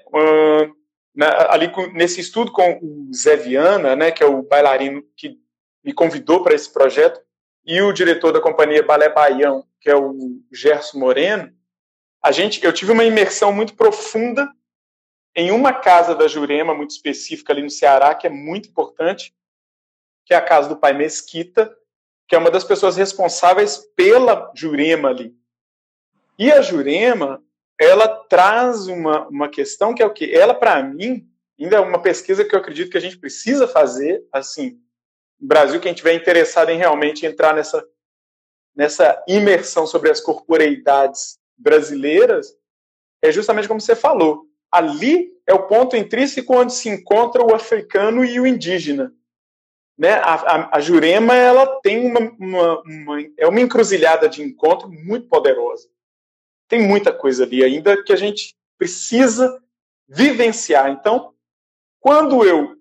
ali 1.49 1.71
nesse 1.93 2.21
estudo 2.21 2.51
com 2.51 2.77
o 2.79 3.11
Zé 3.11 3.35
Viana, 3.35 3.95
né, 3.95 4.11
que 4.11 4.21
é 4.21 4.25
o 4.27 4.43
bailarino 4.43 5.03
que 5.15 5.39
me 5.83 5.91
convidou 5.93 6.43
para 6.43 6.53
esse 6.53 6.71
projeto, 6.71 7.19
e 7.65 7.81
o 7.81 7.91
diretor 7.91 8.31
da 8.31 8.39
companhia 8.39 8.83
Balé 8.83 9.09
Baião, 9.09 9.65
que 9.81 9.89
é 9.89 9.95
o 9.95 10.15
Gerson 10.53 10.99
Moreno, 10.99 11.51
a 12.23 12.31
gente, 12.31 12.63
eu 12.63 12.71
tive 12.71 12.91
uma 12.91 13.03
imersão 13.03 13.51
muito 13.51 13.75
profunda 13.75 14.47
em 15.35 15.49
uma 15.49 15.73
casa 15.73 16.13
da 16.13 16.27
Jurema, 16.27 16.75
muito 16.75 16.91
específica 16.91 17.51
ali 17.51 17.63
no 17.63 17.69
Ceará, 17.71 18.13
que 18.13 18.27
é 18.27 18.29
muito 18.29 18.69
importante, 18.69 19.33
que 20.23 20.35
é 20.35 20.37
a 20.37 20.41
casa 20.41 20.69
do 20.69 20.77
pai 20.77 20.93
Mesquita, 20.93 21.75
que 22.27 22.35
é 22.35 22.37
uma 22.37 22.51
das 22.51 22.63
pessoas 22.63 22.97
responsáveis 22.97 23.77
pela 23.95 24.51
Jurema 24.53 25.09
ali. 25.09 25.33
E 26.37 26.51
a 26.51 26.61
Jurema, 26.61 27.41
ela 27.79 28.07
traz 28.07 28.87
uma, 28.87 29.27
uma 29.27 29.49
questão 29.49 29.95
que 29.95 30.03
é 30.03 30.05
o 30.05 30.13
que? 30.13 30.31
Ela, 30.33 30.53
para 30.53 30.83
mim, 30.83 31.27
ainda 31.59 31.77
é 31.77 31.79
uma 31.79 32.01
pesquisa 32.01 32.43
que 32.43 32.53
eu 32.53 32.59
acredito 32.59 32.91
que 32.91 32.97
a 32.97 33.01
gente 33.01 33.17
precisa 33.17 33.67
fazer, 33.67 34.23
assim, 34.31 34.79
no 35.39 35.47
Brasil, 35.47 35.79
quem 35.79 35.93
tiver 35.93 36.13
interessado 36.13 36.69
em 36.69 36.77
realmente 36.77 37.25
entrar 37.25 37.55
nessa, 37.55 37.85
nessa 38.75 39.23
imersão 39.27 39.87
sobre 39.87 40.09
as 40.09 40.19
corporeidades 40.19 41.39
brasileiras, 41.57 42.55
é 43.21 43.31
justamente 43.31 43.67
como 43.67 43.79
você 43.79 43.95
falou. 43.95 44.45
Ali 44.71 45.31
é 45.47 45.53
o 45.53 45.65
ponto 45.67 45.95
intrínseco 45.95 46.55
onde 46.55 46.73
se 46.73 46.89
encontra 46.89 47.41
o 47.41 47.55
africano 47.55 48.25
e 48.25 48.39
o 48.39 48.45
indígena 48.45 49.13
né, 49.97 50.13
a, 50.13 50.33
a, 50.35 50.77
a, 50.77 50.79
Jurema 50.79 51.33
ela 51.33 51.65
tem 51.81 52.05
uma, 52.05 52.19
uma, 52.39 52.81
uma, 52.81 53.21
é 53.37 53.47
uma 53.47 53.59
encruzilhada 53.59 54.29
de 54.29 54.43
encontro 54.43 54.89
muito 54.89 55.27
poderosa. 55.27 55.89
Tem 56.67 56.81
muita 56.81 57.11
coisa 57.11 57.43
ali 57.43 57.63
ainda 57.63 58.03
que 58.03 58.13
a 58.13 58.15
gente 58.15 58.55
precisa 58.77 59.59
vivenciar. 60.07 60.91
Então, 60.91 61.33
quando 61.99 62.45
eu 62.45 62.77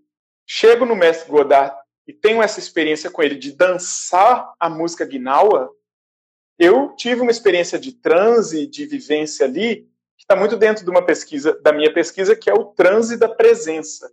chego 0.46 0.84
no 0.84 0.94
mestre 0.94 1.30
Godard 1.30 1.74
e 2.06 2.12
tenho 2.12 2.42
essa 2.42 2.60
experiência 2.60 3.10
com 3.10 3.22
ele 3.22 3.36
de 3.36 3.52
dançar 3.52 4.52
a 4.60 4.68
música 4.68 5.06
Gnawa, 5.06 5.70
eu 6.58 6.94
tive 6.96 7.20
uma 7.20 7.30
experiência 7.30 7.78
de 7.78 7.92
transe, 7.92 8.66
de 8.66 8.86
vivência 8.86 9.46
ali, 9.46 9.88
que 10.16 10.22
está 10.22 10.36
muito 10.36 10.56
dentro 10.56 10.84
de 10.84 10.90
uma 10.90 11.04
pesquisa, 11.04 11.58
da 11.60 11.72
minha 11.72 11.92
pesquisa, 11.92 12.36
que 12.36 12.48
é 12.48 12.54
o 12.54 12.66
transe 12.66 13.16
da 13.16 13.28
presença. 13.28 14.12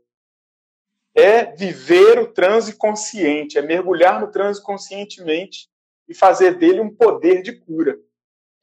É 1.16 1.46
viver 1.46 2.20
o 2.20 2.28
transe 2.28 2.76
consciente, 2.76 3.58
é 3.58 3.62
mergulhar 3.62 4.20
no 4.20 4.32
transe 4.32 4.62
conscientemente 4.62 5.70
e 6.08 6.14
fazer 6.14 6.56
dele 6.56 6.82
um 6.82 6.94
poder 6.94 7.42
de 7.42 7.54
cura. 7.54 7.98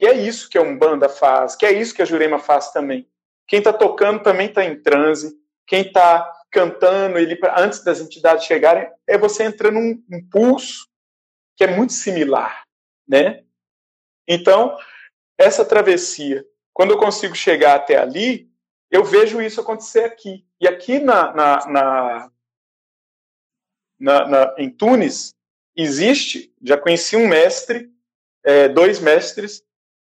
E 0.00 0.06
é 0.06 0.12
isso 0.12 0.48
que 0.48 0.58
a 0.58 0.62
Umbanda 0.62 1.08
faz, 1.08 1.54
que 1.54 1.66
é 1.66 1.72
isso 1.72 1.94
que 1.94 2.02
a 2.02 2.04
Jurema 2.04 2.38
faz 2.38 2.72
também. 2.72 3.08
Quem 3.46 3.58
está 3.58 3.72
tocando 3.72 4.22
também 4.22 4.48
está 4.48 4.64
em 4.64 4.80
transe, 4.80 5.36
quem 5.66 5.82
está 5.82 6.32
cantando 6.50 7.18
ele 7.18 7.38
antes 7.56 7.84
das 7.84 8.00
entidades 8.00 8.44
chegarem, 8.44 8.90
é 9.06 9.16
você 9.16 9.44
entrando 9.44 9.74
num, 9.74 10.02
num 10.08 10.28
pulso 10.28 10.88
que 11.56 11.64
é 11.64 11.76
muito 11.76 11.92
similar, 11.92 12.64
né? 13.06 13.44
Então, 14.26 14.76
essa 15.36 15.64
travessia, 15.64 16.44
quando 16.72 16.92
eu 16.92 16.98
consigo 16.98 17.34
chegar 17.34 17.74
até 17.74 17.96
ali, 17.96 18.50
eu 18.90 19.04
vejo 19.04 19.40
isso 19.40 19.60
acontecer 19.60 20.04
aqui. 20.04 20.44
E 20.60 20.66
aqui 20.66 20.98
na, 20.98 21.32
na, 21.32 21.66
na, 21.66 22.30
na, 24.00 24.26
na 24.26 24.54
em 24.56 24.70
Tunis, 24.70 25.34
existe, 25.76 26.52
já 26.62 26.76
conheci 26.76 27.16
um 27.16 27.28
mestre, 27.28 27.90
é, 28.42 28.68
dois 28.68 28.98
mestres, 28.98 29.62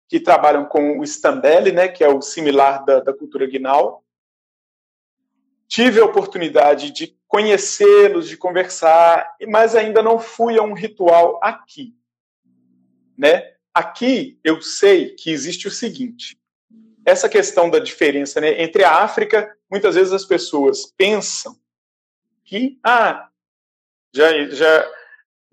que 0.08 0.20
trabalham 0.20 0.66
com 0.66 0.98
o 0.98 1.04
Stambele, 1.04 1.72
né, 1.72 1.88
que 1.88 2.04
é 2.04 2.08
o 2.08 2.20
similar 2.20 2.84
da, 2.84 3.00
da 3.00 3.12
cultura 3.12 3.46
guinal. 3.46 4.04
Tive 5.66 6.00
a 6.00 6.04
oportunidade 6.04 6.90
de 6.90 7.16
conhecê-los, 7.26 8.28
de 8.28 8.36
conversar, 8.36 9.26
mas 9.48 9.74
ainda 9.74 10.02
não 10.02 10.18
fui 10.18 10.58
a 10.58 10.62
um 10.62 10.74
ritual 10.74 11.40
aqui. 11.42 11.96
Né? 13.16 13.54
Aqui 13.72 14.38
eu 14.44 14.60
sei 14.60 15.14
que 15.14 15.30
existe 15.30 15.66
o 15.66 15.70
seguinte: 15.70 16.38
essa 17.06 17.26
questão 17.26 17.70
da 17.70 17.78
diferença 17.78 18.38
né, 18.38 18.62
entre 18.62 18.84
a 18.84 19.02
África, 19.02 19.56
muitas 19.70 19.94
vezes 19.94 20.12
as 20.12 20.26
pessoas 20.26 20.92
pensam 20.94 21.56
que 22.44 22.78
ah, 22.84 23.30
já, 24.12 24.48
já 24.50 24.90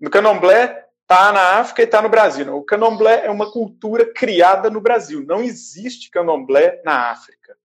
no 0.00 0.10
Candomblé 0.10 0.86
está 1.10 1.32
na 1.32 1.58
África 1.58 1.82
e 1.82 1.84
está 1.84 2.00
no 2.00 2.08
Brasil. 2.08 2.56
O 2.56 2.62
candomblé 2.62 3.26
é 3.26 3.30
uma 3.30 3.50
cultura 3.50 4.06
criada 4.06 4.70
no 4.70 4.80
Brasil. 4.80 5.24
Não 5.26 5.42
existe 5.42 6.08
candomblé 6.08 6.80
na 6.84 7.10
África. 7.10 7.56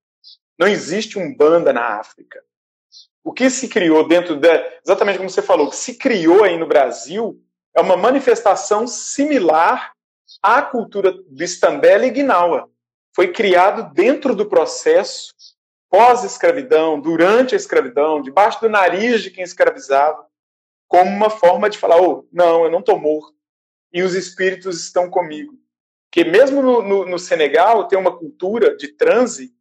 Não 0.58 0.68
existe 0.68 1.20
umbanda 1.20 1.72
na 1.72 2.00
África. 2.00 2.42
O 3.24 3.32
que 3.32 3.48
se 3.52 3.68
criou 3.68 4.08
dentro 4.08 4.36
da. 4.36 4.50
Exatamente 4.84 5.18
como 5.18 5.30
você 5.30 5.44
falou, 5.44 5.68
o 5.68 5.70
que 5.70 5.76
se 5.76 5.96
criou 5.96 6.44
aí 6.44 6.58
no 6.58 6.66
Brasil 6.66 7.40
é 7.76 7.82
uma 7.82 7.96
manifestação 7.96 8.88
similar 8.88 9.94
à 10.42 10.62
cultura 10.64 11.12
do 11.12 11.44
Istambela 11.44 12.06
e 12.06 12.10
Guinawa. 12.10 12.68
Foi 13.16 13.32
criado 13.32 13.94
dentro 13.94 14.36
do 14.36 14.48
processo 14.48 15.34
pós-escravidão, 15.88 17.00
durante 17.00 17.54
a 17.54 17.58
escravidão, 17.58 18.22
debaixo 18.22 18.60
do 18.60 18.70
nariz 18.70 19.22
de 19.22 19.30
quem 19.30 19.44
escravizava, 19.44 20.25
como 20.96 21.12
uma 21.12 21.30
forma 21.30 21.70
de 21.70 21.78
falar: 21.78 22.02
oh, 22.02 22.26
não, 22.32 22.64
eu 22.64 22.72
não 22.72 22.80
estou 22.80 22.98
morto 22.98 23.36
e 23.92 24.02
os 24.02 24.16
espíritos 24.16 24.82
estão 24.82 25.10
comigo. 25.10 25.54
Que 26.10 26.24
mesmo 26.24 26.62
no, 26.62 26.82
no, 26.82 27.06
no 27.06 27.20
Senegal 27.20 27.86
tem 27.90 28.00
uma 28.00 28.18
cultura 28.18 28.78
de 28.78 28.88
transe 28.88 29.54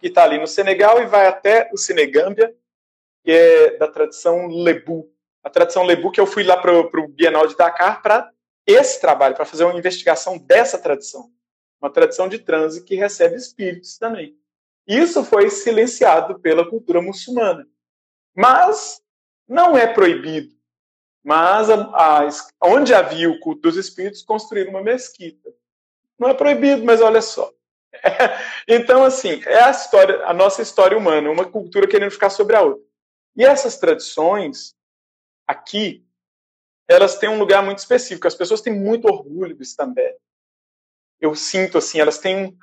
que 0.00 0.06
está 0.06 0.24
ali 0.24 0.38
no 0.38 0.46
Senegal 0.46 1.02
e 1.02 1.06
vai 1.06 1.26
até 1.26 1.68
o 1.74 1.76
Senegâmbia, 1.76 2.54
que 3.22 3.30
é 3.30 3.76
da 3.76 3.86
tradição 3.86 4.46
Lebu. 4.46 5.12
A 5.44 5.50
tradição 5.50 5.84
Lebu 5.84 6.10
que 6.10 6.20
eu 6.20 6.26
fui 6.26 6.42
lá 6.42 6.56
para 6.56 6.72
o 6.72 7.08
Bienal 7.08 7.46
de 7.46 7.54
Dakar 7.54 8.00
para 8.00 8.30
esse 8.66 8.98
trabalho, 8.98 9.34
para 9.36 9.44
fazer 9.44 9.64
uma 9.64 9.78
investigação 9.78 10.38
dessa 10.38 10.78
tradição. 10.78 11.30
Uma 11.80 11.90
tradição 11.90 12.28
de 12.28 12.38
transe 12.38 12.82
que 12.82 12.94
recebe 12.94 13.36
espíritos 13.36 13.98
também. 13.98 14.34
Isso 14.86 15.22
foi 15.22 15.50
silenciado 15.50 16.40
pela 16.40 16.68
cultura 16.68 17.02
muçulmana. 17.02 17.66
Mas 18.34 19.02
não 19.48 19.76
é 19.76 19.86
proibido. 19.86 20.54
Mas 21.22 21.68
a, 21.70 21.74
a, 21.74 22.28
onde 22.62 22.94
havia 22.94 23.28
o 23.28 23.40
culto 23.40 23.62
dos 23.62 23.76
espíritos, 23.76 24.22
construíram 24.22 24.70
uma 24.70 24.82
mesquita. 24.82 25.52
Não 26.18 26.28
é 26.28 26.34
proibido, 26.34 26.84
mas 26.84 27.00
olha 27.00 27.20
só. 27.20 27.52
então, 28.68 29.02
assim, 29.02 29.42
é 29.44 29.64
a 29.64 29.70
história, 29.70 30.24
a 30.24 30.32
nossa 30.32 30.62
história 30.62 30.96
humana, 30.96 31.30
uma 31.30 31.44
cultura 31.44 31.88
querendo 31.88 32.10
ficar 32.10 32.30
sobre 32.30 32.54
a 32.54 32.62
outra. 32.62 32.84
E 33.34 33.44
essas 33.44 33.76
tradições, 33.76 34.74
aqui, 35.46 36.06
elas 36.88 37.18
têm 37.18 37.28
um 37.28 37.38
lugar 37.38 37.62
muito 37.62 37.78
específico. 37.78 38.26
As 38.26 38.34
pessoas 38.34 38.60
têm 38.60 38.72
muito 38.72 39.06
orgulho 39.06 39.54
disso 39.54 39.76
também. 39.76 40.14
Eu 41.20 41.34
sinto 41.34 41.78
assim, 41.78 41.98
elas 41.98 42.18
têm 42.18 42.46
um. 42.46 42.58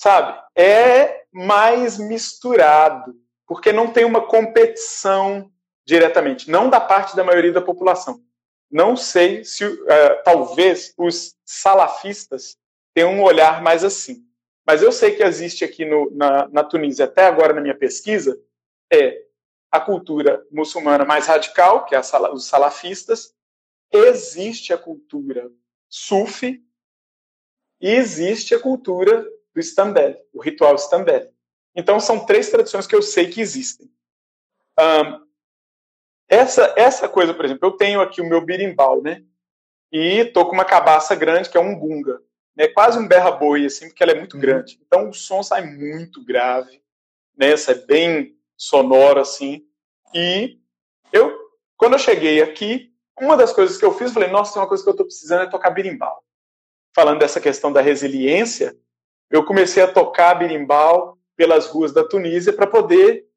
Sabe? 0.00 0.40
É 0.56 1.24
mais 1.32 1.98
misturado, 1.98 3.14
porque 3.48 3.72
não 3.72 3.90
tem 3.90 4.04
uma 4.04 4.26
competição 4.26 5.50
diretamente, 5.84 6.50
não 6.50 6.68
da 6.68 6.78
parte 6.78 7.16
da 7.16 7.24
maioria 7.24 7.50
da 7.50 7.62
população. 7.62 8.22
Não 8.70 8.94
sei 8.94 9.42
se 9.42 9.64
uh, 9.64 9.86
talvez 10.22 10.92
os 10.98 11.34
salafistas 11.46 12.58
tenham 12.92 13.14
um 13.14 13.22
olhar 13.22 13.62
mais 13.62 13.82
assim. 13.82 14.22
Mas 14.66 14.82
eu 14.82 14.92
sei 14.92 15.16
que 15.16 15.22
existe 15.22 15.64
aqui 15.64 15.86
no, 15.86 16.10
na, 16.14 16.46
na 16.48 16.62
Tunísia, 16.62 17.06
até 17.06 17.24
agora 17.26 17.54
na 17.54 17.62
minha 17.62 17.74
pesquisa, 17.74 18.38
é 18.92 19.22
a 19.70 19.80
cultura 19.80 20.46
muçulmana 20.52 21.06
mais 21.06 21.26
radical, 21.26 21.86
que 21.86 21.94
é 21.94 21.98
a, 21.98 22.32
os 22.32 22.46
salafistas, 22.46 23.34
existe 23.90 24.74
a 24.74 24.78
cultura 24.78 25.50
sufi 25.88 26.62
e 27.80 27.88
existe 27.90 28.54
a 28.54 28.60
cultura 28.60 29.26
do 29.54 29.60
Stambel, 29.60 30.20
o 30.34 30.42
ritual 30.42 30.74
Stambel. 30.74 31.32
Então, 31.78 32.00
são 32.00 32.26
três 32.26 32.50
tradições 32.50 32.88
que 32.88 32.96
eu 32.96 33.00
sei 33.00 33.28
que 33.28 33.40
existem. 33.40 33.88
Um, 34.76 35.24
essa, 36.28 36.74
essa 36.76 37.08
coisa, 37.08 37.32
por 37.32 37.44
exemplo, 37.44 37.68
eu 37.68 37.70
tenho 37.70 38.00
aqui 38.00 38.20
o 38.20 38.28
meu 38.28 38.40
birimbau, 38.44 39.00
né? 39.00 39.22
E 39.92 40.24
tô 40.24 40.44
com 40.44 40.54
uma 40.54 40.64
cabaça 40.64 41.14
grande, 41.14 41.48
que 41.48 41.56
é 41.56 41.60
um 41.60 41.78
gunga. 41.78 42.20
É 42.56 42.66
quase 42.66 42.98
um 42.98 43.06
berra-boi, 43.06 43.64
assim, 43.64 43.86
porque 43.86 44.02
ela 44.02 44.10
é 44.10 44.16
muito 44.16 44.34
uhum. 44.34 44.40
grande. 44.40 44.80
Então 44.84 45.08
o 45.08 45.14
som 45.14 45.40
sai 45.40 45.64
muito 45.64 46.24
grave, 46.24 46.82
né? 47.36 47.56
Sai 47.56 47.76
bem 47.76 48.36
sonoro, 48.56 49.20
assim. 49.20 49.64
E 50.12 50.58
eu, 51.12 51.38
quando 51.76 51.92
eu 51.92 51.98
cheguei 52.00 52.42
aqui, 52.42 52.92
uma 53.20 53.36
das 53.36 53.52
coisas 53.52 53.78
que 53.78 53.84
eu 53.84 53.92
fiz, 53.92 54.08
eu 54.08 54.14
falei, 54.14 54.30
nossa, 54.30 54.52
tem 54.52 54.60
uma 54.60 54.68
coisa 54.68 54.82
que 54.82 54.90
eu 54.90 54.96
tô 54.96 55.04
precisando 55.04 55.44
é 55.44 55.46
tocar 55.46 55.70
birimbau. 55.70 56.24
Falando 56.92 57.20
dessa 57.20 57.40
questão 57.40 57.72
da 57.72 57.80
resiliência, 57.80 58.76
eu 59.30 59.44
comecei 59.44 59.80
a 59.82 59.92
tocar 59.92 60.34
birimbau 60.34 61.17
pelas 61.38 61.68
ruas 61.68 61.92
da 61.92 62.02
Tunísia 62.02 62.52
para 62.52 62.66
poder 62.66 63.30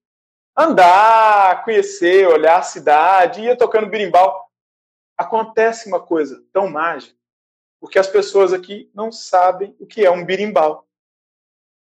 andar, 0.58 1.64
conhecer, 1.64 2.28
olhar 2.28 2.58
a 2.58 2.64
cidade, 2.64 3.42
ia 3.42 3.56
tocando 3.56 3.92
birimbau. 3.92 4.50
Acontece 5.16 5.88
uma 5.88 6.02
coisa 6.02 6.44
tão 6.52 6.68
mágica, 6.68 7.16
porque 7.80 8.00
as 8.00 8.08
pessoas 8.08 8.54
aqui 8.54 8.90
não 8.92 9.12
sabem 9.12 9.76
o 9.80 9.86
que 9.86 10.04
é 10.04 10.10
um 10.10 10.26
birimbau. 10.26 10.90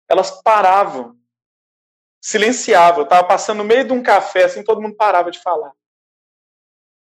Elas 0.09 0.29
paravam, 0.41 1.17
silenciavam. 2.21 3.03
Estava 3.03 3.25
passando 3.25 3.59
no 3.59 3.63
meio 3.63 3.85
de 3.85 3.93
um 3.93 4.03
café, 4.03 4.43
assim, 4.43 4.61
todo 4.61 4.81
mundo 4.81 4.97
parava 4.97 5.31
de 5.31 5.39
falar. 5.39 5.73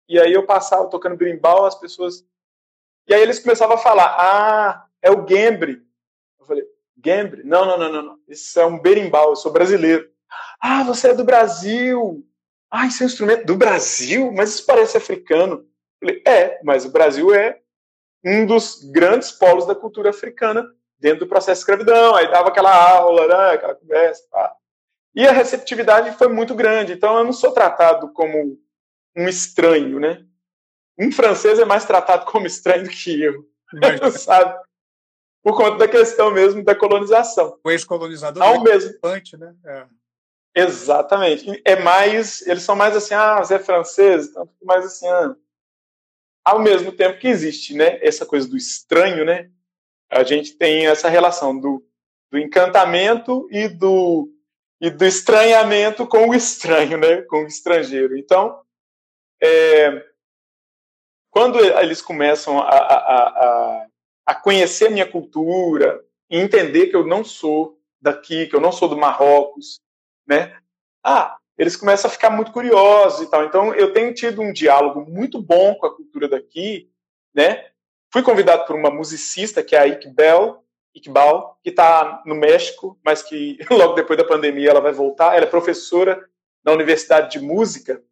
E 0.08 0.16
aí 0.20 0.32
eu 0.32 0.46
passava 0.46 0.88
tocando 0.88 1.16
birimbau, 1.16 1.66
as 1.66 1.74
pessoas. 1.74 2.24
E 3.08 3.12
aí 3.12 3.20
eles 3.20 3.40
começavam 3.40 3.74
a 3.74 3.78
falar: 3.78 4.14
Ah, 4.16 4.88
é 5.02 5.10
o 5.10 5.26
Gembre. 5.26 5.84
Eu 6.38 6.46
falei: 6.46 6.77
Gembre? 7.04 7.42
Não, 7.44 7.64
não, 7.64 7.78
não, 7.78 7.92
não, 7.92 8.02
não. 8.02 8.18
Isso 8.28 8.58
é 8.58 8.66
um 8.66 8.78
berimbau, 8.78 9.30
eu 9.30 9.36
sou 9.36 9.52
brasileiro. 9.52 10.08
Ah, 10.60 10.82
você 10.82 11.10
é 11.10 11.14
do 11.14 11.24
Brasil. 11.24 12.24
Ah, 12.70 12.86
isso 12.86 13.02
é 13.02 13.06
um 13.06 13.08
instrumento 13.08 13.46
do 13.46 13.56
Brasil? 13.56 14.32
Mas 14.32 14.50
isso 14.50 14.66
parece 14.66 14.96
africano. 14.96 15.66
Falei, 16.00 16.22
é, 16.26 16.60
mas 16.62 16.84
o 16.84 16.90
Brasil 16.90 17.32
é 17.34 17.60
um 18.24 18.44
dos 18.44 18.82
grandes 18.90 19.30
polos 19.30 19.66
da 19.66 19.74
cultura 19.74 20.10
africana 20.10 20.66
dentro 20.98 21.20
do 21.20 21.28
processo 21.28 21.60
de 21.60 21.60
escravidão. 21.60 22.14
Aí 22.14 22.30
dava 22.30 22.48
aquela 22.48 22.72
aula, 22.90 23.26
né, 23.26 23.54
aquela 23.54 23.74
conversa. 23.74 24.22
Pá. 24.30 24.54
E 25.14 25.26
a 25.26 25.32
receptividade 25.32 26.16
foi 26.16 26.28
muito 26.28 26.54
grande. 26.54 26.92
Então 26.92 27.16
eu 27.18 27.24
não 27.24 27.32
sou 27.32 27.52
tratado 27.52 28.12
como 28.12 28.58
um 29.16 29.28
estranho, 29.28 29.98
né? 29.98 30.24
Um 30.98 31.12
francês 31.12 31.58
é 31.58 31.64
mais 31.64 31.84
tratado 31.84 32.26
como 32.26 32.46
estranho 32.46 32.84
do 32.84 32.90
que 32.90 33.22
eu, 33.22 33.44
sabe? 34.12 34.58
Por 35.48 35.56
conta 35.56 35.78
da 35.78 35.88
questão 35.88 36.30
mesmo 36.30 36.62
da 36.62 36.74
colonização. 36.74 37.58
O 37.64 37.70
ex-colonizador 37.70 38.42
Ao 38.42 38.62
mesmo. 38.62 38.92
né? 39.38 39.54
É. 39.64 39.86
Exatamente. 40.54 41.62
É 41.64 41.74
mais, 41.76 42.46
eles 42.46 42.62
são 42.62 42.76
mais 42.76 42.94
assim, 42.94 43.14
ah, 43.14 43.38
você 43.38 43.54
é 43.54 43.58
francês, 43.58 44.26
então 44.26 44.46
mais 44.62 44.84
assim, 44.84 45.08
ah. 45.08 45.34
ao 46.44 46.60
mesmo 46.60 46.92
tempo 46.92 47.18
que 47.18 47.28
existe, 47.28 47.72
né, 47.72 47.98
essa 48.02 48.26
coisa 48.26 48.46
do 48.46 48.58
estranho, 48.58 49.24
né? 49.24 49.50
A 50.10 50.22
gente 50.22 50.52
tem 50.52 50.86
essa 50.86 51.08
relação 51.08 51.58
do, 51.58 51.82
do 52.30 52.38
encantamento 52.38 53.48
e 53.50 53.68
do 53.68 54.30
e 54.78 54.90
do 54.90 55.04
estranhamento 55.06 56.06
com 56.06 56.28
o 56.28 56.34
estranho, 56.34 56.98
né, 56.98 57.22
com 57.22 57.44
o 57.44 57.46
estrangeiro. 57.46 58.18
Então, 58.18 58.60
é, 59.42 60.04
quando 61.30 61.58
eles 61.58 62.02
começam 62.02 62.58
a, 62.58 62.68
a, 62.68 63.28
a, 63.28 63.86
a 64.28 64.34
conhecer 64.34 64.88
a 64.88 64.90
minha 64.90 65.10
cultura 65.10 66.04
e 66.28 66.38
entender 66.38 66.88
que 66.88 66.96
eu 66.96 67.06
não 67.06 67.24
sou 67.24 67.80
daqui, 67.98 68.46
que 68.46 68.54
eu 68.54 68.60
não 68.60 68.70
sou 68.70 68.86
do 68.86 68.94
Marrocos, 68.94 69.80
né? 70.26 70.54
Ah, 71.02 71.38
eles 71.56 71.76
começam 71.76 72.10
a 72.10 72.12
ficar 72.12 72.28
muito 72.28 72.52
curiosos 72.52 73.26
e 73.26 73.30
tal. 73.30 73.42
Então, 73.46 73.74
eu 73.74 73.90
tenho 73.90 74.12
tido 74.12 74.42
um 74.42 74.52
diálogo 74.52 75.00
muito 75.10 75.40
bom 75.40 75.74
com 75.76 75.86
a 75.86 75.96
cultura 75.96 76.28
daqui, 76.28 76.90
né? 77.34 77.70
Fui 78.12 78.22
convidado 78.22 78.66
por 78.66 78.76
uma 78.76 78.90
musicista, 78.90 79.62
que 79.62 79.74
é 79.74 79.78
a 79.78 79.86
Iqbal, 79.86 80.62
Iqbal 80.94 81.58
que 81.62 81.70
está 81.70 82.22
no 82.26 82.34
México, 82.34 83.00
mas 83.02 83.22
que 83.22 83.56
logo 83.72 83.94
depois 83.94 84.18
da 84.18 84.28
pandemia 84.28 84.68
ela 84.68 84.82
vai 84.82 84.92
voltar. 84.92 85.36
Ela 85.36 85.46
é 85.46 85.50
professora 85.50 86.22
na 86.62 86.72
Universidade 86.72 87.30
de 87.30 87.40
Música. 87.42 88.02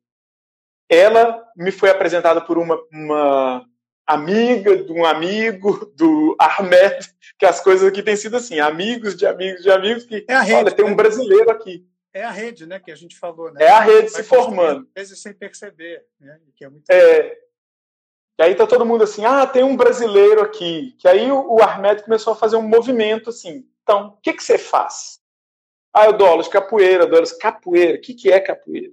Ela 0.88 1.46
me 1.54 1.70
foi 1.70 1.90
apresentada 1.90 2.40
por 2.40 2.56
uma, 2.56 2.82
uma 2.90 3.68
amiga 4.06 4.76
de 4.76 4.92
um 4.92 5.04
amigo 5.04 5.92
do 5.96 6.36
Ahmed, 6.38 7.10
que 7.38 7.44
as 7.44 7.60
coisas 7.60 7.88
aqui 7.88 8.02
têm 8.02 8.16
sido 8.16 8.36
assim, 8.36 8.60
amigos 8.60 9.16
de 9.16 9.26
amigos 9.26 9.62
de 9.62 9.70
amigos, 9.70 10.04
que 10.04 10.24
é 10.28 10.34
a 10.34 10.42
rede, 10.42 10.60
olha, 10.60 10.72
tem 10.72 10.84
um 10.84 10.90
né? 10.90 10.94
brasileiro 10.94 11.50
aqui. 11.50 11.86
É 12.12 12.24
a 12.24 12.30
rede, 12.30 12.64
né, 12.64 12.78
que 12.78 12.90
a 12.90 12.94
gente 12.94 13.18
falou, 13.18 13.52
né? 13.52 13.62
É 13.62 13.68
a 13.68 13.80
rede 13.80 14.08
se 14.08 14.22
formando. 14.22 14.88
Às 14.96 15.08
vezes 15.08 15.20
sem 15.20 15.34
perceber, 15.34 16.02
né? 16.18 16.38
Que 16.56 16.64
é 16.64 16.68
muito 16.70 16.90
é, 16.90 17.36
e 18.38 18.42
aí 18.42 18.54
tá 18.54 18.66
todo 18.66 18.84
mundo 18.84 19.02
assim, 19.02 19.24
ah, 19.24 19.46
tem 19.46 19.64
um 19.64 19.76
brasileiro 19.76 20.42
aqui. 20.42 20.94
Que 20.98 21.08
aí 21.08 21.30
o, 21.30 21.54
o 21.54 21.62
Ahmed 21.62 22.02
começou 22.02 22.34
a 22.34 22.36
fazer 22.36 22.56
um 22.56 22.68
movimento 22.68 23.30
assim. 23.30 23.66
Então, 23.82 24.08
o 24.08 24.20
que, 24.20 24.34
que 24.34 24.42
você 24.42 24.58
faz? 24.58 25.20
Ah, 25.92 26.06
eu 26.06 26.12
dou 26.12 26.26
aula 26.26 26.42
de 26.42 26.50
capoeira, 26.50 27.06
dou 27.06 27.16
aula 27.16 27.26
de 27.26 27.38
capoeira. 27.38 27.96
O 27.96 28.00
que, 28.00 28.12
que 28.12 28.30
é 28.30 28.38
capoeira? 28.38 28.92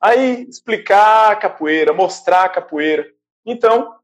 Aí 0.00 0.48
explicar 0.48 1.30
a 1.30 1.36
capoeira, 1.36 1.92
mostrar 1.92 2.44
a 2.44 2.48
capoeira. 2.48 3.08
Então, 3.46 3.94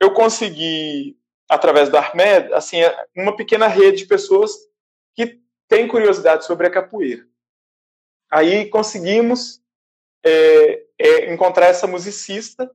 eu 0.00 0.12
consegui, 0.14 1.18
através 1.48 1.90
do 1.90 1.98
Ahmed, 1.98 2.52
assim, 2.54 2.78
uma 3.14 3.36
pequena 3.36 3.66
rede 3.66 3.98
de 3.98 4.06
pessoas 4.06 4.52
que 5.14 5.40
têm 5.68 5.86
curiosidade 5.86 6.46
sobre 6.46 6.66
a 6.66 6.70
capoeira. 6.70 7.28
Aí 8.30 8.68
conseguimos 8.70 9.60
é, 10.24 10.84
é, 10.98 11.32
encontrar 11.32 11.66
essa 11.66 11.86
musicista 11.86 12.70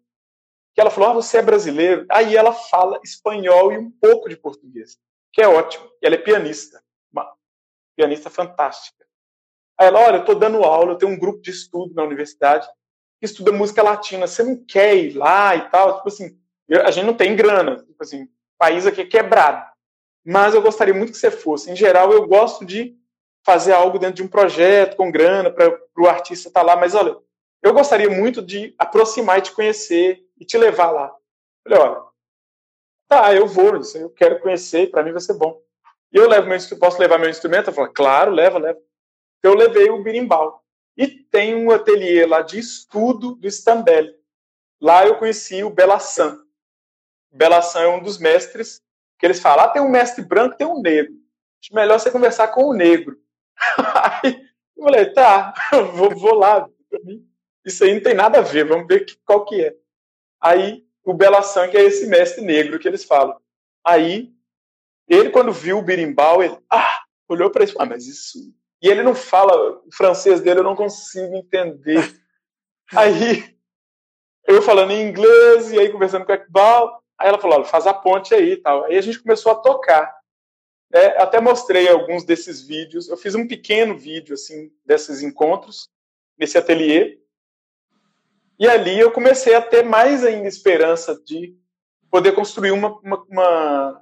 que 0.73 0.81
ela 0.81 0.91
falou: 0.91 1.10
ah, 1.10 1.14
você 1.14 1.38
é 1.38 1.41
brasileiro. 1.41 2.06
Aí 2.10 2.35
ela 2.35 2.53
fala 2.53 2.99
espanhol 3.03 3.72
e 3.72 3.77
um 3.77 3.89
pouco 3.89 4.30
de 4.30 4.38
português, 4.38 4.99
que 5.34 5.41
é 5.41 5.47
ótimo. 5.47 5.89
E 6.02 6.06
ela 6.06 6.15
é 6.15 6.19
pianista, 6.19 6.84
uma 7.11 7.34
pianista 7.95 8.30
fantástica. 8.30 9.06
Aí 9.80 9.88
ela: 9.88 9.99
olha, 9.99 10.18
eu 10.18 10.22
estou 10.22 10.35
dando 10.35 10.64
aula, 10.64 10.91
eu 10.91 10.97
tenho 10.97 11.11
um 11.14 11.19
grupo 11.19 11.41
de 11.41 11.52
estudo 11.52 11.95
na 11.95 12.03
universidade 12.03 12.68
que 13.19 13.26
estuda 13.26 13.52
música 13.52 13.81
latina. 13.81 14.27
Você 14.27 14.43
não 14.43 14.64
quer 14.65 14.95
ir 14.95 15.14
lá 15.14 15.56
e 15.56 15.69
tal? 15.69 15.95
Tipo 15.97 16.10
assim, 16.10 16.38
a 16.69 16.91
gente 16.91 17.05
não 17.05 17.13
tem 17.13 17.35
grana, 17.35 17.77
tipo 17.77 18.01
assim, 18.01 18.23
o 18.23 18.29
país 18.57 18.85
aqui 18.85 19.01
é 19.01 19.05
quebrado. 19.05 19.65
Mas 20.25 20.55
eu 20.55 20.61
gostaria 20.61 20.93
muito 20.93 21.11
que 21.11 21.17
você 21.17 21.29
fosse. 21.29 21.69
Em 21.69 21.75
geral, 21.75 22.11
eu 22.11 22.27
gosto 22.27 22.65
de 22.65 22.97
fazer 23.45 23.73
algo 23.73 23.99
dentro 23.99 24.15
de 24.15 24.23
um 24.23 24.27
projeto 24.27 24.97
com 24.97 25.11
grana 25.11 25.51
para 25.51 25.79
o 25.97 26.07
artista 26.07 26.47
estar 26.47 26.61
tá 26.61 26.65
lá. 26.65 26.75
Mas 26.75 26.95
olha, 26.95 27.15
eu 27.61 27.73
gostaria 27.73 28.09
muito 28.09 28.41
de 28.41 28.73
aproximar 28.77 29.37
e 29.37 29.43
te 29.43 29.51
conhecer 29.51 30.25
e 30.39 30.45
te 30.45 30.57
levar 30.57 30.89
lá. 30.89 31.15
Falei, 31.63 31.79
olha, 31.79 32.03
tá, 33.07 33.33
eu 33.35 33.45
vou, 33.47 33.79
eu 33.95 34.09
quero 34.09 34.39
conhecer, 34.39 34.89
para 34.89 35.03
mim 35.03 35.11
vai 35.11 35.21
ser 35.21 35.35
bom. 35.35 35.61
E 36.11 36.17
eu 36.17 36.27
levo 36.27 36.47
meu 36.47 36.57
posso 36.79 36.99
levar 36.99 37.19
meu 37.19 37.29
instrumento? 37.29 37.71
Falei, 37.71 37.91
claro, 37.93 38.31
leva, 38.31 38.57
leva. 38.57 38.79
Eu 39.43 39.53
levei 39.53 39.89
o 39.89 40.01
birimbau. 40.01 40.63
E 40.97 41.07
tem 41.07 41.53
um 41.55 41.71
ateliê 41.71 42.25
lá 42.25 42.41
de 42.41 42.57
estudo 42.57 43.35
do 43.35 43.47
Stambel. 43.47 44.07
Lá 44.81 45.05
eu 45.05 45.17
conheci 45.17 45.63
o 45.63 45.69
Belassan. 45.69 46.44
Belassan 47.35 47.81
é 47.81 47.87
um 47.87 48.01
dos 48.01 48.17
mestres 48.17 48.81
que 49.19 49.25
eles 49.25 49.39
falam, 49.39 49.65
ah, 49.65 49.67
tem 49.69 49.81
um 49.81 49.89
mestre 49.89 50.23
branco, 50.23 50.57
tem 50.57 50.67
um 50.67 50.81
negro. 50.81 51.13
Acho 51.61 51.73
melhor 51.73 51.99
você 51.99 52.11
conversar 52.11 52.47
com 52.49 52.63
o 52.65 52.73
negro. 52.73 53.17
Aí 54.23 54.41
eu 54.77 54.83
falei, 54.83 55.13
tá, 55.13 55.53
vou, 55.93 56.15
vou 56.15 56.33
lá. 56.33 56.67
Isso 57.65 57.83
aí 57.83 57.93
não 57.95 58.01
tem 58.01 58.13
nada 58.13 58.37
a 58.37 58.41
ver, 58.41 58.65
vamos 58.65 58.87
ver 58.87 59.05
qual 59.25 59.43
que 59.43 59.59
é. 59.59 59.75
Aí 60.39 60.85
o 61.03 61.13
Bela 61.13 61.41
Sangue 61.41 61.77
é 61.77 61.83
esse 61.83 62.05
mestre 62.07 62.43
negro 62.43 62.77
que 62.77 62.87
eles 62.87 63.03
falam. 63.03 63.35
Aí 63.83 64.31
ele, 65.07 65.29
quando 65.31 65.51
viu 65.51 65.79
o 65.79 65.81
birimbau, 65.81 66.43
ele 66.43 66.57
ah, 66.69 67.03
olhou 67.27 67.49
para 67.49 67.63
isso, 67.63 67.75
ah, 67.79 67.85
mas 67.85 68.05
isso. 68.05 68.37
E 68.81 68.87
ele 68.87 69.01
não 69.01 69.15
fala, 69.15 69.79
o 69.85 69.91
francês 69.91 70.41
dele 70.41 70.59
eu 70.59 70.63
não 70.63 70.75
consigo 70.75 71.35
entender. 71.35 72.15
aí 72.93 73.55
eu 74.47 74.61
falando 74.61 74.91
em 74.91 75.07
inglês, 75.09 75.71
e 75.71 75.79
aí 75.79 75.91
conversando 75.91 76.25
com 76.25 76.31
o 76.31 76.35
Ekbal, 76.35 77.03
aí 77.17 77.27
ela 77.27 77.39
falou: 77.39 77.63
faz 77.65 77.87
a 77.87 77.93
ponte 77.93 78.33
aí 78.33 78.53
e 78.53 78.57
tal. 78.57 78.85
Aí 78.85 78.97
a 78.97 79.01
gente 79.01 79.21
começou 79.21 79.51
a 79.51 79.55
tocar. 79.55 80.13
É, 80.93 81.21
até 81.21 81.39
mostrei 81.39 81.87
alguns 81.89 82.23
desses 82.23 82.61
vídeos. 82.61 83.09
Eu 83.09 83.17
fiz 83.17 83.35
um 83.35 83.47
pequeno 83.47 83.97
vídeo 83.97 84.33
assim 84.33 84.71
desses 84.85 85.21
encontros 85.21 85.89
nesse 86.37 86.57
ateliê. 86.57 87.19
E 88.57 88.67
ali 88.67 88.99
eu 88.99 89.11
comecei 89.11 89.53
a 89.55 89.61
ter 89.61 89.83
mais 89.83 90.23
ainda 90.23 90.47
esperança 90.47 91.21
de 91.25 91.57
poder 92.09 92.33
construir 92.33 92.71
uma. 92.71 92.97
uma, 92.99 93.23
uma 93.29 94.01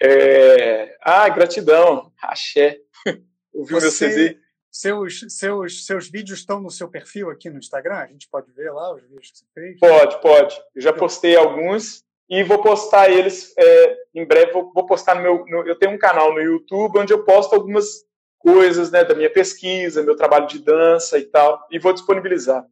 é... 0.00 0.96
Ah, 1.00 1.28
gratidão, 1.28 2.12
axé. 2.22 2.78
Ouviu 3.52 3.80
meu 3.80 3.90
CD? 3.90 4.38
Seus, 4.70 5.20
seus, 5.30 5.86
seus 5.86 6.10
vídeos 6.10 6.40
estão 6.40 6.60
no 6.60 6.70
seu 6.70 6.86
perfil 6.86 7.30
aqui 7.30 7.48
no 7.48 7.58
Instagram? 7.58 7.96
A 7.96 8.06
gente 8.06 8.28
pode 8.28 8.52
ver 8.52 8.70
lá 8.70 8.94
os 8.94 9.02
vídeos 9.02 9.30
que 9.30 9.38
você 9.38 9.44
fez? 9.54 9.78
Pode, 9.80 10.20
pode. 10.20 10.62
Eu 10.74 10.82
já 10.82 10.92
postei 10.92 11.34
alguns 11.34 12.04
e 12.28 12.42
vou 12.42 12.60
postar 12.60 13.10
eles 13.10 13.54
é, 13.56 13.96
em 14.14 14.24
breve. 14.24 14.52
Vou, 14.52 14.72
vou 14.72 14.86
postar 14.86 15.14
no 15.14 15.22
meu. 15.22 15.44
No, 15.46 15.66
eu 15.66 15.78
tenho 15.78 15.92
um 15.92 15.98
canal 15.98 16.32
no 16.32 16.40
YouTube 16.40 16.98
onde 16.98 17.12
eu 17.12 17.24
posto 17.24 17.54
algumas 17.54 18.04
coisas 18.38 18.90
né, 18.90 19.04
da 19.04 19.14
minha 19.14 19.30
pesquisa, 19.30 20.02
meu 20.02 20.16
trabalho 20.16 20.46
de 20.46 20.58
dança 20.58 21.18
e 21.18 21.24
tal, 21.24 21.66
e 21.70 21.78
vou 21.78 21.92
disponibilizar. 21.92 22.64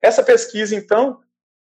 Essa 0.00 0.22
pesquisa, 0.22 0.74
então, 0.74 1.20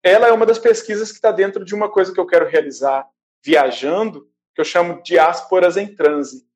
ela 0.03 0.27
é 0.27 0.33
uma 0.33 0.47
das 0.47 0.59
pesquisas 0.59 1.11
que 1.11 1.19
está 1.19 1.31
dentro 1.31 1.65
de 1.65 1.74
uma 1.74 1.89
coisa 1.91 2.12
que 2.12 2.19
eu 2.19 2.27
quero 2.27 2.49
realizar 2.49 3.09
viajando, 3.45 4.29
que 4.55 4.61
eu 4.61 4.65
chamo 4.65 5.03
diásporas 5.03 5.77
em 5.77 5.95
transe, 5.95 6.47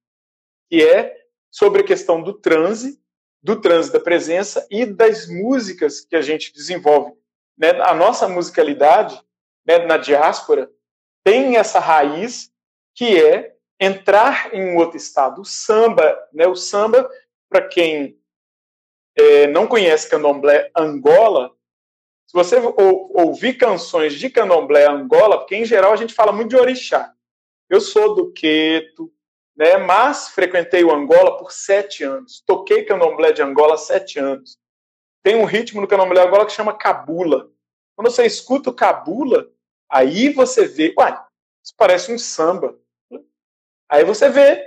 que 0.69 0.83
é 0.83 1.17
sobre 1.51 1.83
a 1.83 1.85
questão 1.85 2.23
do 2.23 2.35
transe, 2.35 3.01
do 3.43 3.61
transe 3.61 3.93
da 3.93 4.01
presença 4.01 4.67
e 4.71 4.85
das 4.85 5.29
músicas 5.29 6.01
que 6.01 6.17
a 6.17 6.21
gente 6.21 6.53
desenvolve. 6.53 7.13
Né? 7.57 7.71
A 7.83 7.95
nossa 7.95 8.29
musicalidade 8.29 9.21
né, 9.67 9.79
na 9.79 9.97
diáspora 9.97 10.71
tem 11.25 11.57
essa 11.57 11.81
raiz 11.81 12.53
que 12.95 13.21
é 13.21 13.57
entrar 13.81 14.55
em 14.55 14.71
um 14.71 14.77
outro 14.77 14.97
estado. 14.97 15.41
O 15.41 15.45
samba, 15.45 16.17
né? 16.33 16.47
o 16.47 16.55
samba, 16.55 17.11
para 17.49 17.67
quem 17.67 18.19
é, 19.17 19.49
não 19.49 19.67
conhece 19.67 20.09
candomblé 20.09 20.71
Angola, 20.77 21.51
se 22.27 22.33
você 22.33 22.57
ou, 22.57 23.11
ouvir 23.13 23.55
canções 23.55 24.15
de 24.15 24.31
candomblé 24.31 24.87
Angola, 24.87 25.39
porque 25.39 25.57
em 25.57 25.65
geral 25.65 25.93
a 25.93 25.97
gente 25.97 26.15
fala 26.15 26.33
muito 26.33 26.51
de 26.51 26.57
orixá. 26.57 27.13
Eu 27.69 27.81
sou 27.81 28.15
do 28.15 28.33
Queto, 28.33 29.13
né, 29.57 29.79
mas 29.79 30.29
frequentei 30.29 30.85
o 30.85 30.95
Angola 30.95 31.39
por 31.39 31.51
sete 31.51 32.05
anos. 32.05 32.43
Toquei 32.47 32.85
candomblé 32.85 33.33
de 33.33 33.43
Angola 33.43 33.75
há 33.75 33.79
sete 33.79 34.19
anos. 34.19 34.59
Tem 35.25 35.35
um 35.35 35.45
ritmo 35.45 35.81
no 35.81 35.89
candomblé 35.89 36.23
Angola 36.23 36.47
que 36.47 36.53
chama 36.53 36.77
cabula. 36.77 37.51
Quando 37.97 38.11
você 38.11 38.25
escuta 38.25 38.71
o 38.71 38.75
cabula, 38.75 39.51
aí 39.89 40.33
você 40.33 40.67
vê, 40.67 40.95
uai, 40.99 41.13
isso 41.63 41.75
parece 41.77 42.13
um 42.13 42.19
samba. 42.19 42.79
Aí 43.89 44.05
você 44.05 44.29
vê 44.29 44.65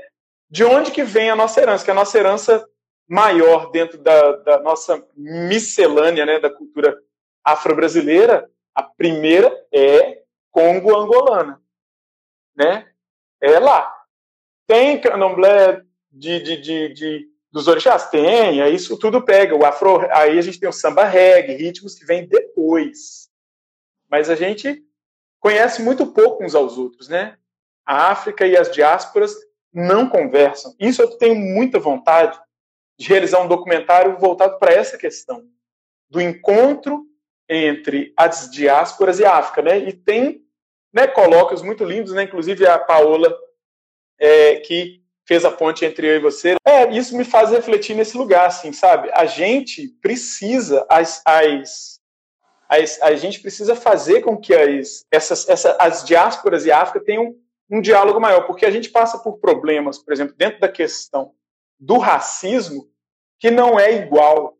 de 0.49 0.63
onde 0.63 0.91
que 0.91 1.03
vem 1.03 1.29
a 1.29 1.35
nossa 1.35 1.61
herança, 1.61 1.85
que 1.85 1.91
a 1.91 1.95
nossa 1.95 2.17
herança 2.17 2.67
maior 3.07 3.71
dentro 3.71 3.97
da, 3.97 4.31
da 4.37 4.59
nossa 4.59 5.05
miscelânea, 5.15 6.25
né, 6.25 6.39
da 6.39 6.49
cultura 6.49 6.97
afro-brasileira, 7.43 8.49
a 8.73 8.83
primeira 8.83 9.51
é 9.73 10.23
Congo-angolana, 10.51 11.61
né? 12.55 12.89
É 13.41 13.59
lá. 13.59 13.93
Tem 14.67 14.99
candomblé 14.99 15.83
de, 16.11 16.39
de, 16.39 16.57
de, 16.57 16.93
de, 16.93 17.29
dos 17.51 17.67
orixás? 17.67 18.09
Tem, 18.09 18.61
aí 18.61 18.73
isso 18.73 18.97
tudo 18.97 19.23
pega. 19.23 19.55
O 19.55 19.65
afro, 19.65 19.99
aí 20.11 20.37
a 20.37 20.41
gente 20.41 20.59
tem 20.59 20.67
o 20.67 20.73
samba 20.73 21.05
reggae, 21.05 21.55
ritmos 21.55 21.95
que 21.95 22.05
vêm 22.05 22.27
depois. 22.27 23.29
Mas 24.09 24.29
a 24.29 24.35
gente 24.35 24.83
conhece 25.39 25.81
muito 25.81 26.07
pouco 26.07 26.43
uns 26.43 26.55
aos 26.55 26.77
outros, 26.77 27.07
né? 27.07 27.37
A 27.85 28.11
África 28.11 28.45
e 28.45 28.55
as 28.55 28.71
diásporas 28.71 29.35
não 29.73 30.09
conversam. 30.09 30.75
Isso 30.79 31.01
eu 31.01 31.17
tenho 31.17 31.35
muita 31.35 31.79
vontade 31.79 32.39
de 32.97 33.07
realizar 33.07 33.41
um 33.41 33.47
documentário 33.47 34.17
voltado 34.17 34.59
para 34.59 34.73
essa 34.73 34.97
questão 34.97 35.47
do 36.09 36.19
encontro 36.19 37.05
entre 37.47 38.13
as 38.15 38.49
diásporas 38.51 39.19
e 39.19 39.25
a 39.25 39.37
África, 39.37 39.61
né? 39.61 39.77
E 39.79 39.93
tem 39.93 40.43
né, 40.93 41.07
colóquios 41.07 41.61
muito 41.61 41.83
lindos, 41.83 42.13
né? 42.13 42.23
Inclusive 42.23 42.67
a 42.67 42.77
Paola, 42.77 43.33
é, 44.19 44.57
que 44.57 45.01
fez 45.25 45.45
a 45.45 45.51
ponte 45.51 45.85
entre 45.85 46.07
eu 46.07 46.15
e 46.15 46.19
você. 46.19 46.55
É, 46.65 46.89
isso 46.91 47.15
me 47.15 47.23
faz 47.23 47.51
refletir 47.51 47.95
nesse 47.95 48.17
lugar, 48.17 48.47
assim, 48.47 48.73
sabe? 48.73 49.09
A 49.13 49.25
gente 49.25 49.87
precisa, 50.01 50.85
as, 50.89 51.21
as, 51.25 51.98
as 52.69 53.01
a 53.01 53.15
gente 53.15 53.41
precisa 53.41 53.75
fazer 53.75 54.21
com 54.21 54.37
que 54.37 54.53
as, 54.53 55.05
essas, 55.11 55.49
essa, 55.49 55.75
as 55.79 56.03
diásporas 56.03 56.65
e 56.65 56.71
a 56.71 56.81
África 56.81 57.03
tenham 57.03 57.35
um 57.69 57.81
diálogo 57.81 58.19
maior, 58.19 58.45
porque 58.47 58.65
a 58.65 58.71
gente 58.71 58.89
passa 58.89 59.17
por 59.19 59.39
problemas, 59.39 59.97
por 59.97 60.13
exemplo, 60.13 60.35
dentro 60.35 60.59
da 60.59 60.69
questão 60.69 61.33
do 61.79 61.97
racismo, 61.97 62.89
que 63.39 63.49
não 63.49 63.79
é 63.79 63.93
igual 63.93 64.57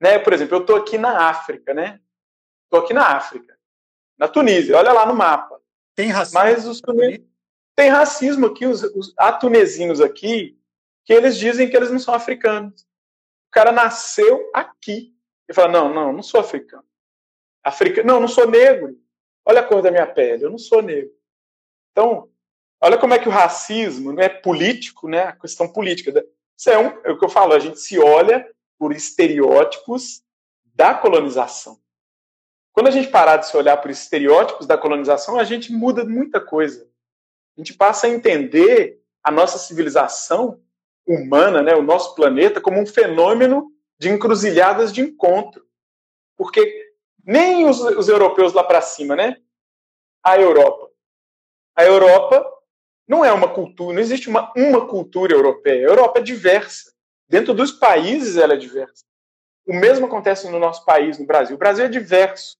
Né? 0.00 0.18
Por 0.18 0.32
exemplo, 0.32 0.56
eu 0.56 0.60
estou 0.60 0.76
aqui 0.76 0.96
na 0.96 1.28
África, 1.28 1.74
né? 1.74 2.00
Estou 2.64 2.80
aqui 2.84 2.94
na 2.94 3.16
África, 3.16 3.58
na 4.18 4.28
Tunísia. 4.28 4.76
Olha 4.76 4.92
lá 4.92 5.04
no 5.04 5.14
mapa. 5.14 5.60
Tem 5.94 6.08
racismo. 6.08 6.38
Mas 6.38 6.66
os 6.66 6.80
tem 7.76 7.88
racismo 7.88 8.46
aqui, 8.46 8.66
os, 8.66 8.82
os 8.82 9.14
atunesinos 9.16 10.00
aqui, 10.00 10.58
que 11.04 11.12
eles 11.12 11.36
dizem 11.36 11.68
que 11.68 11.76
eles 11.76 11.90
não 11.90 11.98
são 11.98 12.14
africanos. 12.14 12.82
O 13.48 13.50
cara 13.50 13.72
nasceu 13.72 14.50
aqui. 14.54 15.14
E 15.48 15.54
fala: 15.54 15.68
não, 15.68 15.92
não, 15.92 16.12
não 16.12 16.22
sou 16.22 16.40
africano. 16.40 16.84
Africa... 17.64 18.02
Não, 18.02 18.20
não 18.20 18.28
sou 18.28 18.48
negro. 18.48 18.96
Olha 19.44 19.60
a 19.60 19.64
cor 19.64 19.82
da 19.82 19.90
minha 19.90 20.06
pele, 20.06 20.44
eu 20.44 20.50
não 20.50 20.58
sou 20.58 20.82
negro. 20.82 21.10
Então, 21.92 22.28
olha 22.80 22.98
como 22.98 23.14
é 23.14 23.18
que 23.18 23.28
o 23.28 23.32
racismo 23.32 24.12
não 24.12 24.22
é 24.22 24.28
político, 24.28 25.08
né? 25.08 25.24
A 25.24 25.32
questão 25.32 25.66
política. 25.68 26.24
Isso 26.56 26.70
é, 26.70 26.78
um, 26.78 27.00
é 27.04 27.10
o 27.10 27.18
que 27.18 27.24
eu 27.24 27.28
falo, 27.28 27.52
a 27.52 27.58
gente 27.58 27.80
se 27.80 27.98
olha 27.98 28.48
por 28.78 28.92
estereótipos 28.92 30.22
da 30.74 30.94
colonização. 30.94 31.78
Quando 32.72 32.86
a 32.86 32.90
gente 32.90 33.08
parar 33.08 33.38
de 33.38 33.46
se 33.46 33.56
olhar 33.56 33.76
por 33.78 33.90
estereótipos 33.90 34.66
da 34.66 34.78
colonização, 34.78 35.38
a 35.38 35.44
gente 35.44 35.72
muda 35.72 36.04
muita 36.04 36.40
coisa. 36.40 36.88
A 37.56 37.60
gente 37.60 37.74
passa 37.74 38.06
a 38.06 38.10
entender 38.10 39.02
a 39.22 39.30
nossa 39.30 39.58
civilização 39.58 40.60
humana, 41.06 41.62
né, 41.62 41.74
o 41.74 41.82
nosso 41.82 42.14
planeta, 42.14 42.60
como 42.60 42.80
um 42.80 42.86
fenômeno 42.86 43.70
de 43.98 44.08
encruzilhadas 44.08 44.92
de 44.92 45.02
encontro. 45.02 45.66
Porque 46.36 46.79
nem 47.24 47.68
os, 47.68 47.80
os 47.80 48.08
europeus 48.08 48.52
lá 48.52 48.64
para 48.64 48.80
cima, 48.80 49.16
né? 49.16 49.36
A 50.22 50.38
Europa. 50.38 50.90
A 51.76 51.84
Europa 51.84 52.44
não 53.08 53.24
é 53.24 53.32
uma 53.32 53.52
cultura, 53.52 53.94
não 53.94 54.00
existe 54.00 54.28
uma, 54.28 54.52
uma 54.56 54.86
cultura 54.86 55.34
europeia. 55.34 55.86
A 55.86 55.90
Europa 55.90 56.20
é 56.20 56.22
diversa. 56.22 56.92
Dentro 57.28 57.54
dos 57.54 57.72
países 57.72 58.36
ela 58.36 58.54
é 58.54 58.56
diversa. 58.56 59.04
O 59.66 59.72
mesmo 59.72 60.06
acontece 60.06 60.48
no 60.48 60.58
nosso 60.58 60.84
país, 60.84 61.18
no 61.18 61.26
Brasil. 61.26 61.56
O 61.56 61.58
Brasil 61.58 61.84
é 61.84 61.88
diverso. 61.88 62.56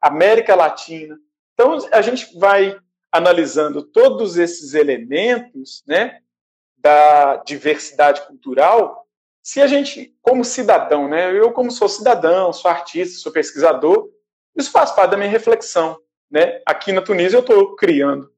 América 0.00 0.54
Latina. 0.54 1.18
Então 1.54 1.78
a 1.90 2.02
gente 2.02 2.38
vai 2.38 2.78
analisando 3.10 3.82
todos 3.82 4.36
esses 4.36 4.74
elementos, 4.74 5.82
né, 5.86 6.20
da 6.76 7.36
diversidade 7.36 8.26
cultural, 8.26 9.05
se 9.46 9.62
a 9.62 9.68
gente, 9.68 10.12
como 10.20 10.44
cidadão, 10.44 11.06
né, 11.06 11.32
eu 11.32 11.52
como 11.52 11.70
sou 11.70 11.88
cidadão, 11.88 12.52
sou 12.52 12.68
artista, 12.68 13.20
sou 13.20 13.30
pesquisador, 13.30 14.10
isso 14.56 14.72
faz 14.72 14.90
parte 14.90 15.12
da 15.12 15.16
minha 15.16 15.30
reflexão, 15.30 15.96
né? 16.28 16.60
Aqui 16.66 16.90
na 16.90 17.00
Tunísia 17.00 17.36
eu 17.36 17.42
estou 17.42 17.76
criando 17.76 18.28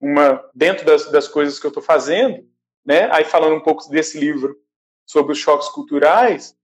uma 0.00 0.44
dentro 0.52 0.84
das, 0.84 1.08
das 1.12 1.28
coisas 1.28 1.60
que 1.60 1.66
eu 1.66 1.68
estou 1.68 1.82
fazendo, 1.82 2.44
né? 2.84 3.08
Aí 3.12 3.24
falando 3.24 3.54
um 3.54 3.60
pouco 3.60 3.88
desse 3.88 4.18
livro 4.18 4.58
sobre 5.06 5.30
os 5.30 5.38
choques 5.38 5.68
culturais, 5.68 6.56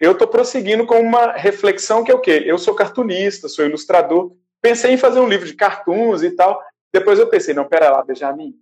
eu 0.00 0.12
estou 0.12 0.26
prosseguindo 0.26 0.86
com 0.86 0.98
uma 0.98 1.32
reflexão 1.32 2.02
que 2.02 2.10
é 2.10 2.14
o 2.14 2.20
quê? 2.20 2.42
Eu 2.46 2.56
sou 2.56 2.74
cartunista, 2.74 3.46
sou 3.46 3.66
ilustrador, 3.66 4.34
pensei 4.62 4.90
em 4.90 4.96
fazer 4.96 5.20
um 5.20 5.28
livro 5.28 5.46
de 5.46 5.54
cartoons 5.54 6.22
e 6.22 6.30
tal. 6.30 6.64
Depois 6.90 7.18
eu 7.18 7.28
pensei, 7.28 7.52
não, 7.52 7.68
pera 7.68 7.90
lá, 7.90 8.02
Benjamin, 8.02 8.54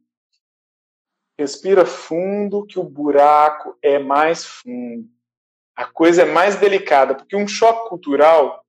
respira 1.41 1.85
fundo 1.85 2.67
que 2.67 2.79
o 2.79 2.85
buraco 2.85 3.77
é 3.83 3.99
mais 3.99 4.45
fundo. 4.45 5.09
A 5.75 5.85
coisa 5.85 6.23
é 6.23 6.25
mais 6.25 6.57
delicada, 6.57 7.15
porque 7.15 7.37
um 7.37 7.49
choque 7.49 7.89
cultural, 7.89 8.65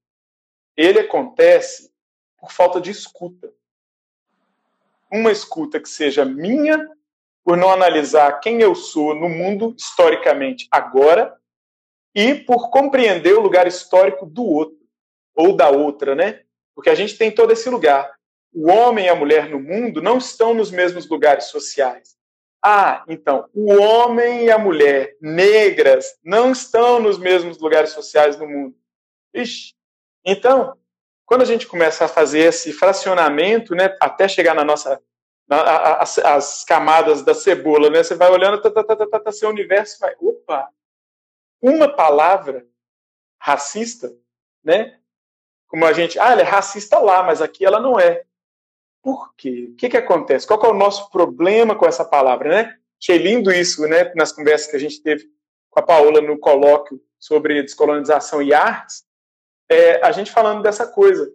ele 0.75 0.99
acontece 0.99 1.91
por 2.37 2.51
falta 2.51 2.79
de 2.79 2.89
escuta 2.89 3.53
uma 5.11 5.31
escuta 5.31 5.79
que 5.79 5.89
seja 5.89 6.23
minha, 6.23 6.89
por 7.43 7.57
não 7.57 7.69
analisar 7.69 8.39
quem 8.39 8.61
eu 8.61 8.73
sou 8.73 9.13
no 9.13 9.27
mundo 9.27 9.75
historicamente 9.77 10.67
agora, 10.71 11.35
e 12.15 12.35
por 12.35 12.69
compreender 12.69 13.33
o 13.33 13.41
lugar 13.41 13.67
histórico 13.67 14.25
do 14.25 14.43
outro, 14.43 14.77
ou 15.35 15.55
da 15.55 15.69
outra, 15.69 16.15
né? 16.15 16.41
Porque 16.73 16.89
a 16.89 16.95
gente 16.95 17.17
tem 17.17 17.31
todo 17.31 17.51
esse 17.51 17.69
lugar. 17.69 18.13
O 18.53 18.69
homem 18.69 19.05
e 19.05 19.09
a 19.09 19.15
mulher 19.15 19.49
no 19.49 19.59
mundo 19.59 20.01
não 20.01 20.17
estão 20.17 20.53
nos 20.53 20.71
mesmos 20.71 21.07
lugares 21.07 21.45
sociais. 21.45 22.17
Ah, 22.63 23.03
então, 23.07 23.49
o 23.53 23.73
homem 23.73 24.45
e 24.45 24.51
a 24.51 24.57
mulher 24.57 25.17
negras 25.19 26.15
não 26.23 26.51
estão 26.51 26.99
nos 26.99 27.17
mesmos 27.17 27.57
lugares 27.57 27.89
sociais 27.89 28.37
no 28.37 28.47
mundo. 28.47 28.75
Ixi. 29.33 29.73
Então, 30.23 30.77
quando 31.25 31.41
a 31.41 31.45
gente 31.45 31.65
começa 31.65 32.05
a 32.05 32.09
fazer 32.09 32.39
esse 32.39 32.71
fracionamento, 32.71 33.73
né, 33.73 33.95
até 33.99 34.27
chegar 34.27 34.53
na 34.53 34.63
nossa 34.63 35.01
na, 35.47 35.97
as, 35.97 36.19
as, 36.19 36.63
camadas 36.63 37.23
da 37.23 37.33
cebola, 37.33 37.89
né, 37.89 38.03
você 38.03 38.15
vai 38.15 38.29
olhando, 38.29 38.61
tá, 38.61 38.69
tá, 38.69 38.83
tá, 38.83 39.07
tá, 39.07 39.19
tá, 39.19 39.31
seu 39.31 39.49
universo 39.49 39.99
vai, 39.99 40.15
opa, 40.19 40.69
uma 41.61 41.93
palavra 41.93 42.65
racista, 43.39 44.13
né? 44.63 44.99
Como 45.67 45.85
a 45.85 45.93
gente, 45.93 46.19
ah, 46.19 46.31
ela 46.31 46.41
é 46.41 46.45
racista 46.45 46.99
lá, 46.99 47.23
mas 47.23 47.41
aqui 47.41 47.65
ela 47.65 47.79
não 47.79 47.99
é. 47.99 48.23
Por 49.01 49.33
quê? 49.35 49.69
O 49.71 49.75
que, 49.75 49.89
que 49.89 49.97
acontece? 49.97 50.45
Qual 50.45 50.59
que 50.59 50.65
é 50.65 50.69
o 50.69 50.75
nosso 50.75 51.09
problema 51.09 51.75
com 51.75 51.85
essa 51.85 52.05
palavra, 52.05 52.49
né? 52.49 52.77
Achei 53.01 53.17
lindo 53.17 53.51
isso, 53.51 53.87
né? 53.87 54.13
Nas 54.15 54.31
conversas 54.31 54.69
que 54.69 54.75
a 54.75 54.79
gente 54.79 55.01
teve 55.01 55.29
com 55.69 55.79
a 55.79 55.83
Paola 55.83 56.21
no 56.21 56.37
colóquio 56.37 57.01
sobre 57.17 57.63
descolonização 57.63 58.41
e 58.41 58.53
artes, 58.53 59.05
é, 59.69 60.05
a 60.05 60.11
gente 60.11 60.31
falando 60.31 60.61
dessa 60.61 60.85
coisa. 60.85 61.31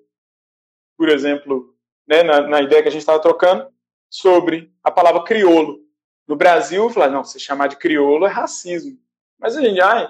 Por 0.97 1.09
exemplo, 1.09 1.75
né, 2.07 2.23
na, 2.23 2.43
na 2.43 2.61
ideia 2.61 2.83
que 2.83 2.89
a 2.89 2.93
gente 2.93 3.01
estava 3.01 3.21
trocando 3.21 3.69
sobre 4.09 4.73
a 4.85 4.91
palavra 4.91 5.25
crioulo. 5.25 5.81
No 6.29 6.37
Brasil, 6.37 6.89
falar, 6.91 7.09
não, 7.09 7.25
se 7.25 7.41
chamar 7.41 7.69
de 7.69 7.77
crioulo 7.77 8.27
é 8.27 8.29
racismo. 8.29 8.99
Mas 9.39 9.57
a 9.57 9.61
gente, 9.61 9.81
ai, 9.81 10.09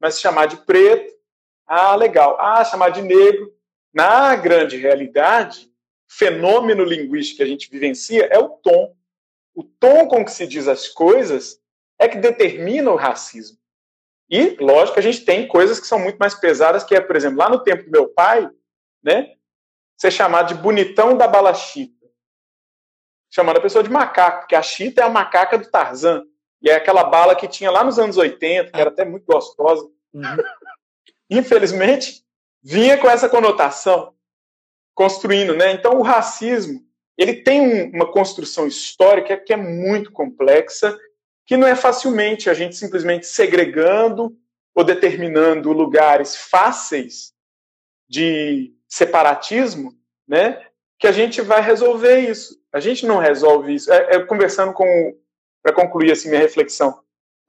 mas 0.00 0.14
se 0.14 0.22
chamar 0.22 0.46
de 0.46 0.56
preto, 0.58 1.12
ah, 1.66 1.94
legal. 1.96 2.36
Ah, 2.40 2.64
chamar 2.64 2.90
de 2.90 3.02
negro. 3.02 3.52
Na 3.92 4.34
grande 4.36 4.76
realidade, 4.76 5.72
fenômeno 6.16 6.84
linguístico 6.84 7.38
que 7.38 7.42
a 7.42 7.46
gente 7.46 7.70
vivencia 7.70 8.26
é 8.26 8.38
o 8.38 8.48
tom. 8.48 8.94
O 9.54 9.62
tom 9.64 10.06
com 10.06 10.24
que 10.24 10.30
se 10.30 10.46
diz 10.46 10.68
as 10.68 10.88
coisas 10.88 11.60
é 11.98 12.08
que 12.08 12.18
determina 12.18 12.90
o 12.90 12.96
racismo. 12.96 13.58
E, 14.30 14.56
lógico, 14.60 14.98
a 14.98 15.02
gente 15.02 15.24
tem 15.24 15.46
coisas 15.46 15.78
que 15.78 15.86
são 15.86 15.98
muito 15.98 16.16
mais 16.16 16.34
pesadas, 16.34 16.84
que 16.84 16.94
é, 16.94 17.00
por 17.00 17.14
exemplo, 17.14 17.38
lá 17.38 17.48
no 17.48 17.62
tempo 17.62 17.84
do 17.84 17.90
meu 17.90 18.08
pai, 18.08 18.48
né, 19.02 19.34
ser 19.96 20.10
chamado 20.10 20.48
de 20.48 20.54
bonitão 20.54 21.16
da 21.16 21.28
balachita. 21.28 22.06
Chamando 23.30 23.58
a 23.58 23.62
pessoa 23.62 23.82
de 23.82 23.90
macaco, 23.90 24.40
porque 24.40 24.54
a 24.54 24.62
chita 24.62 25.02
é 25.02 25.04
a 25.04 25.10
macaca 25.10 25.58
do 25.58 25.70
Tarzan. 25.70 26.24
E 26.62 26.70
é 26.70 26.76
aquela 26.76 27.04
bala 27.04 27.36
que 27.36 27.48
tinha 27.48 27.70
lá 27.70 27.84
nos 27.84 27.98
anos 27.98 28.16
80, 28.16 28.70
que 28.70 28.80
era 28.80 28.90
até 28.90 29.04
muito 29.04 29.26
gostosa. 29.26 29.84
Uhum. 30.12 30.22
Infelizmente, 31.28 32.24
vinha 32.62 32.96
com 32.96 33.08
essa 33.08 33.28
conotação, 33.28 34.14
construindo, 34.94 35.54
né? 35.54 35.72
Então, 35.72 35.98
o 35.98 36.02
racismo, 36.02 36.80
ele 37.16 37.34
tem 37.34 37.90
uma 37.92 38.10
construção 38.10 38.66
histórica 38.66 39.36
que 39.36 39.52
é 39.52 39.56
muito 39.56 40.12
complexa 40.12 40.96
que 41.46 41.56
não 41.56 41.66
é 41.66 41.74
facilmente 41.74 42.48
a 42.48 42.54
gente 42.54 42.74
simplesmente 42.74 43.26
segregando 43.26 44.36
ou 44.74 44.82
determinando 44.82 45.72
lugares 45.72 46.36
fáceis 46.36 47.32
de 48.08 48.74
separatismo, 48.88 49.92
né, 50.26 50.66
que 50.98 51.06
a 51.06 51.12
gente 51.12 51.40
vai 51.40 51.60
resolver 51.60 52.18
isso. 52.18 52.58
A 52.72 52.80
gente 52.80 53.06
não 53.06 53.18
resolve 53.18 53.74
isso. 53.74 53.92
É, 53.92 54.16
é 54.16 54.24
conversando 54.24 54.72
com, 54.72 55.16
para 55.62 55.72
concluir 55.72 56.12
assim 56.12 56.28
minha 56.28 56.40
reflexão, 56.40 56.98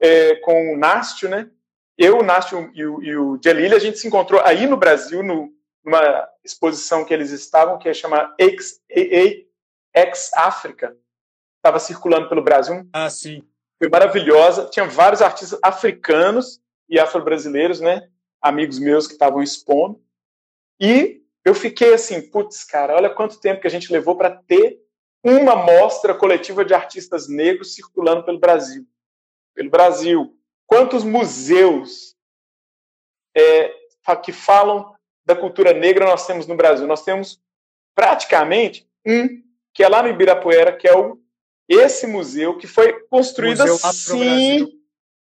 é, 0.00 0.36
com 0.36 0.74
o 0.74 0.76
Nástio, 0.76 1.28
né, 1.28 1.50
eu, 1.98 2.18
o 2.18 2.22
Nástio 2.22 2.70
e 2.74 2.84
o, 2.84 3.02
e 3.02 3.16
o 3.16 3.40
a 3.74 3.78
gente 3.78 3.98
se 3.98 4.06
encontrou 4.06 4.40
aí 4.42 4.66
no 4.66 4.76
Brasil, 4.76 5.22
no, 5.22 5.50
numa 5.86 6.28
exposição 6.44 7.04
que 7.04 7.14
eles 7.14 7.30
estavam, 7.30 7.78
que 7.78 7.88
é 7.88 7.94
chamada 7.94 8.34
Ex, 8.38 8.82
Ex 8.90 10.30
África, 10.34 10.94
estava 11.56 11.78
circulando 11.78 12.28
pelo 12.28 12.42
Brasil. 12.42 12.86
Ah, 12.92 13.08
sim 13.08 13.46
foi 13.78 13.88
maravilhosa. 13.88 14.66
Tinha 14.66 14.86
vários 14.86 15.22
artistas 15.22 15.58
africanos 15.62 16.60
e 16.88 16.98
afro-brasileiros, 16.98 17.80
né? 17.80 18.08
Amigos 18.40 18.78
meus 18.78 19.06
que 19.06 19.14
estavam 19.14 19.42
expondo. 19.42 20.02
E 20.80 21.22
eu 21.44 21.54
fiquei 21.54 21.94
assim, 21.94 22.20
putz, 22.30 22.64
cara, 22.64 22.94
olha 22.94 23.10
quanto 23.10 23.40
tempo 23.40 23.60
que 23.60 23.66
a 23.66 23.70
gente 23.70 23.92
levou 23.92 24.16
para 24.16 24.30
ter 24.30 24.78
uma 25.22 25.56
mostra 25.56 26.14
coletiva 26.14 26.64
de 26.64 26.74
artistas 26.74 27.28
negros 27.28 27.74
circulando 27.74 28.24
pelo 28.24 28.38
Brasil. 28.38 28.86
Pelo 29.54 29.70
Brasil. 29.70 30.36
Quantos 30.66 31.04
museus 31.04 32.16
é, 33.36 33.72
que 34.22 34.32
falam 34.32 34.95
da 35.26 35.34
cultura 35.34 35.72
negra 35.72 36.06
nós 36.06 36.26
temos 36.26 36.46
no 36.46 36.56
Brasil? 36.56 36.86
Nós 36.86 37.02
temos 37.02 37.42
praticamente 37.94 38.88
um, 39.04 39.42
que 39.74 39.82
é 39.82 39.88
lá 39.88 40.02
no 40.02 40.08
Ibirapuera, 40.08 40.74
que 40.74 40.86
é 40.86 40.96
o 40.96 41.20
esse 41.68 42.06
museu 42.06 42.56
que 42.56 42.66
foi 42.66 42.92
construído 43.08 43.66
museu 43.66 43.74
assim. 43.82 44.80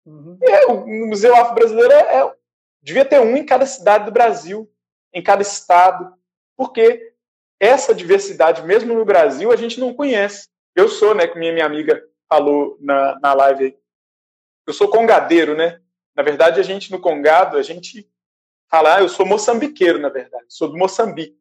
Uhum. 0.05 0.37
É, 0.43 0.65
o 0.67 1.07
Museu 1.07 1.35
Afro-Brasileiro 1.35 1.93
é, 1.93 2.19
é, 2.19 2.33
devia 2.81 3.05
ter 3.05 3.19
um 3.21 3.37
em 3.37 3.45
cada 3.45 3.65
cidade 3.65 4.05
do 4.05 4.11
Brasil, 4.11 4.69
em 5.13 5.23
cada 5.23 5.41
estado, 5.41 6.13
porque 6.57 7.13
essa 7.59 7.95
diversidade, 7.95 8.63
mesmo 8.63 8.93
no 8.93 9.05
Brasil, 9.05 9.51
a 9.51 9.55
gente 9.55 9.79
não 9.79 9.93
conhece. 9.93 10.49
Eu 10.75 10.89
sou, 10.89 11.15
né, 11.15 11.25
como 11.25 11.39
minha, 11.39 11.53
minha 11.53 11.65
amiga 11.65 12.03
falou 12.29 12.77
na, 12.81 13.17
na 13.19 13.33
live, 13.33 13.77
eu 14.67 14.73
sou 14.73 14.89
congadeiro, 14.89 15.55
né? 15.55 15.79
Na 16.15 16.21
verdade, 16.21 16.59
a 16.59 16.63
gente 16.63 16.91
no 16.91 16.99
Congado, 16.99 17.57
a 17.57 17.63
gente 17.63 18.09
fala, 18.69 18.95
ah, 18.95 19.01
eu 19.01 19.09
sou 19.09 19.25
moçambiqueiro, 19.25 19.99
na 19.99 20.09
verdade, 20.09 20.45
sou 20.49 20.69
do 20.69 20.77
Moçambique. 20.77 21.37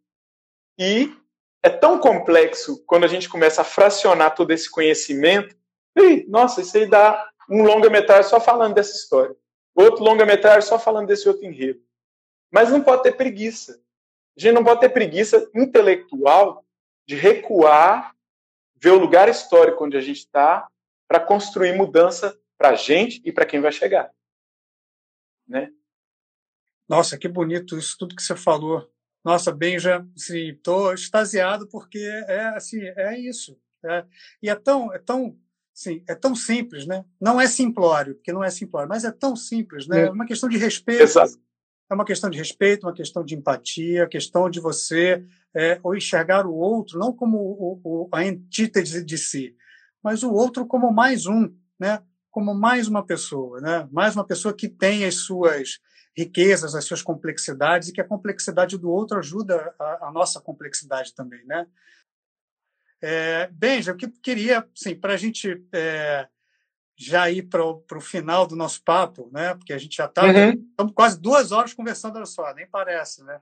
E 0.79 1.15
é 1.63 1.71
tão 1.71 1.99
complexo 1.99 2.85
quando 2.87 3.05
a 3.05 3.09
gente 3.09 3.29
começa 3.29 3.63
a 3.63 3.65
fracionar 3.65 4.35
todo 4.35 4.51
esse 4.51 4.71
conhecimento. 4.71 5.57
E, 5.97 6.25
nossa, 6.29 6.61
isso 6.61 6.77
aí 6.77 6.87
dá 6.87 7.31
um 7.49 7.63
longa-metragem 7.63 8.29
só 8.29 8.41
falando 8.41 8.75
dessa 8.75 8.95
história. 8.97 9.35
Outro 9.75 10.05
longa-metragem 10.05 10.69
só 10.69 10.79
falando 10.79 11.07
desse 11.07 11.29
outro 11.29 11.45
enredo. 11.45 11.81
Mas 12.51 12.71
não 12.71 12.83
pode 12.83 13.03
ter 13.03 13.17
preguiça. 13.17 13.81
A 14.37 14.41
gente 14.41 14.55
não 14.55 14.65
pode 14.65 14.81
ter 14.81 14.89
preguiça 14.89 15.49
intelectual 15.55 16.65
de 17.07 17.15
recuar, 17.15 18.15
ver 18.77 18.91
o 18.91 18.99
lugar 18.99 19.29
histórico 19.29 19.85
onde 19.85 19.97
a 19.97 20.01
gente 20.01 20.19
está, 20.19 20.69
para 21.09 21.21
construir 21.21 21.77
mudança 21.77 22.39
para 22.59 22.71
a 22.71 22.75
gente 22.75 23.21
e 23.25 23.33
para 23.33 23.47
quem 23.47 23.61
vai 23.61 23.73
chegar. 23.73 24.11
Né? 25.47 25.71
Nossa, 26.89 27.17
que 27.17 27.29
bonito 27.29 27.79
isso 27.79 27.97
tudo 27.99 28.15
que 28.15 28.23
você 28.23 28.37
falou. 28.37 28.89
Nossa, 29.25 29.51
Benja, 29.51 30.07
estou 30.15 30.91
assim, 30.91 31.03
extasiado 31.03 31.67
porque 31.69 31.99
é 31.99 32.47
assim, 32.49 32.81
é 32.81 33.19
isso. 33.19 33.59
É, 33.85 34.05
e 34.43 34.49
é 34.49 34.55
tão, 34.55 34.93
é 34.93 34.99
tão, 34.99 35.37
sim, 35.73 36.03
é 36.09 36.15
tão 36.15 36.35
simples, 36.35 36.87
né? 36.87 37.05
Não 37.21 37.41
é 37.41 37.47
simplório, 37.47 38.15
porque 38.15 38.33
não 38.33 38.45
é 38.45 38.51
simplório, 38.51 38.89
mas 38.89 39.05
é 39.05 39.11
tão 39.11 39.35
simples, 39.35 39.87
né? 39.87 40.07
É 40.07 40.11
uma 40.11 40.27
questão 40.27 40.49
de 40.49 40.59
respeito. 40.59 41.03
Exato. 41.03 41.39
É 41.91 41.95
uma 41.95 42.05
questão 42.05 42.31
de 42.31 42.39
respeito, 42.39 42.87
uma 42.87 42.95
questão 42.95 43.25
de 43.25 43.35
empatia, 43.35 44.07
questão 44.07 44.49
de 44.49 44.59
você 44.59 45.25
é, 45.55 45.79
ou 45.83 45.95
enxergar 45.95 46.47
o 46.47 46.55
outro 46.55 46.99
não 46.99 47.13
como 47.13 47.39
o, 47.39 47.81
o, 47.85 48.09
a 48.11 48.21
antítese 48.21 49.05
de 49.05 49.19
si, 49.19 49.55
mas 50.03 50.23
o 50.23 50.33
outro 50.33 50.67
como 50.67 50.91
mais 50.93 51.27
um, 51.27 51.55
né? 51.79 52.03
Como 52.31 52.55
mais 52.55 52.89
uma 52.89 53.05
pessoa, 53.07 53.61
né? 53.61 53.89
Mais 53.93 54.17
uma 54.17 54.27
pessoa 54.27 54.55
que 54.55 54.69
tem 54.69 55.05
as 55.05 55.17
suas 55.17 55.79
riquezas, 56.17 56.75
as 56.75 56.85
suas 56.85 57.03
complexidades, 57.03 57.89
e 57.89 57.93
que 57.93 58.01
a 58.01 58.07
complexidade 58.07 58.79
do 58.79 58.91
outro 58.91 59.19
ajuda 59.19 59.75
a, 59.79 60.09
a 60.09 60.13
nossa 60.13 60.41
complexidade 60.41 61.15
também, 61.15 61.45
né? 61.45 61.67
É, 63.03 63.49
Benja, 63.49 63.91
eu 63.91 64.11
queria, 64.23 64.67
assim, 64.75 64.95
para 64.95 65.13
a 65.13 65.17
gente 65.17 65.63
é, 65.73 66.27
já 66.97 67.29
ir 67.29 67.43
para 67.43 67.63
o 67.65 68.01
final 68.01 68.47
do 68.47 68.55
nosso 68.55 68.83
papo, 68.83 69.29
né? 69.33 69.55
Porque 69.55 69.73
a 69.73 69.79
gente 69.79 69.97
já 69.97 70.07
está 70.07 70.23
uhum. 70.25 70.89
quase 70.95 71.21
duas 71.21 71.51
horas 71.51 71.75
conversando, 71.75 72.17
olha 72.17 72.27
só, 72.27 72.55
nem 72.55 72.67
parece, 72.67 73.25
né? 73.25 73.41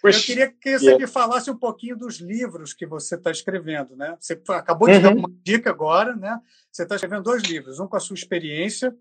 Puxa, 0.00 0.18
eu 0.18 0.24
queria 0.24 0.50
que 0.50 0.78
você 0.78 0.86
yeah. 0.86 0.98
me 0.98 1.06
falasse 1.06 1.50
um 1.50 1.56
pouquinho 1.56 1.96
dos 1.96 2.16
livros 2.16 2.72
que 2.72 2.86
você 2.86 3.14
está 3.14 3.30
escrevendo, 3.30 3.94
né? 3.94 4.16
Você 4.18 4.40
acabou 4.48 4.88
de 4.88 4.94
uhum. 4.94 5.02
dar 5.02 5.14
uma 5.14 5.30
dica 5.44 5.70
agora, 5.70 6.16
né? 6.16 6.40
Você 6.72 6.82
está 6.82 6.94
escrevendo 6.94 7.22
dois 7.22 7.42
livros, 7.42 7.78
um 7.78 7.86
com 7.86 7.96
a 7.96 8.00
sua 8.00 8.14
experiência 8.14 8.96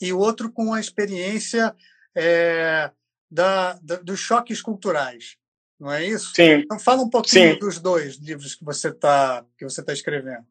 e 0.00 0.12
o 0.12 0.18
outro 0.18 0.50
com 0.50 0.72
a 0.72 0.80
experiência 0.80 1.74
é, 2.14 2.90
da, 3.30 3.74
da, 3.82 3.96
dos 3.96 4.18
choques 4.18 4.60
culturais, 4.62 5.36
não 5.78 5.92
é 5.92 6.04
isso? 6.04 6.32
Sim. 6.34 6.62
Então 6.64 6.78
fala 6.78 7.02
um 7.02 7.10
pouquinho 7.10 7.54
Sim. 7.54 7.58
dos 7.58 7.78
dois 7.78 8.16
livros 8.16 8.54
que 8.54 8.64
você 8.64 8.88
está 8.88 9.44
que 9.56 9.64
você 9.64 9.80
está 9.80 9.92
escrevendo. 9.92 10.44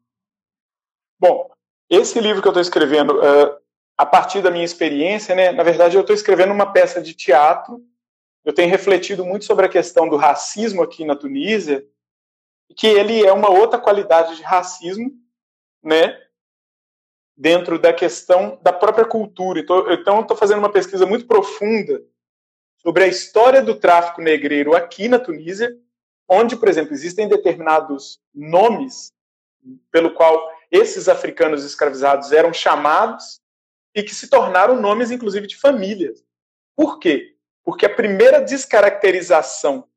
Bom, 1.18 1.50
esse 1.88 2.18
livro 2.20 2.40
que 2.40 2.48
eu 2.48 2.52
estou 2.52 2.62
escrevendo, 2.62 3.18
uh, 3.18 3.56
a 3.98 4.06
partir 4.06 4.40
da 4.40 4.50
minha 4.50 4.64
experiência, 4.64 5.34
né, 5.34 5.52
na 5.52 5.62
verdade 5.62 5.96
eu 5.96 6.00
estou 6.00 6.14
escrevendo 6.14 6.52
uma 6.52 6.72
peça 6.72 7.00
de 7.02 7.14
teatro. 7.14 7.84
Eu 8.44 8.54
tenho 8.54 8.70
refletido 8.70 9.24
muito 9.24 9.44
sobre 9.44 9.66
a 9.66 9.68
questão 9.68 10.08
do 10.08 10.16
racismo 10.16 10.82
aqui 10.82 11.04
na 11.04 11.14
Tunísia, 11.14 11.84
que 12.74 12.86
ele 12.86 13.22
é 13.24 13.32
uma 13.32 13.50
outra 13.50 13.78
qualidade 13.78 14.36
de 14.36 14.42
racismo, 14.42 15.12
né, 15.82 16.18
dentro 17.40 17.78
da 17.78 17.90
questão 17.90 18.60
da 18.60 18.70
própria 18.70 19.06
cultura. 19.06 19.60
Então, 19.60 19.90
então 19.90 20.20
estou 20.20 20.36
fazendo 20.36 20.58
uma 20.58 20.70
pesquisa 20.70 21.06
muito 21.06 21.26
profunda 21.26 22.02
sobre 22.76 23.04
a 23.04 23.06
história 23.06 23.62
do 23.62 23.74
tráfico 23.74 24.20
negreiro 24.20 24.76
aqui 24.76 25.08
na 25.08 25.18
Tunísia, 25.18 25.74
onde, 26.28 26.54
por 26.54 26.68
exemplo, 26.68 26.92
existem 26.92 27.26
determinados 27.26 28.20
nomes 28.34 29.14
pelo 29.90 30.12
qual 30.12 30.50
esses 30.70 31.08
africanos 31.08 31.64
escravizados 31.64 32.30
eram 32.30 32.52
chamados 32.52 33.40
e 33.94 34.02
que 34.02 34.14
se 34.14 34.28
tornaram 34.28 34.78
nomes, 34.78 35.10
inclusive, 35.10 35.46
de 35.46 35.56
famílias. 35.56 36.22
Por 36.76 36.98
quê? 36.98 37.34
Porque 37.64 37.86
a 37.86 37.94
primeira 37.94 38.42
descaracterização 38.42 39.88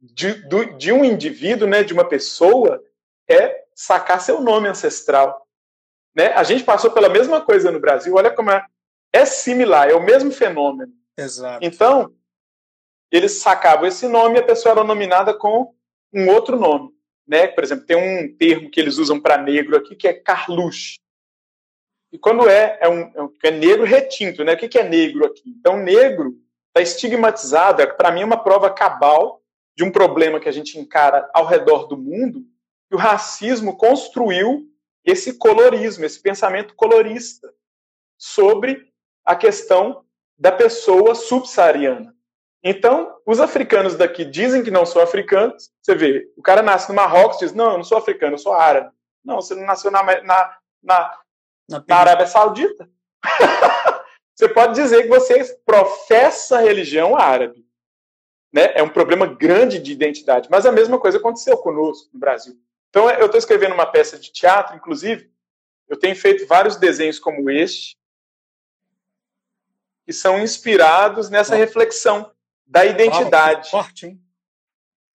de, 0.00 0.42
de 0.76 0.92
um 0.92 1.04
indivíduo, 1.04 1.68
né, 1.68 1.84
de 1.84 1.92
uma 1.92 2.04
pessoa, 2.04 2.82
é 3.28 3.64
sacar 3.76 4.20
seu 4.20 4.40
nome 4.40 4.68
ancestral. 4.68 5.43
Né? 6.14 6.28
A 6.28 6.42
gente 6.42 6.64
passou 6.64 6.90
pela 6.90 7.08
mesma 7.08 7.40
coisa 7.40 7.70
no 7.70 7.80
Brasil, 7.80 8.14
olha 8.14 8.30
como 8.30 8.50
é, 8.50 8.64
é 9.12 9.24
similar, 9.24 9.88
é 9.88 9.94
o 9.94 10.02
mesmo 10.02 10.30
fenômeno. 10.30 10.92
Exato. 11.16 11.64
Então, 11.64 12.14
eles 13.10 13.32
sacavam 13.40 13.86
esse 13.86 14.08
nome 14.08 14.36
e 14.36 14.40
a 14.40 14.46
pessoa 14.46 14.72
era 14.72 14.84
nominada 14.84 15.34
com 15.34 15.74
um 16.12 16.28
outro 16.28 16.58
nome. 16.58 16.90
Né? 17.26 17.46
Por 17.48 17.64
exemplo, 17.64 17.86
tem 17.86 17.96
um 17.96 18.36
termo 18.36 18.70
que 18.70 18.80
eles 18.80 18.98
usam 18.98 19.20
para 19.20 19.38
negro 19.38 19.76
aqui 19.76 19.96
que 19.96 20.06
é 20.06 20.12
carluche. 20.12 20.98
E 22.12 22.18
quando 22.18 22.48
é, 22.48 22.78
é, 22.80 22.88
um, 22.88 23.30
é, 23.42 23.48
é 23.48 23.50
negro 23.50 23.84
retinto, 23.84 24.44
né? 24.44 24.54
O 24.54 24.56
que, 24.56 24.68
que 24.68 24.78
é 24.78 24.88
negro 24.88 25.26
aqui? 25.26 25.42
Então, 25.46 25.76
negro 25.76 26.36
está 26.68 26.80
estigmatizado, 26.80 27.82
é, 27.82 27.86
para 27.86 28.12
mim 28.12 28.20
é 28.20 28.24
uma 28.24 28.42
prova 28.42 28.70
cabal 28.70 29.42
de 29.76 29.82
um 29.82 29.90
problema 29.90 30.38
que 30.38 30.48
a 30.48 30.52
gente 30.52 30.78
encara 30.78 31.28
ao 31.34 31.44
redor 31.44 31.88
do 31.88 31.96
mundo, 31.96 32.44
que 32.88 32.94
o 32.94 32.98
racismo 32.98 33.76
construiu 33.76 34.68
esse 35.04 35.36
colorismo, 35.38 36.04
esse 36.04 36.20
pensamento 36.20 36.74
colorista 36.74 37.52
sobre 38.18 38.92
a 39.24 39.36
questão 39.36 40.04
da 40.38 40.50
pessoa 40.50 41.14
subsaariana. 41.14 42.14
Então, 42.62 43.14
os 43.26 43.40
africanos 43.40 43.94
daqui 43.94 44.24
dizem 44.24 44.62
que 44.62 44.70
não 44.70 44.86
são 44.86 45.02
africanos. 45.02 45.70
Você 45.82 45.94
vê, 45.94 46.32
o 46.36 46.42
cara 46.42 46.62
nasce 46.62 46.88
no 46.88 46.94
Marrocos 46.94 47.38
diz: 47.38 47.52
Não, 47.52 47.72
eu 47.72 47.76
não 47.76 47.84
sou 47.84 47.98
africano, 47.98 48.34
eu 48.34 48.38
sou 48.38 48.54
árabe. 48.54 48.90
Não, 49.22 49.36
você 49.36 49.54
não 49.54 49.66
nasceu 49.66 49.90
na, 49.90 50.02
na, 50.02 50.22
na, 50.82 51.18
na, 51.68 51.84
na 51.86 51.96
Arábia 51.96 52.26
Saudita. 52.26 52.88
você 54.34 54.48
pode 54.48 54.74
dizer 54.74 55.02
que 55.02 55.08
você 55.08 55.44
professa 55.64 56.56
a 56.56 56.60
religião 56.62 57.16
árabe. 57.16 57.64
Né? 58.52 58.72
É 58.74 58.82
um 58.82 58.88
problema 58.88 59.26
grande 59.26 59.78
de 59.78 59.92
identidade. 59.92 60.48
Mas 60.50 60.64
a 60.64 60.72
mesma 60.72 60.98
coisa 60.98 61.18
aconteceu 61.18 61.58
conosco 61.58 62.08
no 62.14 62.20
Brasil. 62.20 62.56
Então, 62.94 63.10
eu 63.10 63.26
estou 63.26 63.40
escrevendo 63.40 63.74
uma 63.74 63.86
peça 63.86 64.16
de 64.16 64.30
teatro, 64.30 64.76
inclusive, 64.76 65.28
eu 65.88 65.98
tenho 65.98 66.14
feito 66.14 66.46
vários 66.46 66.76
desenhos 66.76 67.18
como 67.18 67.50
este, 67.50 67.98
que 70.06 70.12
são 70.12 70.38
inspirados 70.38 71.28
nessa 71.28 71.56
reflexão 71.56 72.30
da 72.64 72.84
identidade. 72.84 73.68
Forte, 73.68 74.06
hein? 74.06 74.20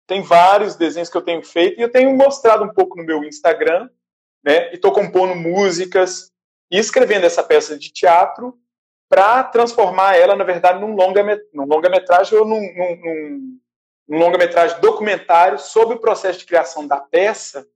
Tem 0.08 0.22
vários 0.22 0.74
desenhos 0.74 1.08
que 1.08 1.16
eu 1.16 1.22
tenho 1.22 1.40
feito 1.40 1.78
e 1.78 1.82
eu 1.82 1.88
tenho 1.88 2.12
mostrado 2.16 2.64
um 2.64 2.74
pouco 2.74 2.96
no 2.96 3.04
meu 3.04 3.22
Instagram, 3.22 3.88
né? 4.42 4.72
E 4.72 4.74
estou 4.74 4.90
compondo 4.90 5.36
músicas 5.36 6.32
e 6.68 6.78
escrevendo 6.78 7.26
essa 7.26 7.44
peça 7.44 7.78
de 7.78 7.92
teatro 7.92 8.58
para 9.08 9.44
transformar 9.44 10.16
ela, 10.16 10.34
na 10.34 10.42
verdade, 10.42 10.80
num 10.80 10.96
longa-metragem 10.96 11.54
num 11.54 11.64
longa 11.64 11.90
ou 12.40 12.44
num, 12.44 12.74
num, 12.74 12.96
num 12.96 13.60
um 14.08 14.18
longa-metragem 14.18 14.80
documentário 14.80 15.58
sobre 15.58 15.96
o 15.96 16.00
processo 16.00 16.38
de 16.38 16.46
criação 16.46 16.86
da 16.86 16.98
peça 16.98 17.68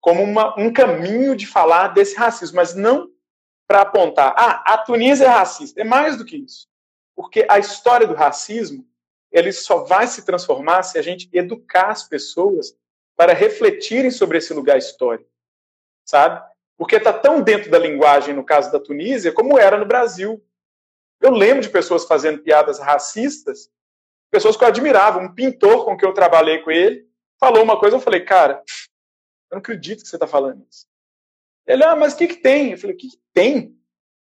como 0.00 0.22
uma, 0.22 0.58
um 0.58 0.72
caminho 0.72 1.34
de 1.34 1.46
falar 1.46 1.88
desse 1.88 2.16
racismo, 2.16 2.56
mas 2.56 2.74
não 2.74 3.10
para 3.66 3.80
apontar, 3.80 4.32
ah, 4.36 4.74
a 4.74 4.78
Tunísia 4.78 5.24
é 5.24 5.28
racista. 5.28 5.80
É 5.80 5.84
mais 5.84 6.16
do 6.16 6.24
que 6.24 6.36
isso. 6.36 6.68
Porque 7.14 7.44
a 7.48 7.58
história 7.58 8.06
do 8.06 8.14
racismo, 8.14 8.86
ele 9.32 9.50
só 9.50 9.84
vai 9.84 10.06
se 10.06 10.24
transformar 10.24 10.84
se 10.84 10.98
a 10.98 11.02
gente 11.02 11.28
educar 11.32 11.88
as 11.88 12.04
pessoas 12.04 12.76
para 13.16 13.32
refletirem 13.32 14.10
sobre 14.10 14.38
esse 14.38 14.54
lugar 14.54 14.78
histórico, 14.78 15.28
sabe? 16.04 16.40
Porque 16.76 16.96
está 16.96 17.12
tão 17.12 17.42
dentro 17.42 17.70
da 17.70 17.78
linguagem, 17.78 18.34
no 18.34 18.44
caso 18.44 18.70
da 18.70 18.78
Tunísia, 18.78 19.32
como 19.32 19.58
era 19.58 19.78
no 19.78 19.86
Brasil. 19.86 20.40
Eu 21.20 21.32
lembro 21.32 21.62
de 21.62 21.70
pessoas 21.70 22.04
fazendo 22.04 22.42
piadas 22.42 22.78
racistas 22.78 23.70
pessoas 24.30 24.56
que 24.56 24.64
eu 24.64 24.68
admirava. 24.68 25.18
Um 25.18 25.34
pintor 25.34 25.84
com 25.84 25.96
quem 25.96 26.08
eu 26.08 26.14
trabalhei 26.14 26.58
com 26.62 26.70
ele 26.70 27.06
falou 27.38 27.62
uma 27.62 27.78
coisa, 27.78 27.96
eu 27.96 28.00
falei, 28.00 28.24
cara, 28.24 28.62
eu 29.50 29.56
não 29.56 29.58
acredito 29.58 30.02
que 30.02 30.08
você 30.08 30.16
está 30.16 30.26
falando 30.26 30.66
isso. 30.70 30.86
Ele, 31.66 31.84
ah, 31.84 31.96
mas 31.96 32.14
o 32.14 32.16
que, 32.16 32.28
que 32.28 32.36
tem? 32.36 32.72
Eu 32.72 32.78
falei, 32.78 32.94
o 32.94 32.98
que, 32.98 33.10
que 33.10 33.20
tem? 33.32 33.76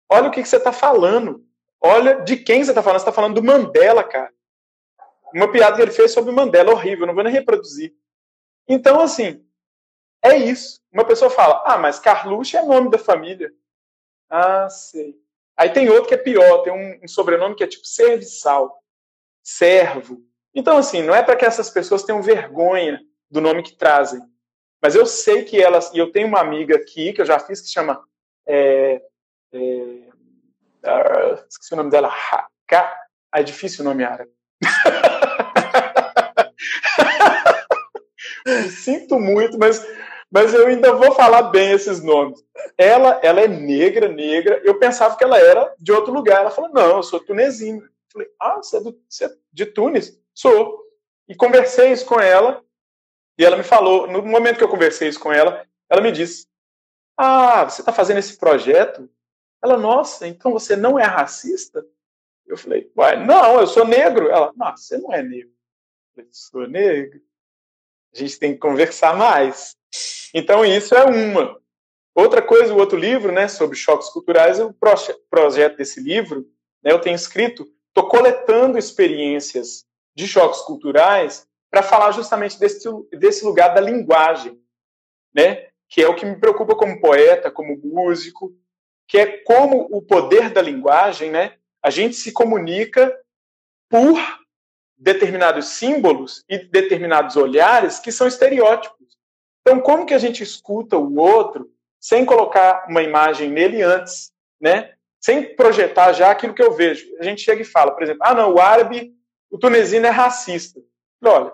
Olha 0.09 0.27
o 0.27 0.31
que, 0.31 0.41
que 0.41 0.49
você 0.49 0.57
está 0.57 0.71
falando. 0.71 1.45
Olha 1.79 2.21
de 2.21 2.37
quem 2.37 2.63
você 2.63 2.71
está 2.71 2.81
falando. 2.81 2.99
Você 2.99 3.03
está 3.03 3.13
falando 3.13 3.35
do 3.35 3.43
Mandela, 3.43 4.03
cara. 4.03 4.33
Uma 5.33 5.51
piada 5.51 5.75
que 5.75 5.81
ele 5.81 5.91
fez 5.91 6.11
sobre 6.11 6.31
o 6.31 6.35
Mandela, 6.35 6.71
horrível, 6.71 7.05
não 7.05 7.13
vou 7.13 7.23
nem 7.23 7.31
reproduzir. 7.31 7.93
Então, 8.67 8.99
assim, 8.99 9.45
é 10.23 10.35
isso. 10.35 10.81
Uma 10.91 11.05
pessoa 11.05 11.29
fala, 11.29 11.63
ah, 11.65 11.77
mas 11.77 11.99
Carluxo 11.99 12.57
é 12.57 12.63
nome 12.63 12.89
da 12.89 12.97
família. 12.97 13.53
Ah, 14.27 14.67
sei. 14.69 15.15
Aí 15.55 15.69
tem 15.69 15.89
outro 15.89 16.07
que 16.07 16.13
é 16.15 16.17
pior, 16.17 16.63
tem 16.63 16.73
um, 16.73 17.03
um 17.03 17.07
sobrenome 17.07 17.55
que 17.55 17.63
é 17.63 17.67
tipo 17.67 17.85
serviçal 17.85 18.81
servo. 19.43 20.21
Então, 20.53 20.77
assim, 20.77 21.03
não 21.03 21.15
é 21.15 21.23
para 21.23 21.35
que 21.35 21.45
essas 21.45 21.69
pessoas 21.69 22.03
tenham 22.03 22.21
vergonha 22.21 22.99
do 23.29 23.41
nome 23.41 23.63
que 23.63 23.75
trazem. 23.75 24.21
Mas 24.81 24.95
eu 24.95 25.05
sei 25.05 25.43
que 25.43 25.61
elas. 25.61 25.93
E 25.93 25.97
eu 25.97 26.11
tenho 26.11 26.27
uma 26.27 26.39
amiga 26.39 26.75
aqui 26.75 27.13
que 27.13 27.21
eu 27.21 27.25
já 27.25 27.39
fiz 27.39 27.61
que 27.61 27.69
chama. 27.69 28.01
É, 28.47 29.01
é, 29.53 29.57
uh, 29.57 31.45
esqueci 31.47 31.73
o 31.73 31.77
nome 31.77 31.91
dela, 31.91 32.13
K, 32.67 32.97
é 33.35 33.43
difícil 33.43 33.81
o 33.81 33.87
nome 33.87 34.03
árabe. 34.03 34.31
Sinto 38.69 39.19
muito, 39.19 39.59
mas, 39.59 39.85
mas 40.31 40.53
eu 40.53 40.67
ainda 40.67 40.93
vou 40.93 41.11
falar 41.13 41.43
bem 41.43 41.71
esses 41.71 42.01
nomes. 42.01 42.39
Ela, 42.77 43.19
ela 43.21 43.41
é 43.41 43.47
negra, 43.47 44.07
negra. 44.07 44.61
Eu 44.63 44.79
pensava 44.79 45.15
que 45.15 45.23
ela 45.23 45.37
era 45.37 45.73
de 45.79 45.91
outro 45.91 46.13
lugar. 46.13 46.41
Ela 46.41 46.51
falou: 46.51 46.71
não, 46.71 46.97
eu 46.97 47.03
sou 47.03 47.19
tunesina. 47.19 47.87
Falei: 48.11 48.27
ah, 48.39 48.57
você 48.57 48.77
é, 48.77 48.79
do, 48.81 49.01
você 49.07 49.25
é 49.25 49.35
de 49.51 49.65
Tunis? 49.65 50.19
Sou. 50.33 50.83
E 51.27 51.35
conversei 51.35 51.91
isso 51.91 52.05
com 52.05 52.19
ela. 52.19 52.63
E 53.37 53.45
ela 53.45 53.55
me 53.55 53.63
falou, 53.63 54.07
no 54.07 54.21
momento 54.21 54.57
que 54.57 54.63
eu 54.63 54.69
conversei 54.69 55.07
isso 55.07 55.19
com 55.19 55.31
ela, 55.31 55.65
ela 55.89 56.01
me 56.01 56.11
disse: 56.11 56.47
Ah, 57.17 57.63
você 57.69 57.81
está 57.81 57.93
fazendo 57.93 58.17
esse 58.17 58.37
projeto? 58.37 59.09
Ela, 59.61 59.77
nossa, 59.77 60.27
então 60.27 60.51
você 60.51 60.75
não 60.75 60.97
é 60.97 61.03
racista? 61.03 61.85
Eu 62.49 62.57
falei, 62.57 62.91
uai, 62.97 63.23
não, 63.23 63.59
eu 63.59 63.67
sou 63.67 63.85
negro. 63.85 64.29
Ela, 64.29 64.51
não, 64.55 64.75
você 64.75 64.97
não 64.97 65.13
é 65.13 65.21
negro. 65.21 65.49
Eu 65.51 66.15
falei, 66.15 66.29
sou 66.33 66.67
negro. 66.67 67.21
A 68.13 68.17
gente 68.17 68.39
tem 68.39 68.53
que 68.53 68.59
conversar 68.59 69.15
mais. 69.15 69.77
Então, 70.33 70.65
isso 70.65 70.95
é 70.95 71.03
uma. 71.03 71.59
Outra 72.15 72.41
coisa, 72.41 72.73
o 72.73 72.77
outro 72.77 72.97
livro, 72.97 73.31
né, 73.31 73.47
sobre 73.47 73.77
choques 73.77 74.09
culturais, 74.09 74.59
o 74.59 74.75
projeto 75.29 75.77
desse 75.77 76.01
livro, 76.01 76.49
né, 76.83 76.91
eu 76.91 76.99
tenho 76.99 77.15
escrito, 77.15 77.71
estou 77.99 78.07
coletando 78.07 78.77
experiências 78.77 79.85
de 80.15 80.27
choques 80.27 80.61
culturais 80.61 81.47
para 81.69 81.83
falar 81.83 82.11
justamente 82.11 82.57
desse, 82.57 82.87
desse 83.11 83.45
lugar 83.45 83.73
da 83.73 83.81
linguagem, 83.81 84.59
né, 85.33 85.67
que 85.89 86.01
é 86.01 86.07
o 86.07 86.15
que 86.15 86.25
me 86.25 86.39
preocupa 86.39 86.75
como 86.75 87.01
poeta, 87.01 87.51
como 87.51 87.77
músico, 87.83 88.55
que 89.07 89.17
é 89.17 89.37
como 89.43 89.87
o 89.91 90.01
poder 90.01 90.49
da 90.49 90.61
linguagem, 90.61 91.29
né, 91.29 91.57
a 91.83 91.89
gente 91.89 92.15
se 92.15 92.31
comunica 92.31 93.15
por 93.89 94.17
determinados 94.97 95.67
símbolos 95.67 96.43
e 96.47 96.57
determinados 96.57 97.35
olhares 97.35 97.99
que 97.99 98.11
são 98.11 98.27
estereótipos. 98.27 99.17
Então, 99.61 99.79
como 99.79 100.05
que 100.05 100.13
a 100.13 100.17
gente 100.17 100.43
escuta 100.43 100.97
o 100.97 101.17
outro 101.17 101.71
sem 101.99 102.25
colocar 102.25 102.85
uma 102.89 103.01
imagem 103.01 103.49
nele 103.49 103.81
antes, 103.81 104.31
né? 104.59 104.93
Sem 105.21 105.55
projetar 105.55 106.13
já 106.13 106.31
aquilo 106.31 106.53
que 106.53 106.63
eu 106.63 106.73
vejo. 106.73 107.05
A 107.19 107.23
gente 107.23 107.41
chega 107.41 107.61
e 107.61 107.65
fala, 107.65 107.91
por 107.91 108.03
exemplo, 108.03 108.21
ah, 108.23 108.33
não, 108.33 108.53
o 108.53 108.59
árabe, 108.59 109.13
o 109.49 109.57
tunesino 109.57 110.05
é 110.05 110.09
racista. 110.09 110.79
Olha, 111.23 111.51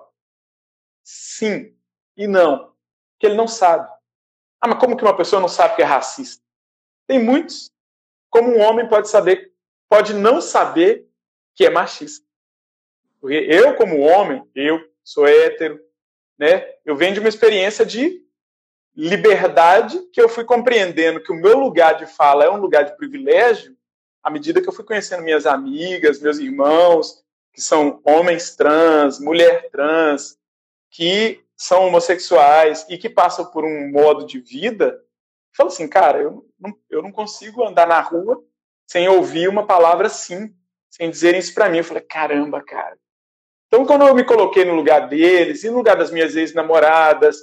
sim 1.03 1.75
e 2.15 2.27
não, 2.27 2.73
que 3.19 3.25
ele 3.25 3.35
não 3.35 3.47
sabe. 3.47 3.89
Ah, 4.61 4.67
mas 4.67 4.79
como 4.79 4.95
que 4.95 5.03
uma 5.03 5.17
pessoa 5.17 5.41
não 5.41 5.47
sabe 5.47 5.75
que 5.75 5.81
é 5.81 5.85
racista? 5.85 6.43
Tem 7.07 7.19
muitos. 7.19 7.71
Como 8.29 8.49
um 8.49 8.61
homem 8.61 8.87
pode 8.87 9.09
saber 9.09 9.55
pode 9.89 10.13
não 10.13 10.41
saber 10.41 11.07
que 11.55 11.65
é 11.65 11.69
machista. 11.69 12.25
Porque 13.21 13.47
eu, 13.49 13.75
como 13.75 14.01
homem, 14.01 14.43
eu 14.53 14.79
sou 15.03 15.27
hétero, 15.27 15.79
né? 16.37 16.67
Eu 16.83 16.95
venho 16.95 17.13
de 17.13 17.19
uma 17.19 17.29
experiência 17.29 17.85
de 17.85 18.24
liberdade 18.95 19.99
que 20.13 20.21
eu 20.21 20.29
fui 20.29 20.45
compreendendo 20.45 21.21
que 21.21 21.31
o 21.31 21.35
meu 21.35 21.59
lugar 21.59 21.95
de 21.95 22.05
fala 22.05 22.45
é 22.45 22.49
um 22.49 22.57
lugar 22.57 22.83
de 22.83 22.95
privilégio 22.95 23.75
à 24.25 24.29
medida 24.31 24.59
que 24.59 24.67
eu 24.67 24.73
fui 24.73 24.83
conhecendo 24.83 25.21
minhas 25.21 25.45
amigas, 25.45 26.19
meus 26.19 26.39
irmãos, 26.39 27.23
que 27.53 27.61
são 27.61 28.01
homens 28.03 28.55
trans, 28.55 29.19
mulher 29.19 29.69
trans, 29.69 30.35
que 30.89 31.43
são 31.55 31.85
homossexuais 31.85 32.87
e 32.89 32.97
que 32.97 33.07
passam 33.07 33.45
por 33.45 33.63
um 33.63 33.91
modo 33.91 34.25
de 34.25 34.39
vida, 34.39 34.99
falo 35.55 35.69
assim, 35.69 35.87
cara, 35.87 36.19
eu 36.19 36.43
não, 36.59 36.75
eu 36.89 37.03
não 37.03 37.11
consigo 37.11 37.63
andar 37.63 37.87
na 37.87 38.01
rua 38.01 38.43
sem 38.87 39.07
ouvir 39.07 39.47
uma 39.47 39.67
palavra 39.67 40.09
sim, 40.09 40.51
sem 40.89 41.11
dizerem 41.11 41.39
isso 41.39 41.53
para 41.53 41.69
mim. 41.69 41.77
Eu 41.77 41.83
falei, 41.83 42.01
caramba, 42.01 42.63
cara. 42.63 42.97
Então, 43.67 43.85
quando 43.85 44.07
eu 44.07 44.15
me 44.15 44.23
coloquei 44.23 44.65
no 44.65 44.73
lugar 44.73 45.07
deles, 45.07 45.63
e 45.63 45.69
no 45.69 45.77
lugar 45.77 45.97
das 45.97 46.09
minhas 46.09 46.35
ex-namoradas 46.35 47.37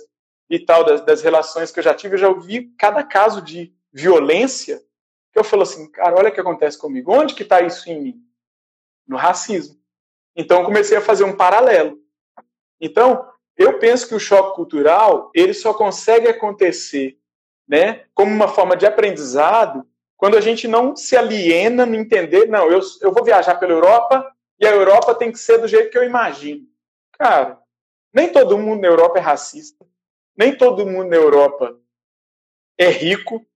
e 0.48 0.58
tal, 0.58 0.84
das, 0.84 1.00
das, 1.02 1.22
relações 1.22 1.70
que 1.70 1.78
eu 1.78 1.84
já 1.84 1.94
tive, 1.94 2.14
eu 2.14 2.18
já 2.18 2.28
ouvi 2.28 2.72
cada 2.78 3.02
caso 3.02 3.40
de 3.40 3.72
violência 3.92 4.82
que 5.32 5.38
eu 5.38 5.44
falo 5.44 5.62
assim, 5.62 5.90
cara, 5.90 6.14
olha 6.16 6.28
o 6.28 6.32
que 6.32 6.40
acontece 6.40 6.76
comigo. 6.76 7.12
Onde 7.12 7.34
que 7.34 7.42
está 7.42 7.62
isso 7.62 7.90
em 7.90 8.00
mim? 8.00 8.22
No 9.06 9.16
racismo. 9.16 9.80
Então, 10.36 10.60
eu 10.60 10.64
comecei 10.64 10.96
a 10.96 11.00
fazer 11.00 11.24
um 11.24 11.36
paralelo. 11.36 11.98
Então, 12.80 13.26
eu 13.56 13.78
penso 13.78 14.06
que 14.06 14.14
o 14.14 14.20
choque 14.20 14.56
cultural, 14.56 15.30
ele 15.34 15.54
só 15.54 15.72
consegue 15.72 16.28
acontecer 16.28 17.18
né, 17.66 18.04
como 18.14 18.30
uma 18.30 18.48
forma 18.48 18.76
de 18.76 18.86
aprendizado 18.86 19.86
quando 20.22 20.36
a 20.36 20.40
gente 20.40 20.68
não 20.68 20.94
se 20.94 21.16
aliena 21.16 21.84
no 21.84 21.96
entender, 21.96 22.46
não, 22.46 22.70
eu, 22.70 22.80
eu 23.00 23.10
vou 23.10 23.24
viajar 23.24 23.56
pela 23.56 23.72
Europa 23.72 24.24
e 24.56 24.64
a 24.64 24.70
Europa 24.70 25.16
tem 25.16 25.32
que 25.32 25.38
ser 25.38 25.58
do 25.58 25.66
jeito 25.66 25.90
que 25.90 25.98
eu 25.98 26.04
imagino. 26.04 26.64
Cara, 27.18 27.58
nem 28.14 28.30
todo 28.30 28.56
mundo 28.56 28.82
na 28.82 28.86
Europa 28.86 29.18
é 29.18 29.20
racista, 29.20 29.84
nem 30.36 30.56
todo 30.56 30.86
mundo 30.86 31.08
na 31.08 31.16
Europa 31.16 31.78
é 32.78 32.88
rico, 32.88 33.46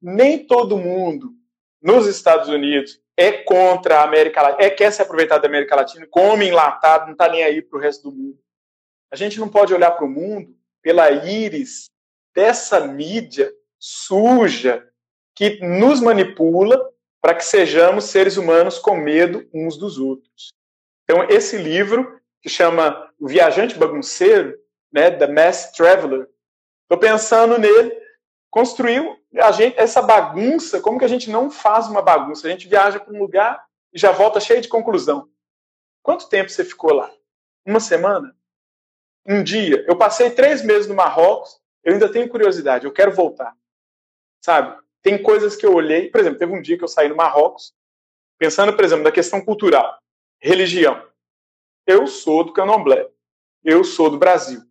nem 0.00 0.46
todo 0.46 0.78
mundo 0.78 1.32
nos 1.80 2.06
Estados 2.06 2.48
Unidos 2.48 3.00
é 3.16 3.30
contra 3.30 4.00
a 4.00 4.04
América 4.04 4.42
Latina, 4.42 4.64
é 4.64 4.70
quer 4.70 4.92
se 4.92 5.00
aproveitar 5.00 5.38
da 5.38 5.46
América 5.46 5.76
Latina, 5.76 6.06
come 6.10 6.46
enlatado, 6.46 7.06
não 7.06 7.12
está 7.12 7.28
nem 7.28 7.44
aí 7.44 7.62
para 7.62 7.78
o 7.78 7.80
resto 7.80 8.10
do 8.10 8.16
mundo. 8.16 8.38
A 9.10 9.16
gente 9.16 9.38
não 9.38 9.48
pode 9.48 9.72
olhar 9.72 9.92
para 9.92 10.04
o 10.04 10.10
mundo 10.10 10.56
pela 10.82 11.10
íris 11.10 11.90
dessa 12.34 12.80
mídia 12.80 13.52
suja, 13.78 14.86
que 15.34 15.60
nos 15.60 16.00
manipula 16.00 16.90
para 17.20 17.34
que 17.34 17.44
sejamos 17.44 18.04
seres 18.04 18.36
humanos 18.36 18.78
com 18.78 18.96
medo 18.96 19.48
uns 19.52 19.76
dos 19.76 19.98
outros. 19.98 20.52
Então, 21.04 21.24
esse 21.28 21.56
livro, 21.56 22.20
que 22.42 22.48
chama 22.48 23.12
O 23.18 23.28
Viajante 23.28 23.78
Bagunceiro, 23.78 24.58
né, 24.94 25.10
The 25.10 25.26
Mass 25.26 25.72
Traveler, 25.72 26.28
estou 26.82 26.98
pensando 26.98 27.58
nele, 27.58 27.92
construiu 28.50 29.18
a 29.36 29.50
gente, 29.50 29.78
essa 29.78 30.00
bagunça, 30.00 30.80
como 30.80 30.98
que 30.98 31.04
a 31.04 31.08
gente 31.08 31.28
não 31.28 31.50
faz 31.50 31.88
uma 31.88 32.00
bagunça? 32.00 32.46
A 32.46 32.50
gente 32.50 32.68
viaja 32.68 33.00
para 33.00 33.12
um 33.12 33.18
lugar 33.18 33.62
e 33.92 33.98
já 33.98 34.12
volta 34.12 34.38
cheio 34.38 34.60
de 34.60 34.68
conclusão. 34.68 35.28
Quanto 36.02 36.28
tempo 36.28 36.48
você 36.48 36.64
ficou 36.64 36.94
lá? 36.94 37.12
Uma 37.66 37.80
semana? 37.80 38.34
Um 39.26 39.42
dia? 39.42 39.84
Eu 39.88 39.96
passei 39.96 40.30
três 40.30 40.62
meses 40.62 40.86
no 40.86 40.94
Marrocos, 40.94 41.60
eu 41.82 41.92
ainda 41.92 42.10
tenho 42.10 42.28
curiosidade, 42.28 42.84
eu 42.86 42.92
quero 42.92 43.12
voltar. 43.12 43.54
Sabe? 44.40 44.78
tem 45.04 45.22
coisas 45.22 45.54
que 45.54 45.66
eu 45.66 45.74
olhei, 45.74 46.10
por 46.10 46.18
exemplo, 46.18 46.38
teve 46.38 46.52
um 46.52 46.62
dia 46.62 46.78
que 46.78 46.82
eu 46.82 46.88
saí 46.88 47.10
no 47.10 47.14
Marrocos, 47.14 47.74
pensando, 48.38 48.74
por 48.74 48.82
exemplo, 48.82 49.04
na 49.04 49.12
questão 49.12 49.44
cultural, 49.44 49.98
religião. 50.40 51.06
Eu 51.86 52.06
sou 52.06 52.42
do 52.42 52.54
Candomblé, 52.54 53.06
eu 53.62 53.84
sou 53.84 54.08
do 54.08 54.16
Brasil. 54.16 54.62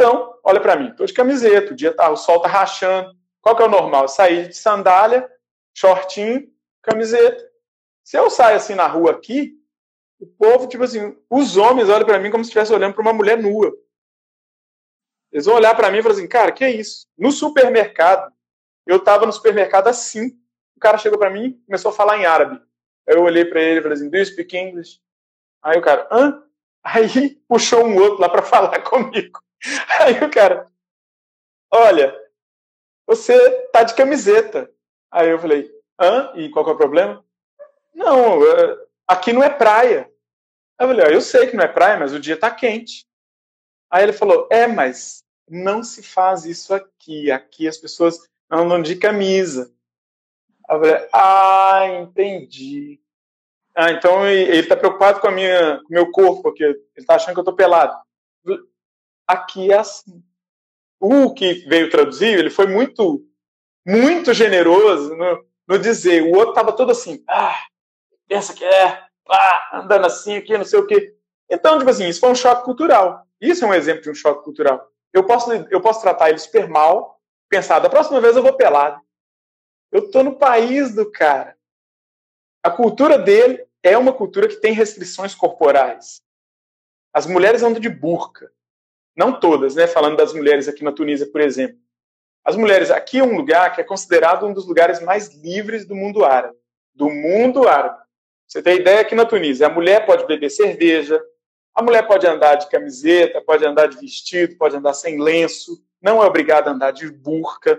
Então, 0.00 0.34
olha 0.42 0.58
para 0.58 0.76
mim, 0.76 0.94
tô 0.94 1.04
de 1.04 1.12
camiseta, 1.12 1.74
o 1.74 1.76
dia 1.76 1.92
tá, 1.92 2.08
o 2.08 2.16
sol 2.16 2.40
tá 2.40 2.48
rachando. 2.48 3.14
Qual 3.42 3.54
que 3.54 3.62
é 3.62 3.66
o 3.66 3.70
normal? 3.70 4.08
Sair 4.08 4.48
de 4.48 4.56
sandália, 4.56 5.30
shortinho, 5.76 6.50
camiseta. 6.80 7.46
Se 8.02 8.16
eu 8.16 8.30
saio 8.30 8.56
assim 8.56 8.74
na 8.74 8.86
rua 8.86 9.10
aqui, 9.10 9.52
o 10.18 10.26
povo, 10.26 10.66
tipo 10.66 10.84
assim, 10.84 11.14
os 11.28 11.58
homens 11.58 11.90
olham 11.90 12.06
para 12.06 12.18
mim 12.18 12.30
como 12.30 12.42
se 12.42 12.48
estivesse 12.48 12.72
olhando 12.72 12.94
para 12.94 13.02
uma 13.02 13.12
mulher 13.12 13.36
nua. 13.36 13.70
Eles 15.30 15.44
vão 15.44 15.56
olhar 15.56 15.76
para 15.76 15.90
mim 15.90 15.98
e 15.98 16.02
falar 16.02 16.14
assim, 16.14 16.26
cara, 16.26 16.50
que 16.50 16.64
é 16.64 16.70
isso? 16.70 17.06
No 17.18 17.30
supermercado, 17.30 18.32
eu 18.86 18.96
estava 18.96 19.26
no 19.26 19.32
supermercado 19.34 19.88
assim. 19.88 20.28
O 20.74 20.80
cara 20.80 20.96
chegou 20.96 21.18
para 21.18 21.28
mim 21.28 21.62
começou 21.66 21.90
a 21.90 21.94
falar 21.94 22.16
em 22.16 22.24
árabe. 22.24 22.58
Eu 23.06 23.22
olhei 23.22 23.44
para 23.44 23.60
ele 23.60 23.80
e 23.80 23.82
falei 23.82 23.98
assim: 23.98 24.08
Do 24.08 24.16
you 24.16 24.24
speak 24.24 24.56
English? 24.56 24.98
Aí 25.62 25.78
o 25.78 25.82
cara, 25.82 26.08
hã? 26.10 26.42
Aí 26.82 27.38
puxou 27.46 27.84
um 27.84 27.96
outro 27.96 28.18
lá 28.18 28.30
para 28.30 28.40
falar 28.42 28.80
comigo. 28.80 29.40
Aí 30.00 30.22
o 30.24 30.30
cara, 30.30 30.66
olha, 31.72 32.16
você 33.06 33.62
tá 33.72 33.82
de 33.82 33.94
camiseta. 33.94 34.70
Aí 35.10 35.28
eu 35.28 35.38
falei, 35.38 35.70
hã? 36.00 36.32
E 36.36 36.48
qual 36.50 36.64
que 36.64 36.70
é 36.70 36.74
o 36.74 36.78
problema? 36.78 37.24
Não, 37.94 38.44
é, 38.46 38.78
aqui 39.06 39.32
não 39.32 39.42
é 39.42 39.50
praia. 39.50 40.10
Aí 40.78 40.86
eu 40.86 40.88
falei, 40.88 41.16
eu 41.16 41.20
sei 41.20 41.46
que 41.46 41.56
não 41.56 41.64
é 41.64 41.68
praia, 41.68 41.98
mas 41.98 42.12
o 42.12 42.20
dia 42.20 42.38
tá 42.38 42.50
quente. 42.50 43.06
Aí 43.90 44.04
ele 44.04 44.12
falou, 44.12 44.48
é, 44.50 44.66
mas 44.66 45.24
não 45.48 45.82
se 45.82 46.02
faz 46.02 46.44
isso 46.44 46.72
aqui. 46.72 47.30
Aqui 47.30 47.66
as 47.66 47.76
pessoas 47.76 48.18
andam 48.50 48.80
de 48.80 48.96
camisa. 48.96 49.72
Eu 50.68 50.78
falei, 50.78 51.08
ah, 51.12 51.86
entendi. 52.00 53.00
Ah, 53.74 53.90
então 53.90 54.26
ele 54.26 54.60
está 54.60 54.76
preocupado 54.76 55.20
com 55.20 55.26
a 55.26 55.32
minha, 55.32 55.78
com 55.82 55.92
meu 55.92 56.10
corpo, 56.10 56.42
porque 56.42 56.62
ele 56.62 56.80
está 56.96 57.16
achando 57.16 57.34
que 57.34 57.40
eu 57.40 57.42
estou 57.42 57.56
pelado. 57.56 57.96
Aqui 59.30 59.72
é 59.72 59.78
assim. 59.78 60.20
O 60.98 61.32
que 61.32 61.64
veio 61.68 61.88
traduzir, 61.88 62.36
ele 62.36 62.50
foi 62.50 62.66
muito, 62.66 63.24
muito 63.86 64.34
generoso 64.34 65.14
no, 65.14 65.44
no 65.68 65.78
dizer. 65.78 66.22
O 66.24 66.32
outro 66.32 66.50
estava 66.50 66.72
todo 66.72 66.90
assim, 66.90 67.22
ah, 67.28 67.56
pensa 68.26 68.52
que 68.52 68.64
é, 68.64 69.04
ah, 69.28 69.80
andando 69.80 70.04
assim 70.04 70.34
aqui, 70.34 70.58
não 70.58 70.64
sei 70.64 70.80
o 70.80 70.86
quê. 70.86 71.16
Então, 71.48 71.78
tipo 71.78 71.88
assim, 71.88 72.08
isso 72.08 72.18
foi 72.18 72.30
um 72.30 72.34
choque 72.34 72.64
cultural. 72.64 73.24
Isso 73.40 73.64
é 73.64 73.68
um 73.68 73.74
exemplo 73.74 74.02
de 74.02 74.10
um 74.10 74.14
choque 74.14 74.42
cultural. 74.42 74.90
Eu 75.12 75.24
posso, 75.24 75.52
eu 75.52 75.80
posso 75.80 76.00
tratar 76.00 76.28
ele 76.28 76.38
super 76.38 76.68
mal, 76.68 77.20
pensar, 77.48 77.78
da 77.78 77.88
próxima 77.88 78.20
vez 78.20 78.34
eu 78.34 78.42
vou 78.42 78.56
pelado. 78.56 79.00
Eu 79.92 80.10
tô 80.10 80.24
no 80.24 80.36
país 80.36 80.92
do 80.92 81.08
cara. 81.08 81.56
A 82.64 82.70
cultura 82.70 83.16
dele 83.16 83.64
é 83.80 83.96
uma 83.96 84.12
cultura 84.12 84.48
que 84.48 84.56
tem 84.56 84.72
restrições 84.72 85.36
corporais. 85.36 86.20
As 87.12 87.26
mulheres 87.26 87.62
andam 87.62 87.80
de 87.80 87.88
burca. 87.88 88.52
Não 89.20 89.38
todas, 89.38 89.74
né? 89.74 89.86
Falando 89.86 90.16
das 90.16 90.32
mulheres 90.32 90.66
aqui 90.66 90.82
na 90.82 90.92
Tunísia, 90.92 91.30
por 91.30 91.42
exemplo. 91.42 91.76
As 92.42 92.56
mulheres, 92.56 92.90
aqui 92.90 93.18
é 93.18 93.22
um 93.22 93.36
lugar 93.36 93.74
que 93.74 93.82
é 93.82 93.84
considerado 93.84 94.46
um 94.46 94.54
dos 94.54 94.66
lugares 94.66 94.98
mais 95.02 95.34
livres 95.34 95.84
do 95.84 95.94
mundo 95.94 96.24
árabe. 96.24 96.56
Do 96.94 97.10
mundo 97.10 97.68
árabe. 97.68 97.98
Você 98.48 98.62
tem 98.62 98.78
ideia 98.78 99.02
aqui 99.02 99.14
na 99.14 99.26
Tunísia, 99.26 99.66
a 99.66 99.70
mulher 99.70 100.06
pode 100.06 100.26
beber 100.26 100.48
cerveja, 100.48 101.22
a 101.74 101.82
mulher 101.82 102.06
pode 102.06 102.26
andar 102.26 102.54
de 102.54 102.70
camiseta, 102.70 103.42
pode 103.42 103.62
andar 103.62 103.88
de 103.88 103.98
vestido, 103.98 104.56
pode 104.56 104.74
andar 104.74 104.94
sem 104.94 105.20
lenço, 105.20 105.84
não 106.00 106.22
é 106.22 106.26
obrigada 106.26 106.70
a 106.70 106.72
andar 106.72 106.90
de 106.90 107.10
burca. 107.12 107.78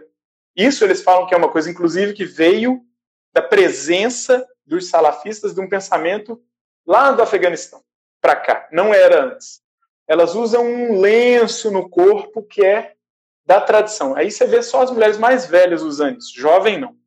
Isso 0.56 0.84
eles 0.84 1.02
falam 1.02 1.26
que 1.26 1.34
é 1.34 1.38
uma 1.38 1.50
coisa, 1.50 1.72
inclusive, 1.72 2.14
que 2.14 2.24
veio 2.24 2.86
da 3.34 3.42
presença 3.42 4.48
dos 4.64 4.90
salafistas 4.90 5.56
de 5.56 5.60
um 5.60 5.68
pensamento 5.68 6.40
lá 6.86 7.12
do 7.12 7.24
Afeganistão 7.24 7.84
para 8.22 8.36
cá. 8.36 8.70
Não 8.72 8.94
era 8.94 9.26
antes. 9.26 9.61
Elas 10.12 10.36
usam 10.36 10.66
um 10.66 11.00
lenço 11.00 11.72
no 11.72 11.90
corpo 11.90 12.44
que 12.44 12.62
é 12.66 12.96
da 13.46 13.62
tradição. 13.62 14.14
Aí 14.14 14.30
você 14.30 14.46
vê 14.46 14.62
só 14.62 14.82
as 14.82 14.92
mulheres 14.92 15.18
mais 15.18 15.46
velhas 15.46 15.82
usando 15.82 16.18
isso, 16.18 16.38
jovem 16.38 16.78
não. 16.78 16.98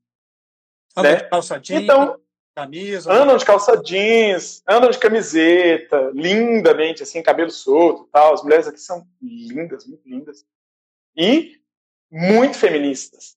Andam 0.96 1.12
né? 1.12 1.18
de 1.18 1.28
calça 1.28 1.60
jeans, 1.60 1.82
então, 1.82 2.18
camisa. 2.54 3.12
Andam 3.12 3.36
de 3.36 3.44
calça 3.44 3.76
jeans, 3.76 4.62
andam 4.66 4.88
de 4.88 4.98
camiseta, 4.98 6.12
lindamente, 6.14 7.02
assim, 7.02 7.22
cabelo 7.22 7.50
solto 7.50 8.08
tal. 8.10 8.32
As 8.32 8.42
mulheres 8.42 8.66
aqui 8.66 8.80
são 8.80 9.06
lindas, 9.20 9.84
muito 9.86 10.08
lindas. 10.08 10.46
E 11.14 11.60
muito 12.10 12.56
feministas. 12.56 13.36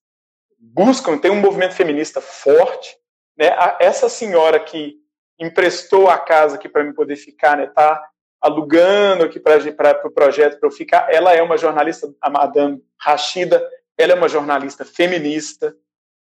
Buscam, 0.57 1.17
tem 1.17 1.29
um 1.29 1.41
movimento 1.41 1.73
feminista 1.73 2.21
forte. 2.21 2.97
Né? 3.37 3.47
Essa 3.81 4.07
senhora 4.07 4.61
que 4.61 4.95
emprestou 5.37 6.09
a 6.09 6.17
casa 6.17 6.55
aqui 6.55 6.69
para 6.69 6.85
me 6.85 6.93
poder 6.93 7.17
ficar, 7.17 7.57
né? 7.57 7.67
Tá 7.67 8.01
alugando 8.41 9.23
aqui 9.23 9.39
para 9.39 9.57
o 9.57 10.01
pro 10.01 10.11
projeto 10.11 10.59
para 10.59 10.67
eu 10.67 10.71
ficar. 10.71 11.13
Ela 11.13 11.33
é 11.33 11.41
uma 11.41 11.57
jornalista, 11.57 12.13
a 12.21 12.29
Madame 12.29 12.83
Rashida, 12.99 13.67
ela 13.97 14.13
é 14.13 14.15
uma 14.15 14.29
jornalista 14.29 14.85
feminista, 14.85 15.75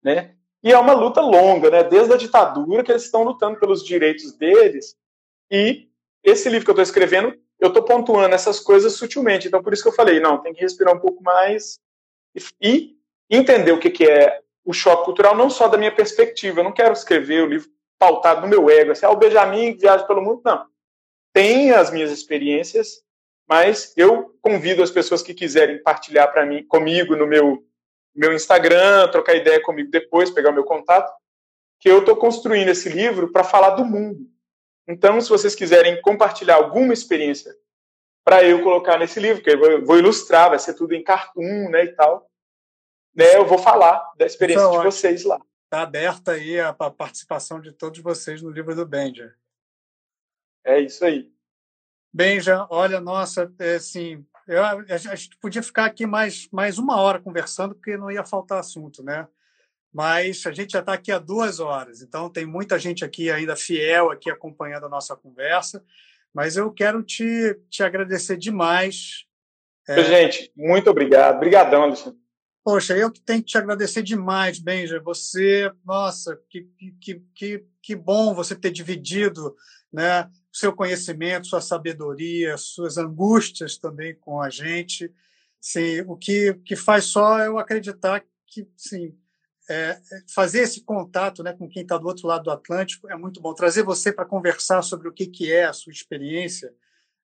né? 0.02 0.34
E 0.62 0.70
é 0.70 0.78
uma 0.78 0.92
luta 0.92 1.20
longa, 1.20 1.70
né? 1.70 1.82
Desde 1.82 2.12
a 2.12 2.16
ditadura 2.16 2.84
que 2.84 2.92
eles 2.92 3.04
estão 3.04 3.24
lutando 3.24 3.58
pelos 3.58 3.84
direitos 3.84 4.32
deles. 4.32 4.96
E 5.50 5.88
esse 6.22 6.48
livro 6.48 6.64
que 6.64 6.70
eu 6.70 6.74
estou 6.74 6.82
escrevendo, 6.82 7.34
eu 7.58 7.68
estou 7.68 7.82
pontuando 7.82 8.34
essas 8.34 8.60
coisas 8.60 8.92
sutilmente. 8.92 9.48
Então, 9.48 9.62
por 9.62 9.72
isso 9.72 9.82
que 9.82 9.88
eu 9.88 9.94
falei, 9.94 10.20
não, 10.20 10.38
tem 10.38 10.52
que 10.52 10.60
respirar 10.60 10.94
um 10.94 11.00
pouco 11.00 11.22
mais 11.22 11.80
e, 12.60 12.96
entender 13.28 13.72
o 13.72 13.78
que, 13.78 13.90
que 13.90 14.04
é 14.04 14.40
o 14.64 14.72
choque 14.72 15.04
cultural, 15.04 15.34
não 15.34 15.48
só 15.48 15.66
da 15.66 15.78
minha 15.78 15.94
perspectiva. 15.94 16.60
Eu 16.60 16.64
não 16.64 16.72
quero 16.72 16.92
escrever 16.92 17.42
o 17.42 17.46
livro 17.46 17.68
pautado 17.98 18.42
no 18.42 18.48
meu 18.48 18.68
ego, 18.68 18.92
assim, 18.92 19.06
ah, 19.06 19.10
o 19.10 19.16
Benjamin 19.16 19.76
viaja 19.76 20.04
pelo 20.04 20.22
mundo. 20.22 20.42
Não. 20.44 20.66
Tem 21.32 21.70
as 21.72 21.90
minhas 21.90 22.10
experiências, 22.10 23.02
mas 23.48 23.92
eu 23.96 24.36
convido 24.40 24.82
as 24.82 24.90
pessoas 24.90 25.22
que 25.22 25.34
quiserem 25.34 25.82
partilhar 25.82 26.30
para 26.32 26.46
mim, 26.46 26.64
comigo 26.64 27.16
no 27.16 27.26
meu 27.26 27.64
meu 28.14 28.32
Instagram, 28.34 29.08
trocar 29.08 29.34
ideia 29.34 29.62
comigo 29.62 29.90
depois, 29.90 30.30
pegar 30.30 30.50
o 30.50 30.54
meu 30.54 30.64
contato, 30.64 31.10
que 31.80 31.88
eu 31.88 32.00
estou 32.00 32.14
construindo 32.14 32.68
esse 32.68 32.88
livro 32.88 33.32
para 33.32 33.42
falar 33.42 33.70
do 33.70 33.84
mundo. 33.84 34.30
Então, 34.86 35.20
se 35.20 35.28
vocês 35.28 35.54
quiserem 35.54 36.00
compartilhar 36.02 36.56
alguma 36.56 36.92
experiência 36.92 37.54
para 38.24 38.44
eu 38.44 38.62
colocar 38.62 38.98
nesse 38.98 39.18
livro, 39.18 39.42
que 39.42 39.50
eu 39.50 39.84
vou 39.84 39.98
ilustrar, 39.98 40.50
vai 40.50 40.58
ser 40.58 40.74
tudo 40.74 40.94
em 40.94 41.02
cartoon, 41.02 41.70
né, 41.70 41.84
e 41.84 41.92
tal, 41.94 42.28
né, 43.14 43.36
eu 43.36 43.46
vou 43.46 43.58
falar 43.58 44.12
da 44.16 44.26
experiência 44.26 44.64
então, 44.64 44.78
de 44.78 44.84
vocês 44.84 45.24
lá. 45.24 45.40
Está 45.64 45.82
aberta 45.82 46.32
aí 46.32 46.60
a, 46.60 46.72
participação 46.72 47.60
de 47.60 47.72
todos 47.72 48.00
vocês 48.00 48.42
no 48.42 48.50
livro 48.50 48.74
do 48.74 48.86
Benja. 48.86 49.34
É 50.64 50.80
isso 50.80 51.04
aí. 51.04 51.30
Benja, 52.12 52.66
olha, 52.70 53.00
nossa, 53.00 53.52
é, 53.58 53.76
assim, 53.76 54.24
eu, 54.46 54.62
a 54.62 55.16
gente 55.16 55.36
podia 55.38 55.62
ficar 55.62 55.86
aqui 55.86 56.06
mais, 56.06 56.48
mais 56.52 56.78
uma 56.78 57.00
hora 57.00 57.20
conversando, 57.20 57.74
porque 57.74 57.96
não 57.96 58.10
ia 58.10 58.24
faltar 58.24 58.58
assunto, 58.58 59.02
né? 59.02 59.26
Mas 59.92 60.46
a 60.46 60.52
gente 60.52 60.72
já 60.72 60.80
está 60.80 60.92
aqui 60.94 61.12
há 61.12 61.18
duas 61.18 61.60
horas, 61.60 62.02
então 62.02 62.28
tem 62.28 62.46
muita 62.46 62.78
gente 62.78 63.04
aqui 63.04 63.30
ainda 63.30 63.56
fiel 63.56 64.10
aqui 64.10 64.30
acompanhando 64.30 64.86
a 64.86 64.88
nossa 64.88 65.16
conversa. 65.16 65.84
Mas 66.34 66.56
eu 66.56 66.72
quero 66.72 67.02
te, 67.02 67.58
te 67.68 67.82
agradecer 67.82 68.38
demais. 68.38 69.26
É... 69.86 70.02
Gente, 70.02 70.50
muito 70.56 70.88
obrigado. 70.88 71.36
Obrigadão, 71.36 71.82
Alexandre. 71.82 72.18
Poxa, 72.64 72.96
eu 72.96 73.10
que 73.10 73.20
tenho 73.20 73.40
que 73.40 73.50
te 73.50 73.58
agradecer 73.58 74.02
demais, 74.02 74.58
Benja. 74.58 75.00
Você, 75.00 75.70
nossa, 75.84 76.40
que, 76.48 76.68
que, 77.00 77.22
que, 77.34 77.64
que 77.82 77.96
bom 77.96 78.34
você 78.34 78.54
ter 78.54 78.70
dividido 78.70 79.54
né, 79.92 80.30
seu 80.52 80.72
conhecimento, 80.72 81.46
sua 81.46 81.60
sabedoria, 81.60 82.56
suas 82.56 82.98
angústias 82.98 83.78
também 83.78 84.14
com 84.14 84.40
a 84.40 84.50
gente. 84.50 85.12
Sim, 85.60 86.02
o 86.06 86.16
que, 86.16 86.54
que 86.64 86.76
faz 86.76 87.04
só 87.04 87.38
eu 87.38 87.58
acreditar 87.58 88.22
que 88.46 88.68
sim, 88.76 89.16
é, 89.68 89.74
é 89.74 90.00
fazer 90.34 90.60
esse 90.60 90.84
contato 90.84 91.42
né, 91.42 91.52
com 91.52 91.68
quem 91.68 91.82
está 91.82 91.96
do 91.96 92.06
outro 92.06 92.26
lado 92.26 92.44
do 92.44 92.50
Atlântico 92.50 93.08
é 93.08 93.16
muito 93.16 93.40
bom. 93.40 93.54
Trazer 93.54 93.82
você 93.82 94.12
para 94.12 94.26
conversar 94.26 94.82
sobre 94.82 95.08
o 95.08 95.12
que, 95.12 95.26
que 95.26 95.50
é 95.50 95.64
a 95.64 95.72
sua 95.72 95.92
experiência 95.92 96.74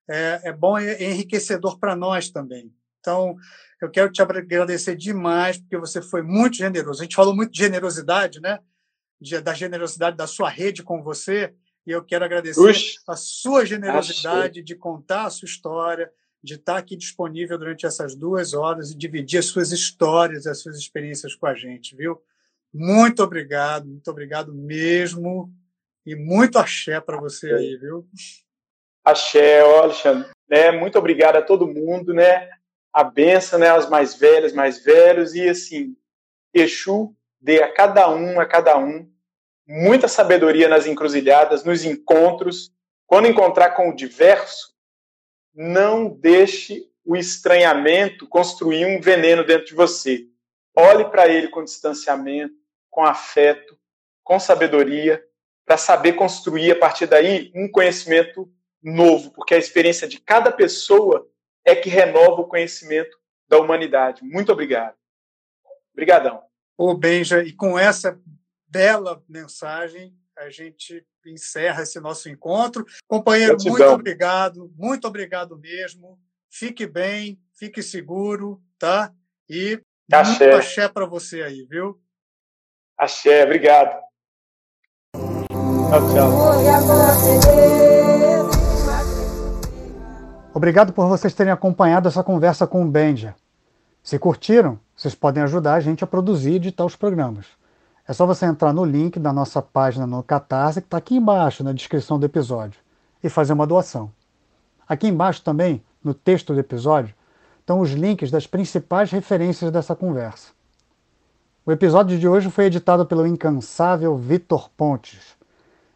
é, 0.09 0.41
é 0.45 0.53
bom 0.53 0.79
e 0.79 0.89
é 0.89 1.11
enriquecedor 1.11 1.79
para 1.79 1.95
nós 1.95 2.31
também. 2.31 2.73
Então, 3.01 3.37
eu 3.81 3.91
quero 3.91 4.11
te 4.11 4.23
agradecer 4.23 4.97
demais, 4.97 5.59
porque 5.59 5.77
você 5.77 6.01
foi 6.01 6.23
muito 6.23 6.57
generoso. 6.57 7.01
A 7.01 7.05
gente 7.05 7.15
falou 7.15 7.35
muito 7.35 7.53
de 7.53 7.59
generosidade, 7.59 8.41
né? 8.41 8.59
De, 9.21 9.41
da 9.41 9.55
generosidade 9.55 10.17
da 10.17 10.27
sua 10.27 10.49
rede 10.49 10.83
com 10.83 11.03
você. 11.03 11.55
E 11.89 11.91
eu 11.91 12.05
quero 12.05 12.23
agradecer 12.23 12.61
Ux, 12.61 13.01
a 13.09 13.17
sua 13.17 13.65
generosidade 13.65 14.63
de 14.63 14.77
contar 14.77 15.25
a 15.25 15.31
sua 15.31 15.47
história, 15.47 16.13
de 16.45 16.57
estar 16.57 16.77
aqui 16.77 16.95
disponível 16.95 17.57
durante 17.57 17.87
essas 17.87 18.15
duas 18.15 18.53
horas 18.53 18.91
e 18.91 18.95
dividir 18.95 19.39
as 19.39 19.47
suas 19.47 19.73
histórias, 19.73 20.47
as 20.47 20.61
suas 20.61 20.77
experiências 20.77 21.35
com 21.35 21.47
a 21.47 21.55
gente, 21.55 21.97
viu? 21.97 22.21
Muito 22.75 23.23
obrigado, 23.23 23.87
muito 23.87 24.07
obrigado 24.11 24.53
mesmo. 24.53 25.51
E 26.05 26.15
muito 26.15 26.59
axé 26.59 27.01
para 27.01 27.19
você 27.19 27.55
aí, 27.55 27.79
viu? 27.79 28.07
Axé, 29.03 29.61
Alexandre. 29.63 30.29
Né? 30.47 30.71
Muito 30.71 30.99
obrigado 30.99 31.37
a 31.37 31.43
todo 31.43 31.67
mundo, 31.67 32.13
né? 32.13 32.51
A 32.93 33.03
benção, 33.03 33.59
né? 33.59 33.69
Aos 33.69 33.89
mais 33.89 34.15
velhos, 34.15 34.53
mais 34.53 34.85
velhos. 34.85 35.35
E 35.35 35.49
assim, 35.49 35.97
Exu 36.53 37.17
dê 37.41 37.63
a 37.63 37.73
cada 37.73 38.11
um, 38.11 38.39
a 38.39 38.45
cada 38.45 38.77
um, 38.77 39.11
muita 39.69 40.09
sabedoria 40.09 40.67
nas 40.67 40.87
encruzilhadas, 40.87 41.63
nos 41.63 41.85
encontros. 41.85 42.73
Quando 43.07 43.29
encontrar 43.29 43.71
com 43.71 43.91
o 43.91 43.95
diverso, 43.95 44.75
não 45.55 46.09
deixe 46.09 46.89
o 47.05 47.17
estranhamento 47.17 48.27
construir 48.27 48.87
um 48.87 49.01
veneno 49.01 49.45
dentro 49.45 49.67
de 49.67 49.75
você. 49.75 50.27
Olhe 50.75 51.05
para 51.05 51.29
ele 51.29 51.49
com 51.49 51.63
distanciamento, 51.63 52.55
com 52.91 53.05
afeto, 53.05 53.79
com 54.25 54.39
sabedoria, 54.41 55.23
para 55.65 55.77
saber 55.77 56.15
construir 56.15 56.73
a 56.73 56.79
partir 56.79 57.07
daí 57.07 57.53
um 57.55 57.71
conhecimento 57.71 58.51
novo, 58.83 59.31
porque 59.33 59.55
a 59.55 59.59
experiência 59.59 60.09
de 60.09 60.21
cada 60.21 60.51
pessoa 60.53 61.29
é 61.65 61.75
que 61.75 61.89
renova 61.89 62.41
o 62.41 62.49
conhecimento 62.49 63.19
da 63.49 63.59
humanidade. 63.59 64.23
Muito 64.23 64.53
obrigado. 64.53 64.95
Obrigadão. 65.93 66.43
Ô, 66.77 66.95
Benja, 66.95 67.43
e 67.43 67.53
com 67.53 67.79
essa 67.79 68.19
bela 68.69 69.23
mensagem. 69.29 70.15
A 70.37 70.51
gente 70.51 71.05
encerra 71.27 71.83
esse 71.83 71.99
nosso 72.01 72.29
encontro. 72.29 72.85
Companheiro, 73.07 73.57
muito 73.61 73.83
obrigado, 73.83 74.73
muito 74.77 75.09
obrigado 75.09 75.59
mesmo. 75.59 76.19
Fique 76.51 76.87
bem, 76.87 77.41
fique 77.55 77.83
seguro, 77.83 78.63
tá? 78.79 79.13
E 79.49 79.81
axé. 80.11 80.45
muito 80.47 80.57
axé 80.57 80.89
para 80.89 81.07
você 81.07 81.43
aí, 81.43 81.67
viu? 81.69 82.01
Axé, 82.97 83.45
obrigado. 83.45 84.01
Tchau, 85.89 86.01
tchau. 86.13 86.29
Obrigado 90.55 90.93
por 90.93 91.07
vocês 91.09 91.33
terem 91.35 91.53
acompanhado 91.53 92.09
essa 92.09 92.25
conversa 92.25 92.67
com 92.67 92.85
o 92.85 92.91
Benja. 92.91 93.35
Se 94.03 94.19
curtiram, 94.19 94.81
vocês 94.97 95.15
podem 95.15 95.43
ajudar 95.43 95.75
a 95.75 95.81
gente 95.81 96.03
a 96.03 96.07
produzir 96.07 96.53
e 96.53 96.57
editar 96.57 96.85
os 96.85 96.97
programas. 96.97 97.47
É 98.09 98.15
só 98.15 98.25
você 98.25 98.47
entrar 98.47 98.73
no 98.73 98.87
link 98.87 99.21
da 99.21 99.35
nossa 99.35 99.61
página 99.61 100.07
no 100.07 100.23
Catarse, 100.23 100.81
que 100.81 100.87
está 100.87 100.97
aqui 100.97 101.17
embaixo 101.17 101.63
na 101.63 101.73
descrição 101.73 102.19
do 102.19 102.25
episódio, 102.25 102.81
e 103.23 103.29
fazer 103.29 103.53
uma 103.53 103.67
doação. 103.67 104.11
Aqui 104.89 105.07
embaixo 105.07 105.43
também, 105.43 105.85
no 106.03 106.15
texto 106.15 106.55
do 106.55 106.59
episódio, 106.59 107.15
estão 107.61 107.81
os 107.81 107.91
links 107.91 108.31
das 108.31 108.47
principais 108.47 109.11
referências 109.11 109.71
dessa 109.71 109.95
conversa. 109.95 110.53
O 111.67 111.71
episódio 111.71 112.19
de 112.19 112.27
hoje 112.27 112.49
foi 112.51 112.65
editado 112.65 113.05
pelo 113.05 113.27
incansável 113.27 114.17
Vitor 114.17 114.71
Pontes. 114.75 115.37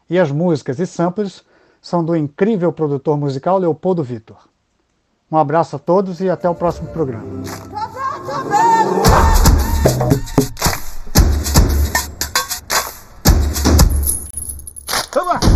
E 0.07 0.19
as 0.19 0.29
músicas 0.29 0.77
e 0.77 0.85
samples 0.85 1.43
são 1.81 2.05
do 2.05 2.15
incrível 2.15 2.71
produtor 2.71 3.17
musical 3.17 3.57
Leopoldo 3.57 4.03
Vitor. 4.03 4.47
Um 5.31 5.37
abraço 5.37 5.77
a 5.77 5.79
todos 5.79 6.21
e 6.21 6.29
até 6.29 6.47
o 6.47 6.53
próximo 6.53 6.89
programa. 6.89 7.25
Come 15.13 15.27
on. 15.27 15.52